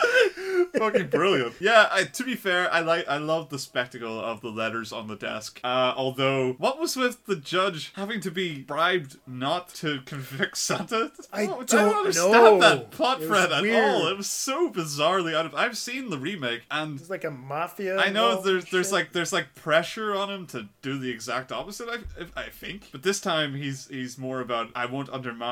fucking 0.76 1.08
brilliant. 1.08 1.54
Yeah, 1.60 1.88
I, 1.90 2.04
to 2.04 2.24
be 2.24 2.34
fair, 2.34 2.72
I 2.72 2.80
like 2.80 3.08
I 3.08 3.18
love 3.18 3.48
the 3.50 3.58
spectacle 3.58 4.20
of 4.20 4.40
the 4.40 4.48
letters 4.48 4.92
on 4.92 5.08
the 5.08 5.16
desk. 5.16 5.60
Uh, 5.62 5.92
although, 5.96 6.52
what 6.54 6.78
was 6.78 6.96
with 6.96 7.26
the 7.26 7.36
judge 7.36 7.92
having 7.94 8.20
to 8.20 8.30
be 8.30 8.62
bribed 8.62 9.18
not 9.26 9.68
to 9.74 10.00
convict 10.02 10.56
Santa? 10.56 11.12
I 11.32 11.46
don't, 11.46 11.68
don't 11.68 11.96
understand 11.96 12.32
know. 12.32 12.58
that 12.60 12.90
plot 12.90 13.22
thread 13.22 13.52
at 13.52 13.62
weird. 13.62 13.84
all. 13.84 14.08
It 14.08 14.16
was 14.16 14.28
so 14.28 14.70
bizarrely 14.70 15.34
out 15.34 15.46
of. 15.46 15.54
I've 15.54 15.76
seen 15.76 16.10
the 16.10 16.18
remake 16.18 16.62
and. 16.70 16.98
It's 16.98 17.10
like 17.10 17.24
a 17.24 17.30
mafia. 17.30 17.98
I 17.98 18.10
know 18.10 18.40
there's 18.40 18.64
there's 18.66 18.86
shit. 18.86 18.92
like 18.92 19.12
there's 19.12 19.32
like 19.32 19.54
pressure 19.54 20.14
on 20.14 20.30
him 20.30 20.46
to 20.48 20.68
do 20.82 20.98
the 20.98 21.10
exact 21.10 21.52
opposite. 21.52 21.88
I, 21.88 22.40
I 22.40 22.48
think, 22.48 22.88
but 22.92 23.02
this 23.02 23.20
time 23.20 23.54
he's 23.54 23.88
he's 23.88 24.16
more 24.18 24.40
about 24.40 24.70
I 24.74 24.86
won't 24.86 25.10
undermine 25.10 25.49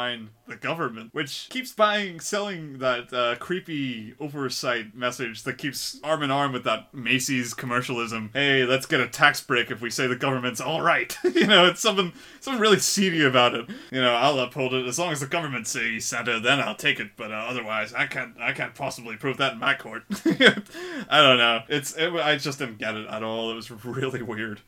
the 0.48 0.56
government, 0.56 1.10
which 1.12 1.48
keeps 1.50 1.72
buying 1.72 2.20
selling 2.20 2.78
that 2.78 3.12
uh, 3.12 3.36
creepy 3.36 4.14
oversight 4.18 4.94
message 4.94 5.42
that 5.42 5.58
keeps 5.58 6.00
arm 6.02 6.22
in 6.22 6.30
arm 6.30 6.52
with 6.52 6.64
that 6.64 6.92
Macy's 6.94 7.54
commercialism. 7.54 8.30
Hey, 8.32 8.64
let's 8.64 8.86
get 8.86 9.00
a 9.00 9.08
tax 9.08 9.40
break 9.40 9.70
if 9.70 9.80
we 9.80 9.90
say 9.90 10.06
the 10.06 10.16
government's 10.16 10.60
all 10.60 10.80
right. 10.80 11.16
you 11.34 11.46
know, 11.46 11.66
it's 11.66 11.80
something 11.80 12.12
something 12.40 12.60
really 12.60 12.78
seedy 12.78 13.24
about 13.24 13.54
it. 13.54 13.68
You 13.90 14.00
know, 14.00 14.14
I'll 14.14 14.38
uphold 14.38 14.74
it 14.74 14.86
as 14.86 14.98
long 14.98 15.12
as 15.12 15.20
the 15.20 15.26
government 15.26 15.66
say 15.66 15.98
Santa, 15.98 16.40
then 16.40 16.60
I'll 16.60 16.74
take 16.74 16.98
it. 16.98 17.10
But 17.16 17.30
uh, 17.30 17.46
otherwise, 17.48 17.92
I 17.92 18.06
can't 18.06 18.34
I 18.40 18.52
can't 18.52 18.74
possibly 18.74 19.16
prove 19.16 19.36
that 19.36 19.52
in 19.52 19.58
my 19.58 19.74
court. 19.74 20.04
I 20.24 21.22
don't 21.22 21.38
know. 21.38 21.62
It's 21.68 21.96
it, 21.96 22.12
I 22.14 22.36
just 22.36 22.58
didn't 22.58 22.78
get 22.78 22.96
it 22.96 23.06
at 23.08 23.22
all. 23.22 23.50
It 23.50 23.54
was 23.54 23.70
really 23.84 24.22
weird. 24.22 24.60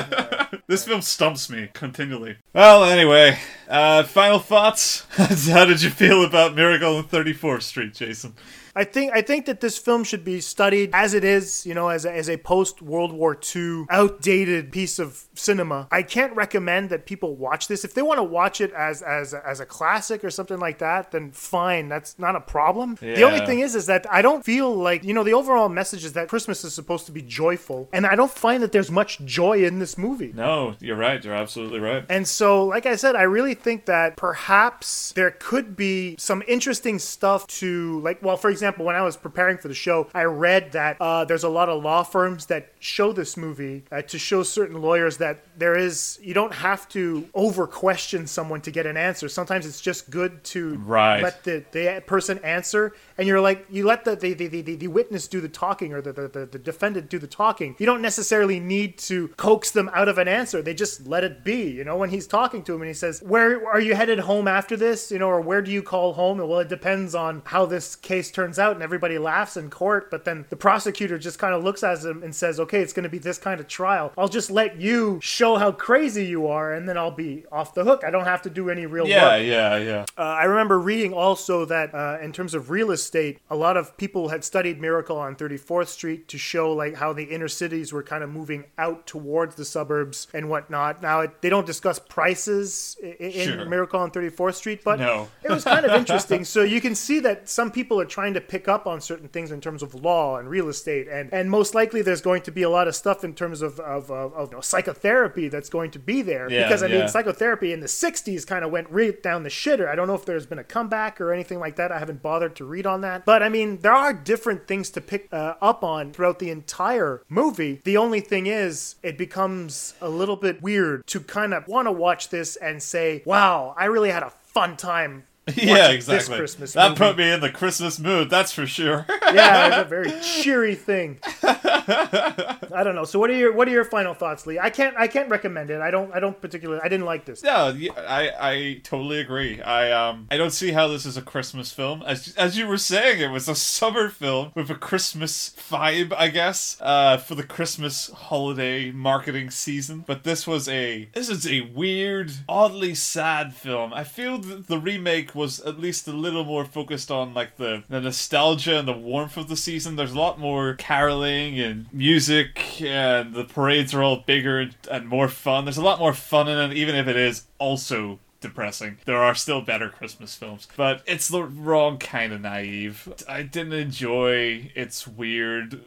this 0.66 0.84
film 0.84 1.02
stumps 1.02 1.48
me 1.48 1.70
continually. 1.72 2.38
Well, 2.54 2.84
anyway, 2.84 3.38
uh, 3.68 4.02
final 4.02 4.38
thoughts. 4.62 5.04
How 5.48 5.64
did 5.64 5.82
you 5.82 5.90
feel 5.90 6.24
about 6.24 6.54
Miracle 6.54 6.96
on 6.96 7.04
34th 7.04 7.62
Street, 7.62 7.94
Jason? 7.94 8.34
I 8.74 8.84
think 8.84 9.12
I 9.12 9.22
think 9.22 9.46
that 9.46 9.60
this 9.60 9.76
film 9.76 10.04
should 10.04 10.24
be 10.24 10.40
studied 10.40 10.90
as 10.92 11.14
it 11.14 11.24
is, 11.24 11.66
you 11.66 11.74
know, 11.74 11.88
as 11.88 12.04
a, 12.04 12.12
as 12.12 12.28
a 12.28 12.38
post 12.38 12.80
World 12.80 13.12
War 13.12 13.38
II 13.54 13.84
outdated 13.90 14.72
piece 14.72 14.98
of 14.98 15.24
cinema. 15.34 15.88
I 15.90 16.02
can't 16.02 16.34
recommend 16.34 16.88
that 16.90 17.04
people 17.04 17.36
watch 17.36 17.68
this. 17.68 17.84
If 17.84 17.94
they 17.94 18.02
want 18.02 18.18
to 18.18 18.22
watch 18.24 18.60
it 18.60 18.72
as 18.72 19.02
as 19.02 19.34
as 19.34 19.60
a 19.60 19.66
classic 19.66 20.24
or 20.24 20.30
something 20.30 20.58
like 20.58 20.78
that, 20.78 21.10
then 21.10 21.32
fine, 21.32 21.88
that's 21.88 22.18
not 22.18 22.34
a 22.34 22.40
problem. 22.40 22.96
The 23.00 23.22
only 23.22 23.44
thing 23.44 23.60
is 23.60 23.74
is 23.74 23.86
that 23.86 24.06
I 24.10 24.22
don't 24.22 24.44
feel 24.44 24.74
like, 24.74 25.04
you 25.04 25.12
know, 25.12 25.24
the 25.24 25.34
overall 25.34 25.68
message 25.68 26.04
is 26.04 26.14
that 26.14 26.28
Christmas 26.28 26.64
is 26.64 26.74
supposed 26.74 27.06
to 27.06 27.12
be 27.12 27.22
joyful, 27.22 27.88
and 27.92 28.06
I 28.06 28.14
don't 28.14 28.30
find 28.30 28.62
that 28.62 28.72
there's 28.72 28.90
much 28.90 29.20
joy 29.24 29.64
in 29.64 29.78
this 29.78 29.98
movie. 29.98 30.32
No, 30.34 30.74
you're 30.80 30.96
right. 30.96 31.22
You're 31.22 31.34
absolutely 31.34 31.80
right. 31.80 32.04
And 32.08 32.26
so, 32.26 32.64
like 32.64 32.86
I 32.86 32.96
said, 32.96 33.16
I 33.16 33.22
really 33.22 33.54
think 33.54 33.86
that 33.86 34.16
perhaps 34.16 35.12
there 35.12 35.30
could 35.30 35.76
be 35.76 36.16
some 36.18 36.42
interesting 36.48 36.98
stuff 36.98 37.46
to, 37.48 38.00
like, 38.00 38.22
well, 38.22 38.36
for 38.36 38.48
example, 38.48 38.61
when 38.78 38.96
I 38.96 39.02
was 39.02 39.16
preparing 39.16 39.58
for 39.58 39.68
the 39.68 39.74
show, 39.74 40.08
I 40.14 40.22
read 40.24 40.72
that 40.72 40.96
uh, 41.00 41.24
there's 41.24 41.44
a 41.44 41.48
lot 41.48 41.68
of 41.68 41.82
law 41.82 42.02
firms 42.02 42.46
that 42.46 42.72
show 42.80 43.12
this 43.12 43.36
movie 43.36 43.84
uh, 43.90 44.02
to 44.02 44.18
show 44.18 44.42
certain 44.42 44.80
lawyers 44.80 45.18
that 45.18 45.44
there 45.58 45.76
is, 45.76 46.18
you 46.22 46.34
don't 46.34 46.54
have 46.54 46.88
to 46.90 47.28
over 47.34 47.66
question 47.66 48.26
someone 48.26 48.60
to 48.62 48.70
get 48.70 48.86
an 48.86 48.96
answer. 48.96 49.28
Sometimes 49.28 49.66
it's 49.66 49.80
just 49.80 50.10
good 50.10 50.42
to 50.44 50.74
Right. 50.84 51.22
let 51.22 51.44
the, 51.44 51.64
the 51.72 52.02
person 52.06 52.38
answer, 52.38 52.94
and 53.18 53.26
you're 53.28 53.40
like, 53.40 53.66
you 53.70 53.84
let 53.86 54.04
the, 54.04 54.16
the, 54.16 54.34
the, 54.34 54.48
the, 54.48 54.76
the 54.76 54.88
witness 54.88 55.28
do 55.28 55.40
the 55.40 55.48
talking 55.48 55.92
or 55.92 56.00
the, 56.00 56.12
the, 56.12 56.28
the, 56.28 56.46
the 56.46 56.58
defendant 56.58 57.08
do 57.10 57.18
the 57.18 57.26
talking. 57.26 57.76
You 57.78 57.86
don't 57.86 58.02
necessarily 58.02 58.60
need 58.60 58.98
to 58.98 59.28
coax 59.36 59.70
them 59.70 59.90
out 59.94 60.08
of 60.08 60.18
an 60.18 60.28
answer. 60.28 60.62
They 60.62 60.74
just 60.74 61.06
let 61.06 61.24
it 61.24 61.44
be. 61.44 61.70
You 61.70 61.84
know, 61.84 61.96
when 61.96 62.10
he's 62.10 62.26
talking 62.26 62.62
to 62.64 62.74
him 62.74 62.82
and 62.82 62.88
he 62.88 62.94
says, 62.94 63.22
Where 63.22 63.66
are 63.68 63.80
you 63.80 63.94
headed 63.94 64.20
home 64.20 64.48
after 64.48 64.76
this? 64.76 65.10
You 65.10 65.18
know, 65.18 65.28
or 65.28 65.40
where 65.40 65.62
do 65.62 65.70
you 65.70 65.82
call 65.82 66.12
home? 66.14 66.38
Well, 66.38 66.58
it 66.60 66.68
depends 66.68 67.14
on 67.14 67.42
how 67.44 67.66
this 67.66 67.96
case 67.96 68.30
turns 68.30 68.51
out. 68.58 68.74
And 68.74 68.82
everybody 68.82 69.18
laughs 69.18 69.56
in 69.56 69.70
court, 69.70 70.10
but 70.10 70.24
then 70.24 70.44
the 70.50 70.56
prosecutor 70.56 71.18
just 71.18 71.38
kind 71.38 71.54
of 71.54 71.62
looks 71.64 71.82
at 71.82 71.98
him 72.04 72.22
and 72.22 72.34
says, 72.34 72.58
Okay, 72.60 72.80
it's 72.80 72.92
going 72.92 73.04
to 73.04 73.08
be 73.08 73.18
this 73.18 73.38
kind 73.38 73.60
of 73.60 73.68
trial. 73.68 74.12
I'll 74.16 74.28
just 74.28 74.50
let 74.50 74.80
you 74.80 75.18
show 75.22 75.56
how 75.56 75.72
crazy 75.72 76.24
you 76.26 76.46
are, 76.46 76.72
and 76.72 76.88
then 76.88 76.96
I'll 76.96 77.10
be 77.10 77.44
off 77.52 77.74
the 77.74 77.84
hook. 77.84 78.02
I 78.04 78.10
don't 78.10 78.24
have 78.24 78.42
to 78.42 78.50
do 78.50 78.70
any 78.70 78.86
real 78.86 79.06
Yeah, 79.06 79.36
work. 79.38 79.46
yeah, 79.46 79.76
yeah. 79.78 80.04
Uh, 80.16 80.22
I 80.22 80.44
remember 80.44 80.78
reading 80.80 81.12
also 81.12 81.64
that 81.66 81.94
uh, 81.94 82.18
in 82.22 82.32
terms 82.32 82.54
of 82.54 82.70
real 82.70 82.90
estate, 82.90 83.38
a 83.50 83.56
lot 83.56 83.76
of 83.76 83.96
people 83.96 84.28
had 84.28 84.44
studied 84.44 84.80
Miracle 84.80 85.16
on 85.18 85.36
34th 85.36 85.88
Street 85.88 86.28
to 86.28 86.38
show 86.38 86.72
like 86.72 86.94
how 86.94 87.12
the 87.12 87.24
inner 87.24 87.48
cities 87.48 87.92
were 87.92 88.02
kind 88.02 88.22
of 88.24 88.30
moving 88.30 88.64
out 88.78 89.06
towards 89.06 89.54
the 89.56 89.64
suburbs 89.64 90.26
and 90.34 90.48
whatnot. 90.48 91.02
Now 91.02 91.20
it, 91.20 91.40
they 91.42 91.48
don't 91.48 91.66
discuss 91.66 91.98
prices 91.98 92.96
in 93.18 93.30
Sure. 93.32 93.64
Miracle 93.64 93.98
on 94.00 94.10
34th 94.10 94.54
Street, 94.54 94.82
but 94.84 94.98
No. 95.00 95.28
it 95.42 95.50
was 95.50 95.64
kind 95.64 95.84
of 95.86 95.92
interesting. 95.98 96.44
So 96.44 96.62
you 96.62 96.80
can 96.80 96.94
see 96.94 97.18
that 97.20 97.48
some 97.48 97.70
people 97.70 98.00
are 98.00 98.04
trying 98.04 98.34
to 98.34 98.40
pick 98.48 98.68
up 98.68 98.86
on 98.86 99.00
certain 99.00 99.28
things 99.28 99.50
in 99.50 99.60
terms 99.60 99.82
of 99.82 99.94
law 99.94 100.36
and 100.38 100.48
real 100.48 100.68
estate, 100.68 101.08
and 101.08 101.32
and 101.32 101.50
most 101.50 101.74
likely 101.74 102.02
there's 102.02 102.20
going 102.20 102.42
to 102.42 102.50
be 102.50 102.62
a 102.62 102.70
lot 102.70 102.88
of 102.88 102.94
stuff 102.94 103.24
in 103.24 103.34
terms 103.34 103.62
of 103.62 103.80
of, 103.80 104.10
of, 104.10 104.32
of 104.34 104.50
you 104.50 104.56
know, 104.56 104.60
psychotherapy 104.60 105.48
that's 105.48 105.68
going 105.68 105.90
to 105.90 105.98
be 105.98 106.22
there 106.22 106.50
Yeah, 106.50 106.64
because 106.64 106.82
I 106.82 106.88
mean 106.88 107.08
psychotherapy 107.08 107.72
in 107.72 107.80
the 107.80 107.86
60s 107.86 108.46
kind 108.46 108.64
of 108.64 108.70
went 108.70 108.90
right 108.90 109.22
down 109.22 109.42
the 109.42 109.48
shitter. 109.48 109.88
I 109.88 109.94
don't 109.94 110.06
know 110.06 110.14
if 110.14 110.24
there's 110.24 110.46
been 110.46 110.58
a 110.58 110.64
comeback 110.64 111.20
or 111.20 111.32
anything 111.32 111.58
like 111.58 111.76
that. 111.76 111.92
I 111.92 111.98
haven't 111.98 112.22
bothered 112.22 112.56
to 112.56 112.64
read 112.64 112.86
on 112.86 113.00
that. 113.02 113.24
But 113.24 113.42
I 113.42 113.48
mean, 113.48 113.78
there 113.78 113.92
are 113.92 114.12
different 114.12 114.66
things 114.66 114.90
to 114.90 115.00
pick 115.00 115.28
uh, 115.32 115.54
up 115.60 115.84
on 115.84 116.12
throughout 116.12 116.38
the 116.38 116.50
entire 116.50 117.22
movie. 117.28 117.80
The 117.84 117.96
only 117.96 118.20
thing 118.20 118.46
is, 118.46 118.96
it 119.02 119.18
becomes 119.18 119.94
a 120.00 120.08
little 120.08 120.36
bit 120.36 120.62
weird 120.62 121.06
to 121.08 121.20
kind 121.20 121.54
of 121.54 121.66
want 121.68 121.86
to 121.86 121.92
watch 121.92 122.28
this 122.28 122.56
and 122.56 122.82
say, 122.82 123.22
wow, 123.24 123.74
I 123.76 123.86
really 123.86 124.10
had 124.10 124.22
a 124.22 124.30
fun 124.30 124.76
time. 124.76 125.24
Yeah, 125.62 125.90
exactly. 125.90 126.18
This 126.18 126.38
Christmas 126.38 126.72
that 126.74 126.90
movie. 126.90 126.98
put 126.98 127.18
me 127.18 127.30
in 127.30 127.40
the 127.40 127.50
Christmas 127.50 127.98
mood, 127.98 128.30
that's 128.30 128.52
for 128.52 128.66
sure. 128.66 129.06
yeah, 129.32 129.68
it's 129.68 129.76
a 129.78 129.84
very 129.84 130.12
cheery 130.20 130.74
thing. 130.74 131.18
I 131.42 132.82
don't 132.84 132.94
know. 132.94 133.04
So 133.04 133.18
what 133.18 133.30
are 133.30 133.36
your 133.36 133.52
what 133.52 133.68
are 133.68 133.70
your 133.70 133.84
final 133.84 134.14
thoughts, 134.14 134.46
Lee? 134.46 134.58
I 134.58 134.70
can't 134.70 134.96
I 134.96 135.06
can't 135.06 135.28
recommend 135.28 135.70
it. 135.70 135.80
I 135.80 135.90
don't 135.90 136.12
I 136.14 136.20
don't 136.20 136.40
particularly 136.40 136.80
I 136.82 136.88
didn't 136.88 137.06
like 137.06 137.24
this. 137.24 137.42
Yeah, 137.44 137.72
yeah, 137.72 137.92
I 137.96 138.30
I 138.40 138.80
totally 138.82 139.20
agree. 139.20 139.60
I 139.60 139.90
um 139.92 140.26
I 140.30 140.36
don't 140.36 140.50
see 140.50 140.72
how 140.72 140.88
this 140.88 141.06
is 141.06 141.16
a 141.16 141.22
Christmas 141.22 141.72
film. 141.72 142.02
As 142.06 142.34
as 142.36 142.56
you 142.58 142.66
were 142.66 142.78
saying, 142.78 143.20
it 143.20 143.30
was 143.30 143.48
a 143.48 143.54
summer 143.54 144.08
film 144.08 144.52
with 144.54 144.70
a 144.70 144.74
Christmas 144.74 145.54
vibe, 145.70 146.12
I 146.16 146.28
guess, 146.28 146.76
uh, 146.80 147.16
for 147.16 147.34
the 147.34 147.42
Christmas 147.42 148.10
holiday 148.10 148.90
marketing 148.90 149.50
season. 149.50 150.04
But 150.06 150.24
this 150.24 150.46
was 150.46 150.68
a 150.68 151.08
this 151.14 151.28
is 151.28 151.46
a 151.46 151.62
weird, 151.62 152.32
oddly 152.48 152.94
sad 152.94 153.54
film. 153.54 153.92
I 153.92 154.04
feel 154.04 154.38
that 154.38 154.66
the 154.68 154.78
remake 154.78 155.34
was 155.34 155.41
at 155.44 155.78
least 155.78 156.08
a 156.08 156.12
little 156.12 156.44
more 156.44 156.64
focused 156.64 157.10
on 157.10 157.34
like 157.34 157.56
the, 157.56 157.84
the 157.88 158.00
nostalgia 158.00 158.78
and 158.78 158.88
the 158.88 158.92
warmth 158.92 159.36
of 159.36 159.48
the 159.48 159.56
season. 159.56 159.96
There's 159.96 160.12
a 160.12 160.18
lot 160.18 160.38
more 160.38 160.74
caroling 160.74 161.58
and 161.60 161.86
music, 161.92 162.82
and 162.82 163.34
the 163.34 163.44
parades 163.44 163.94
are 163.94 164.02
all 164.02 164.24
bigger 164.26 164.70
and 164.90 165.06
more 165.06 165.28
fun. 165.28 165.64
There's 165.64 165.76
a 165.76 165.82
lot 165.82 165.98
more 165.98 166.14
fun 166.14 166.48
in 166.48 166.70
it, 166.70 166.76
even 166.76 166.94
if 166.94 167.08
it 167.08 167.16
is 167.16 167.46
also 167.58 168.18
depressing. 168.42 168.98
There 169.04 169.22
are 169.22 169.34
still 169.34 169.60
better 169.60 169.88
Christmas 169.88 170.34
films, 170.34 170.68
but 170.76 171.02
it's 171.06 171.28
the 171.28 171.42
wrong 171.42 171.98
kind 171.98 172.32
of 172.32 172.40
naive. 172.40 173.08
I 173.28 173.42
didn't 173.42 173.72
enjoy 173.72 174.70
its 174.74 175.06
weird 175.06 175.84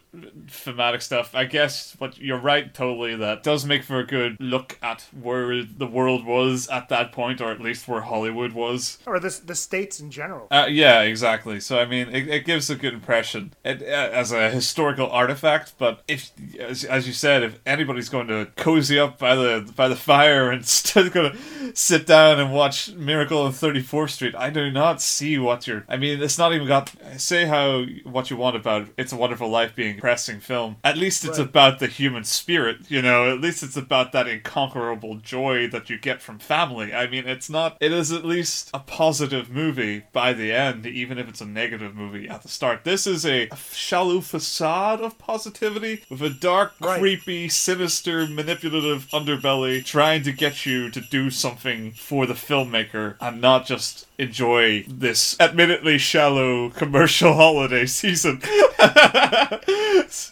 thematic 0.50 1.02
stuff. 1.02 1.36
I 1.36 1.46
guess, 1.46 1.96
but 1.96 2.18
you're 2.18 2.40
right 2.40 2.74
totally 2.74 3.16
that 3.16 3.44
does 3.44 3.66
make 3.66 3.84
for 3.84 4.00
a 4.00 4.06
good 4.06 4.38
look 4.40 4.78
at 4.82 5.06
where 5.20 5.64
the 5.64 5.88
world 5.88 6.26
was 6.26 6.68
at 6.70 6.90
that 6.90 7.12
point, 7.12 7.42
or 7.42 7.52
at 7.52 7.62
least 7.62 7.88
where 7.88 8.02
Hollywood 8.02 8.54
was. 8.54 8.98
Or 9.06 9.20
the 9.20 9.40
the 9.46 9.56
states 9.56 10.00
in 10.00 10.12
general. 10.12 10.48
Uh, 10.50 10.68
yeah, 10.70 11.02
exactly. 11.02 11.60
So 11.60 11.80
I 11.80 11.86
mean, 11.86 12.10
it, 12.10 12.28
it 12.28 12.46
gives 12.46 12.70
a 12.70 12.76
good 12.76 12.94
impression 12.94 13.54
it, 13.64 13.82
uh, 13.82 13.86
as 13.86 14.32
a 14.32 14.50
historical 14.50 15.10
artifact. 15.10 15.74
But 15.78 16.04
if, 16.08 16.32
as, 16.60 16.84
as 16.84 17.08
you 17.08 17.14
said, 17.14 17.44
if 17.44 17.60
anybody's 17.66 18.10
going 18.10 18.28
to 18.28 18.48
cozy 18.56 19.00
up 19.00 19.18
by 19.18 19.36
the 19.36 19.72
by 19.76 19.88
the 19.88 19.96
fire 19.96 20.52
and 20.52 20.66
still 20.66 21.10
going 21.10 21.32
to 21.34 21.76
sit 21.76 22.06
down 22.06 22.40
and 22.40 22.45
and 22.46 22.54
watch 22.54 22.92
Miracle 22.94 23.40
on 23.44 23.52
34th 23.52 24.12
Street, 24.12 24.36
I 24.36 24.50
do 24.50 24.72
not 24.72 25.02
see 25.02 25.38
what 25.38 25.68
you're. 25.68 25.84
I 25.90 25.98
mean, 25.98 26.22
it's 26.22 26.38
not 26.38 26.54
even 26.54 26.68
got. 26.68 26.92
Say 27.18 27.46
how 27.46 27.84
what 28.04 28.30
you 28.30 28.38
want 28.38 28.56
about 28.56 28.88
It's 28.98 29.12
a 29.12 29.16
Wonderful 29.16 29.50
Life 29.50 29.76
being 29.76 29.92
a 29.92 29.96
depressing 29.96 30.40
film. 30.40 30.78
At 30.84 30.98
least 30.98 31.26
it's 31.26 31.40
Right. 31.40 31.48
about 31.48 31.80
the 31.80 31.88
human 31.88 32.24
spirit, 32.24 32.78
you 32.90 33.02
know. 33.02 33.32
At 33.32 33.42
least 33.42 33.64
it's 33.64 33.78
about 33.78 34.12
that 34.14 34.28
inconquerable 34.28 35.16
joy 35.16 35.68
that 35.70 35.90
you 35.90 35.98
get 35.98 36.22
from 36.22 36.40
family. 36.40 36.94
I 36.94 37.08
mean, 37.08 37.28
it's 37.28 37.50
not. 37.50 37.78
It 37.82 37.92
is 37.92 38.12
at 38.12 38.26
least 38.26 38.70
a 38.74 38.80
positive 38.80 39.50
movie 39.50 40.04
by 40.14 40.34
the 40.34 40.52
end, 40.54 40.86
even 40.86 41.18
if 41.18 41.28
it's 41.28 41.42
a 41.42 41.46
negative 41.46 41.96
movie 41.96 42.28
at 42.30 42.42
the 42.44 42.48
start. 42.50 42.84
This 42.84 43.06
is 43.08 43.26
a, 43.26 43.48
a 43.50 43.58
shallow 43.74 44.22
facade 44.22 45.02
of 45.02 45.18
positivity 45.18 46.04
with 46.10 46.22
a 46.22 46.30
dark, 46.30 46.74
Right. 46.80 47.00
creepy, 47.00 47.50
sinister, 47.50 48.28
manipulative 48.28 49.08
underbelly 49.14 49.84
trying 49.84 50.24
to 50.24 50.32
get 50.32 50.66
you 50.66 50.90
to 50.92 51.02
do 51.02 51.30
something 51.30 51.92
for 51.92 52.26
the 52.26 52.35
filmmaker 52.36 53.16
and 53.20 53.42
not 53.42 53.66
just 53.66 54.08
enjoy 54.18 54.84
this 54.88 55.40
admittedly 55.40 55.98
shallow 55.98 56.70
commercial 56.70 57.34
holiday 57.36 57.86
season. 57.86 58.42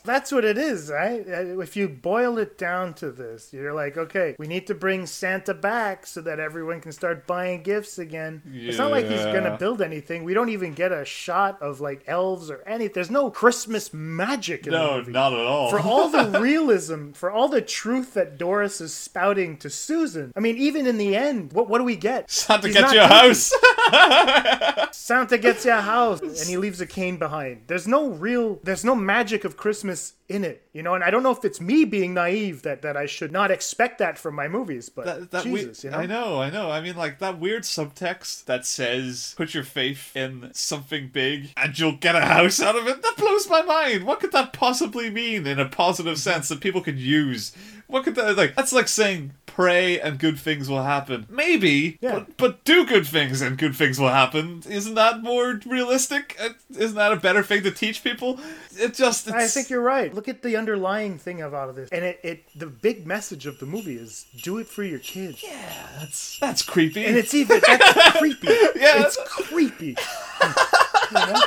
That's 0.06 0.32
what 0.32 0.46
it 0.46 0.58
is, 0.58 0.90
right? 0.90 1.26
Uh, 1.28 1.60
If 1.60 1.76
you 1.76 1.88
boil 1.90 2.38
it 2.38 2.58
down 2.58 2.94
to 2.96 3.12
this, 3.12 3.52
you're 3.54 3.74
like, 3.74 3.98
okay, 3.98 4.36
we 4.38 4.48
need 4.48 4.68
to 4.68 4.76
bring 4.76 5.06
Santa 5.06 5.54
back 5.54 6.06
so 6.06 6.22
that 6.22 6.40
everyone 6.40 6.82
can 6.82 6.92
start 6.92 7.26
buying 7.28 7.64
gifts 7.64 7.98
again. 8.00 8.42
It's 8.54 8.78
not 8.78 8.92
like 8.92 9.06
he's 9.06 9.24
gonna 9.26 9.58
build 9.58 9.82
anything. 9.82 10.24
We 10.24 10.34
don't 10.34 10.50
even 10.50 10.74
get 10.74 10.92
a 10.92 11.06
shot 11.06 11.62
of 11.62 11.82
like 11.82 12.04
elves 12.08 12.50
or 12.50 12.62
anything. 12.68 12.94
There's 12.94 13.10
no 13.12 13.30
Christmas 13.32 13.94
magic 13.94 14.66
in 14.68 14.74
the 14.74 14.80
no, 14.80 14.98
movie. 14.98 15.12
not 15.12 15.34
at 15.34 15.40
all. 15.40 15.70
For 15.70 15.80
all 15.80 16.10
the 16.10 16.40
realism, 16.40 17.12
for 17.12 17.32
all 17.32 17.48
the 17.48 17.62
truth 17.62 18.14
that 18.14 18.38
Doris 18.38 18.80
is 18.82 18.94
spouting 18.94 19.58
to 19.58 19.70
Susan. 19.70 20.32
I 20.36 20.40
mean, 20.40 20.58
even 20.58 20.86
in 20.88 20.98
the 20.98 21.16
end, 21.16 21.54
what 21.54 21.70
what 21.70 21.80
do 21.80 21.84
we 21.84 21.96
get? 21.96 22.30
Santa 22.30 22.68
He's 22.68 22.76
gets 22.76 22.94
not 22.94 22.96
you 22.96 23.02
a 23.02 23.08
house. 23.08 23.52
Santa 24.92 25.38
gets 25.38 25.66
your 25.66 25.82
house 25.82 26.22
and 26.22 26.48
he 26.50 26.58
leaves 26.58 26.82
a 26.82 26.86
cane 26.88 27.18
behind. 27.18 27.64
There's 27.68 27.88
no 27.88 28.10
real 28.10 28.60
there's 28.64 28.86
no 28.86 28.96
magic 28.96 29.44
of 29.44 29.58
Christmas 29.58 30.14
in 30.30 30.44
it, 30.44 30.66
you 30.74 30.82
know, 30.82 30.96
and 30.96 31.04
I 31.04 31.10
don't 31.12 31.22
know 31.24 31.32
if 31.32 31.44
it's 31.44 31.60
me 31.60 31.84
being 31.86 32.14
naive 32.14 32.62
that 32.64 32.82
that 32.84 32.96
I 32.96 33.06
should 33.06 33.32
not 33.32 33.52
expect 33.52 34.00
that 34.00 34.18
from 34.18 34.36
my 34.36 34.48
movies, 34.48 34.90
but 34.90 35.06
that, 35.06 35.32
that 35.32 35.44
Jesus, 35.44 35.84
we- 35.84 35.88
you 35.90 35.92
know. 35.92 36.00
I 36.02 36.06
know, 36.06 36.42
I 36.42 36.50
know. 36.50 36.72
I 36.72 36.82
mean, 36.82 36.96
like 36.96 37.20
that 37.20 37.40
weird 37.40 37.64
subtext 37.64 38.46
that 38.46 38.66
says 38.66 39.34
"put 39.38 39.54
your 39.54 39.64
faith 39.64 40.16
in 40.16 40.52
something 40.54 41.10
big 41.12 41.52
and 41.58 41.78
you'll 41.78 41.98
get 41.98 42.16
a 42.16 42.22
house 42.22 42.62
out 42.62 42.76
of 42.76 42.88
it." 42.88 43.02
That 43.02 43.18
blows 43.18 43.50
my 43.50 43.62
mind. 43.62 44.06
What 44.06 44.20
could 44.20 44.32
that 44.32 44.54
possibly 44.54 45.10
mean 45.10 45.46
in 45.46 45.60
a 45.60 45.68
positive 45.68 46.18
sense 46.18 46.50
that 46.50 46.62
people 46.62 46.82
could 46.82 47.00
use? 47.00 47.52
What 47.88 48.04
could 48.06 48.16
that 48.16 48.38
like? 48.38 48.56
That's 48.56 48.74
like 48.74 48.88
saying 48.88 49.34
pray 49.54 50.00
and 50.00 50.18
good 50.18 50.40
things 50.40 50.68
will 50.70 50.84
happen. 50.84 51.28
Maybe, 51.30 51.98
Yeah. 52.02 52.14
but 52.14 52.38
but 52.38 52.64
do 52.64 52.86
good 52.86 53.06
things 53.08 53.42
and 53.42 53.58
good 53.58 53.76
things 53.76 54.00
will 54.00 54.10
happen. 54.10 54.64
Isn't 54.68 54.96
that 54.96 55.22
more 55.22 55.60
realistic? 55.66 56.36
Uh, 56.42 56.50
Isn't 56.76 56.96
that 56.96 57.12
a 57.12 57.16
better 57.18 57.44
thing 57.44 57.62
to 57.64 57.72
teach 57.72 58.04
people? 58.04 58.40
It 58.76 58.94
just. 58.96 59.28
It's, 59.28 59.36
I 59.36 59.48
think 59.48 59.70
you're 59.70 59.82
right. 59.82 60.14
Look 60.14 60.28
at 60.28 60.42
the 60.42 60.56
underlying 60.58 61.18
thing 61.20 61.42
of 61.42 61.54
out 61.54 61.70
of 61.70 61.76
this, 61.76 61.90
and 61.92 62.04
it, 62.04 62.20
it 62.24 62.44
the 62.56 62.66
big 62.68 63.06
message 63.06 63.46
of 63.46 63.60
the 63.60 63.66
movie 63.68 63.96
is 63.96 64.26
do 64.42 64.58
it 64.58 64.68
for 64.68 64.84
your 64.84 65.00
kids. 65.00 65.44
Yeah, 65.44 65.88
that's 66.00 66.40
that's 66.40 66.64
creepy. 66.64 67.06
And 67.06 67.16
it's 67.16 67.34
even 67.34 67.62
that's 67.66 68.12
creepy. 68.18 68.48
Yeah. 68.76 69.04
it's 69.06 69.18
creepy. 69.26 69.96
you 71.12 71.14
know? 71.14 71.42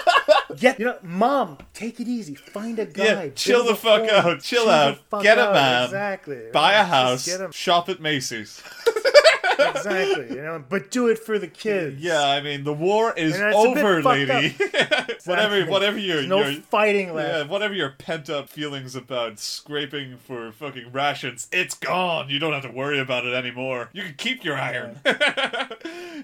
Get 0.57 0.79
you 0.79 0.87
know, 0.87 0.99
mom, 1.03 1.59
take 1.75 2.01
it 2.01 2.09
easy. 2.09 2.35
Find 2.37 2.79
a 2.79 2.87
guy. 2.87 3.05
Yeah, 3.05 3.29
chill 3.35 3.65
the 3.65 3.75
fuck 3.75 4.09
out, 4.09 4.41
chill 4.41 4.67
the 4.67 4.99
out, 5.13 5.23
get 5.23 5.39
a 5.39 5.53
man, 5.53 5.85
Exactly. 5.85 6.39
buy 6.53 6.75
a 6.75 6.85
house, 6.85 7.29
shop 7.53 7.89
at 7.89 7.96
Macy's. 8.01 8.63
exactly. 9.59 10.29
You 10.37 10.43
know, 10.43 10.65
but 10.69 10.91
do 10.91 11.09
it 11.09 11.19
for 11.19 11.39
the 11.39 11.49
kids. 11.49 12.01
Yeah, 12.03 12.21
I 12.23 12.41
mean 12.41 12.65
the 12.65 12.73
war 12.73 13.13
is 13.17 13.35
over, 13.41 14.03
lady. 14.03 14.57
whatever, 15.25 15.57
Exactly. 15.57 15.65
whatever 15.65 15.99
your, 15.99 16.17
There's 16.17 16.29
no 16.29 16.43
your 16.47 16.61
fighting 16.63 17.15
left. 17.15 17.29
yeah, 17.47 17.51
whatever 17.53 17.75
your 17.75 17.91
pent 17.91 18.29
up 18.31 18.49
feelings 18.49 18.95
about 18.95 19.39
scraping 19.39 20.17
for 20.19 20.53
fucking 20.53 20.93
rations, 20.93 21.49
it's 21.53 21.75
gone. 21.75 22.29
You 22.29 22.39
don't 22.39 22.53
have 22.53 22.63
to 22.63 22.71
worry 22.71 22.99
about 22.99 23.25
it 23.27 23.35
anymore. 23.35 23.91
You 23.93 24.03
can 24.05 24.15
keep 24.15 24.45
your 24.45 24.57
iron. 24.57 25.01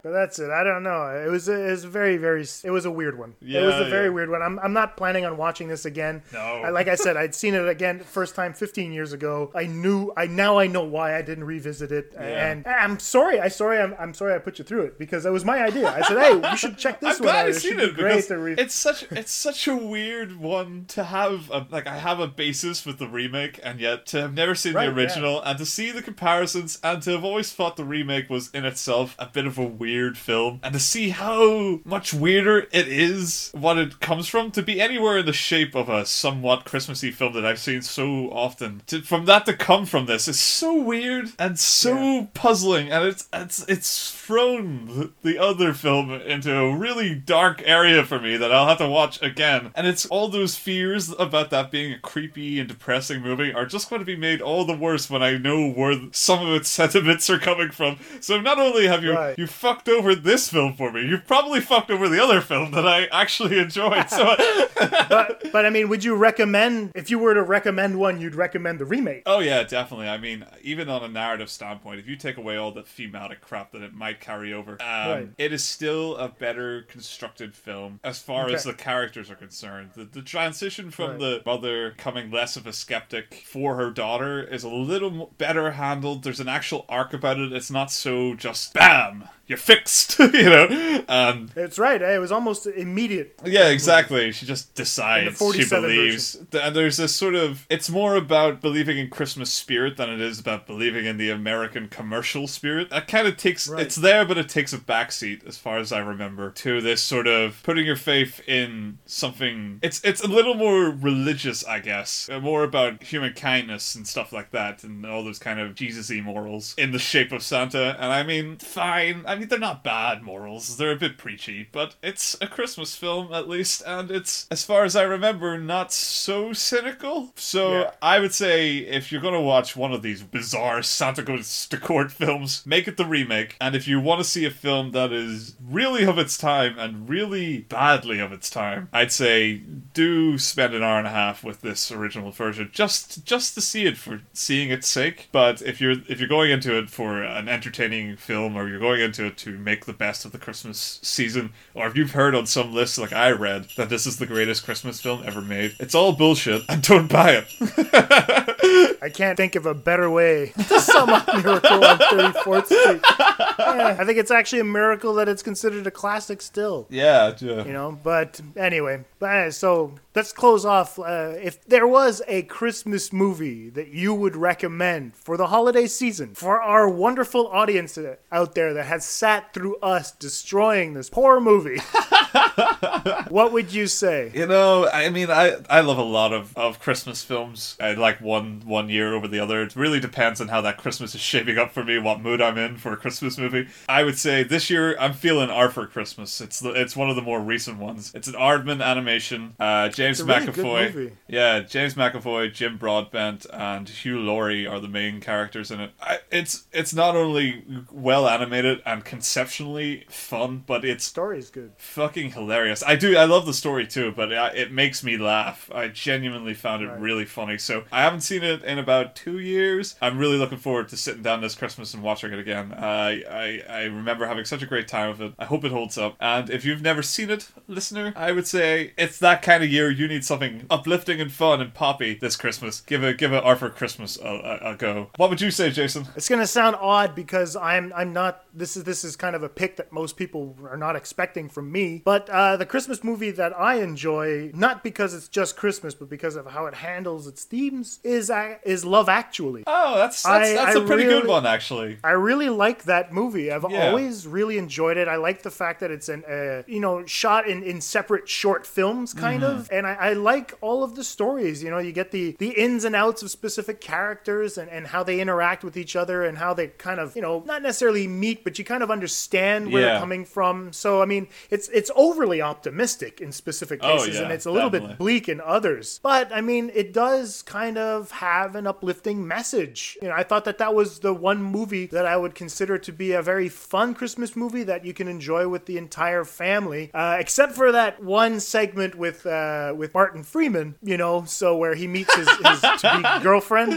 But 0.03 0.11
that's 0.13 0.39
it. 0.39 0.51
I 0.51 0.65
don't 0.65 0.83
know. 0.83 1.07
It 1.09 1.31
was 1.31 1.49
a, 1.49 1.69
it 1.69 1.71
was 1.71 1.85
very 1.85 2.17
very 2.17 2.45
it 2.65 2.71
was 2.71 2.85
a 2.87 2.91
weird 2.91 3.19
one. 3.19 3.35
it 3.41 3.45
was 3.65 3.75
Yeah, 3.75 3.87
a 3.87 3.91
very 3.91 4.07
yeah. 4.07 4.11
weird 4.13 4.31
one. 4.31 4.43
I'm, 4.43 4.59
I'm 4.59 4.73
not 4.73 4.97
planning 4.97 5.25
on 5.27 5.37
watching 5.37 5.69
this 5.69 5.85
again. 5.85 6.23
No. 6.33 6.41
I, 6.41 6.71
like 6.71 6.89
I 6.89 6.95
said, 6.95 7.17
I'd 7.17 7.35
seen 7.35 7.55
it 7.55 7.69
again 7.69 8.01
first 8.01 8.35
time 8.35 8.53
15 8.55 8.91
years 8.93 9.13
ago. 9.13 9.53
I 9.55 9.67
knew 9.67 10.11
I 10.17 10.27
now 10.27 10.59
I 10.59 10.67
know 10.67 10.83
why 10.83 11.17
I 11.17 11.23
didn't 11.23 11.45
revisit 11.45 11.93
it. 11.93 12.15
And 12.17 12.67
I'm 12.67 12.99
sorry. 12.99 13.22
I 13.41 13.49
sorry. 13.49 13.79
I'm, 13.79 13.95
I'm 13.99 14.15
sorry 14.15 14.35
I 14.35 14.39
put 14.39 14.59
you 14.59 14.65
through 14.65 14.83
it 14.83 14.99
because 14.99 15.27
it 15.27 15.31
was 15.31 15.45
my 15.45 15.63
idea. 15.63 15.89
I 15.89 16.03
said, 16.03 16.19
hey, 16.19 16.51
you 16.51 16.57
should 16.57 16.79
check 16.79 17.01
this 17.01 17.19
I'm 17.21 17.25
one 17.25 17.35
glad 17.35 17.45
out. 17.45 17.49
I've 17.49 17.57
seen 17.57 17.81
it 17.81 17.95
great 17.95 18.29
because 18.29 18.31
re- 18.31 18.55
it's 18.59 18.75
such 18.75 19.05
it's 19.11 19.33
such 19.33 19.67
a 19.69 19.77
weird 19.77 20.37
one 20.37 20.85
to 20.89 21.05
have. 21.05 21.51
A, 21.51 21.67
like 21.71 21.87
I 21.87 21.99
have 21.99 22.21
a 22.21 22.27
basis 22.29 22.85
with 22.87 22.99
the 22.99 23.09
remake, 23.09 23.61
and 23.63 23.81
yet 23.81 24.07
to 24.07 24.23
have 24.23 24.35
never 24.35 24.55
seen 24.55 24.75
Right, 24.75 24.87
the 24.87 24.93
original 24.95 25.43
and 25.43 25.59
to 25.59 25.67
see 25.67 25.91
the 25.91 26.03
comparisons, 26.03 26.79
and 26.83 27.03
to 27.03 27.11
have 27.13 27.25
always 27.25 27.53
thought 27.53 27.77
the 27.77 27.85
remake 27.85 28.31
was 28.31 28.51
in 28.51 28.65
itself 28.65 29.15
a 29.19 29.27
bit 29.27 29.47
of 29.47 29.59
a 29.59 29.65
weird 29.65 30.17
film, 30.19 30.61
and 30.63 30.73
to 30.75 30.81
see 30.81 31.11
how 31.11 31.81
much 31.85 32.13
weirder 32.15 32.67
it 32.73 32.89
is 32.89 33.51
what 33.53 33.79
it 33.79 34.01
comes 34.01 34.29
from 34.29 34.51
to 34.53 34.63
be 34.63 34.81
anywhere 34.81 35.19
in 35.19 35.27
the 35.27 35.33
shape 35.33 35.75
of 35.75 35.89
a 35.89 36.05
somewhat 36.07 36.65
Christmassy 36.65 37.11
film 37.11 37.33
that 37.35 37.45
I've 37.45 37.59
seen 37.59 37.83
so 37.83 38.31
often. 38.31 38.83
To, 38.89 39.03
from 39.03 39.25
that 39.27 39.47
to 39.47 39.55
come 39.55 39.87
from 39.87 40.07
this 40.07 40.29
is 40.29 40.39
so 40.41 40.75
weird 40.81 41.31
and 41.39 41.59
so 41.59 42.29
puzzling, 42.35 42.91
and 42.91 43.05
it's 43.13 43.29
it's 43.33 43.65
it's 43.69 44.11
thrown 44.11 44.87
the, 44.87 45.11
the 45.23 45.39
other 45.39 45.73
film 45.73 46.11
into 46.11 46.55
a 46.57 46.77
really 46.77 47.15
dark 47.15 47.63
area 47.65 48.05
for 48.05 48.19
me 48.19 48.37
that 48.37 48.53
I'll 48.53 48.67
have 48.67 48.79
to 48.79 48.89
watch 48.89 49.23
again. 49.23 49.71
And 49.75 49.87
it's 49.87 50.07
all 50.07 50.29
those 50.29 50.57
fears 50.57 51.11
about 51.19 51.51
that 51.51 51.71
being 51.71 51.93
a 51.93 51.99
creepy 51.99 52.59
and 52.59 52.69
depressing 52.69 53.21
movie 53.23 53.53
are 53.53 53.67
just 53.67 53.89
going 53.91 54.01
to 54.01 54.07
be 54.07 54.17
made 54.17 54.41
all 54.41 54.65
the 54.65 54.77
worse 54.77 55.11
when 55.11 55.23
I 55.23 55.37
know 55.37 55.71
where 55.71 56.01
some 56.13 56.47
of 56.47 56.55
its 56.55 56.69
sentiments 56.81 57.29
are 57.31 57.39
coming 57.39 57.71
from. 57.71 57.99
So 58.21 58.41
not 58.41 58.59
only 58.59 58.87
have 58.87 59.05
you 59.05 59.13
Right. 59.13 59.39
you 59.39 59.47
fucked 59.47 59.89
over 59.91 60.15
this 60.15 60.49
film 60.49 60.73
for 60.75 60.91
me, 60.91 61.07
you've 61.07 61.27
probably 61.27 61.61
fucked 61.61 61.91
over 61.91 62.09
the 62.09 62.23
other 62.23 62.41
film 62.41 62.71
that 62.73 62.87
I 62.89 63.07
actually 63.13 63.59
enjoyed. 63.59 64.09
So 64.09 64.35
but, 65.09 65.43
but 65.53 65.67
I 65.67 65.71
mean, 65.71 65.89
would 65.89 66.03
you 66.03 66.15
recommend 66.15 66.93
if 66.95 67.11
you 67.11 67.19
were 67.19 67.35
to 67.35 67.43
recommend 67.43 67.99
one, 67.99 68.21
you'd 68.21 68.35
recommend 68.35 68.79
the 68.79 68.85
remake? 68.87 69.23
Oh 69.27 69.41
yeah, 69.41 69.63
definitely. 69.65 70.09
I 70.09 70.17
mean, 70.19 70.45
even 70.63 70.89
on 70.89 71.03
a 71.03 71.09
narrative 71.09 71.51
standpoint, 71.51 72.01
if 72.01 72.09
you 72.09 72.17
take 72.17 72.37
away 72.39 72.57
all 72.57 72.73
the 72.73 72.83
thematic 73.07 73.41
crap 73.41 73.73
that 73.73 73.83
it 73.83 73.95
might 73.95 74.21
carry 74.21 74.53
over, 74.53 74.73
um, 74.73 74.79
Right. 74.81 75.29
it 75.39 75.53
is 75.53 75.65
still 75.65 76.17
a 76.17 76.29
better 76.29 76.83
constructed 76.83 77.55
film 77.55 78.01
as 78.05 78.19
far 78.21 78.49
as 78.51 78.65
the 78.65 78.73
characters 78.75 79.31
are 79.31 79.35
concerned. 79.35 79.91
The, 79.95 80.05
the 80.05 80.23
transition 80.23 80.91
from 80.91 81.11
Right. 81.13 81.19
the 81.19 81.43
mother 81.45 81.95
coming 81.99 82.31
less 82.31 82.57
of 82.57 82.67
a 82.67 82.73
skeptic 82.73 83.43
for 83.47 83.77
her 83.77 83.91
daughter 83.91 84.43
is 84.43 84.65
a 84.65 84.69
little 84.69 85.33
better 85.39 85.73
handled. 85.73 86.23
There's 86.23 86.41
an 86.41 86.49
actual 86.49 86.85
arc 86.89 87.13
about 87.13 87.39
it. 87.39 87.53
It's 87.53 87.71
not 87.71 87.91
so 87.91 88.35
just 88.35 88.73
bam, 88.75 89.29
you're 89.47 89.59
fixed, 89.59 90.19
you 90.19 90.31
know. 90.45 91.05
And 91.09 91.51
It's 91.57 91.79
right. 91.79 92.01
eh? 92.01 92.15
It 92.15 92.19
was 92.19 92.33
almost 92.33 92.67
immediate. 92.67 93.35
yeah, 93.45 93.69
exactly. 93.69 94.33
She 94.33 94.47
just 94.47 94.75
decides 94.75 95.31
she 95.31 95.35
47 95.35 95.83
believes. 95.83 96.37
And 96.53 96.75
there's 96.77 96.97
this 96.97 97.15
sort 97.15 97.35
of. 97.35 97.67
It's 97.69 97.91
more 97.91 98.17
about 98.17 98.61
believing 98.61 98.99
in 98.99 99.11
Christmas 99.11 99.53
spirit 99.53 99.97
than 99.97 100.09
it 100.11 100.21
is 100.21 100.39
about 100.39 100.67
believing 100.67 101.07
in 101.07 101.17
the 101.17 101.31
American 101.31 101.89
commercial 101.89 102.47
spirit. 102.47 102.89
That 102.93 103.09
kind 103.09 103.27
of 103.27 103.37
takes. 103.37 103.69
Right. 103.69 103.83
It's 103.83 103.97
there, 103.97 104.25
but 104.27 104.37
it 104.39 104.49
takes 104.49 104.73
a 104.73 104.79
backseat, 104.79 105.47
as 105.47 105.57
far 105.57 105.79
as 105.79 105.93
I 105.93 105.99
remember, 106.01 106.51
to 106.51 106.81
this 106.81 107.03
sort 107.03 107.27
of 107.27 107.61
putting 107.63 107.87
your 107.87 107.97
faith 107.97 108.41
in 108.47 108.99
something. 109.07 109.79
It's 109.83 110.03
it's 110.05 110.23
a 110.23 110.29
little 110.29 110.55
more 110.55 110.91
religious, 110.91 111.65
I 111.65 111.79
guess. 111.81 112.29
Uh, 112.31 112.39
More 112.41 112.65
about 112.65 113.03
human 113.03 113.33
kindness 113.33 113.95
and 113.95 114.07
stuff 114.07 114.33
like 114.33 114.51
that, 114.51 114.85
and 114.85 115.07
all 115.07 115.25
those 115.25 115.39
kind 115.39 115.59
of 115.59 115.75
Jesus-y 115.75 116.21
morals 116.21 116.75
in 116.77 116.93
the 116.93 116.99
shape 116.99 117.33
of 117.33 117.43
Santa. 117.43 117.97
And 117.99 118.13
I 118.13 118.23
mean, 118.23 118.59
fine. 118.59 119.25
I 119.27 119.37
mean, 119.37 119.49
they're 119.49 119.59
not 119.59 119.83
bad 119.85 120.23
morals. 120.23 120.77
They're 120.77 120.93
a 120.93 120.97
bit 120.97 121.17
preachy, 121.19 121.69
but 121.73 121.95
it's 122.03 122.37
a 122.41 122.47
Christmas 122.47 122.95
film 122.95 123.33
at 123.33 123.49
least, 123.49 123.83
and 123.87 124.11
it's, 124.11 124.47
as 124.51 124.65
far 124.65 124.85
as 124.85 124.95
I 124.97 125.03
remember, 125.03 125.59
not 125.59 125.93
so 125.93 126.53
cynical. 126.53 127.33
So 127.37 127.73
Yeah. 127.81 127.91
I 128.03 128.19
would 128.21 128.35
say 128.35 128.79
if 128.79 129.11
you're 129.11 129.21
gonna 129.23 129.41
watch 129.41 129.75
one 129.77 129.93
of 129.93 130.03
these 130.03 130.23
bizarre 130.23 130.83
Santa 130.83 131.23
goes 131.23 131.67
to 131.69 131.79
court 131.79 132.11
films, 132.13 132.63
make 132.73 132.89
it 132.89 132.97
the 132.97 133.05
remake. 133.05 133.55
And 133.61 133.77
if 133.77 133.87
you 133.87 134.01
want 134.01 134.21
to 134.21 134.25
see 134.25 134.47
a 134.47 134.51
film 134.51 134.93
that 134.93 135.13
is 135.13 135.57
really 135.63 136.05
of 136.05 136.17
its 136.17 136.39
time 136.39 136.79
and 136.79 137.07
really 137.07 137.59
badly 137.59 138.19
of 138.19 138.33
its 138.33 138.49
time, 138.49 138.89
I'd 138.95 139.13
say 139.13 139.57
do 139.93 140.39
spend 140.39 140.73
an 140.73 140.83
hour 140.83 140.97
and 140.97 141.07
a 141.07 141.11
half 141.11 141.45
with 141.45 141.61
this 141.61 141.93
original 141.93 142.31
version 142.31 142.71
just 142.73 143.27
just 143.27 143.55
to 143.57 143.61
see 143.61 143.85
it 143.85 143.99
for 143.99 144.23
seeing 144.33 144.71
its 144.71 144.89
sake. 144.89 145.29
But 145.33 145.61
if 145.61 145.83
you're 145.83 145.97
if 146.09 146.19
you're 146.19 146.31
going 146.31 146.51
into 146.51 146.79
it 146.79 146.89
for 146.89 147.23
an 147.23 147.47
entertaining 147.47 148.17
film 148.17 148.57
or 148.57 148.67
you're 148.67 148.81
going 148.81 149.03
into 149.03 149.27
it 149.27 149.37
to 149.39 149.59
make 149.59 149.85
the 149.85 149.93
best 149.93 150.25
of 150.25 150.33
the 150.33 150.39
Christmas 150.39 150.99
season, 151.03 151.53
or 151.75 151.87
if 151.87 151.95
you've 151.95 152.13
heard 152.13 152.35
on 152.35 152.47
some 152.47 152.73
list 152.73 152.97
like 152.97 153.13
I 153.13 153.33
read 153.33 153.67
that 153.77 153.91
this 153.91 154.07
is 154.07 154.17
the 154.17 154.25
greatest 154.25 154.65
Christmas 154.65 154.99
film 154.99 155.23
ever 155.27 155.43
made, 155.43 155.77
it's 155.79 155.95
all 155.95 156.15
bullshit 156.15 156.63
and 156.71 156.83
don't 156.83 157.13
buy 157.13 157.43
it. 157.43 158.97
I 159.03 159.11
can't 159.11 159.37
think 159.37 159.57
of 159.57 159.67
a 159.67 159.75
better 159.75 160.09
way 160.09 160.53
to 160.69 160.81
sum 160.81 161.11
up 161.11 161.27
Miracle 161.27 161.85
on 161.85 161.99
34th 161.99 162.62
Street. 162.67 163.03
Yeah, 163.59 163.97
I 163.99 164.05
think 164.05 164.19
it's 164.19 164.31
actually 164.31 164.61
a 164.61 164.65
miracle 164.65 165.15
that 165.15 165.29
it's 165.29 165.43
considered 165.43 165.87
a 165.87 165.91
classic 165.91 166.43
still. 166.43 166.87
yeah, 166.91 167.35
yeah. 167.39 167.53
Uh, 167.53 167.65
you 167.65 167.73
know, 167.73 167.99
but 168.03 168.41
anyway, 168.57 169.05
but, 169.23 169.55
so 169.55 169.95
let's 170.17 170.33
close 170.33 170.65
off. 170.65 170.99
Uh, 170.99 171.35
if 171.41 171.65
there 171.65 171.87
was 171.87 172.23
a 172.27 172.43
Christmas 172.43 173.13
movie 173.13 173.71
that 173.71 173.87
you 173.87 174.13
would 174.13 174.35
recommend 174.35 175.15
for 175.15 175.37
the 175.37 175.47
holiday 175.47 175.87
season, 175.87 176.35
for 176.35 176.61
our 176.61 176.89
wonderful 176.89 177.47
audience 177.47 177.97
out 178.33 178.57
there 178.57 178.75
that 178.75 178.87
has 178.87 179.05
sat 179.05 179.55
through 179.55 179.77
us 179.77 180.11
destroying 180.11 180.95
this 180.95 181.09
poor 181.09 181.39
movie, 181.39 181.79
what 183.29 183.53
would 183.53 183.73
you 183.73 183.87
say? 183.87 184.33
You 184.35 184.47
know, 184.47 184.89
I 184.93 185.09
mean, 185.09 185.31
I, 185.31 185.59
I 185.71 185.83
love 185.83 185.99
a 185.99 186.03
lot 186.03 186.33
of, 186.33 186.57
of 186.59 186.81
Christmas 186.81 187.23
films. 187.23 187.77
I 187.81 187.93
like 187.93 188.21
one 188.21 188.63
one 188.65 188.89
year 188.89 189.15
over 189.15 189.29
the 189.29 189.39
other. 189.39 189.63
It 189.63 189.77
really 189.77 190.01
depends 190.01 190.41
on 190.41 190.49
how 190.49 190.61
that 190.63 190.79
Christmas 190.79 191.15
is 191.15 191.21
shaping 191.21 191.59
up 191.59 191.71
for 191.71 191.85
me, 191.85 192.01
what 192.01 192.21
mood 192.21 192.43
I'm 192.43 192.59
in 192.59 192.77
for 192.77 192.93
a 192.93 192.97
Christmas 192.97 193.39
movie. 193.39 193.69
I 193.89 194.03
would 194.03 194.19
say 194.19 194.43
this 194.43 194.69
year 194.69 194.99
I'm 194.99 195.13
feeling 195.13 195.49
Arthur 195.49 195.87
Christmas. 195.87 196.41
It's 196.41 196.59
the, 196.59 196.71
it's 196.71 196.97
one 196.97 197.09
of 197.09 197.15
the 197.15 197.23
more 197.23 197.41
recent 197.41 197.79
ones. 197.79 198.11
It's 198.17 198.27
an 198.27 198.35
Aardman 198.35 198.83
animation. 198.83 199.12
Uh, 199.59 199.89
James 199.89 200.21
It's 200.21 200.29
a 200.29 200.33
really 200.33 200.47
good 200.47 200.55
McAvoy. 200.65 201.13
Yeah, 201.29 201.61
James 201.61 201.95
McAvoy, 201.95 202.53
Jim 202.53 202.77
Broadbent, 202.79 203.47
and 203.53 203.89
Hugh 203.89 204.19
Laurie 204.21 204.67
are 204.67 204.81
the 204.81 204.89
main 204.89 205.21
characters 205.21 205.71
in 205.71 205.81
it. 205.81 205.91
I, 206.01 206.19
it's 206.31 206.65
it's 206.73 206.95
not 206.95 207.17
only 207.17 207.65
well 207.91 208.29
animated 208.29 208.83
and 208.87 209.05
conceptually 209.05 210.05
fun, 210.09 210.63
but 210.67 210.85
it's 210.85 211.05
story 211.05 211.39
is 211.39 211.51
good. 211.51 211.73
Fucking 211.79 212.33
hilarious. 212.33 212.83
I 212.87 212.97
do. 212.97 213.17
I 213.17 213.25
love 213.25 213.47
the 213.47 213.55
story 213.55 213.87
too, 213.87 214.13
but 214.13 214.31
it, 214.33 214.55
it 214.57 214.73
makes 214.73 215.03
me 215.03 215.17
laugh. 215.17 215.71
I 215.75 215.89
genuinely 215.89 216.55
found 216.55 216.83
it 216.83 216.87
Right. 216.89 217.01
really 217.01 217.25
funny. 217.25 217.59
So 217.59 217.85
I 217.91 218.03
haven't 218.03 218.21
seen 218.23 218.43
it 218.43 218.63
in 218.65 218.79
about 218.79 219.17
two 219.17 219.39
years. 219.39 219.95
I'm 220.03 220.19
really 220.19 220.37
looking 220.37 220.59
forward 220.59 220.89
to 220.89 220.97
sitting 220.97 221.23
down 221.23 221.41
this 221.41 221.55
Christmas 221.55 221.95
and 221.95 222.03
watching 222.03 222.33
it 222.33 222.39
again. 222.39 222.73
I 222.73 223.23
I, 223.23 223.63
I 223.69 223.83
remember 223.85 224.27
having 224.27 224.45
such 224.45 224.63
a 224.63 224.67
great 224.67 224.89
time 224.89 225.11
with 225.11 225.21
it. 225.23 225.33
I 225.39 225.45
hope 225.47 225.65
it 225.65 225.73
holds 225.73 225.97
up. 225.99 226.17
And 226.21 226.51
if 226.51 226.65
you've 226.65 226.83
never 226.83 227.03
seen 227.03 227.31
it, 227.31 227.49
listener, 227.69 228.13
I 228.17 228.33
would 228.33 228.47
say 228.47 228.93
it's 229.03 229.19
that 229.19 229.43
kind 229.43 229.65
of 229.65 229.71
year. 229.71 229.91
You 229.91 230.07
need 230.07 230.25
something 230.25 230.65
uplifting 230.71 231.21
and 231.21 231.31
fun 231.31 231.61
and 231.61 231.75
poppy 231.75 232.15
this 232.15 232.37
Christmas. 232.37 232.81
Give 232.81 233.03
a 233.03 233.13
give 233.13 233.33
it 233.33 233.43
Arthur 233.43 233.69
Christmas 233.69 234.19
a, 234.19 234.27
a, 234.27 234.73
a 234.73 234.77
go. 234.77 235.11
What 235.17 235.29
would 235.31 235.41
you 235.41 235.51
say, 235.51 235.71
Jason? 235.71 236.07
It's 236.17 236.29
gonna 236.29 236.47
sound 236.47 236.77
odd 236.77 237.15
because 237.15 237.57
I'm 237.57 237.93
I'm 237.95 238.13
not 238.13 238.45
this 238.55 238.77
is 238.77 238.85
this 238.85 239.05
is 239.05 239.17
kind 239.17 239.35
of 239.37 239.43
a 239.43 239.49
pick 239.49 239.77
that 239.77 239.93
most 239.93 240.17
people 240.17 240.57
are 240.65 240.77
not 240.77 240.97
expecting 240.97 241.49
from 241.49 241.71
me. 241.73 242.03
But 242.05 242.29
uh, 242.31 242.57
the 242.57 242.67
Christmas 242.67 243.03
movie 243.03 243.31
that 243.33 243.59
I 243.59 243.77
enjoy, 243.83 244.51
not 244.55 244.83
because 244.85 245.15
it's 245.15 245.29
just 245.29 245.57
Christmas, 245.57 245.95
but 245.95 246.09
because 246.11 246.37
of 246.37 246.47
how 246.47 246.67
it 246.67 246.75
handles 246.75 247.27
its 247.27 247.45
themes, 247.45 247.99
is 248.05 248.31
uh, 248.31 248.57
is 248.65 248.85
Love 248.85 249.09
Actually. 249.09 249.65
Oh, 249.67 249.97
that's 249.97 250.23
that's, 250.23 250.51
I- 250.51 250.55
that's 250.55 250.77
I 250.77 250.85
pretty 250.85 251.05
good 251.05 251.27
one 251.27 251.47
actually. 251.47 251.99
I 252.05 252.11
really 252.11 252.49
like 252.49 252.85
that 252.85 253.13
movie. 253.13 253.51
I've 253.53 253.65
Yeah. 253.71 253.89
always 253.89 254.27
really 254.27 254.59
enjoyed 254.59 254.97
it. 254.97 255.09
I 255.09 255.17
like 255.17 255.43
the 255.43 255.51
fact 255.51 255.81
that 255.81 255.91
it's 255.91 256.09
an 256.09 256.25
uh, 256.25 256.63
you 256.67 256.81
know 256.81 257.05
shot 257.07 257.47
in, 257.47 257.63
in 257.63 257.81
separate 257.81 258.29
short 258.29 258.67
films, 258.67 259.15
kind 259.15 259.43
Mhm. 259.43 259.51
of, 259.61 259.69
and 259.73 259.87
I, 259.87 259.95
I 259.95 260.13
like 260.15 260.55
all 260.61 260.83
of 260.85 260.95
the 260.95 261.05
stories. 261.05 261.63
You 261.63 261.71
know, 261.71 261.79
you 261.79 261.93
get 261.93 262.11
the 262.11 262.37
the 262.39 262.51
ins 262.51 262.85
and 262.85 262.95
outs 262.95 263.23
of 263.23 263.31
specific 263.31 263.81
characters 263.81 264.59
and, 264.59 264.71
and 264.71 264.87
how 264.89 265.03
they 265.03 265.21
interact 265.21 265.65
with 265.65 265.77
each 265.77 265.97
other 265.97 266.25
and 266.25 266.39
how 266.39 266.53
they 266.55 266.69
kind 266.69 267.01
of 267.01 267.15
you 267.17 267.23
know 267.23 267.43
not 267.47 267.63
necessarily 267.63 268.07
meet, 268.07 268.42
but 268.45 268.59
you 268.59 268.65
kind 268.65 268.83
of 268.83 268.91
understand 268.91 269.73
where 269.73 269.83
Yeah. 269.83 269.89
they're 269.93 270.01
coming 270.01 270.25
from. 270.25 270.73
So 270.73 271.03
I 271.03 271.07
mean, 271.07 271.29
it's 271.51 271.69
it's 271.69 271.91
overly 271.97 272.41
optimistic 272.43 273.21
in 273.21 273.33
specific 273.33 273.81
Oh, 273.83 273.99
cases, 273.99 274.21
and 274.21 274.31
it's 274.33 274.47
a 274.47 274.51
little 274.51 274.71
definitely. 274.71 274.95
bit 274.95 274.99
bleak 274.99 275.29
in 275.29 275.41
others. 275.41 276.01
But 276.03 276.33
I 276.33 276.41
mean, 276.41 276.71
it 276.75 276.93
does 276.93 277.43
kind 277.43 277.79
of 277.79 278.11
have 278.13 278.55
an 278.57 278.67
uplifting 278.67 279.27
message. 279.27 279.97
You 280.03 280.09
know, 280.09 280.15
I 280.15 280.23
thought 280.23 280.45
that 280.45 280.59
that 280.59 280.75
was 280.75 281.01
the 281.01 281.13
one 281.15 281.43
movie 281.43 281.87
that 281.87 282.07
I 282.07 282.17
would 282.17 282.35
consider 282.35 282.79
to 282.79 282.93
be 282.93 283.13
a 283.13 283.23
very 283.23 283.49
fun 283.49 283.95
Christmas 283.95 284.37
movie 284.37 284.63
that 284.65 284.85
you 284.85 284.95
can 284.95 285.09
enjoy 285.09 285.49
with 285.49 285.67
the 285.67 285.79
entire 285.79 286.25
family, 286.25 286.91
uh, 286.95 287.17
except 287.19 287.53
for 287.53 287.73
that 287.73 288.03
one 288.03 288.41
segment 288.41 288.95
with 288.95 289.27
uh, 289.27 289.75
with 289.77 289.95
Martin 289.95 290.23
Freeman. 290.23 290.75
You 290.83 290.97
know, 290.97 291.25
so 291.27 291.57
where 291.57 291.75
he 291.75 291.87
meets 291.87 292.15
his, 292.15 292.29
his 292.29 292.61
to 292.83 292.91
be 293.19 293.23
girlfriend. 293.23 293.73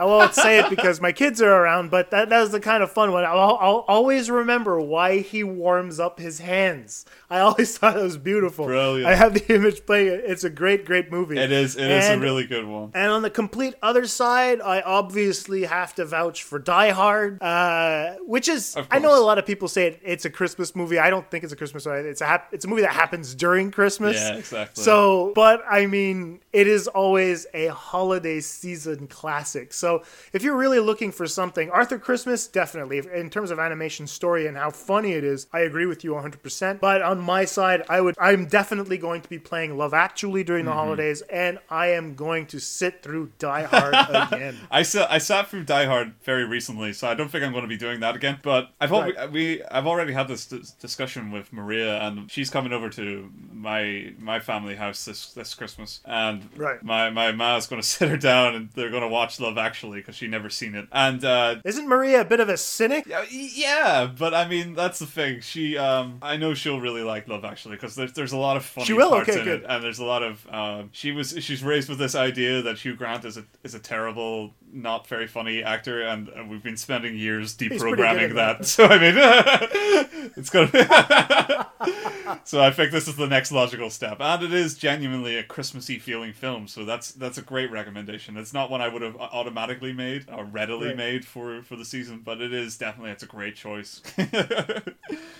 I 0.00 0.04
won't 0.04 0.34
say 0.34 0.58
it 0.58 0.70
because 0.70 1.00
my 1.00 1.12
kids 1.12 1.40
are 1.42 1.50
around, 1.52 1.90
but 1.90 2.10
that, 2.10 2.28
that 2.30 2.40
was 2.40 2.50
the 2.50 2.60
kind 2.60 2.82
of 2.82 2.90
fun 2.90 3.12
one. 3.12 3.24
I'll, 3.24 3.58
I'll 3.60 3.84
always 3.92 4.30
remember 4.30 4.80
why 4.80 5.18
he 5.18 5.44
warms 5.44 6.00
up 6.00 6.18
his 6.18 6.38
hands. 6.38 7.04
I 7.28 7.40
always 7.40 7.76
thought 7.78 7.96
it 7.96 8.02
was 8.02 8.16
beautiful. 8.16 8.64
Brilliant. 8.66 9.06
I 9.06 9.14
have 9.14 9.34
the 9.34 9.54
image 9.54 9.84
playing. 9.84 10.22
It's 10.24 10.44
a 10.44 10.50
great, 10.50 10.84
great 10.86 11.10
movie. 11.10 11.38
It 11.38 11.52
is. 11.52 11.76
It 11.76 11.90
is 11.90 12.08
a 12.08 12.18
really 12.18 12.46
good 12.46 12.66
one. 12.66 12.90
and 12.94 13.10
on 13.10 13.22
the 13.22 13.30
complete 13.30 13.74
other 13.82 14.06
side, 14.06 14.60
I 14.60 14.80
obviously 14.80 15.64
have 15.64 15.94
to 15.96 16.04
vouch 16.04 16.42
for 16.42 16.58
Die 16.58 16.90
Hard, 16.90 17.42
uh, 17.42 18.14
which 18.26 18.48
is 18.48 18.76
I 18.90 18.98
know 18.98 19.14
a 19.18 19.24
lot 19.24 19.38
of 19.38 19.44
people 19.46 19.68
say 19.68 19.88
it, 19.88 20.00
it's 20.02 20.24
a 20.24 20.30
Christmas 20.30 20.74
movie. 20.74 20.98
I 20.98 21.10
don't 21.10 21.30
think 21.30 21.44
it's 21.44 21.52
a 21.52 21.56
Christmas 21.56 21.84
movie. 21.86 22.08
It's 22.08 22.20
a 22.22 22.26
hap- 22.26 22.48
it's 22.54 22.64
a 22.64 22.68
movie 22.68 22.82
that 22.82 22.92
happens 22.92 23.34
during 23.34 23.70
Christmas. 23.70 24.16
Yeah, 24.16 24.36
exactly. 24.36 24.82
So, 24.82 25.32
but 25.34 25.62
I 25.70 25.86
mean, 25.86 26.40
it 26.52 26.66
is 26.66 26.88
always 26.88 27.46
a 27.52 27.66
holiday 27.68 28.40
season 28.40 29.06
classic. 29.08 29.72
So, 29.72 30.02
if 30.32 30.42
you're 30.42 30.56
really 30.56 30.80
looking 30.80 31.12
for 31.12 31.26
something, 31.26 31.70
Arthur 31.70 31.98
Christmas 31.98 32.46
definitely 32.46 33.02
in 33.12 33.28
terms 33.28 33.50
of 33.50 33.58
animation 33.58 33.81
story 33.88 34.46
and 34.46 34.56
how 34.56 34.70
funny 34.70 35.12
it 35.12 35.24
is, 35.24 35.46
I 35.52 35.60
agree 35.60 35.86
with 35.86 36.04
you 36.04 36.12
100%. 36.12 36.80
But 36.80 37.02
on 37.02 37.20
my 37.20 37.44
side, 37.44 37.82
I 37.88 38.00
would 38.00 38.14
I'm 38.20 38.46
definitely 38.46 38.98
going 38.98 39.20
to 39.22 39.28
be 39.28 39.38
playing 39.38 39.76
Love 39.76 39.94
Actually 39.94 40.44
during 40.44 40.64
the 40.64 40.70
Mhm. 40.70 40.74
holidays 40.74 41.22
and 41.22 41.58
I 41.70 41.88
am 41.88 42.14
going 42.14 42.46
to 42.46 42.58
sit 42.60 43.02
through 43.02 43.32
Die 43.38 43.62
Hard 43.64 43.94
again. 44.32 44.56
I 44.70 44.82
sat 44.82 45.10
I 45.10 45.18
sat 45.18 45.48
through 45.48 45.64
Die 45.64 45.84
Hard 45.86 46.14
very 46.24 46.44
recently, 46.44 46.92
so 46.92 47.08
I 47.08 47.14
don't 47.14 47.28
think 47.30 47.44
I'm 47.44 47.52
going 47.52 47.62
to 47.64 47.68
be 47.68 47.76
doing 47.76 48.00
that 48.00 48.14
again. 48.16 48.38
But 48.42 48.70
I've 48.80 48.92
al- 48.92 49.02
Right. 49.02 49.30
we 49.32 49.62
I've 49.64 49.86
already 49.86 50.12
had 50.12 50.28
this 50.28 50.46
dis- 50.46 50.70
discussion 50.72 51.30
with 51.30 51.52
Maria, 51.52 51.98
and 52.02 52.30
she's 52.30 52.50
coming 52.50 52.72
over 52.72 52.88
to 52.90 53.30
my 53.52 54.12
my 54.18 54.40
family 54.40 54.76
house 54.76 55.04
this 55.04 55.32
this 55.32 55.54
Christmas, 55.54 56.00
and 56.04 56.48
Right. 56.56 56.82
my 56.82 57.10
my 57.10 57.32
ma's 57.32 57.66
going 57.66 57.80
to 57.82 57.86
sit 57.88 58.08
her 58.08 58.16
down, 58.16 58.54
and 58.54 58.70
they're 58.74 58.90
going 58.90 59.02
to 59.02 59.08
watch 59.08 59.40
Love 59.40 59.58
Actually 59.58 60.00
because 60.00 60.16
she 60.16 60.26
never 60.28 60.50
seen 60.50 60.74
it, 60.74 60.86
and 60.92 61.24
uh, 61.24 61.56
Isn't 61.64 61.88
Maria 61.88 62.20
a 62.20 62.24
bit 62.24 62.40
of 62.40 62.48
a 62.48 62.56
cynic? 62.56 63.06
Yeah, 63.06 63.24
yeah, 63.72 64.06
but 64.06 64.34
I 64.34 64.46
mean 64.48 64.74
that's 64.74 64.98
the 64.98 65.06
thing. 65.06 65.40
She, 65.40 65.76
um, 65.78 66.18
I 66.22 66.36
know 66.36 66.54
she'll 66.54 66.80
really 66.80 67.02
like 67.02 67.28
Love 67.28 67.44
Actually 67.44 67.76
because 67.76 67.94
there's 67.94 68.12
there's 68.12 68.32
a 68.32 68.36
lot 68.38 68.56
of 68.56 68.64
funny 68.64 68.86
She 68.86 68.92
will? 68.92 69.10
parts 69.10 69.28
Okay, 69.30 69.38
in 69.38 69.44
good. 69.44 69.60
it, 69.62 69.66
and 69.68 69.82
there's 69.82 69.98
a 69.98 70.04
lot 70.04 70.22
of. 70.22 70.46
Um, 70.52 70.90
she 70.92 71.12
was 71.12 71.36
she's 71.40 71.62
raised 71.62 71.88
with 71.88 71.98
this 71.98 72.14
idea 72.14 72.62
that 72.62 72.78
Hugh 72.78 72.94
Grant 72.96 73.24
is 73.24 73.36
a 73.36 73.44
is 73.64 73.74
a 73.74 73.78
terrible, 73.78 74.54
not 74.72 75.06
very 75.06 75.26
funny 75.26 75.62
actor, 75.62 76.02
and, 76.02 76.28
and 76.28 76.50
we've 76.50 76.62
been 76.62 76.76
spending 76.76 77.16
years 77.16 77.56
deprogramming 77.56 78.34
that. 78.34 78.58
that. 78.58 78.66
So 78.66 78.84
I 78.86 78.98
mean, 78.98 79.14
it's 80.36 80.50
gonna. 80.50 80.68
Be 80.68 80.82
so 82.44 82.62
I 82.62 82.70
think 82.70 82.92
this 82.92 83.08
is 83.08 83.16
the 83.16 83.26
next 83.26 83.50
logical 83.52 83.90
step, 83.90 84.18
and 84.20 84.42
it 84.42 84.52
is 84.52 84.76
genuinely 84.78 85.36
a 85.36 85.42
Christmassy 85.42 85.98
feeling 85.98 86.32
film. 86.32 86.66
So 86.68 86.84
that's 86.84 87.12
that's 87.12 87.38
a 87.38 87.42
great 87.42 87.70
recommendation. 87.70 88.36
It's 88.36 88.52
not 88.54 88.70
one 88.70 88.80
I 88.80 88.88
would 88.88 89.02
have 89.02 89.16
automatically 89.16 89.92
made 89.92 90.26
or 90.30 90.44
readily 90.44 90.88
Right. 90.88 90.96
made 90.96 91.24
for 91.26 91.62
for 91.62 91.76
the 91.76 91.84
season, 91.84 92.22
but 92.24 92.40
it 92.40 92.52
is 92.52 92.76
definitely 92.78 93.10
it's 93.12 93.22
a 93.22 93.26
great 93.26 93.56
choice. 93.56 94.00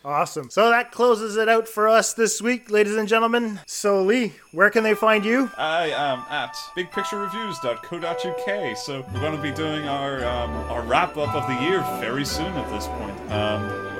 Awesome. 0.04 0.50
So 0.50 0.68
that 0.70 0.90
closes 0.90 1.36
it 1.36 1.48
out 1.48 1.68
for 1.68 1.88
us 1.88 2.12
this 2.12 2.42
week, 2.42 2.70
ladies 2.70 2.96
and 2.96 3.08
gentlemen. 3.08 3.60
So 3.66 4.02
Lee, 4.02 4.32
where 4.50 4.68
can 4.68 4.82
they 4.82 4.94
find 4.94 5.24
you? 5.24 5.48
I 5.56 5.90
am 5.90 6.24
at 6.28 6.54
bigpicturereviews.co.uk. 6.76 8.76
So 8.76 9.02
going 9.22 9.36
to 9.36 9.40
be 9.40 9.52
doing 9.52 9.86
our 9.86 10.24
um, 10.24 10.50
our 10.68 10.82
wrap 10.82 11.16
up 11.16 11.32
of 11.36 11.46
the 11.46 11.54
year 11.62 11.80
very 12.00 12.24
soon 12.24 12.52
at 12.54 12.68
this 12.70 12.88
point. 12.88 13.30
Um, 13.30 13.91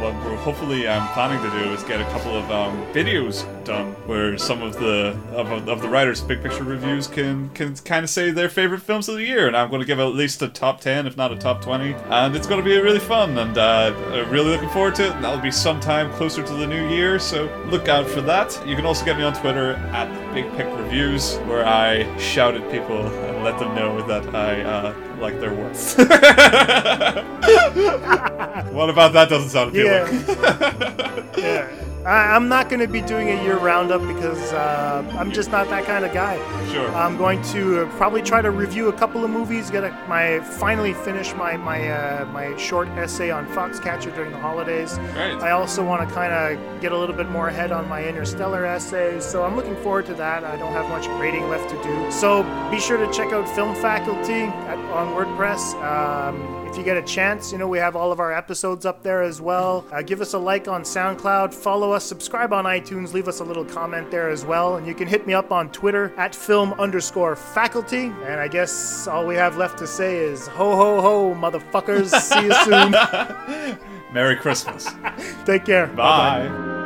what 0.00 0.14
we're 0.24 0.36
hopefully 0.36 0.86
um, 0.86 1.06
planning 1.08 1.42
to 1.42 1.50
do 1.58 1.72
is 1.72 1.82
get 1.84 2.00
a 2.00 2.04
couple 2.04 2.36
of 2.36 2.50
um, 2.50 2.84
videos 2.92 3.44
done 3.64 3.92
where 4.06 4.38
some 4.38 4.62
of 4.62 4.74
the 4.74 5.18
of, 5.32 5.50
of 5.68 5.80
the 5.80 5.88
writers 5.88 6.20
Big 6.20 6.42
Picture 6.42 6.64
Reviews 6.64 7.06
can 7.06 7.48
can 7.50 7.74
kind 7.76 8.04
of 8.04 8.10
say 8.10 8.30
their 8.30 8.48
favorite 8.48 8.82
films 8.82 9.08
of 9.08 9.16
the 9.16 9.24
year, 9.24 9.46
and 9.46 9.56
I'm 9.56 9.68
going 9.70 9.80
to 9.80 9.86
give 9.86 9.98
at 9.98 10.04
least 10.14 10.42
a 10.42 10.48
top 10.48 10.80
ten, 10.80 11.06
if 11.06 11.16
not 11.16 11.32
a 11.32 11.36
top 11.36 11.62
twenty, 11.62 11.94
and 12.10 12.36
it's 12.36 12.46
going 12.46 12.62
to 12.62 12.64
be 12.64 12.76
really 12.78 13.00
fun, 13.00 13.36
and 13.38 13.56
uh, 13.56 13.92
really 14.30 14.50
looking 14.50 14.68
forward 14.70 14.94
to 14.96 15.06
it. 15.06 15.12
And 15.12 15.24
that'll 15.24 15.40
be 15.40 15.50
sometime 15.50 16.12
closer 16.12 16.42
to 16.42 16.52
the 16.54 16.66
new 16.66 16.88
year, 16.88 17.18
so 17.18 17.44
look 17.66 17.88
out 17.88 18.06
for 18.06 18.20
that. 18.22 18.60
You 18.66 18.76
can 18.76 18.86
also 18.86 19.04
get 19.04 19.16
me 19.16 19.22
on 19.22 19.34
Twitter 19.34 19.74
at 19.92 20.34
Big 20.34 20.50
Pick 20.56 20.66
Reviews, 20.76 21.36
where 21.46 21.66
I 21.66 22.16
shout 22.18 22.54
at 22.54 22.70
people 22.70 23.06
and 23.06 23.44
let 23.44 23.58
them 23.58 23.74
know 23.74 24.06
that 24.06 24.34
I 24.34 24.62
uh, 24.62 24.94
like 25.20 25.40
their 25.40 25.54
work. 25.54 25.72
what 28.72 28.90
about 28.90 29.12
that? 29.14 29.28
Doesn't 29.28 29.50
sound 29.50 29.70
appealing. 29.70 30.24
Yeah. 30.26 31.24
yeah. 31.36 31.70
I, 32.06 32.36
I'm 32.36 32.48
not 32.48 32.68
going 32.68 32.78
to 32.78 32.86
be 32.86 33.00
doing 33.00 33.30
a 33.30 33.42
year 33.42 33.58
roundup 33.58 34.00
because 34.02 34.52
uh, 34.52 35.04
I'm 35.18 35.32
just 35.32 35.50
not 35.50 35.68
that 35.70 35.86
kind 35.86 36.04
of 36.04 36.12
guy. 36.14 36.36
Sure. 36.70 36.88
I'm 36.94 37.16
going 37.16 37.42
to 37.50 37.82
uh, 37.82 37.96
probably 37.96 38.22
try 38.22 38.40
to 38.40 38.52
review 38.52 38.88
a 38.88 38.92
couple 38.92 39.24
of 39.24 39.30
movies. 39.30 39.70
Get 39.72 39.82
a, 39.82 39.90
my 40.08 40.38
finally 40.38 40.94
finish 40.94 41.34
my 41.34 41.56
my 41.56 41.90
uh, 41.90 42.24
my 42.26 42.56
short 42.58 42.86
essay 42.90 43.30
on 43.32 43.48
Foxcatcher 43.48 44.14
during 44.14 44.30
the 44.30 44.38
holidays. 44.38 44.96
Right. 45.16 45.34
I 45.42 45.50
also 45.50 45.84
want 45.84 46.08
to 46.08 46.14
kind 46.14 46.32
of 46.32 46.80
get 46.80 46.92
a 46.92 46.96
little 46.96 47.16
bit 47.16 47.28
more 47.28 47.48
ahead 47.48 47.72
on 47.72 47.88
my 47.88 48.04
Interstellar 48.04 48.64
essay, 48.64 49.18
so 49.18 49.42
I'm 49.42 49.56
looking 49.56 49.74
forward 49.82 50.06
to 50.06 50.14
that. 50.14 50.44
I 50.44 50.56
don't 50.56 50.72
have 50.72 50.88
much 50.88 51.06
grading 51.18 51.48
left 51.48 51.68
to 51.70 51.82
do, 51.82 52.12
so 52.12 52.44
be 52.70 52.78
sure 52.78 52.98
to 52.98 53.12
check 53.12 53.32
out 53.32 53.48
Film 53.48 53.74
Faculty 53.74 54.42
at, 54.42 54.78
on 54.92 55.08
WordPress. 55.08 55.74
Um, 55.82 56.65
if 56.76 56.80
you 56.80 56.84
get 56.84 57.02
a 57.02 57.06
chance, 57.06 57.52
you 57.52 57.56
know 57.56 57.66
we 57.66 57.78
have 57.78 57.96
all 57.96 58.12
of 58.12 58.20
our 58.20 58.34
episodes 58.34 58.84
up 58.84 59.02
there 59.02 59.22
as 59.22 59.40
well. 59.40 59.86
Uh, 59.90 60.02
give 60.02 60.20
us 60.20 60.34
a 60.34 60.38
like 60.38 60.68
on 60.68 60.82
SoundCloud, 60.82 61.54
follow 61.54 61.90
us, 61.90 62.04
subscribe 62.04 62.52
on 62.52 62.66
iTunes, 62.66 63.14
leave 63.14 63.28
us 63.28 63.40
a 63.40 63.44
little 63.44 63.64
comment 63.64 64.10
there 64.10 64.28
as 64.28 64.44
well, 64.44 64.76
and 64.76 64.86
you 64.86 64.94
can 64.94 65.08
hit 65.08 65.26
me 65.26 65.32
up 65.32 65.52
on 65.52 65.72
Twitter 65.72 66.12
at 66.18 66.34
film 66.34 66.74
underscore 66.74 67.34
faculty. 67.34 68.12
And 68.26 68.38
I 68.38 68.48
guess 68.48 69.08
all 69.08 69.26
we 69.26 69.36
have 69.36 69.56
left 69.56 69.78
to 69.78 69.86
say 69.86 70.18
is 70.18 70.48
ho 70.48 70.76
ho 70.76 71.00
ho, 71.00 71.34
motherfuckers. 71.34 72.10
See 72.10 72.44
you 72.44 72.52
soon. 72.64 73.78
Merry 74.12 74.36
Christmas. 74.36 74.86
Take 75.46 75.64
care. 75.64 75.86
Bye. 75.86 76.46
Bye-bye. 76.46 76.85